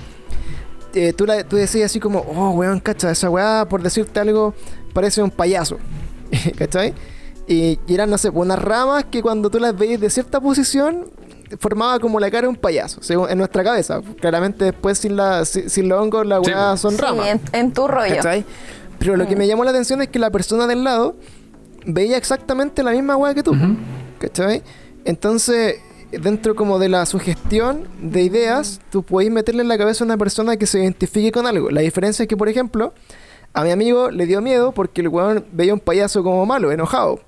eh, 0.93 1.13
tú, 1.13 1.25
la, 1.25 1.43
tú 1.43 1.55
decías 1.55 1.91
así 1.91 1.99
como, 1.99 2.19
oh, 2.19 2.51
weón, 2.51 2.79
cacha, 2.79 3.11
esa 3.11 3.29
weá, 3.29 3.67
por 3.67 3.81
decirte 3.81 4.19
algo, 4.19 4.53
parece 4.93 5.21
un 5.21 5.31
payaso, 5.31 5.77
¿cachai? 6.57 6.93
Y, 7.47 7.79
y 7.87 7.93
eran, 7.93 8.09
no 8.09 8.17
sé, 8.17 8.31
pues, 8.31 8.45
unas 8.45 8.59
ramas 8.59 9.05
que 9.05 9.21
cuando 9.21 9.49
tú 9.49 9.59
las 9.59 9.77
veías 9.77 10.01
de 10.01 10.09
cierta 10.09 10.39
posición, 10.41 11.05
formaba 11.59 11.97
como 11.99 12.19
la 12.19 12.29
cara 12.29 12.41
de 12.43 12.47
un 12.49 12.55
payaso, 12.57 13.01
según, 13.01 13.29
en 13.29 13.37
nuestra 13.37 13.63
cabeza. 13.63 14.01
Claramente 14.19 14.65
después 14.65 14.97
sin, 14.97 15.15
la, 15.15 15.45
sin, 15.45 15.69
sin 15.69 15.87
los 15.87 16.01
hongos, 16.01 16.25
las 16.25 16.41
Sí, 16.45 16.51
weas 16.51 16.79
son 16.81 16.91
Sí, 16.91 16.97
ramas. 17.01 17.27
en, 17.29 17.41
en 17.53 17.71
tu 17.73 17.87
rollo. 17.87 18.15
¿Cachai? 18.17 18.43
Pero 18.99 19.15
lo 19.15 19.27
que 19.27 19.35
Mm. 19.35 19.39
me 19.39 19.47
llamó 19.47 19.63
la 19.63 19.69
atención 19.71 20.01
es 20.01 20.09
que 20.09 20.19
la 20.19 20.29
persona 20.29 20.67
del 20.67 20.83
lado 20.83 21.15
veía 21.85 22.17
exactamente 22.17 22.83
la 22.83 22.91
misma 22.91 23.15
weá 23.15 23.33
que 23.33 23.43
tú. 23.43 23.53
¿Cachai? 24.19 24.61
Entonces, 25.05 25.75
dentro 26.11 26.53
como 26.55 26.79
de 26.79 26.89
la 26.89 27.05
sugestión 27.05 27.87
de 28.01 28.23
ideas, 28.23 28.81
tú 28.89 29.03
podés 29.03 29.31
meterle 29.31 29.61
en 29.61 29.69
la 29.69 29.77
cabeza 29.77 30.03
a 30.03 30.05
una 30.05 30.17
persona 30.17 30.57
que 30.57 30.65
se 30.65 30.79
identifique 30.79 31.31
con 31.31 31.45
algo. 31.47 31.69
La 31.69 31.79
diferencia 31.81 32.23
es 32.23 32.27
que, 32.29 32.35
por 32.35 32.49
ejemplo, 32.49 32.93
a 33.53 33.63
mi 33.63 33.71
amigo 33.71 34.11
le 34.11 34.25
dio 34.25 34.41
miedo 34.41 34.73
porque 34.73 34.99
el 35.01 35.07
weón 35.07 35.45
veía 35.53 35.73
un 35.73 35.79
payaso 35.79 36.23
como 36.23 36.45
malo, 36.45 36.71
enojado. 36.73 37.21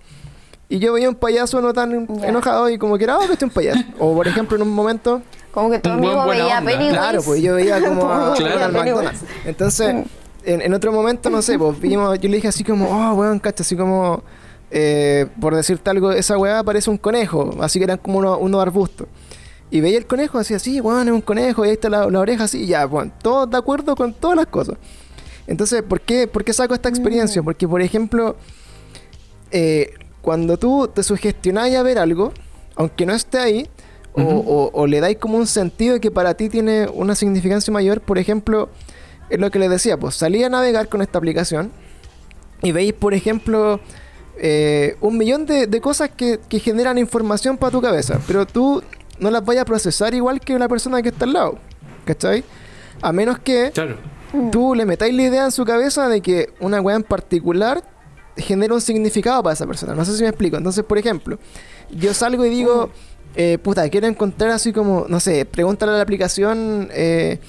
Y 0.69 0.77
yo 0.79 0.93
veía 0.93 1.09
un 1.09 1.15
payaso 1.15 1.59
no 1.61 1.73
tan 1.73 2.07
enojado 2.23 2.69
y 2.69 2.77
como 2.77 2.97
que 2.97 3.03
era, 3.05 3.17
oh, 3.17 3.25
que 3.25 3.33
este 3.33 3.45
es 3.45 3.49
un 3.49 3.53
payaso. 3.53 3.79
O 3.99 4.13
por 4.15 4.27
ejemplo, 4.27 4.55
en 4.55 4.61
un 4.61 4.69
momento, 4.69 5.21
Como 5.51 5.71
que 5.71 5.79
buen 5.79 5.93
amigo 5.95 6.25
buena 6.25 6.43
veía. 6.43 6.61
Pennywise. 6.61 6.91
claro, 6.93 7.21
pues 7.23 7.41
yo 7.41 7.55
veía 7.55 7.81
como 7.81 8.03
a, 8.11 8.33
Claro. 8.35 8.71
McDonald. 8.73 9.17
Entonces, 9.45 9.93
Mm. 9.95 10.03
en, 10.45 10.61
en 10.61 10.73
otro 10.73 10.91
momento, 10.91 11.29
no 11.31 11.41
sé, 11.41 11.57
pues 11.57 11.79
vimos, 11.79 12.17
yo 12.19 12.29
le 12.29 12.35
dije 12.37 12.47
así 12.47 12.63
como, 12.63 12.85
oh, 12.87 13.13
weón, 13.15 13.39
cacha, 13.39 13.63
así 13.63 13.75
como, 13.75 14.23
eh, 14.71 15.25
por 15.41 15.55
decirte 15.55 15.89
algo, 15.89 16.11
esa 16.11 16.37
weá 16.37 16.63
parece 16.63 16.89
un 16.91 16.97
conejo, 16.99 17.55
así 17.61 17.79
que 17.79 17.85
eran 17.85 17.97
como 17.97 18.19
unos, 18.19 18.37
unos 18.39 18.61
arbustos. 18.61 19.07
Y 19.71 19.81
veía 19.81 19.97
el 19.97 20.05
conejo 20.05 20.37
así, 20.37 20.53
así, 20.53 20.79
weón, 20.81 21.07
es 21.07 21.13
un 21.13 21.21
conejo, 21.21 21.65
y 21.65 21.69
ahí 21.69 21.73
está 21.73 21.89
la, 21.89 22.09
la 22.09 22.19
oreja 22.19 22.43
así, 22.45 22.61
y 22.63 22.67
ya, 22.67 22.85
bueno, 22.85 23.11
todos 23.21 23.49
de 23.49 23.57
acuerdo 23.57 23.95
con 23.95 24.13
todas 24.13 24.37
las 24.37 24.45
cosas. 24.45 24.77
Entonces, 25.47 25.81
¿por 25.81 25.99
qué, 26.01 26.27
por 26.27 26.43
qué 26.43 26.53
saco 26.53 26.73
esta 26.75 26.89
experiencia? 26.89 27.41
Porque, 27.43 27.67
por 27.67 27.81
ejemplo, 27.81 28.35
eh, 29.51 29.93
cuando 30.21 30.57
tú 30.57 30.89
te 30.93 31.03
sugestionáis 31.03 31.75
a 31.75 31.83
ver 31.83 31.97
algo, 31.99 32.33
aunque 32.75 33.05
no 33.05 33.13
esté 33.13 33.39
ahí, 33.39 33.69
o, 34.13 34.21
Ujú. 34.21 34.43
o- 34.47 34.71
o 34.73 34.87
le 34.87 34.99
dais 34.99 35.17
como 35.17 35.37
un 35.37 35.47
sentido 35.47 35.99
que 35.99 36.11
para 36.11 36.33
ti 36.33 36.49
tiene 36.49 36.87
una 36.93 37.15
significancia 37.15 37.71
mayor, 37.71 38.01
por 38.01 38.17
ejemplo, 38.17 38.69
es 39.29 39.39
lo 39.39 39.51
que 39.51 39.59
les 39.59 39.69
decía, 39.69 39.97
pues 39.97 40.15
salí 40.15 40.43
a 40.43 40.49
navegar 40.49 40.89
con 40.89 41.01
esta 41.01 41.17
aplicación 41.19 41.71
y 42.63 42.71
veis, 42.71 42.93
por 42.93 43.13
ejemplo, 43.13 43.79
eh, 44.37 44.95
un 45.01 45.17
millón 45.17 45.45
de, 45.45 45.67
de 45.67 45.81
cosas 45.81 46.09
que, 46.15 46.39
que 46.49 46.59
generan 46.59 46.97
información 46.97 47.57
para 47.57 47.71
tu 47.71 47.81
cabeza, 47.81 48.19
pero 48.27 48.45
tú 48.47 48.81
no 49.19 49.29
las 49.29 49.43
vayas 49.45 49.61
a 49.63 49.65
procesar 49.65 50.13
igual 50.13 50.39
que 50.39 50.57
la 50.57 50.67
persona 50.67 51.01
que 51.01 51.09
está 51.09 51.25
al 51.25 51.33
lado, 51.33 51.59
¿cachai? 52.05 52.43
A 53.01 53.11
menos 53.11 53.39
que 53.39 53.71
Claro. 53.73 53.97
tú 54.51 54.73
le 54.75 54.85
metáis 54.85 55.13
la 55.13 55.23
idea 55.23 55.45
en 55.45 55.51
su 55.51 55.63
cabeza 55.65 56.07
de 56.07 56.21
que 56.21 56.49
una 56.59 56.81
weá 56.81 56.95
en 56.95 57.03
particular 57.03 57.83
genera 58.39 58.73
un 58.73 58.81
significado 58.81 59.41
para 59.43 59.53
esa 59.53 59.65
persona. 59.67 59.93
No 59.95 60.03
sé 60.05 60.15
si 60.15 60.23
me 60.23 60.29
explico. 60.29 60.57
Entonces, 60.57 60.83
por 60.83 60.97
ejemplo, 60.97 61.37
yo 61.91 62.13
salgo 62.13 62.45
y 62.45 62.49
digo, 62.49 62.89
eh, 63.35 63.57
puta, 63.61 63.87
quiero 63.89 64.07
encontrar 64.07 64.51
así 64.51 64.73
como, 64.73 65.05
no 65.07 65.19
sé, 65.19 65.45
pregúntale 65.45 65.91
a 65.91 65.95
la 65.95 66.01
aplicación, 66.01 66.89
eh, 66.91 67.39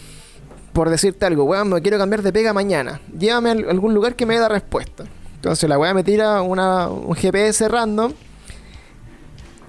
por 0.72 0.88
decirte 0.90 1.26
algo, 1.26 1.44
weón, 1.44 1.68
me 1.68 1.80
quiero 1.82 1.98
cambiar 1.98 2.22
de 2.22 2.32
pega 2.32 2.52
mañana. 2.52 3.00
Llévame 3.18 3.48
a 3.48 3.52
al- 3.52 3.68
algún 3.70 3.92
lugar 3.94 4.14
que 4.14 4.24
me 4.26 4.34
dé 4.34 4.40
la 4.40 4.48
respuesta. 4.48 5.04
Entonces 5.36 5.68
la 5.68 5.78
weá 5.78 5.94
me 5.94 6.04
tira 6.04 6.42
una, 6.42 6.88
un 6.88 7.14
GPS 7.14 7.66
random. 7.68 8.12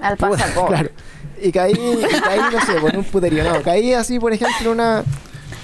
Al 0.02 0.18
pasaporte. 0.18 0.68
claro. 0.74 0.90
Y 1.42 1.52
caí, 1.52 1.74
y 1.74 2.22
caí, 2.22 2.40
no 2.52 2.62
sé, 2.66 2.74
por 2.80 2.96
un 2.96 3.04
puterío. 3.04 3.44
No, 3.44 3.62
caí 3.64 3.94
así, 3.94 4.20
por 4.20 4.32
ejemplo, 4.34 4.72
una... 4.72 5.04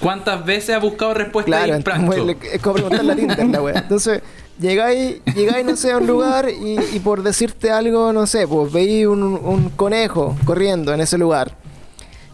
¿Cuántas 0.00 0.44
veces 0.44 0.74
ha 0.76 0.78
buscado 0.78 1.14
respuesta 1.14 1.46
Claro, 1.64 1.82
Prancho? 1.82 2.24
le- 2.24 2.36
es 2.52 2.60
como 2.60 2.74
preguntarle 2.74 3.12
a 3.12 3.16
Tinder 3.16 3.46
la 3.48 3.62
wea. 3.62 3.78
Entonces, 3.78 4.20
llegáis, 4.58 5.22
llegáis, 5.34 5.64
no 5.66 5.76
sé, 5.76 5.92
a 5.92 5.98
un 5.98 6.06
lugar 6.06 6.48
y, 6.50 6.78
y 6.94 7.00
por 7.00 7.22
decirte 7.22 7.70
algo, 7.70 8.12
no 8.12 8.26
sé, 8.26 8.46
pues 8.46 8.72
veis 8.72 9.06
un, 9.06 9.22
un 9.22 9.70
conejo 9.70 10.36
corriendo 10.44 10.92
en 10.92 11.00
ese 11.00 11.18
lugar. 11.18 11.52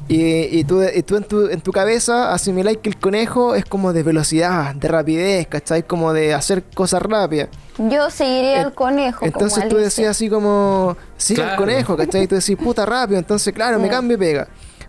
Y, 0.06 0.58
y 0.58 0.64
tú, 0.64 0.82
y 0.82 1.02
tú 1.02 1.16
en, 1.16 1.24
tu, 1.24 1.48
en 1.48 1.62
tu 1.62 1.72
cabeza 1.72 2.34
asimiláis 2.34 2.76
que 2.76 2.90
el 2.90 2.98
conejo 2.98 3.54
es 3.54 3.64
como 3.64 3.94
de 3.94 4.02
velocidad, 4.02 4.74
de 4.74 4.86
rapidez, 4.86 5.46
¿cachai? 5.46 5.82
Como 5.84 6.12
de 6.12 6.34
hacer 6.34 6.62
cosas 6.74 7.00
rápidas. 7.00 7.48
Yo 7.78 8.10
seguiría 8.10 8.60
al 8.64 8.74
conejo. 8.74 9.24
Entonces 9.24 9.60
como 9.60 9.70
tú 9.70 9.76
decías 9.78 10.10
así 10.10 10.28
como, 10.28 10.94
sí, 11.16 11.32
el 11.32 11.40
Claro. 11.40 11.56
conejo, 11.56 11.96
¿cachai? 11.96 12.24
Y 12.24 12.26
tú 12.26 12.34
decís, 12.34 12.54
puta, 12.56 12.84
rápido. 12.84 13.18
Entonces, 13.18 13.54
claro, 13.54 13.78
me 13.78 13.88
cambio 13.88 14.16
y 14.16 14.20
pega. 14.20 14.46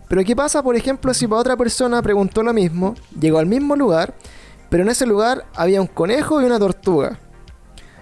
Pero 0.09 0.21
¿qué 0.25 0.35
pasa, 0.35 0.61
por 0.61 0.75
ejemplo, 0.75 1.13
si 1.13 1.25
para 1.27 1.39
otra 1.39 1.55
persona 1.55 2.01
preguntó 2.01 2.43
lo 2.43 2.51
mismo, 2.53 2.93
llegó 3.17 3.39
al 3.39 3.45
mismo 3.45 3.77
lugar, 3.77 4.13
pero 4.69 4.83
en 4.83 4.89
ese 4.89 5.05
lugar 5.05 5.45
había 5.55 5.79
un 5.79 5.87
conejo 5.87 6.41
y 6.41 6.45
una 6.45 6.59
tortuga? 6.59 7.17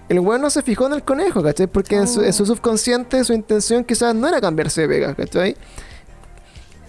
El 0.09 0.19
weón 0.19 0.41
no 0.41 0.49
se 0.49 0.61
fijó 0.61 0.87
en 0.87 0.93
el 0.93 1.03
conejo, 1.03 1.41
¿cachai? 1.41 1.67
Porque 1.67 1.95
en, 1.95 2.07
su, 2.07 2.21
en 2.23 2.33
su 2.33 2.45
subconsciente 2.45 3.23
su 3.23 3.33
intención 3.33 3.83
quizás 3.83 4.13
no 4.13 4.27
era 4.27 4.39
cambiarse 4.41 4.81
de 4.81 4.87
pega, 4.87 5.15
¿cachai? 5.15 5.55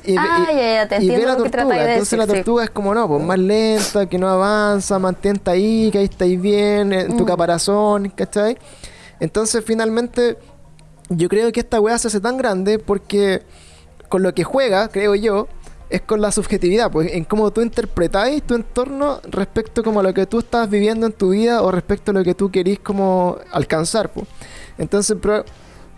Y, 0.04 0.16
Ah, 0.18 0.46
ya, 0.52 0.56
ya, 0.84 0.88
te 0.88 1.02
y 1.02 1.08
ve 1.08 1.24
la 1.24 1.36
tortuga. 1.36 1.76
de 1.76 1.92
Entonces 1.92 2.18
la 2.18 2.26
sí. 2.26 2.32
tortuga 2.32 2.64
es 2.64 2.70
como 2.70 2.94
no, 2.94 3.08
pues 3.08 3.22
más 3.24 3.38
lenta, 3.38 4.06
que 4.06 4.18
no 4.18 4.28
avanza, 4.28 4.98
mantente 4.98 5.50
ahí, 5.50 5.90
que 5.90 5.98
ahí 5.98 6.04
estáis 6.04 6.38
bien, 6.40 6.92
en 6.92 7.16
tu 7.16 7.22
Mm. 7.24 7.26
caparazón, 7.26 8.08
¿cachai? 8.10 8.58
Entonces 9.20 9.64
finalmente 9.64 10.36
yo 11.08 11.28
creo 11.28 11.50
que 11.52 11.60
esta 11.60 11.80
weá 11.80 11.96
se 11.98 12.08
hace 12.08 12.20
tan 12.20 12.36
grande 12.36 12.78
porque 12.78 13.42
con 14.10 14.22
lo 14.22 14.34
que 14.34 14.44
juega, 14.44 14.88
creo 14.88 15.14
yo, 15.14 15.48
es 15.94 16.02
con 16.02 16.20
la 16.20 16.32
subjetividad, 16.32 16.90
pues 16.90 17.12
en 17.12 17.24
cómo 17.24 17.50
tú 17.50 17.60
interpretáis 17.60 18.42
tu 18.42 18.54
entorno 18.54 19.20
respecto 19.24 19.82
como 19.82 20.00
a 20.00 20.02
lo 20.02 20.12
que 20.14 20.26
tú 20.26 20.40
estás 20.40 20.68
viviendo 20.68 21.06
en 21.06 21.12
tu 21.12 21.30
vida 21.30 21.62
o 21.62 21.70
respecto 21.70 22.10
a 22.10 22.14
lo 22.14 22.24
que 22.24 22.34
tú 22.34 22.50
querís 22.50 22.78
como 22.78 23.38
alcanzar, 23.52 24.10
pues. 24.10 24.26
Entonces, 24.78 25.16
pro- 25.20 25.44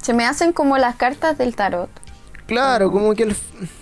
Se 0.02 0.12
me 0.12 0.24
hacen 0.26 0.52
como 0.52 0.76
las 0.78 0.96
cartas 0.96 1.38
del 1.38 1.54
tarot. 1.56 1.88
claro, 2.46 2.92
como 2.92 3.14
que 3.14 3.22
el, 3.24 3.36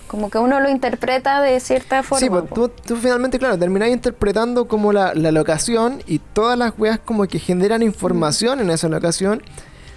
Como 0.07 0.29
que 0.29 0.37
uno 0.37 0.59
lo 0.59 0.69
interpreta 0.69 1.41
de 1.41 1.59
cierta 1.59 2.01
forma. 2.03 2.19
Sí, 2.19 2.29
pues 2.29 2.45
tú, 2.53 2.69
tú 2.69 2.95
finalmente, 2.95 3.37
claro, 3.37 3.57
terminás 3.59 3.89
interpretando 3.89 4.67
como 4.67 4.93
la, 4.93 5.13
la 5.13 5.31
locación 5.31 6.01
y 6.07 6.19
todas 6.19 6.57
las 6.57 6.73
weas 6.77 6.99
como 6.99 7.25
que 7.27 7.39
generan 7.39 7.81
información 7.83 8.59
en 8.61 8.69
esa 8.69 8.87
locación 8.89 9.43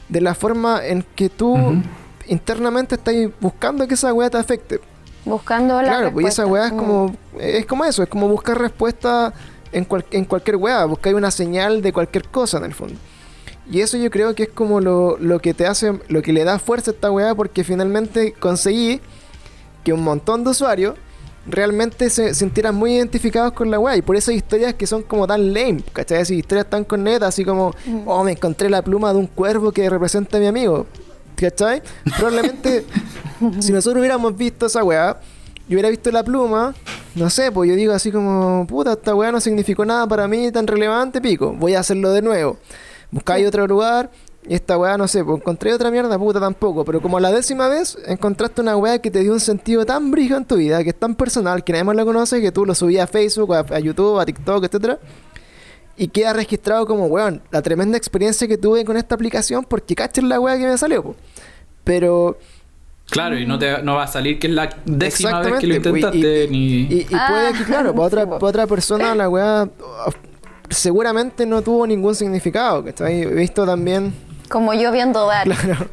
de 0.09 0.21
la 0.21 0.35
forma 0.35 0.85
en 0.85 1.05
que 1.15 1.29
tú 1.29 1.81
internamente 2.27 2.97
estás 2.97 3.15
buscando 3.41 3.87
que 3.87 3.95
esa 3.95 4.13
wea 4.13 4.29
te 4.31 4.39
afecte. 4.39 4.81
Buscando 5.25 5.81
la 5.83 5.89
claro, 5.89 6.13
pues 6.13 6.25
y 6.25 6.29
esa 6.29 6.43
respuesta. 6.45 6.47
wea 6.47 6.67
es 6.67 6.73
Mm. 6.73 6.77
como, 6.77 7.17
es 7.41 7.67
como 7.67 7.85
eso, 7.85 8.03
es 8.03 8.09
como 8.09 8.29
buscar 8.29 8.59
respuesta 8.59 9.33
en, 9.73 9.85
cual- 9.85 10.07
en 10.11 10.25
cualquier 10.25 10.57
wea, 10.57 10.85
buscar 10.87 11.15
una 11.15 11.31
señal 11.31 11.83
de 11.83 11.93
cualquier 11.93 12.25
cosa 12.29 12.59
en 12.59 12.65
el 12.65 12.75
fondo. 12.75 12.95
Y 13.71 13.83
eso 13.83 13.99
yo 13.99 14.11
creo 14.11 14.35
que 14.35 14.45
es 14.45 14.49
como 14.49 14.81
lo, 14.81 15.19
lo 15.19 15.41
que 15.41 15.53
te 15.53 15.67
hace, 15.67 15.99
lo 16.09 16.23
que 16.23 16.33
le 16.33 16.45
da 16.45 16.59
fuerza 16.59 16.91
a 16.91 16.95
esta 16.95 17.11
weá, 17.11 17.35
porque 17.35 17.65
finalmente 17.65 18.33
conseguí 18.33 19.01
que 19.85 19.93
un 19.93 20.03
montón 20.03 20.43
de 20.45 20.51
usuarios 20.51 20.95
realmente 21.47 22.09
se 22.11 22.35
sintieran 22.35 22.75
muy 22.75 22.95
identificados 22.95 23.53
con 23.53 23.71
la 23.71 23.79
weá. 23.79 23.97
Y 23.97 24.03
por 24.03 24.17
eso 24.17 24.31
hay 24.31 24.39
historias 24.39 24.73
que 24.75 24.87
son 24.87 25.03
como 25.03 25.27
tan 25.27 25.53
lame, 25.53 25.83
¿cachai? 25.93 26.23
Así, 26.23 26.37
historias 26.37 26.67
tan 26.71 26.85
cornetas, 26.85 27.29
así 27.29 27.45
como, 27.45 27.75
oh, 28.07 28.25
me 28.25 28.33
encontré 28.33 28.71
la 28.71 28.81
pluma 28.83 29.13
de 29.13 29.19
un 29.19 29.27
cuervo 29.27 29.71
que 29.73 29.89
representa 29.91 30.39
a 30.39 30.41
mi 30.41 30.47
amigo, 30.47 30.87
¿cachai? 31.41 31.83
Probablemente, 32.17 32.85
si 33.61 33.73
nosotros 33.73 34.01
hubiéramos 34.01 34.37
visto 34.37 34.67
esa 34.67 34.83
weá, 34.83 35.21
yo 35.69 35.75
hubiera 35.75 35.91
visto 35.91 36.11
la 36.11 36.23
pluma, 36.23 36.75
no 37.15 37.31
sé, 37.31 37.53
pues 37.53 37.69
yo 37.69 37.77
digo 37.77 37.93
así 37.93 38.11
como, 38.11 38.67
puta, 38.67 38.93
esta 38.93 39.15
weá 39.15 39.31
no 39.33 39.41
significó 39.41 39.85
nada 39.85 40.07
para 40.07 40.27
mí 40.29 40.51
tan 40.51 40.67
relevante, 40.67 41.21
pico, 41.21 41.53
voy 41.53 41.75
a 41.75 41.81
hacerlo 41.81 42.13
de 42.13 42.23
nuevo. 42.23 42.59
Buscáis 43.11 43.47
otro 43.47 43.67
lugar, 43.67 44.11
y 44.47 44.55
esta 44.55 44.79
weá, 44.79 44.97
no 44.97 45.09
sé, 45.09 45.25
pues 45.25 45.39
encontré 45.39 45.75
otra 45.75 45.91
mierda, 45.91 46.19
puta 46.19 46.41
tampoco. 46.41 46.85
Pero 46.85 47.03
como 47.03 47.21
la 47.21 47.31
décima 47.31 47.69
vez 47.69 47.99
encontraste 48.07 48.63
una 48.63 48.77
weá 48.77 48.99
que 48.99 49.11
te 49.11 49.21
dio 49.21 49.33
un 49.33 49.41
sentido 49.41 49.85
tan 49.85 50.11
brillo 50.11 50.37
en 50.37 50.45
tu 50.45 50.57
vida, 50.57 50.83
que 50.83 50.91
es 50.91 50.99
tan 50.99 51.15
personal, 51.15 51.65
que 51.65 51.73
nadie 51.73 51.85
más 51.85 51.97
lo 51.97 52.07
conoce, 52.07 52.41
que 52.41 52.53
tú 52.53 52.65
lo 52.65 52.75
subías 52.75 53.05
a 53.05 53.07
Facebook, 53.07 53.55
a, 53.55 53.59
a 53.61 53.79
YouTube, 53.79 54.19
a 54.19 54.25
TikTok, 54.25 54.65
etcétera 54.65 54.99
Y 56.01 56.09
queda 56.09 56.33
registrado 56.33 56.87
como, 56.87 57.07
weón, 57.07 57.43
la 57.51 57.61
tremenda 57.61 57.99
experiencia 57.99 58.47
que 58.47 58.57
tuve 58.57 58.85
con 58.85 58.97
esta 58.97 59.15
aplicación, 59.17 59.65
porque 59.65 59.95
cachen 59.97 60.29
la 60.29 60.39
weá 60.39 60.57
que 60.57 60.67
me 60.67 60.79
salió, 60.79 61.03
po. 61.03 61.17
Pero, 61.85 62.39
Claro, 63.11 63.39
y 63.39 63.47
no, 63.47 63.59
te, 63.59 63.83
no 63.83 63.95
va 63.97 64.05
a 64.05 64.07
salir 64.07 64.39
que 64.39 64.47
es 64.49 64.53
la 64.53 64.69
décima 64.85 65.41
vez 65.41 65.55
que 65.59 65.67
lo 65.67 65.75
y- 65.75 65.77
intentaste, 65.79 66.49
ni... 66.51 66.59
y, 66.83 67.07
y 67.11 67.15
Ah, 67.15 67.27
puede 67.31 67.53
que, 67.55 67.65
claro, 67.65 67.95
para 67.95 68.07
otra, 68.07 68.27
para 68.29 68.47
otra 68.47 68.67
persona 68.67 69.15
la 69.15 69.29
weá 69.31 69.67
oh, 69.81 70.11
seguramente 70.69 71.47
no 71.47 71.63
tuvo 71.63 71.87
ningún 71.87 72.15
significado, 72.15 72.85
¿cachai? 72.85 73.23
He 73.23 73.27
visto 73.35 73.65
también, 73.65 74.13
Como 74.51 74.75
yo 74.75 74.93
viendo 74.93 75.27
Dark. 75.27 75.51
claro. 75.59 75.89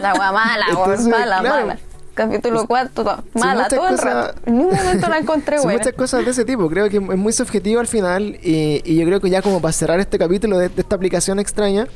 La 0.00 0.14
wea 0.14 0.32
mala, 0.32 0.66
wea 0.68 0.78
Entonces, 0.84 1.06
mala, 1.08 1.40
claro. 1.40 1.66
mala. 1.66 1.78
Capítulo 2.18 2.66
4, 2.66 3.04
mala 3.34 3.54
muchas 3.54 3.68
todo 3.68 3.88
el 3.88 3.96
cosas- 3.96 4.14
rato. 4.14 4.40
En 4.46 4.58
ningún 4.58 4.74
momento 4.74 5.08
la 5.08 5.18
encontré 5.18 5.56
buena. 5.58 5.78
muchas 5.78 5.92
cosas 5.94 6.24
de 6.24 6.30
ese 6.32 6.44
tipo, 6.44 6.68
creo 6.68 6.88
que 6.90 6.96
es 6.96 7.02
muy 7.02 7.32
subjetivo 7.32 7.80
al 7.80 7.86
final 7.86 8.38
y, 8.42 8.82
y 8.84 8.96
yo 8.96 9.06
creo 9.06 9.20
que 9.20 9.30
ya 9.30 9.40
como 9.42 9.60
para 9.60 9.72
cerrar 9.72 10.00
este 10.00 10.18
capítulo 10.18 10.58
de, 10.58 10.68
de 10.68 10.80
esta 10.82 10.96
aplicación 10.96 11.38
extraña, 11.38 11.86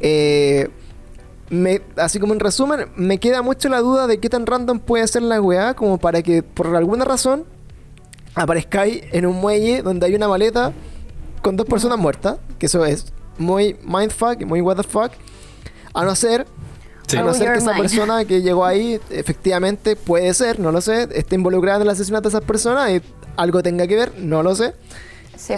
eh, 0.00 0.68
me, 1.50 1.82
así 1.96 2.18
como 2.18 2.32
en 2.32 2.40
resumen, 2.40 2.86
me 2.96 3.18
queda 3.18 3.42
mucho 3.42 3.68
la 3.68 3.78
duda 3.80 4.06
de 4.06 4.18
qué 4.18 4.28
tan 4.28 4.44
random 4.46 4.78
puede 4.80 5.06
ser 5.06 5.22
la 5.22 5.40
weá 5.40 5.74
como 5.74 5.98
para 5.98 6.22
que 6.22 6.42
por 6.42 6.74
alguna 6.74 7.04
razón 7.04 7.44
aparezcáis 8.34 9.02
en 9.12 9.26
un 9.26 9.36
muelle 9.40 9.82
donde 9.82 10.06
hay 10.06 10.14
una 10.14 10.26
maleta 10.28 10.72
con 11.42 11.56
dos 11.56 11.66
personas 11.66 11.98
muertas, 11.98 12.38
que 12.58 12.66
eso 12.66 12.84
es 12.84 13.12
muy 13.38 13.76
mindfuck 13.84 14.42
muy 14.46 14.60
what 14.60 14.76
the 14.76 14.82
fuck, 14.82 15.12
a 15.92 16.04
no 16.04 16.14
ser 16.16 16.46
Sí. 17.06 17.16
a 17.18 17.22
no 17.22 17.34
ser 17.34 17.52
que 17.52 17.58
esa 17.58 17.74
persona 17.74 18.24
que 18.24 18.40
llegó 18.42 18.64
ahí, 18.64 18.98
efectivamente 19.10 19.94
puede 19.96 20.32
ser, 20.34 20.58
no 20.58 20.72
lo 20.72 20.80
sé, 20.80 21.08
esté 21.12 21.34
involucrada 21.34 21.76
en 21.76 21.82
el 21.82 21.90
asesinato 21.90 22.22
de 22.24 22.28
esas 22.36 22.44
personas 22.44 22.90
y 22.90 23.02
algo 23.36 23.62
tenga 23.62 23.86
que 23.86 23.96
ver, 23.96 24.12
no 24.18 24.42
lo 24.42 24.54
sé. 24.54 24.72
Sí. 25.36 25.54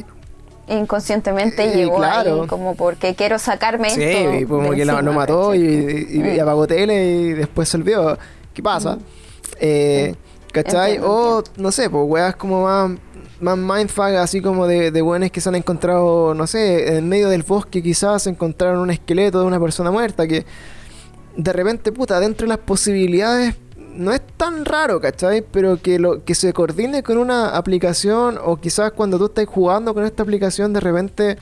Inconscientemente 0.69 1.65
Y 1.67 1.77
llegó 1.77 1.97
claro. 1.99 2.43
ahí 2.43 2.49
como 2.49 2.75
porque 2.75 3.15
quiero 3.15 3.39
sacarme 3.39 3.91
Sí, 3.91 4.03
esto. 4.03 4.35
y 4.35 4.45
como 4.45 4.71
que 4.73 4.85
la- 4.85 4.95
lo 4.95 4.99
encima, 4.99 5.15
mató 5.15 5.55
y, 5.55 5.61
y- 5.61 6.17
y 6.17 6.19
Mm. 6.39 6.41
apagó 6.43 6.67
tele 6.67 7.05
y 7.13 7.33
después 7.35 7.69
se 7.69 7.77
olvidó. 7.77 8.19
¿Qué 8.53 8.63
pasa? 8.63 8.99
Eh, 9.61 10.15
¿Cachai? 10.53 10.93
Entiendo, 10.97 11.13
O, 11.39 11.45
no 11.59 11.71
sé, 11.71 11.89
pues 11.89 12.05
weas 12.09 12.35
como 12.35 12.65
más, 12.65 12.91
más 13.41 13.57
mindfuck, 13.59 14.15
así 14.17 14.41
como 14.41 14.67
de, 14.67 14.91
de 14.91 15.03
weones 15.03 15.31
que 15.31 15.41
se 15.41 15.49
han 15.51 15.55
encontrado, 15.55 16.35
no 16.35 16.47
sé, 16.47 16.97
en 16.97 17.09
medio 17.09 17.29
del 17.29 17.43
bosque 17.43 17.83
quizás 17.83 18.27
encontraron 18.27 18.81
un 18.81 18.91
esqueleto 18.91 19.39
de 19.41 19.45
una 19.47 19.61
persona 19.61 19.91
muerta 19.91 20.27
que 20.27 20.45
de 21.37 21.53
repente, 21.53 21.93
puta, 21.93 22.19
dentro 22.21 22.47
de 22.47 22.51
las 22.51 22.59
posibilidades 22.59 23.55
no 23.95 24.13
es 24.13 24.21
tan 24.37 24.65
raro, 24.65 25.01
¿cachai? 25.01 25.43
Pero 25.43 25.81
que 25.81 25.99
lo 25.99 26.25
que 26.25 26.35
se 26.35 26.53
coordine 26.53 27.03
con 27.03 27.17
una 27.19 27.49
aplicación 27.57 28.39
o 28.45 28.57
quizás 28.57 28.93
cuando 28.93 29.19
tú 29.19 29.27
estás 29.27 29.47
jugando 29.47 29.95
con 29.95 30.05
esta 30.05 30.23
aplicación 30.23 30.73
de 30.73 30.81
repente 30.81 31.39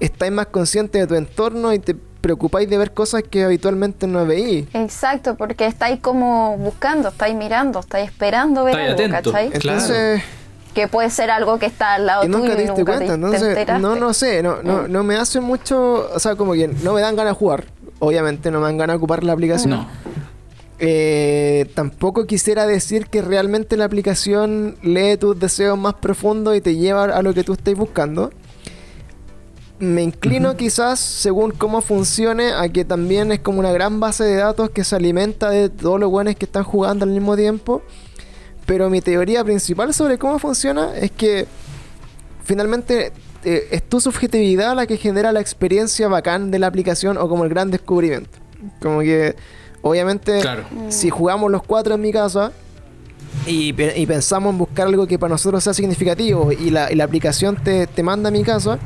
estáis 0.00 0.32
más 0.32 0.46
consciente 0.46 0.98
de 0.98 1.06
tu 1.06 1.14
entorno 1.14 1.72
y 1.74 1.78
te 1.78 1.94
preocupáis 1.94 2.68
de 2.68 2.78
ver 2.78 2.92
cosas 2.92 3.22
que 3.22 3.44
habitualmente 3.44 4.06
no 4.06 4.24
veís. 4.26 4.66
Exacto, 4.74 5.34
porque 5.36 5.66
estáis 5.66 6.00
como 6.00 6.56
buscando, 6.58 7.08
estáis 7.08 7.34
mirando, 7.34 7.80
estáis 7.80 8.08
esperando 8.10 8.64
ver 8.64 8.78
Estáis 8.78 8.90
algo, 8.90 9.14
atento. 9.16 9.32
¿cachai? 9.32 9.50
Claro. 9.60 9.80
Entonces, 9.80 10.22
Que 10.74 10.86
puede 10.86 11.10
ser 11.10 11.30
algo 11.32 11.58
que 11.58 11.66
está 11.66 11.94
al 11.94 12.06
lado 12.06 12.24
y 12.24 12.28
nunca 12.28 12.54
tuyo 12.54 12.56
te 12.56 12.62
y 12.62 12.66
diste 12.66 12.80
nunca 12.80 12.92
cuenta, 12.96 13.04
te, 13.04 13.08
te 13.08 13.14
entonces 13.26 13.48
enteraste. 13.48 13.82
no, 13.82 13.96
no 13.96 14.14
sé, 14.14 14.42
no, 14.42 14.62
no, 14.62 14.82
Mm. 14.84 14.92
no 14.92 15.02
me 15.02 15.16
hace 15.16 15.40
mucho, 15.40 16.08
o 16.14 16.18
sea, 16.20 16.36
como 16.36 16.52
que 16.52 16.68
no 16.68 16.92
me 16.94 17.00
dan 17.00 17.16
ganas 17.16 17.32
de 17.34 17.38
jugar, 17.38 17.64
obviamente 18.00 18.50
no 18.50 18.58
me 18.58 18.66
dan 18.66 18.78
ganas 18.78 18.94
de 18.94 18.98
ocupar 18.98 19.22
la 19.22 19.32
aplicación. 19.32 19.70
No. 19.70 19.86
Eh, 20.82 21.70
tampoco 21.74 22.26
quisiera 22.26 22.66
decir 22.66 23.06
que 23.06 23.20
realmente 23.20 23.76
la 23.76 23.84
aplicación 23.84 24.76
lee 24.82 25.18
tus 25.18 25.38
deseos 25.38 25.78
más 25.78 25.94
profundos 25.94 26.56
y 26.56 26.62
te 26.62 26.74
lleva 26.74 27.04
a 27.04 27.22
lo 27.22 27.34
que 27.34 27.44
tú 27.44 27.52
estés 27.52 27.76
buscando. 27.76 28.32
me 29.78 30.02
inclino 30.02 30.56
quizás, 30.56 31.00
según 31.00 31.52
cómo 31.52 31.80
funcione, 31.80 32.52
a 32.52 32.68
que 32.68 32.84
también 32.84 33.32
es 33.32 33.40
como 33.40 33.60
una 33.60 33.72
gran 33.72 33.98
base 33.98 34.24
de 34.24 34.36
datos 34.36 34.70
que 34.70 34.84
se 34.84 34.96
alimenta 34.96 35.48
de 35.48 35.70
todos 35.70 35.98
los 35.98 36.10
buenos 36.10 36.34
que 36.36 36.44
están 36.44 36.64
jugando 36.64 37.04
al 37.04 37.10
mismo 37.10 37.36
tiempo. 37.36 37.82
Pero 38.66 38.90
mi 38.90 39.00
teoría 39.00 39.42
principal 39.42 39.94
sobre 39.94 40.18
cómo 40.18 40.38
funciona 40.38 40.94
es 40.96 41.10
que 41.10 41.46
finalmente 42.44 43.12
eh, 43.44 43.68
es 43.70 43.82
tu 43.88 44.00
subjetividad 44.00 44.74
la 44.76 44.86
que 44.86 44.96
genera 44.96 45.32
la 45.32 45.40
experiencia 45.40 46.08
bacán 46.08 46.50
de 46.50 46.58
la 46.58 46.66
aplicación 46.66 47.16
o 47.18 47.28
como 47.28 47.44
el 47.44 47.50
gran 47.50 47.70
descubrimiento. 47.70 48.30
Como 48.80 49.00
que, 49.00 49.34
obviamente, 49.82 50.40
Claro. 50.40 50.64
si 50.88 51.10
jugamos 51.10 51.50
los 51.50 51.62
cuatro 51.62 51.94
en 51.94 52.00
mi 52.02 52.12
casa 52.12 52.52
y, 53.46 53.72
pe- 53.72 53.98
y 53.98 54.06
pensamos 54.06 54.52
en 54.52 54.58
buscar 54.58 54.86
algo 54.86 55.06
que 55.06 55.18
para 55.18 55.30
nosotros 55.30 55.64
sea 55.64 55.72
significativo 55.74 56.52
y 56.52 56.70
la, 56.70 56.92
y 56.92 56.94
la 56.96 57.04
aplicación 57.04 57.56
te, 57.56 57.86
te 57.86 58.02
manda 58.02 58.28
a 58.28 58.32
mi 58.32 58.42
casa, 58.42 58.78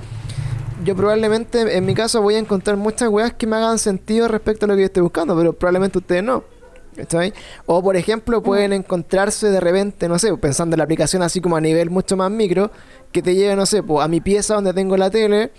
yo 0.84 0.94
probablemente 0.94 1.76
en 1.76 1.84
mi 1.86 1.94
caso 1.94 2.20
voy 2.22 2.34
a 2.34 2.38
encontrar 2.38 2.76
muchas 2.76 3.08
weas 3.08 3.32
que 3.32 3.46
me 3.46 3.56
hagan 3.56 3.78
sentido 3.78 4.28
respecto 4.28 4.66
a 4.66 4.68
lo 4.68 4.74
que 4.74 4.80
yo 4.82 4.86
estoy 4.86 5.02
buscando, 5.02 5.36
pero 5.36 5.52
probablemente 5.52 5.98
ustedes 5.98 6.22
no. 6.22 6.44
¿cachai? 6.96 7.32
O 7.66 7.82
por 7.82 7.96
ejemplo 7.96 8.40
pueden 8.42 8.72
encontrarse 8.72 9.48
de 9.50 9.58
repente, 9.58 10.08
no 10.08 10.16
sé, 10.18 10.36
pensando 10.36 10.74
en 10.74 10.78
la 10.78 10.84
aplicación 10.84 11.22
así 11.22 11.40
como 11.40 11.56
a 11.56 11.60
nivel 11.60 11.90
mucho 11.90 12.16
más 12.16 12.30
micro, 12.30 12.70
que 13.14 13.22
te 13.22 13.34
lleve, 13.34 13.56
no 13.56 13.64
sé, 13.64 13.82
pues, 13.82 14.04
a 14.04 14.08
mi 14.08 14.20
pieza 14.20 14.54
donde 14.56 14.74
tengo 14.74 14.96
la 14.98 15.08
tele 15.08 15.52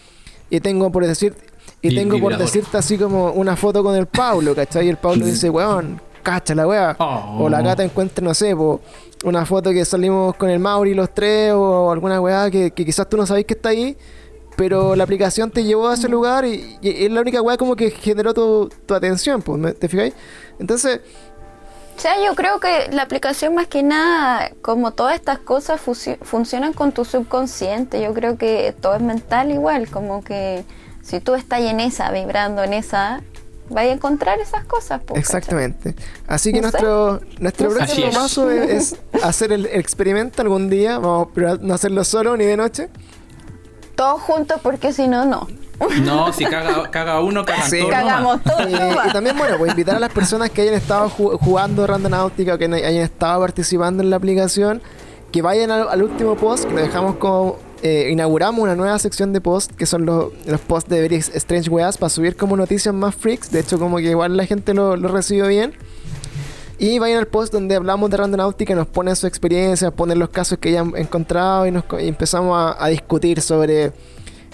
y 0.50 0.60
tengo 0.60 0.92
por 0.92 1.08
decir 1.08 1.34
y 1.82 1.96
tengo 1.96 2.20
por 2.20 2.38
decirte 2.38 2.78
así 2.78 2.98
como 2.98 3.32
una 3.32 3.56
foto 3.56 3.82
con 3.84 3.96
el 3.96 4.06
Paulo, 4.08 4.54
¿cachai? 4.54 4.86
Y 4.88 4.90
el 4.90 4.98
Paulo 4.98 5.26
dice, 5.32 5.50
weón, 5.50 6.02
cacha 6.22 6.54
la 6.54 6.68
wea. 6.68 6.96
Oh. 7.00 7.44
O 7.46 7.50
la 7.50 7.62
gata 7.62 7.84
encuentra, 7.84 8.24
no 8.24 8.34
sé, 8.34 8.56
po, 8.56 8.82
una 9.24 9.46
foto 9.46 9.72
que 9.72 9.86
salimos 9.86 10.36
con 10.36 10.50
el 10.50 10.60
Mauri 10.60 10.94
los 10.94 11.14
tres 11.14 11.54
o 11.54 11.92
alguna 11.92 12.20
weá 12.20 12.52
que, 12.52 12.72
que 12.72 12.84
quizás 12.86 13.08
tú 13.08 13.16
no 13.18 13.26
sabés 13.26 13.46
que 13.46 13.54
está 13.54 13.70
ahí, 13.70 13.96
pero 14.58 14.96
la 14.96 15.04
aplicación 15.06 15.50
te 15.52 15.64
llevó 15.64 15.88
a 15.88 15.94
ese 15.94 16.10
lugar 16.10 16.44
y, 16.46 16.78
y 16.82 17.06
es 17.06 17.12
la 17.12 17.22
única 17.22 17.42
weá 17.42 17.56
como 17.58 17.76
que 17.76 17.90
generó 17.92 18.34
tu, 18.34 18.70
tu 18.86 18.94
atención, 18.94 19.42
pues, 19.42 19.58
¿me- 19.60 19.74
¿te 19.74 19.88
fijáis? 19.88 20.14
Entonces, 20.60 21.00
O 21.96 22.00
sea, 22.00 22.14
yo 22.24 22.36
creo 22.36 22.60
que 22.60 22.90
la 22.92 23.04
aplicación 23.04 23.56
más 23.56 23.68
que 23.68 23.82
nada, 23.82 24.52
como 24.62 24.92
todas 24.92 25.16
estas 25.16 25.40
cosas 25.40 25.80
funcionan 26.22 26.74
con 26.74 26.92
tu 26.92 27.06
subconsciente, 27.06 28.02
yo 28.02 28.14
creo 28.14 28.38
que 28.38 28.76
todo 28.82 28.96
es 28.96 29.02
mental 29.02 29.52
igual, 29.52 29.90
como 29.90 30.24
que 30.24 30.66
si 31.02 31.20
tú 31.20 31.36
estás 31.36 31.62
en 31.62 31.80
esa, 31.80 32.12
vibrando 32.12 32.64
en 32.64 32.74
esa, 32.74 33.22
vaya 33.70 33.92
a 33.92 33.94
encontrar 33.94 34.40
esas 34.40 34.66
cosas. 34.66 35.00
po, 35.02 35.14
¿cachai? 35.14 35.22
exactamente. 35.22 35.96
Así 36.28 36.52
que 36.52 36.62
No 36.62 36.70
sé. 36.70 36.82
nuestro, 36.82 37.22
nuestro 37.40 37.70
No 37.70 37.76
próximo 37.76 38.12
paso 38.12 38.52
es, 38.52 38.94
es 38.94 39.24
hacer 39.24 39.54
el, 39.54 39.66
el 39.66 39.80
experimento 39.80 40.42
algún 40.42 40.70
día, 40.70 41.00
vamos 41.00 41.30
a 41.38 41.58
no 41.62 41.74
hacerlo 41.74 42.04
solo 42.04 42.36
ni 42.36 42.46
de 42.46 42.58
noche. 42.58 42.90
Todos 43.96 44.22
juntos 44.22 44.60
porque 44.62 44.92
si 44.92 45.08
no, 45.08 45.26
no. 45.26 45.48
No, 46.04 46.32
si 46.32 46.46
caga, 46.46 46.90
caga 46.90 47.20
uno, 47.22 47.44
cagan 47.46 47.70
Sí. 47.70 47.80
todos. 47.80 47.92
Cagamos 47.92 48.42
todos. 48.44 48.70
Y, 48.70 48.74
y 49.10 49.12
también, 49.12 49.38
bueno, 49.38 49.58
pues 49.58 49.72
invitar 49.72 49.96
a 49.96 50.00
las 50.00 50.12
personas 50.12 50.50
que 50.50 50.62
hayan 50.62 50.74
estado 50.76 51.10
ju- 51.10 51.38
jugando 51.40 51.86
Randonáutica 51.86 52.54
o 52.56 52.58
que 52.58 52.66
hayan 52.66 52.96
estado 53.04 53.42
participando 53.42 54.02
en 54.02 54.10
la 54.10 54.16
aplicación, 54.16 54.82
que 55.32 55.42
vayan 55.42 55.72
al, 55.72 55.90
al 55.90 56.02
último 56.04 56.36
post, 56.36 56.66
que 56.66 56.74
lo 56.74 56.82
dejamos 56.82 57.16
como. 57.18 57.58
eh, 57.82 58.10
inauguramos 58.12 58.62
una 58.64 58.76
nueva 58.76 58.98
sección 59.00 59.34
de 59.34 59.42
post, 59.42 59.72
que 59.74 59.86
son 59.86 60.06
los, 60.06 60.28
los 60.48 60.62
posts 60.62 60.90
de 60.90 61.02
Very 61.02 61.18
Strange 61.18 61.70
Weas, 61.70 61.98
para 61.98 62.10
subir 62.10 62.36
como 62.38 62.56
noticias 62.56 62.96
más 62.96 63.14
freaks. 63.14 63.52
De 63.52 63.60
hecho, 63.60 63.78
como 63.78 63.98
que 63.98 64.04
igual 64.10 64.36
la 64.38 64.46
gente 64.46 64.74
lo, 64.74 64.96
lo 64.96 65.10
recibió 65.10 65.48
bien. 65.48 65.74
Y 66.78 67.00
vayan 67.00 67.20
al 67.20 67.28
post 67.28 67.54
donde 67.54 67.76
hablamos 67.76 68.10
de 68.10 68.18
Randonáutica, 68.18 68.76
nos 68.76 68.88
ponen 68.88 69.16
su 69.16 69.28
experiencia, 69.28 69.92
ponen 69.92 70.20
los 70.20 70.30
casos 70.30 70.58
que 70.58 70.70
hayan 70.70 70.94
encontrado 70.98 71.66
y, 71.68 71.72
nos, 71.72 71.84
y 72.02 72.08
empezamos 72.08 72.58
a, 72.58 72.84
a 72.84 72.88
discutir 72.90 73.40
sobre 73.42 73.94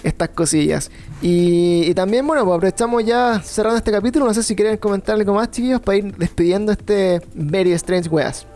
estas 0.02 0.30
cosillas. 0.30 0.90
Y, 1.20 1.84
y 1.84 1.94
también, 1.94 2.26
bueno, 2.26 2.44
pues 2.44 2.56
aprovechamos 2.56 3.04
ya 3.04 3.40
cerrando 3.42 3.78
este 3.78 3.92
capítulo. 3.92 4.26
No 4.26 4.34
sé 4.34 4.42
si 4.42 4.54
quieren 4.54 4.76
comentar 4.76 5.14
algo 5.14 5.34
más, 5.34 5.50
chiquillos, 5.50 5.80
para 5.80 5.98
ir 5.98 6.16
despidiendo 6.16 6.72
este 6.72 7.20
Very 7.34 7.72
Strange 7.72 8.08
Weas. 8.08 8.46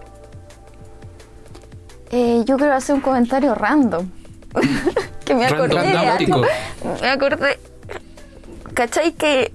Eh, 2.10 2.43
yo 2.44 2.56
quiero 2.56 2.74
hacer 2.74 2.94
un 2.94 3.01
comentario 3.01 3.55
random. 3.55 4.09
que 5.24 5.35
me 5.35 5.47
acordé 5.47 5.78
algo. 5.78 6.43
Me 7.01 7.09
acordé. 7.09 7.59
¿Cachai 8.74 9.12
que.? 9.12 9.52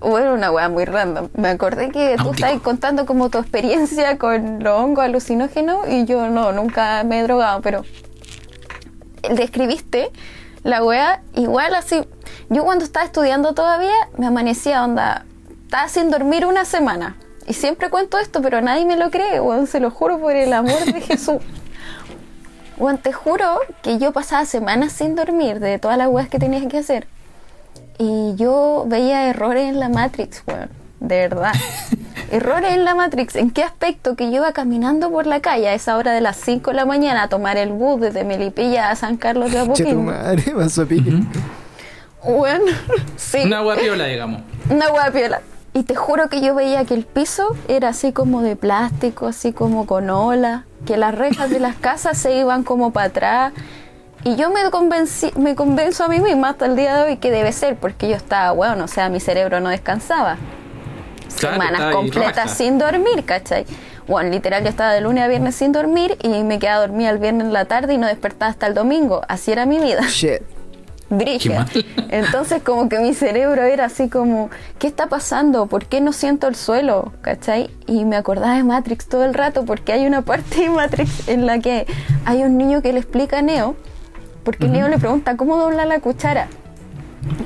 Bueno, 0.00 0.32
una 0.32 0.50
weá 0.50 0.70
muy 0.70 0.86
random. 0.86 1.28
Me 1.34 1.48
acordé 1.48 1.90
que 1.90 2.16
tú 2.16 2.30
estabas 2.30 2.60
contando 2.62 3.04
como 3.04 3.28
tu 3.28 3.36
experiencia 3.36 4.16
con 4.16 4.64
los 4.64 4.80
hongos 4.80 5.04
alucinógenos 5.04 5.86
y 5.90 6.06
yo 6.06 6.30
no, 6.30 6.52
nunca 6.52 7.04
me 7.04 7.20
he 7.20 7.22
drogado, 7.22 7.60
pero 7.60 7.84
describiste 9.30 10.10
la 10.62 10.84
weá 10.84 11.22
igual 11.34 11.74
así. 11.74 12.02
Yo 12.48 12.64
cuando 12.64 12.84
estaba 12.84 13.04
estudiando 13.06 13.54
todavía 13.54 13.94
me 14.16 14.26
amanecía 14.26 14.84
onda. 14.84 15.24
Estaba 15.64 15.88
sin 15.88 16.10
dormir 16.10 16.46
una 16.46 16.64
semana. 16.64 17.16
Y 17.46 17.54
siempre 17.54 17.90
cuento 17.90 18.18
esto, 18.18 18.42
pero 18.42 18.60
nadie 18.60 18.84
me 18.84 18.96
lo 18.96 19.10
cree, 19.10 19.40
weón. 19.40 19.66
Se 19.66 19.80
lo 19.80 19.90
juro 19.90 20.18
por 20.18 20.36
el 20.36 20.52
amor 20.52 20.84
de 20.84 21.00
Jesús. 21.00 21.40
Weón, 22.76 22.98
te 22.98 23.12
juro 23.12 23.60
que 23.82 23.98
yo 23.98 24.12
pasaba 24.12 24.44
semanas 24.46 24.92
sin 24.92 25.14
dormir 25.14 25.60
de 25.60 25.78
todas 25.78 25.98
las 25.98 26.08
weas 26.08 26.28
que 26.28 26.38
tenía 26.38 26.66
que 26.68 26.78
hacer. 26.78 27.06
Y 27.98 28.34
yo 28.36 28.84
veía 28.86 29.28
errores 29.28 29.68
en 29.68 29.78
la 29.78 29.88
Matrix, 29.88 30.42
weón. 30.46 30.70
De 31.00 31.16
verdad. 31.28 31.52
errores 32.30 32.72
en 32.72 32.84
la 32.84 32.94
Matrix. 32.94 33.36
¿En 33.36 33.50
qué 33.50 33.62
aspecto? 33.62 34.16
Que 34.16 34.30
yo 34.30 34.36
iba 34.36 34.52
caminando 34.52 35.10
por 35.10 35.26
la 35.26 35.40
calle 35.40 35.68
a 35.68 35.74
esa 35.74 35.96
hora 35.96 36.12
de 36.12 36.20
las 36.20 36.36
5 36.36 36.70
de 36.70 36.76
la 36.76 36.84
mañana 36.86 37.24
a 37.24 37.28
tomar 37.28 37.56
el 37.56 37.70
bus 37.70 38.00
desde 38.00 38.24
Melipilla 38.24 38.90
a 38.90 38.96
San 38.96 39.16
Carlos 39.16 39.52
de 39.52 39.60
Apoquindo. 39.60 40.02
madre, 40.02 40.42
pasó 40.56 40.86
pique. 40.86 41.12
Weón, 42.22 42.62
sí. 43.16 43.40
Una 43.44 43.60
guapiola, 43.60 44.04
digamos. 44.04 44.42
Una 44.68 44.90
hueá 44.90 45.10
piola. 45.10 45.40
Y 45.72 45.84
te 45.84 45.94
juro 45.94 46.28
que 46.28 46.40
yo 46.40 46.54
veía 46.54 46.84
que 46.84 46.94
el 46.94 47.04
piso 47.04 47.56
era 47.68 47.90
así 47.90 48.12
como 48.12 48.42
de 48.42 48.56
plástico, 48.56 49.28
así 49.28 49.52
como 49.52 49.86
con 49.86 50.10
ola, 50.10 50.64
que 50.84 50.96
las 50.96 51.14
rejas 51.14 51.48
de 51.48 51.60
las 51.60 51.76
casas 51.76 52.18
se 52.18 52.36
iban 52.36 52.64
como 52.64 52.92
para 52.92 53.06
atrás. 53.06 53.52
Y 54.24 54.36
yo 54.36 54.50
me 54.50 54.68
convencí, 54.70 55.30
me 55.36 55.54
convenzo 55.54 56.04
a 56.04 56.08
mí 56.08 56.18
misma 56.20 56.50
hasta 56.50 56.66
el 56.66 56.76
día 56.76 56.96
de 56.96 57.02
hoy 57.04 57.16
que 57.16 57.30
debe 57.30 57.52
ser, 57.52 57.76
porque 57.76 58.08
yo 58.08 58.16
estaba, 58.16 58.50
bueno, 58.50 58.84
o 58.84 58.88
sea, 58.88 59.08
mi 59.08 59.20
cerebro 59.20 59.60
no 59.60 59.70
descansaba. 59.70 60.36
Claro, 61.38 61.54
Semanas 61.60 61.94
completas 61.94 62.36
raja. 62.36 62.48
sin 62.48 62.78
dormir, 62.78 63.24
¿cachai? 63.24 63.64
Bueno, 64.06 64.30
literal, 64.30 64.62
yo 64.62 64.68
estaba 64.70 64.92
de 64.92 65.00
lunes 65.00 65.22
a 65.22 65.28
viernes 65.28 65.54
sin 65.54 65.72
dormir 65.72 66.16
y 66.22 66.42
me 66.42 66.58
quedaba 66.58 66.80
dormida 66.80 67.10
el 67.10 67.18
viernes 67.18 67.46
en 67.46 67.52
la 67.52 67.66
tarde 67.66 67.94
y 67.94 67.98
no 67.98 68.06
despertaba 68.06 68.50
hasta 68.50 68.66
el 68.66 68.74
domingo. 68.74 69.22
Así 69.28 69.52
era 69.52 69.66
mi 69.66 69.78
vida. 69.78 70.02
Shit. 70.08 70.42
Brígida. 71.10 71.66
Entonces 72.10 72.62
como 72.62 72.88
que 72.88 72.98
mi 73.00 73.14
cerebro 73.14 73.62
era 73.62 73.86
así 73.86 74.08
como, 74.08 74.48
¿qué 74.78 74.86
está 74.86 75.08
pasando? 75.08 75.66
¿Por 75.66 75.86
qué 75.86 76.00
no 76.00 76.12
siento 76.12 76.46
el 76.46 76.54
suelo? 76.54 77.12
¿Cachai? 77.20 77.70
Y 77.86 78.04
me 78.04 78.16
acordaba 78.16 78.54
de 78.54 78.62
Matrix 78.62 79.08
todo 79.08 79.24
el 79.24 79.34
rato 79.34 79.64
porque 79.64 79.92
hay 79.92 80.06
una 80.06 80.22
parte 80.22 80.60
de 80.60 80.70
Matrix 80.70 81.28
en 81.28 81.46
la 81.46 81.58
que 81.58 81.86
hay 82.24 82.42
un 82.42 82.56
niño 82.56 82.80
que 82.80 82.92
le 82.92 83.00
explica 83.00 83.38
a 83.38 83.42
Neo, 83.42 83.74
porque 84.44 84.68
Neo 84.68 84.88
le 84.88 84.98
pregunta 84.98 85.36
cómo 85.36 85.56
doblar 85.56 85.86
la 85.88 85.98
cuchara. 86.00 86.48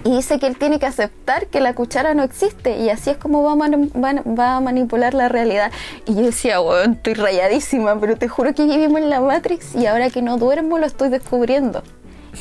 Y 0.05 0.16
dice 0.16 0.38
que 0.38 0.46
él 0.46 0.56
tiene 0.56 0.78
que 0.78 0.86
aceptar 0.86 1.46
que 1.46 1.60
la 1.60 1.74
cuchara 1.74 2.14
no 2.14 2.22
existe 2.22 2.76
y 2.78 2.90
así 2.90 3.10
es 3.10 3.16
como 3.16 3.42
va 3.42 3.52
a, 3.52 3.56
va- 3.56 4.22
va 4.38 4.56
a 4.56 4.60
manipular 4.60 5.14
la 5.14 5.28
realidad. 5.28 5.72
Y 6.06 6.14
yo 6.14 6.22
decía, 6.22 6.60
weón, 6.60 6.92
estoy 6.94 7.14
rayadísima, 7.14 7.98
pero 7.98 8.16
te 8.16 8.28
juro 8.28 8.55
que 8.55 8.64
vivimos 8.64 9.01
en 9.01 9.10
la 9.10 9.20
Matrix 9.20 9.74
y 9.74 9.86
ahora 9.86 10.10
que 10.10 10.22
no 10.22 10.36
duermo 10.36 10.78
lo 10.78 10.86
estoy 10.86 11.09
descubriendo. 11.09 11.82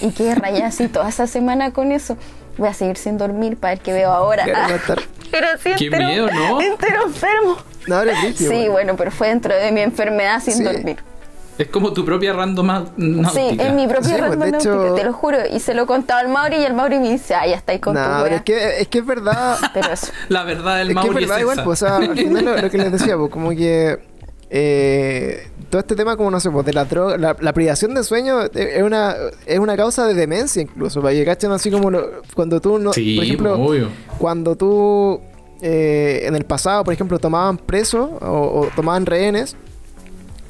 Y 0.01 0.11
quedé 0.11 0.35
rayada 0.35 0.67
así 0.67 0.87
toda 0.87 1.09
esa 1.09 1.25
semana 1.27 1.71
con 1.71 1.91
eso. 1.91 2.17
Voy 2.57 2.67
a 2.69 2.73
seguir 2.73 2.97
sin 2.97 3.17
dormir 3.17 3.57
para 3.57 3.73
ver 3.75 3.83
qué 3.83 3.93
veo 3.93 4.11
ahora. 4.11 4.43
Quiero 4.43 4.59
matar. 4.69 4.99
Pero 5.31 5.47
sí, 5.63 5.71
Qué 5.77 5.85
entero, 5.85 6.05
miedo, 6.07 6.27
¿no? 6.31 6.61
entero 6.61 7.07
enfermo. 7.07 7.57
No, 7.87 8.01
Sí, 8.35 8.67
bueno, 8.69 8.95
pero 8.95 9.09
fue 9.11 9.29
dentro 9.29 9.53
de 9.55 9.71
mi 9.71 9.81
enfermedad 9.81 10.39
sin 10.41 10.53
Sí. 10.57 10.63
dormir. 10.63 10.97
Es 11.57 11.67
como 11.67 11.93
tu 11.93 12.03
propia 12.03 12.33
random 12.33 12.85
Sí, 13.31 13.57
en 13.59 13.75
mi 13.75 13.87
propia 13.87 14.15
Sí, 14.15 14.35
pues, 14.37 14.53
hecho- 14.53 14.93
te 14.95 15.03
lo 15.03 15.13
juro. 15.13 15.37
Y 15.51 15.59
se 15.59 15.73
lo 15.75 15.85
contaba 15.85 16.19
al 16.21 16.29
Mauri 16.29 16.57
y 16.57 16.63
el 16.63 16.73
Mauri 16.73 16.97
me 16.99 17.11
dice, 17.11 17.35
ah, 17.35 17.45
ya 17.45 17.55
estáis 17.55 17.79
con 17.79 17.93
No, 17.93 18.01
tu 18.01 18.09
pero 18.09 18.23
wea". 18.23 18.35
es 18.37 18.41
que, 18.41 18.81
es 18.81 18.87
que 18.87 18.97
es 18.99 19.05
verdad. 19.05 19.57
Pero 19.73 19.91
eso. 19.93 20.07
La 20.29 20.43
verdad 20.43 20.77
del 20.77 20.89
es 20.89 20.95
que 20.95 20.99
es 21.01 21.05
Mauri 21.07 21.25
verdad 21.25 21.37
es 21.37 21.41
igual, 21.41 21.57
esa. 21.57 21.63
pues, 21.63 21.81
o 21.83 21.85
sea, 21.85 21.95
al 21.97 22.15
final 22.17 22.45
lo, 22.45 22.57
lo 22.57 22.69
que 22.71 22.77
les 22.79 22.91
decía, 22.91 23.17
pues, 23.17 23.29
como 23.31 23.49
que 23.51 23.99
eh, 24.49 25.47
todo 25.69 25.79
este 25.81 25.95
tema, 25.95 26.15
como 26.17 26.29
no 26.31 26.39
sé, 26.39 26.49
pues, 26.51 26.65
de 26.65 26.73
la 26.73 26.85
droga, 26.85 27.17
la, 27.17 27.35
la 27.39 27.53
privación 27.53 27.93
de 27.95 28.03
sueño 28.03 28.41
es 28.41 28.49
es 28.55 28.83
una, 28.83 29.15
es 29.45 29.59
una 29.59 29.75
causa 29.75 30.05
de 30.07 30.13
demencia 30.13 30.61
incluso, 30.61 31.01
para 31.01 31.13
que 31.13 31.25
cachen 31.25 31.51
así 31.51 31.69
como 31.71 31.89
lo- 31.91 32.21
cuando 32.35 32.59
tú, 32.61 32.77
no, 32.79 32.93
Sí, 32.93 33.15
por 33.15 33.25
ejemplo, 33.25 33.53
obvio. 33.59 33.87
cuando 34.19 34.55
tú 34.55 35.21
eh, 35.61 36.23
en 36.25 36.35
el 36.35 36.45
pasado, 36.45 36.83
por 36.83 36.93
ejemplo, 36.93 37.17
tomaban 37.19 37.57
presos 37.57 38.09
o, 38.21 38.25
o 38.27 38.69
tomaban 38.75 39.05
rehenes 39.05 39.55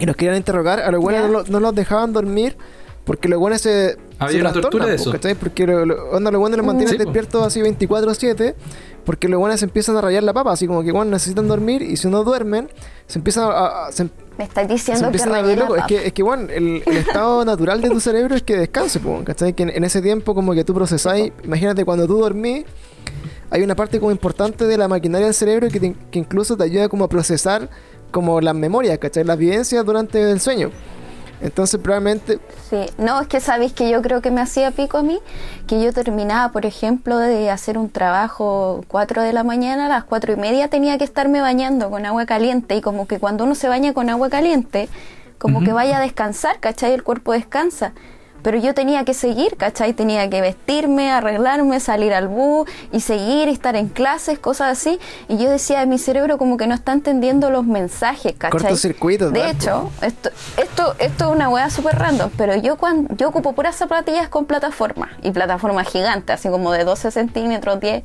y 0.03 0.05
los 0.05 0.15
querían 0.15 0.35
interrogar, 0.37 0.79
a 0.81 0.91
los 0.91 1.01
buenos 1.01 1.23
no, 1.23 1.27
lo- 1.29 1.43
no 1.45 1.59
los 1.59 1.73
dejaban 1.73 2.11
dormir 2.13 2.55
porque 3.05 3.27
los 3.27 3.39
buenos 3.39 3.61
se. 3.61 3.97
Había 4.19 4.35
se 4.37 4.41
una 4.41 4.53
tortura 4.53 4.85
de 4.85 4.91
pues, 4.91 5.01
eso. 5.01 5.11
¿cachai? 5.11 5.35
Porque 5.35 5.65
lo, 5.67 5.85
lo- 5.85 6.09
onda, 6.11 6.31
los 6.31 6.39
buenos 6.39 6.57
los 6.57 6.65
mantienen 6.65 6.91
Sí, 6.91 6.95
pues. 6.97 7.05
despiertos 7.07 7.45
así 7.47 7.59
24-7 7.61 8.55
porque 9.05 9.27
los 9.27 9.37
buenos 9.39 9.59
se 9.59 9.65
empiezan 9.65 9.97
a 9.97 10.01
rayar 10.01 10.23
la 10.23 10.31
papa, 10.31 10.53
así 10.53 10.65
como 10.67 10.81
que 10.83 10.93
bueno, 10.93 11.11
necesitan 11.11 11.47
dormir 11.49 11.81
y 11.81 11.97
si 11.97 12.07
no 12.07 12.23
duermen, 12.23 12.69
se 13.07 13.19
empiezan 13.19 13.43
a, 13.49 13.87
a- 13.87 13.91
se 13.91 14.05
Me 14.37 14.45
estáis 14.45 14.67
se 14.81 14.93
diciendo 14.93 15.11
que 15.11 15.21
a 15.21 15.41
locos. 15.55 15.77
Es 15.79 15.83
que, 15.85 16.07
es 16.07 16.13
que 16.13 16.23
bueno, 16.23 16.47
el, 16.49 16.81
el 16.85 16.97
estado 16.97 17.43
natural 17.51 17.81
de 17.81 17.89
tu 17.89 17.99
cerebro 17.99 18.35
es 18.35 18.43
que 18.43 18.55
descanse, 18.55 19.01
po, 19.01 19.21
¿cachai? 19.25 19.51
Que 19.53 19.63
en, 19.63 19.69
en 19.71 19.83
ese 19.83 20.01
tiempo 20.01 20.33
como 20.33 20.53
que 20.53 20.63
tú 20.63 20.73
procesáis, 20.73 21.33
imagínate 21.43 21.83
cuando 21.83 22.07
tú 22.07 22.17
dormís, 22.19 22.63
hay 23.49 23.61
una 23.61 23.75
parte 23.75 23.99
como 23.99 24.11
importante 24.11 24.65
de 24.65 24.77
la 24.77 24.87
maquinaria 24.87 25.25
del 25.27 25.35
cerebro 25.35 25.67
que, 25.67 25.79
te- 25.81 25.95
que 26.09 26.19
incluso 26.19 26.55
te 26.55 26.63
ayuda 26.63 26.87
como 26.87 27.03
a 27.03 27.09
procesar 27.09 27.69
como 28.13 28.39
las 28.39 28.55
memorias, 28.55 28.97
¿cachai? 28.99 29.25
Las 29.25 29.37
vivencias 29.37 29.83
durante 29.83 30.31
el 30.31 30.39
sueño. 30.39 30.71
Entonces 31.41 31.77
probablemente, 31.81 32.39
Sí, 32.69 32.85
no, 32.97 33.19
es 33.19 33.27
que 33.27 33.41
sabéis 33.41 33.73
que 33.73 33.89
yo 33.89 34.01
creo 34.01 34.21
que 34.21 34.31
me 34.31 34.39
hacía 34.39 34.71
pico 34.71 34.97
a 34.97 35.03
mí, 35.03 35.19
que 35.67 35.83
yo 35.83 35.91
terminaba, 35.91 36.53
por 36.53 36.65
ejemplo, 36.65 37.17
de 37.17 37.49
hacer 37.49 37.77
un 37.77 37.89
trabajo 37.89 38.85
4 38.87 39.23
de 39.23 39.33
la 39.33 39.43
mañana, 39.43 39.87
a 39.87 39.89
las 39.89 40.05
cuatro 40.05 40.31
y 40.31 40.37
media 40.37 40.69
tenía 40.69 40.97
que 40.97 41.03
estarme 41.03 41.41
bañando 41.41 41.89
con 41.89 42.05
agua 42.05 42.25
caliente 42.25 42.77
y 42.77 42.81
como 42.81 43.07
que 43.07 43.19
cuando 43.19 43.43
uno 43.43 43.55
se 43.55 43.67
baña 43.67 43.93
con 43.93 44.09
agua 44.09 44.29
caliente, 44.29 44.87
como 45.37 45.61
que 45.61 45.73
vaya 45.73 45.97
a 45.97 46.01
descansar, 46.01 46.61
¿cachai? 46.61 46.93
El 46.93 47.03
cuerpo 47.03 47.33
descansa. 47.33 47.91
Pero 48.43 48.57
yo 48.57 48.73
tenía 48.73 49.05
que 49.05 49.13
seguir, 49.13 49.57
¿cachai? 49.57 49.93
Tenía 49.93 50.29
que 50.29 50.41
vestirme, 50.41 51.11
arreglarme, 51.11 51.79
salir 51.79 52.13
al 52.13 52.27
bus 52.27 52.69
y 52.91 52.99
seguir, 52.99 53.47
estar 53.49 53.75
en 53.75 53.87
clases, 53.87 54.37
cosas 54.37 54.77
así. 54.77 54.99
Y 55.27 55.37
yo 55.37 55.49
decía, 55.49 55.85
mi 55.85 55.97
cerebro 55.97 56.37
como 56.37 56.57
que 56.57 56.67
no 56.67 56.75
está 56.75 56.91
entendiendo 56.91 57.49
los 57.49 57.65
mensajes, 57.65 58.33
¿cachai? 58.37 58.59
Cortocircuito, 58.59 59.31
De 59.31 59.39
¿verdad? 59.39 59.55
hecho, 59.55 59.91
esto, 60.01 60.29
esto, 60.57 60.95
esto 60.99 61.25
es 61.25 61.31
una 61.35 61.49
weá 61.49 61.69
súper 61.69 61.97
random, 61.97 62.29
pero 62.37 62.55
yo 62.55 62.75
cuando 62.77 63.15
yo 63.15 63.29
ocupo 63.29 63.53
puras 63.53 63.75
zapatillas 63.75 64.27
con 64.27 64.45
plataforma 64.45 65.09
y 65.21 65.31
plataforma 65.31 65.83
gigante, 65.83 66.33
así 66.33 66.49
como 66.49 66.71
de 66.71 66.83
12 66.83 67.11
centímetros, 67.11 67.79
10. 67.79 68.03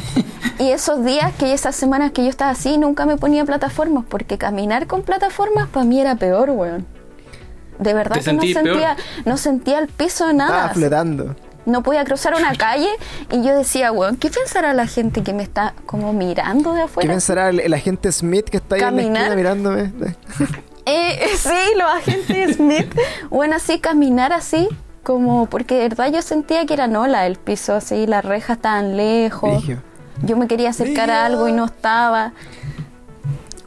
y 0.58 0.70
esos 0.70 1.04
días 1.04 1.32
que 1.38 1.52
esas 1.52 1.74
semanas 1.74 2.12
que 2.12 2.22
yo 2.22 2.30
estaba 2.30 2.52
así, 2.52 2.78
nunca 2.78 3.06
me 3.06 3.16
ponía 3.16 3.44
plataformas, 3.44 4.04
porque 4.08 4.38
caminar 4.38 4.86
con 4.86 5.02
plataformas 5.02 5.68
para 5.68 5.84
mí 5.84 6.00
era 6.00 6.14
peor, 6.14 6.50
weón. 6.50 6.99
De 7.80 7.94
verdad 7.94 8.16
¿Te 8.16 8.24
que 8.24 8.32
no 8.32 8.42
sentía, 8.42 8.96
no 9.24 9.36
sentía 9.36 9.78
el 9.78 9.88
piso 9.88 10.26
de 10.26 10.34
nada. 10.34 10.50
estaba 10.56 10.74
flotando. 10.74 11.36
No 11.66 11.82
podía 11.82 12.04
cruzar 12.04 12.34
una 12.34 12.54
calle 12.54 12.88
y 13.30 13.42
yo 13.42 13.54
decía, 13.56 13.92
weón, 13.92 14.16
¿qué 14.16 14.30
pensará 14.30 14.72
la 14.72 14.86
gente 14.86 15.22
que 15.22 15.32
me 15.32 15.42
está 15.42 15.74
como 15.86 16.12
mirando 16.12 16.72
de 16.72 16.78
¿Qué 16.80 16.84
afuera? 16.84 17.10
pensará 17.10 17.48
el, 17.50 17.60
el 17.60 17.74
agente 17.74 18.10
Smith 18.12 18.48
que 18.48 18.56
está 18.58 18.76
ahí 18.76 18.82
en 18.82 18.96
la 18.96 19.02
esquina 19.02 19.34
mirándome? 19.36 19.92
Eh, 20.86 21.20
sí, 21.36 21.76
los 21.76 21.88
agentes 21.88 22.56
Smith. 22.56 22.92
Bueno, 23.28 23.56
así 23.56 23.78
caminar 23.78 24.32
así, 24.32 24.66
como 25.04 25.46
porque 25.46 25.74
de 25.76 25.88
verdad 25.90 26.10
yo 26.10 26.20
sentía 26.22 26.66
que 26.66 26.74
era 26.74 26.88
nola 26.88 27.26
el 27.26 27.36
piso, 27.36 27.74
así, 27.74 28.06
las 28.06 28.24
rejas 28.24 28.56
estaban 28.56 28.96
lejos. 28.96 29.62
Yo 30.22 30.36
me 30.36 30.48
quería 30.48 30.70
acercar 30.70 31.10
a 31.10 31.26
algo 31.26 31.46
y 31.48 31.52
no 31.52 31.66
estaba. 31.66 32.32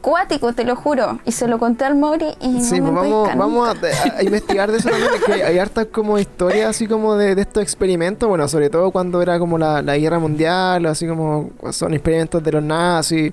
Cuático, 0.04 0.52
te 0.52 0.64
lo 0.64 0.76
juro. 0.76 1.18
Y 1.24 1.32
se 1.32 1.48
lo 1.48 1.58
conté 1.58 1.86
al 1.86 1.96
Mauri 1.96 2.26
y 2.38 2.60
Sí, 2.60 2.78
no 2.78 2.92
me 2.92 2.98
pues 2.98 3.10
vamos, 3.10 3.36
vamos 3.38 3.68
a, 3.68 4.18
a 4.18 4.22
investigar 4.22 4.70
de 4.70 4.76
eso 4.76 4.90
también, 4.90 5.10
que 5.24 5.32
hay 5.42 5.58
hartas 5.58 5.86
como 5.86 6.18
historias 6.18 6.68
así 6.68 6.86
como 6.86 7.16
de, 7.16 7.34
de 7.34 7.40
estos 7.40 7.62
experimentos, 7.62 8.28
bueno, 8.28 8.46
sobre 8.46 8.68
todo 8.68 8.90
cuando 8.90 9.22
era 9.22 9.38
como 9.38 9.56
la, 9.56 9.80
la 9.80 9.96
guerra 9.96 10.18
mundial, 10.18 10.84
así 10.84 11.06
como 11.08 11.52
son 11.70 11.94
experimentos 11.94 12.44
de 12.44 12.52
los 12.52 12.62
nazis, 12.62 13.32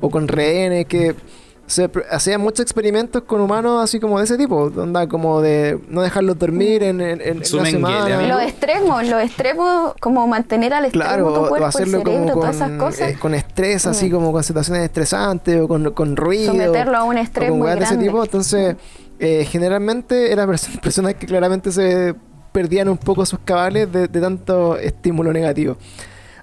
o 0.00 0.08
con 0.08 0.26
rehenes, 0.26 0.86
que 0.86 1.14
se 1.66 1.90
hacían 2.10 2.40
muchos 2.40 2.60
experimentos 2.60 3.22
con 3.24 3.40
humanos 3.40 3.82
así 3.82 3.98
como 3.98 4.18
de 4.18 4.24
ese 4.24 4.36
tipo, 4.38 4.70
onda 4.76 5.08
como 5.08 5.40
de 5.40 5.78
no 5.88 6.00
dejarlos 6.02 6.38
dormir 6.38 6.82
en, 6.82 7.00
en, 7.00 7.20
en 7.20 7.42
una 7.52 7.66
semana. 7.66 8.22
Los 8.28 8.42
extremos, 8.42 9.06
los 9.08 9.22
extremos, 9.22 9.94
como 10.00 10.26
mantener 10.28 10.72
al 10.74 10.84
extremo 10.84 11.04
Claro, 11.08 11.32
tu 11.34 11.40
o 11.44 11.48
cuerpo, 11.48 11.66
hacerlo 11.66 11.98
el 11.98 12.04
cerebro, 12.04 12.26
como 12.28 12.40
todas 12.40 12.56
esas 12.56 12.68
con, 12.70 12.78
cosas. 12.78 13.08
eh, 13.10 13.18
con 13.20 13.34
estrés, 13.34 13.86
así 13.86 14.08
Mm. 14.08 14.12
como 14.12 14.32
con 14.32 14.42
situaciones 14.44 14.82
estresantes 14.84 15.60
o 15.60 15.66
con, 15.68 15.90
con 15.92 16.16
ruido. 16.16 16.52
Someterlo 16.52 16.96
a 16.96 17.04
un 17.04 17.18
estrés 17.18 17.48
con 17.50 17.58
muy 17.58 17.66
weas 17.66 17.78
de 17.78 17.84
ese 17.84 17.94
grande. 17.94 18.08
tipo. 18.10 18.24
Entonces, 18.24 18.76
eh, 19.18 19.44
generalmente 19.50 20.30
eran 20.32 20.48
perso- 20.48 20.80
personas 20.82 21.14
que 21.14 21.26
claramente 21.26 21.72
se 21.72 22.14
perdían 22.52 22.88
un 22.88 22.96
poco 22.98 23.26
sus 23.26 23.38
cabales 23.40 23.90
de, 23.92 24.08
de 24.08 24.20
tanto 24.20 24.76
estímulo 24.78 25.32
negativo. 25.32 25.76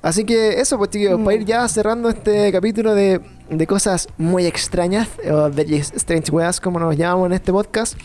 Así 0.03 0.23
que 0.25 0.59
eso, 0.59 0.77
pues 0.77 0.91
chicos, 0.91 1.17
Mm. 1.17 1.23
para 1.23 1.35
ir 1.37 1.45
ya 1.45 1.67
cerrando 1.67 2.09
este 2.09 2.51
capítulo 2.51 2.93
de, 2.93 3.21
de 3.49 3.65
cosas 3.67 4.07
muy 4.17 4.45
extrañas, 4.45 5.07
o 5.31 5.49
de 5.49 5.77
Strange 5.77 6.29
Weas, 6.31 6.59
como 6.59 6.77
nos 6.79 6.95
llamamos 6.95 7.25
en 7.27 7.33
este 7.33 7.51
podcast. 7.51 7.97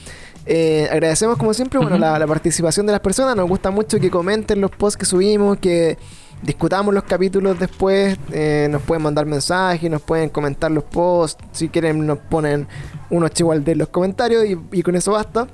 eh, 0.50 0.88
agradecemos 0.90 1.36
como 1.36 1.52
siempre 1.52 1.78
bueno, 1.78 1.96
Ujú. 1.96 2.00
la, 2.00 2.18
la 2.18 2.26
participación 2.26 2.86
de 2.86 2.92
las 2.92 3.00
personas. 3.02 3.36
Nos 3.36 3.46
gusta 3.46 3.70
mucho 3.70 4.00
que 4.00 4.08
comenten 4.10 4.62
los 4.62 4.70
posts 4.70 4.96
que 4.96 5.04
subimos, 5.04 5.58
que 5.58 5.98
discutamos 6.42 6.94
los 6.94 7.04
capítulos 7.04 7.58
después. 7.60 8.16
eh, 8.32 8.66
nos 8.70 8.80
pueden 8.82 9.02
mandar 9.02 9.26
mensajes, 9.26 9.90
nos 9.90 10.00
pueden 10.00 10.30
comentar 10.30 10.70
los 10.70 10.84
posts. 10.84 11.44
Si 11.52 11.68
quieren, 11.68 12.06
nos 12.06 12.16
ponen 12.18 12.66
unos 13.10 13.32
chihuahuas 13.32 13.62
de 13.62 13.74
los 13.74 13.88
comentarios 13.88 14.46
y, 14.46 14.56
y 14.72 14.82
con 14.82 14.94
eso 14.96 15.12
basta. 15.12 15.48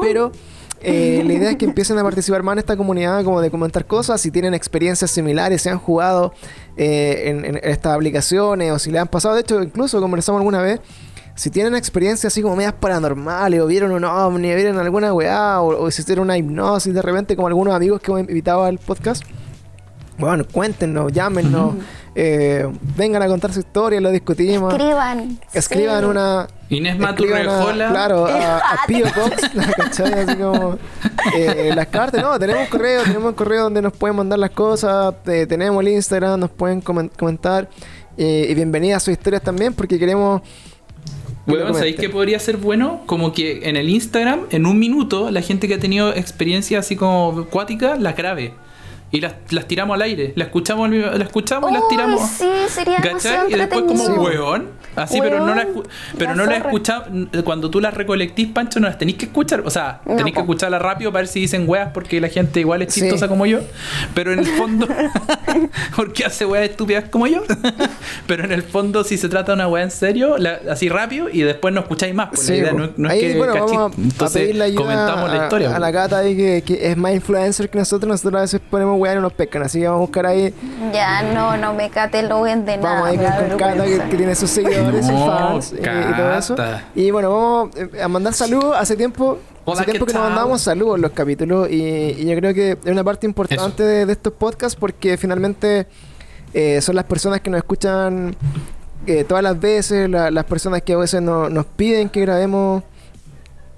Pero 0.00 0.30
eh, 0.84 1.22
la 1.24 1.32
idea 1.32 1.50
es 1.50 1.56
que 1.56 1.64
empiecen 1.66 1.98
a 1.98 2.02
participar 2.02 2.42
más 2.42 2.54
en 2.54 2.58
esta 2.60 2.76
comunidad, 2.76 3.24
como 3.24 3.40
de 3.40 3.50
comentar 3.50 3.86
cosas. 3.86 4.20
Si 4.20 4.30
tienen 4.30 4.54
experiencias 4.54 5.10
similares, 5.10 5.62
si 5.62 5.68
han 5.68 5.78
jugado 5.78 6.32
eh, 6.76 7.24
en, 7.26 7.44
en 7.44 7.60
estas 7.62 7.94
aplicaciones 7.94 8.72
o 8.72 8.78
si 8.78 8.90
le 8.90 8.98
han 8.98 9.08
pasado, 9.08 9.34
de 9.34 9.40
hecho, 9.40 9.62
incluso 9.62 10.00
conversamos 10.00 10.40
alguna 10.40 10.62
vez. 10.62 10.80
Si 11.36 11.50
tienen 11.50 11.74
experiencias 11.74 12.32
así 12.32 12.42
como 12.42 12.54
medias 12.54 12.74
paranormales, 12.74 13.60
o 13.60 13.66
vieron 13.66 13.90
un 13.90 14.04
ovni, 14.04 14.52
o 14.52 14.56
vieron 14.56 14.78
alguna 14.78 15.12
weá, 15.12 15.60
o, 15.60 15.84
o 15.84 15.88
hicieron 15.88 16.26
una 16.26 16.38
hipnosis 16.38 16.94
de 16.94 17.02
repente, 17.02 17.34
como 17.34 17.48
algunos 17.48 17.74
amigos 17.74 18.00
que 18.00 18.12
hemos 18.12 18.20
invitado 18.20 18.62
al 18.62 18.78
podcast, 18.78 19.24
bueno, 20.18 20.44
cuéntenos, 20.50 21.12
llámenos, 21.12 21.74
eh, 22.14 22.66
vengan 22.96 23.22
a 23.22 23.26
contar 23.26 23.52
su 23.52 23.60
historia, 23.60 24.00
lo 24.00 24.10
discutimos. 24.10 24.72
Escriban. 24.72 25.38
Escriban 25.52 26.00
sí. 26.04 26.06
una. 26.10 26.46
Inés 26.70 26.98
Maturrejola. 26.98 27.90
Claro, 27.90 28.26
a, 28.26 28.58
a. 28.58 28.76
Box, 28.88 29.50
¿cachai? 29.76 30.12
Así 30.12 30.36
como. 30.36 30.78
eh, 31.36 31.72
las 31.74 31.86
cartas, 31.88 32.22
no, 32.22 32.38
tenemos 32.38 32.62
un 32.62 32.68
correo, 32.68 33.02
tenemos 33.02 33.24
un 33.30 33.34
correo 33.34 33.64
donde 33.64 33.82
nos 33.82 33.92
pueden 33.92 34.16
mandar 34.16 34.38
las 34.38 34.50
cosas. 34.50 35.14
eh, 35.26 35.46
tenemos 35.48 35.80
el 35.82 35.88
Instagram, 35.88 36.38
nos 36.40 36.50
pueden 36.50 36.82
comen- 36.82 37.10
comentar. 37.16 37.68
eh, 38.16 38.46
y 38.48 38.54
bienvenidas 38.54 39.02
a 39.02 39.04
sus 39.04 39.12
historias 39.12 39.42
también, 39.42 39.72
porque 39.74 39.98
queremos. 39.98 40.42
que 41.46 41.52
Weón, 41.52 41.74
¿sabéis 41.74 41.96
qué 41.96 42.08
podría 42.08 42.38
ser 42.38 42.56
bueno? 42.56 43.02
Como 43.06 43.32
que 43.32 43.68
en 43.68 43.76
el 43.76 43.88
Instagram, 43.90 44.42
en 44.50 44.64
un 44.66 44.78
minuto, 44.78 45.30
la 45.30 45.42
gente 45.42 45.68
que 45.68 45.74
ha 45.74 45.80
tenido 45.80 46.14
experiencia 46.14 46.78
así 46.78 46.96
como 46.96 47.40
acuática, 47.40 47.96
la 47.96 48.12
grabe. 48.12 48.54
Y 49.14 49.20
las, 49.20 49.34
las 49.50 49.66
tiramos 49.68 49.94
al 49.94 50.02
aire. 50.02 50.32
La 50.36 50.44
escuchamos, 50.44 50.90
la 50.90 51.22
escuchamos 51.24 51.70
y 51.70 51.74
las 51.74 51.88
tiramos. 51.88 52.20
sí, 52.30 52.48
sería 52.68 52.96
¿Cachai? 52.96 53.52
Y 53.52 53.54
después 53.54 53.82
como 53.84 54.04
weón. 54.22 54.70
Así, 54.96 55.20
pero 55.20 55.40
no 55.40 55.54
la, 55.54 55.62
Weón, 55.62 55.74
escu- 55.84 55.88
pero 56.18 56.30
la 56.30 56.36
no 56.36 56.44
la 56.46 56.56
zorra. 56.56 56.66
escuchamos. 56.70 57.08
Cuando 57.44 57.70
tú 57.70 57.80
las 57.80 57.94
recolectís, 57.94 58.48
Pancho, 58.48 58.78
no 58.80 58.86
las 58.88 58.98
tenéis 58.98 59.18
que 59.18 59.24
escuchar. 59.26 59.62
O 59.64 59.70
sea, 59.70 60.00
No, 60.04 60.16
tenéis 60.16 60.34
que 60.34 60.40
escucharlas 60.40 60.80
rápido 60.82 61.10
para 61.12 61.20
ver 61.22 61.28
si 61.28 61.40
dicen 61.40 61.64
weas 61.68 61.90
porque 61.92 62.20
la 62.20 62.28
gente 62.28 62.60
igual 62.60 62.82
es 62.82 62.92
Sí. 62.94 63.00
chistosa 63.00 63.26
como 63.28 63.44
yo. 63.46 63.60
Pero 64.14 64.32
en 64.32 64.38
el 64.40 64.46
fondo, 64.46 64.86
porque 65.96 66.24
hace 66.24 66.44
weas 66.46 66.68
estúpidas 66.68 67.04
como 67.10 67.26
yo. 67.26 67.42
pero 68.26 68.44
en 68.44 68.52
el 68.52 68.62
fondo, 68.62 69.04
si 69.04 69.16
se 69.18 69.28
trata 69.28 69.52
de 69.52 69.56
una 69.56 69.68
wea 69.68 69.82
en 69.84 69.90
serio, 69.90 70.38
la- 70.38 70.60
así 70.70 70.88
rápido 70.88 71.28
y 71.28 71.42
después 71.42 71.72
no 71.74 71.80
escucháis 71.80 72.14
más. 72.14 72.28
Pues 72.28 72.40
Sí, 72.42 72.52
la 72.52 72.58
idea 72.58 72.70
po. 72.72 72.78
no, 72.78 72.90
no 72.96 73.08
es 73.08 73.14
ahí, 73.14 73.20
que 73.20 73.36
bueno, 73.38 73.54
vamos 73.54 73.72
a- 73.72 73.84
a, 73.86 74.02
Entonces, 74.02 74.42
pedirle 74.42 74.64
ayuda 74.64 74.82
comentamos 74.82 75.30
la 75.30 75.36
historia. 75.44 75.76
A, 75.76 75.78
la 75.78 75.90
gata 75.90 76.18
ahí 76.18 76.36
que, 76.36 76.62
que 76.64 76.90
es 76.90 76.96
más 76.96 77.12
influencer 77.14 77.68
que 77.70 77.78
nosotros. 77.78 78.08
Nosotros 78.08 78.38
a 78.38 78.42
veces 78.42 78.60
ponemos 78.70 78.98
weá 79.04 79.12
y 79.12 79.14
no 79.16 79.20
nos 79.22 79.32
pescan. 79.32 79.62
Así 79.62 79.78
que 79.80 79.86
vamos 79.86 79.98
a 79.98 80.00
buscar 80.00 80.26
ahí. 80.26 80.52
Ya, 80.92 81.22
no, 81.22 81.56
no 81.56 81.72
me 81.74 81.88
cataloguen 81.90 82.64
de 82.64 82.76
nada. 82.78 82.94
Vamos 82.94 83.08
ahí 83.08 83.18
me 83.18 83.24
con, 83.24 83.58
Cata 83.58 83.72
que, 83.72 83.78
vergüenza. 83.78 84.08
que 84.08 84.16
tiene 84.16 84.34
sus 84.34 84.50
seguidores 84.50 85.06
y 85.06 85.12
No, 85.12 85.26
fans 85.26 85.72
eh, 85.72 86.06
y 86.10 86.16
todo 86.16 86.34
eso. 86.34 86.56
Y 86.94 87.10
bueno, 87.10 87.30
vamos 87.30 87.70
eh, 87.76 88.02
a 88.02 88.08
mandar 88.08 88.34
saludos. 88.34 88.74
Hace 88.78 88.96
tiempo, 88.96 89.38
Hola, 89.64 89.80
hace 89.80 89.90
tiempo 89.90 90.06
¿qué 90.06 90.12
que 90.12 90.18
nos 90.18 90.22
tal? 90.26 90.32
mandamos 90.34 90.60
saludos 90.62 90.96
en 90.96 91.02
los 91.02 91.12
capítulos 91.12 91.70
y, 91.70 91.74
y 91.82 92.26
yo 92.26 92.36
creo 92.36 92.52
que 92.54 92.70
es 92.72 92.90
una 92.90 93.04
parte 93.04 93.26
importante 93.26 93.82
de, 93.82 94.06
de 94.06 94.12
estos 94.12 94.32
podcasts 94.32 94.76
porque 94.78 95.16
finalmente 95.16 95.86
eh, 96.52 96.80
son 96.82 96.96
las 96.96 97.04
personas 97.04 97.40
que 97.40 97.50
nos 97.50 97.58
escuchan 97.58 98.34
eh, 99.06 99.24
todas 99.24 99.42
las 99.42 99.58
veces, 99.60 100.08
la- 100.08 100.30
las 100.30 100.44
personas 100.44 100.82
que 100.82 100.92
a 100.94 100.96
veces 100.96 101.20
no- 101.22 101.48
nos 101.50 101.66
piden 101.66 102.08
que 102.08 102.20
grabemos 102.22 102.82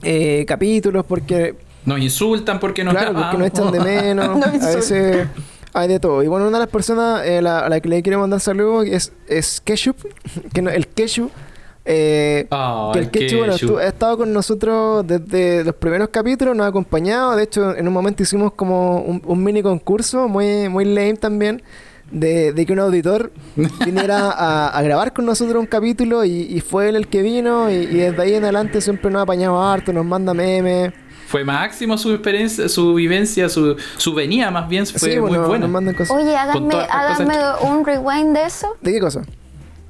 eh, 0.03 0.45
capítulos 0.47 1.05
porque 1.07 1.55
Nos 1.87 1.99
insultan 2.01 2.61
porque 2.61 2.85
nos 2.85 2.93
claro, 2.95 3.15
porque 3.15 3.39
nos 3.39 3.47
echan 3.47 3.73
de 3.73 3.81
menos. 3.81 4.37
Nos 4.39 4.63
a 4.63 4.75
veces 4.77 5.27
hay 5.73 5.89
de 5.89 6.01
todo. 6.01 6.23
Y 6.23 6.27
bueno, 6.29 6.47
una 6.49 6.59
de 6.59 6.65
las 6.65 6.73
personas 6.73 7.23
eh, 7.25 7.41
la- 7.41 7.61
a 7.61 7.69
la 7.69 7.81
que 7.81 7.89
le 7.89 8.03
quiero 8.03 8.19
mandar 8.19 8.41
saludos 8.41 8.87
es, 8.87 9.13
es 9.29 9.61
Keshup, 9.61 9.97
que 10.53 10.63
no, 10.63 10.71
el 10.71 10.87
Keshu. 10.89 11.31
Eh, 11.89 12.49
Ah, 12.51 12.91
que 12.93 12.99
el 12.99 13.11
Keshu, 13.11 13.39
bueno, 13.39 13.53
estu- 13.55 13.79
ha 13.79 13.87
estado 13.87 14.19
con 14.19 14.33
nosotros 14.33 15.07
desde 15.07 15.63
los 15.63 15.75
primeros 15.77 16.09
capítulos, 16.09 16.57
nos 16.57 16.65
ha 16.65 16.69
acompañado. 16.71 17.37
De 17.37 17.45
hecho, 17.45 17.77
en 17.77 17.87
un 17.87 17.95
momento 17.95 18.23
hicimos 18.25 18.53
como 18.55 18.99
un, 19.03 19.23
un 19.25 19.45
mini 19.45 19.63
concurso, 19.63 20.27
muy, 20.29 20.69
muy 20.69 20.85
lame 20.85 21.15
también, 21.15 21.63
de, 22.11 22.53
de 22.53 22.67
que 22.67 22.73
un 22.73 22.81
auditor 22.81 23.31
viniera 23.85 24.31
a, 24.33 24.69
a 24.77 24.83
grabar 24.83 25.13
con 25.13 25.27
nosotros 25.27 25.61
un 25.61 25.67
capítulo 25.67 26.25
y, 26.25 26.33
y 26.51 26.61
fue 26.61 26.89
él 26.89 26.97
el 26.97 27.07
que 27.07 27.23
vino. 27.23 27.71
Y, 27.71 27.75
y 27.75 27.97
desde 27.99 28.21
ahí 28.23 28.35
en 28.35 28.43
adelante 28.43 28.81
siempre 28.81 29.09
nos 29.11 29.21
ha 29.21 29.23
apañado 29.23 29.63
harto, 29.63 29.93
nos 29.93 30.05
manda 30.05 30.35
memes. 30.35 30.93
Fue 31.27 31.45
máximo 31.45 31.99
su 31.99 32.13
experiencia, 32.13 32.69
su 32.69 32.95
vivencia, 32.95 33.49
su, 33.49 33.77
su 33.97 34.15
venida 34.15 34.51
más 34.51 34.69
bien 34.69 34.87
fue 34.87 34.99
Sí, 35.13 35.21
muy 35.21 35.31
bueno, 35.31 35.49
buena. 35.49 35.67
nos 35.67 35.71
mandan 35.73 35.95
cosas. 35.95 36.17
Oye, 36.17 36.37
háganme, 36.37 36.75
háganme 36.91 37.35
un 37.63 37.85
rewind 37.85 38.37
de 38.37 38.45
eso. 38.45 38.77
¿De 38.81 38.93
qué 38.93 39.01
cosa? 39.01 39.23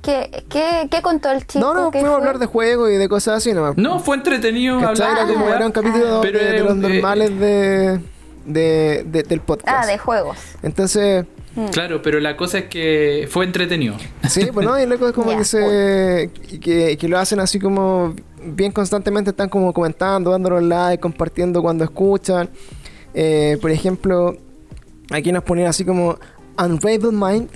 ¿Qué, 0.03 0.45
qué, 0.49 0.89
qué 0.91 1.03
contó 1.03 1.31
el 1.33 1.47
chico? 1.47 1.59
No, 1.65 1.75
no, 1.75 1.91
¿Qué 1.91 1.99
fuimos 1.99 2.15
a 2.17 2.21
hablar 2.21 2.39
de 2.39 2.47
juegos 2.47 2.91
y 2.91 2.95
de 2.95 3.09
cosas 3.09 3.39
así 3.39 3.53
nomás. 3.53 3.77
No, 3.77 3.99
fue 3.99 4.17
entretenido 4.17 4.79
¿Cachai? 4.81 5.09
hablar 5.09 5.25
Era 5.25 5.33
como 5.35 5.47
weá. 5.47 5.57
era 5.57 5.67
un 5.67 5.73
capítulo 5.73 6.21
de, 6.21 6.61
los 6.63 6.73
eh, 6.73 6.75
normales 6.77 7.41
de, 7.41 8.01
de, 8.47 9.05
de- 9.07 9.23
del 9.25 9.41
podcast. 9.41 9.69
Ah, 9.85 9.87
de 9.87 9.99
juegos. 9.99 10.39
Entonces, 10.63 11.25
Claro, 11.73 12.03
pero 12.03 12.21
la 12.21 12.37
cosa 12.37 12.59
es 12.59 12.65
que 12.67 13.27
fue 13.31 13.47
entretenido. 13.47 13.95
sí, 14.29 14.47
pues 14.53 14.67
no, 14.67 14.79
y 14.79 14.85
loco 14.85 15.09
es 15.09 15.15
como 15.15 15.31
Ya, 15.33 15.39
que 15.39 15.45
se 15.45 16.31
que, 16.61 16.99
que 16.99 17.09
lo 17.09 17.19
hacen 17.19 17.41
así 17.41 17.59
como 17.59 18.15
bien 18.45 18.73
constantemente, 18.73 19.31
están 19.31 19.49
como 19.49 19.73
comentando, 19.73 20.31
dándonos 20.33 20.63
like, 20.63 21.01
compartiendo 21.01 21.63
cuando 21.63 21.83
escuchan. 21.85 22.51
Eh, 23.15 23.57
por 23.63 23.71
ejemplo, 23.71 24.37
aquí 25.11 25.33
nos 25.33 25.43
ponían 25.45 25.69
así 25.69 25.83
como 25.85 26.19
Unraveled 26.63 27.13
Mind. 27.13 27.49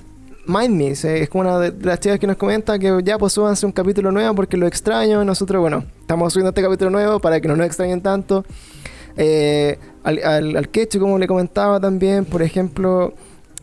Mind 0.47 0.75
Me, 0.75 0.87
es 0.89 1.29
como 1.29 1.41
una 1.43 1.59
de 1.59 1.85
las 1.85 1.99
chicas 1.99 2.17
que 2.17 2.25
nos 2.25 2.35
comenta 2.37 2.79
que 2.79 2.99
ya 3.03 3.19
pues 3.19 3.31
súbanse 3.33 3.67
un 3.67 3.71
capítulo 3.71 4.11
nuevo 4.11 4.33
porque 4.33 4.57
lo 4.57 4.65
extraño. 4.65 5.23
Nosotros, 5.23 5.61
bueno, 5.61 5.85
estamos 5.99 6.33
subiendo 6.33 6.49
este 6.49 6.63
capítulo 6.63 6.89
nuevo 6.89 7.19
para 7.19 7.39
que 7.39 7.47
no 7.47 7.55
nos 7.55 7.67
extrañen 7.67 8.01
tanto. 8.01 8.43
Eh, 9.15 9.77
al, 10.03 10.19
al, 10.23 10.55
al 10.57 10.69
Quechu, 10.69 10.99
como 10.99 11.17
le 11.17 11.27
comentaba 11.27 11.79
también, 11.79 12.25
por 12.25 12.41
ejemplo, 12.41 13.13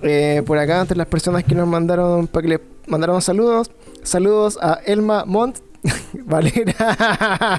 eh, 0.03 0.43
por 0.47 0.59
acá, 0.59 0.81
entre 0.81 0.97
las 0.97 1.07
personas 1.07 1.45
que 1.45 1.55
nos 1.55 1.67
mandaron 1.67 2.27
para 2.27 2.43
que 2.43 2.49
le 2.49 2.61
mandaron 2.87 3.21
saludos, 3.21 3.71
saludos 4.03 4.59
a 4.61 4.81
Elma 4.87 5.25
Montt, 5.27 5.59
Valera, 6.25 6.75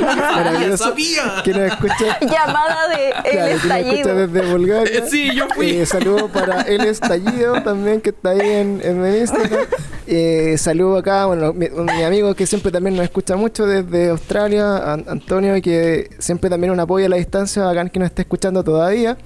maravilloso, 0.00 0.84
sabía! 0.84 1.42
que 1.44 1.52
nos 1.52 1.72
escucha, 1.72 2.18
Llamada 2.20 2.88
de 2.88 3.08
el 3.10 3.12
claro, 3.22 3.24
que 3.24 3.36
nos 3.38 3.48
escucha 3.50 3.78
estallido. 3.78 4.14
desde 4.26 4.52
Bulgaria. 4.52 4.98
Eh, 4.98 5.04
sí, 5.08 5.30
yo 5.34 5.46
fui. 5.54 5.70
Eh, 5.70 5.86
saludo 5.86 6.28
para 6.28 6.62
el 6.62 6.80
estallido 6.82 7.62
también 7.62 8.00
que 8.00 8.10
está 8.10 8.30
ahí 8.30 8.40
en, 8.40 8.80
en 8.82 9.16
Instagram. 9.20 9.66
Eh, 10.06 10.56
saludo 10.58 10.98
acá, 10.98 11.26
bueno, 11.26 11.52
mi, 11.52 11.68
mi 11.68 12.02
amigo 12.02 12.34
que 12.34 12.46
siempre 12.46 12.70
también 12.72 12.96
nos 12.96 13.04
escucha 13.04 13.36
mucho 13.36 13.66
desde 13.66 14.10
Australia, 14.10 14.92
An- 14.92 15.04
Antonio, 15.08 15.56
y 15.56 15.62
que 15.62 16.10
siempre 16.18 16.50
también 16.50 16.72
un 16.72 16.80
apoyo 16.80 17.06
a 17.06 17.08
la 17.08 17.16
distancia, 17.16 17.62
bacán 17.64 17.88
que 17.88 17.98
nos 17.98 18.06
esté 18.06 18.22
escuchando 18.22 18.62
todavía. 18.64 19.16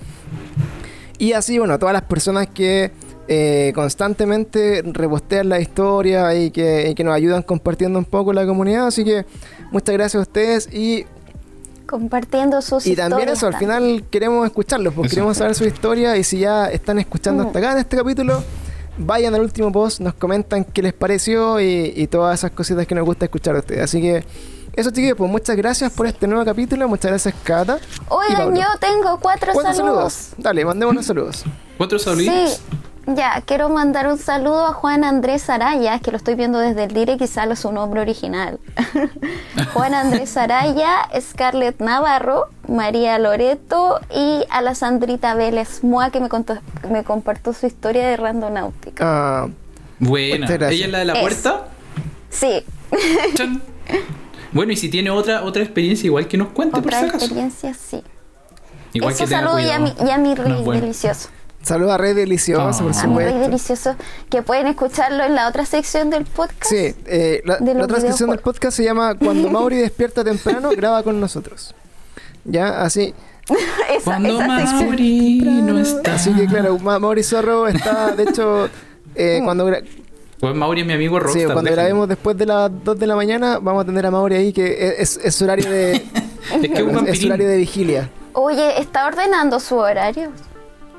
Y 1.18 1.32
así, 1.32 1.58
bueno, 1.58 1.78
todas 1.78 1.94
las 1.94 2.02
personas 2.02 2.46
que 2.48 2.90
eh, 3.28 3.72
constantemente 3.74 4.82
repostean 4.84 5.48
la 5.48 5.60
historia 5.60 6.34
y 6.34 6.50
que, 6.50 6.90
y 6.90 6.94
que 6.94 7.04
nos 7.04 7.14
ayudan 7.14 7.42
compartiendo 7.42 7.98
un 7.98 8.04
poco 8.04 8.32
la 8.32 8.46
comunidad. 8.46 8.86
Así 8.86 9.04
que 9.04 9.24
muchas 9.70 9.92
gracias 9.94 10.20
a 10.20 10.22
ustedes 10.22 10.68
y 10.72 11.04
Compartiendo 11.86 12.60
sus 12.62 12.84
y 12.86 12.96
también 12.96 13.20
historias 13.28 13.38
eso, 13.38 13.46
al 13.46 13.52
también. 13.52 13.70
final 13.88 14.04
queremos 14.10 14.44
escucharlos, 14.46 14.92
porque 14.92 15.06
Eso. 15.06 15.14
queremos 15.14 15.36
saber 15.36 15.54
su 15.54 15.64
historia 15.64 16.16
y 16.16 16.24
si 16.24 16.40
ya 16.40 16.66
están 16.66 16.98
escuchando 16.98 17.44
Mm. 17.44 17.46
hasta 17.46 17.58
acá 17.60 17.72
en 17.72 17.78
este 17.78 17.96
capítulo, 17.96 18.42
vayan 18.98 19.34
al 19.36 19.42
último 19.42 19.70
post, 19.70 20.00
nos 20.00 20.14
comentan 20.14 20.64
qué 20.64 20.82
les 20.82 20.92
pareció 20.92 21.60
y, 21.60 21.92
y 21.94 22.08
todas 22.08 22.40
esas 22.40 22.50
cositas 22.50 22.88
que 22.88 22.94
nos 22.96 23.04
gusta 23.04 23.26
escuchar 23.26 23.54
a 23.54 23.60
ustedes. 23.60 23.82
Así 23.82 24.00
que 24.00 24.24
eso 24.74 24.90
chiquillos, 24.90 25.16
pues 25.16 25.30
muchas 25.30 25.54
gracias 25.56 25.92
por 25.92 26.08
este 26.08 26.26
nuevo 26.26 26.44
capítulo, 26.44 26.88
muchas 26.88 27.08
gracias 27.12 27.34
Cata. 27.44 27.78
y 27.78 28.04
Oigan, 28.08 28.56
yo 28.56 28.64
tengo 28.80 29.20
cuatro 29.20 29.52
¿Cuántos 29.52 29.76
saludos. 29.76 30.12
saludos? 30.12 30.34
Dale, 30.38 30.64
mandemos 30.64 30.92
unos 30.92 31.06
saludos. 31.06 31.44
¿Cuatro 31.78 32.00
saluditos? 32.00 32.50
Sí, 32.54 32.76
ya, 33.06 33.40
quiero 33.44 33.68
mandar 33.68 34.08
un 34.08 34.18
saludo 34.18 34.66
a 34.66 34.72
Juan 34.72 35.04
Andrés 35.04 35.48
Araya, 35.50 35.98
que 36.00 36.10
lo 36.10 36.16
estoy 36.16 36.34
viendo 36.34 36.58
desde 36.58 36.84
el 36.84 36.92
dire, 36.92 37.16
quizá 37.16 37.46
lo 37.46 37.54
su 37.56 37.70
nombre 37.72 38.00
original. 38.00 38.58
Juan 39.74 39.94
Andrés 39.94 40.36
Araya, 40.36 41.08
Scarlett 41.20 41.80
Navarro, 41.80 42.46
María 42.68 43.18
Loreto 43.18 44.00
y 44.14 44.44
a 44.50 44.60
la 44.62 44.74
Sandrita 44.74 45.34
Vélez 45.34 45.84
Moa, 45.84 46.10
que 46.10 46.20
me, 46.20 46.28
contó, 46.28 46.58
me 46.90 47.04
compartió 47.04 47.52
su 47.52 47.66
historia 47.66 48.06
de 48.08 48.16
randonáutica. 48.16 49.04
Ah, 49.44 49.48
Buena. 49.98 50.46
¿Ella 50.46 50.68
es 50.86 50.90
la 50.90 50.98
de 50.98 51.04
la 51.06 51.12
Es. 51.14 51.20
puerta? 51.20 51.68
Sí, 52.28 52.64
Chan. 53.34 53.62
Bueno, 54.52 54.72
y 54.72 54.76
si 54.76 54.88
tiene 54.88 55.10
otra 55.10 55.42
otra 55.44 55.62
experiencia, 55.62 56.06
igual 56.06 56.28
que 56.28 56.36
nos 56.36 56.48
cuente, 56.48 56.74
por 56.76 56.86
otra 56.86 57.00
si 57.00 57.06
acaso. 57.06 57.24
experiencia, 57.24 57.74
sí. 57.74 58.02
Igual 58.92 59.12
Eso 59.14 59.24
que 59.24 59.30
saludo 59.30 59.58
y 59.60 59.70
a 59.70 59.78
mi, 59.78 59.92
y 60.06 60.10
a 60.10 60.18
mi 60.18 60.34
No 60.34 60.62
bueno. 60.62 60.80
delicioso. 60.80 61.28
Saludos 61.66 61.92
a 61.92 61.98
Red 61.98 62.16
Deliciosa, 62.16 62.68
Ah. 62.78 62.82
por 62.82 62.92
A 62.96 63.06
mi 63.06 63.18
rey 63.18 63.28
supuesto. 63.28 63.38
delicioso, 63.40 63.96
que 64.30 64.42
pueden 64.42 64.66
escucharlo 64.68 65.24
en 65.24 65.34
la 65.34 65.48
otra 65.48 65.64
sección 65.66 66.10
del 66.10 66.24
podcast. 66.24 66.64
Sí, 66.64 66.94
eh, 67.06 67.42
la, 67.44 67.56
de 67.58 67.74
la 67.74 67.80
los 67.80 67.88
transcripción 67.88 68.30
del 68.30 68.38
podcast 68.40 68.76
se 68.76 68.84
llama 68.84 69.14
Cuando 69.18 69.48
Mauri 69.50 69.76
despierta 69.76 70.22
temprano, 70.24 70.70
graba 70.76 71.02
con 71.02 71.20
nosotros. 71.20 71.74
Ya, 72.44 72.82
así. 72.82 73.14
esa, 73.94 74.04
Cuando 74.04 74.40
esa 74.40 74.58
sección. 74.60 74.86
Mauri 74.86 75.38
no 75.62 75.78
está. 75.78 76.14
Así 76.14 76.32
que 76.34 76.46
claro, 76.46 76.78
Ma- 76.78 76.98
Mauri 76.98 77.22
Zorro 77.22 77.68
está, 77.68 78.12
de 78.12 78.22
hecho, 78.24 78.68
eh, 79.14 79.40
cuando, 79.44 79.70
Pues 80.40 80.54
Mauri 80.54 80.80
es 80.80 80.86
mi 80.86 80.92
amigo 80.94 81.16
sí, 81.18 81.24
Rockstar. 81.24 81.44
cuando 81.46 81.62
déjalo. 81.62 81.76
grabemos 81.76 82.08
después 82.08 82.36
de 82.36 82.46
las 82.46 82.70
2 82.84 82.98
de 82.98 83.06
la 83.06 83.16
mañana, 83.16 83.58
vamos 83.60 83.82
a 83.82 83.86
tener 83.86 84.04
a 84.06 84.10
Mauri 84.10 84.34
ahí, 84.36 84.52
que 84.52 84.96
es, 84.98 85.16
es 85.22 85.42
horario 85.42 85.70
de, 85.70 85.92
Es 85.94 86.02
que 86.60 86.74
es 86.74 86.82
un 86.82 87.06
es 87.08 87.24
horario 87.24 87.48
de 87.48 87.56
vigilia. 87.56 88.10
Oye, 88.32 88.80
¿está 88.80 89.06
ordenando 89.06 89.58
su 89.60 89.76
horario? 89.76 90.30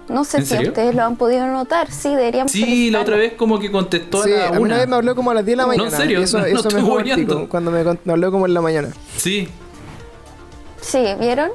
No 0.09 0.23
sé 0.23 0.37
¿En 0.37 0.45
si 0.45 0.55
serio? 0.55 0.69
ustedes 0.69 0.95
lo 0.95 1.03
han 1.03 1.15
podido 1.17 1.45
notar. 1.47 1.91
Sí, 1.91 2.09
deberíamos 2.09 2.51
Sí, 2.51 2.89
la 2.91 3.01
otra 3.01 3.17
vez 3.17 3.33
como 3.33 3.59
que 3.59 3.69
contestó 3.71 4.23
Sí, 4.23 4.31
a 4.33 4.45
la 4.45 4.49
una 4.51 4.59
una. 4.59 4.77
vez 4.77 4.87
me 4.87 4.95
habló 4.95 5.15
como 5.15 5.31
a 5.31 5.33
las 5.33 5.45
10 5.45 5.53
de 5.53 5.57
la 5.57 5.67
No, 5.67 5.73
en 5.73 5.79
mañana. 5.79 5.97
serio, 5.97 6.21
eso 6.21 6.39
no 6.39 6.45
eso 6.45 6.55
estoy 6.67 6.81
me 6.81 6.89
hueveando. 6.89 7.35
pico, 7.35 7.49
cuando 7.49 7.71
me, 7.71 7.83
me 7.83 8.11
habló 8.13 8.31
como 8.31 8.45
en 8.45 8.53
la 8.53 8.61
mañana. 8.61 8.89
Sí, 9.17 9.49
Sí, 10.81 11.03
¿vieron? 11.19 11.49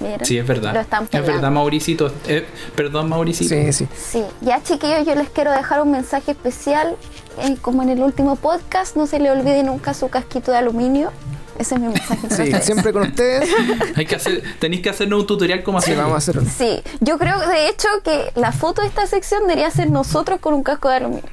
¿Vieron? 0.00 0.26
sí, 0.26 0.36
es 0.36 0.46
verdad. 0.46 0.74
Lo 0.74 0.80
están 0.80 1.08
es 1.10 1.26
verdad, 1.26 1.50
Mauricito. 1.50 2.12
Eh, 2.26 2.44
perdón, 2.74 3.08
Mauricito. 3.08 3.54
Sí, 3.54 3.72
sí. 3.72 3.86
Sí, 3.96 4.22
ya 4.40 4.62
chiquillos, 4.62 5.06
yo 5.06 5.14
les 5.14 5.30
quiero 5.30 5.52
dejar 5.52 5.80
un 5.82 5.90
mensaje 5.92 6.32
especial. 6.32 6.96
eh, 7.38 7.56
como 7.62 7.82
en 7.82 7.88
el 7.88 8.02
último 8.02 8.36
podcast, 8.36 8.94
no 8.96 9.06
se 9.06 9.18
le 9.18 9.30
olvide 9.30 9.62
nunca 9.62 9.94
su 9.94 10.08
casquito 10.10 10.50
de 10.50 10.58
aluminio. 10.58 11.10
Ese 11.58 11.74
es 11.74 11.80
mi 11.80 11.88
mensaje. 11.88 12.20
Sí, 12.30 12.42
ustedes. 12.42 12.64
siempre 12.64 12.92
con 12.92 13.02
ustedes. 13.02 13.48
Hay 13.96 14.06
que 14.06 14.16
hacer, 14.16 14.42
tenéis 14.58 14.82
que 14.82 14.90
hacernos 14.90 15.20
un 15.20 15.26
tutorial 15.26 15.62
como 15.62 15.80
Sí, 15.80 15.86
hacerlo. 15.92 16.02
vamos 16.04 16.14
a 16.14 16.18
hacer 16.18 16.38
uno. 16.38 16.50
Sí, 16.56 16.82
yo 17.00 17.18
creo 17.18 17.38
de 17.40 17.68
hecho 17.68 17.88
que 18.04 18.32
la 18.34 18.52
foto 18.52 18.82
de 18.82 18.88
esta 18.88 19.06
sección 19.06 19.42
debería 19.42 19.70
ser 19.70 19.90
nosotros 19.90 20.40
con 20.40 20.54
un 20.54 20.62
casco 20.62 20.88
de 20.88 20.96
aluminio. 20.96 21.24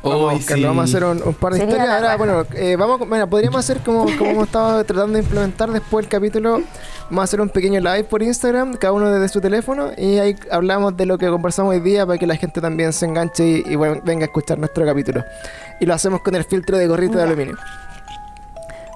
Vamos, 0.00 0.28
a 0.28 0.30
Ay, 0.30 0.36
buscarlo, 0.36 0.62
sí. 0.62 0.66
vamos 0.68 0.80
a 0.82 0.84
hacer 0.84 1.04
un, 1.04 1.22
un 1.24 1.34
par 1.34 1.52
de 1.52 1.58
Sería 1.58 1.74
historias. 1.74 1.96
Ahora, 2.02 2.16
bueno, 2.16 2.46
eh, 2.54 2.76
vamos, 2.76 3.08
bueno, 3.08 3.28
podríamos 3.28 3.58
hacer 3.58 3.80
como, 3.80 4.04
como 4.16 4.30
hemos 4.30 4.44
estado 4.46 4.84
tratando 4.84 5.14
de 5.14 5.24
implementar 5.24 5.70
después 5.72 6.04
del 6.04 6.10
capítulo. 6.10 6.62
Vamos 7.10 7.20
a 7.20 7.24
hacer 7.24 7.40
un 7.40 7.48
pequeño 7.48 7.80
live 7.80 8.04
por 8.04 8.22
Instagram, 8.22 8.74
cada 8.74 8.92
uno 8.92 9.10
desde 9.10 9.28
su 9.28 9.40
teléfono, 9.40 9.90
y 9.98 10.18
ahí 10.18 10.36
hablamos 10.52 10.96
de 10.96 11.04
lo 11.06 11.18
que 11.18 11.26
conversamos 11.28 11.72
hoy 11.74 11.80
día 11.80 12.06
para 12.06 12.16
que 12.16 12.28
la 12.28 12.36
gente 12.36 12.60
también 12.60 12.92
se 12.92 13.06
enganche 13.06 13.44
y, 13.44 13.64
y, 13.66 13.74
bueno, 13.74 14.00
venga 14.04 14.22
a 14.24 14.26
escuchar 14.26 14.58
nuestro 14.58 14.86
capítulo. 14.86 15.24
Y 15.80 15.86
lo 15.86 15.94
hacemos 15.94 16.20
con 16.22 16.34
el 16.36 16.44
filtro 16.44 16.76
de 16.78 16.86
gorrito 16.86 17.14
de 17.18 17.24
Ya. 17.24 17.30
aluminio. 17.30 17.56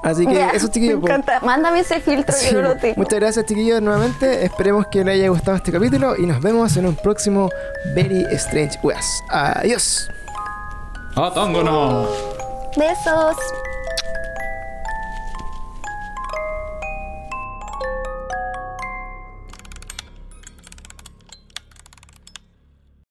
Así 0.02 0.26
que 0.26 0.34
Ya, 0.42 0.50
eso, 0.50 0.68
chiquillos. 0.68 0.96
Me 0.96 1.00
pues. 1.02 1.10
encanta. 1.12 1.40
Mándame 1.40 1.80
ese 1.80 2.00
filtro, 2.00 2.34
Sí, 2.36 2.52
yo 2.52 2.62
no 2.62 2.68
lo 2.70 2.76
tengo. 2.76 2.94
muchas 2.96 3.20
gracias, 3.20 3.46
chiquillos, 3.46 3.80
nuevamente. 3.82 4.44
Esperemos 4.44 4.86
que 4.88 5.04
les 5.04 5.14
haya 5.14 5.28
gustado 5.28 5.56
este 5.56 5.70
capítulo 5.72 6.16
y 6.16 6.26
nos 6.26 6.40
vemos 6.40 6.76
en 6.76 6.86
un 6.86 6.96
próximo 6.96 7.48
Very 7.94 8.24
Strange 8.32 8.78
West. 8.82 9.08
Adiós. 9.30 10.10
¡Ah, 11.16 11.30
tongo 11.34 11.62
no! 11.62 12.08
Besos. 12.76 13.36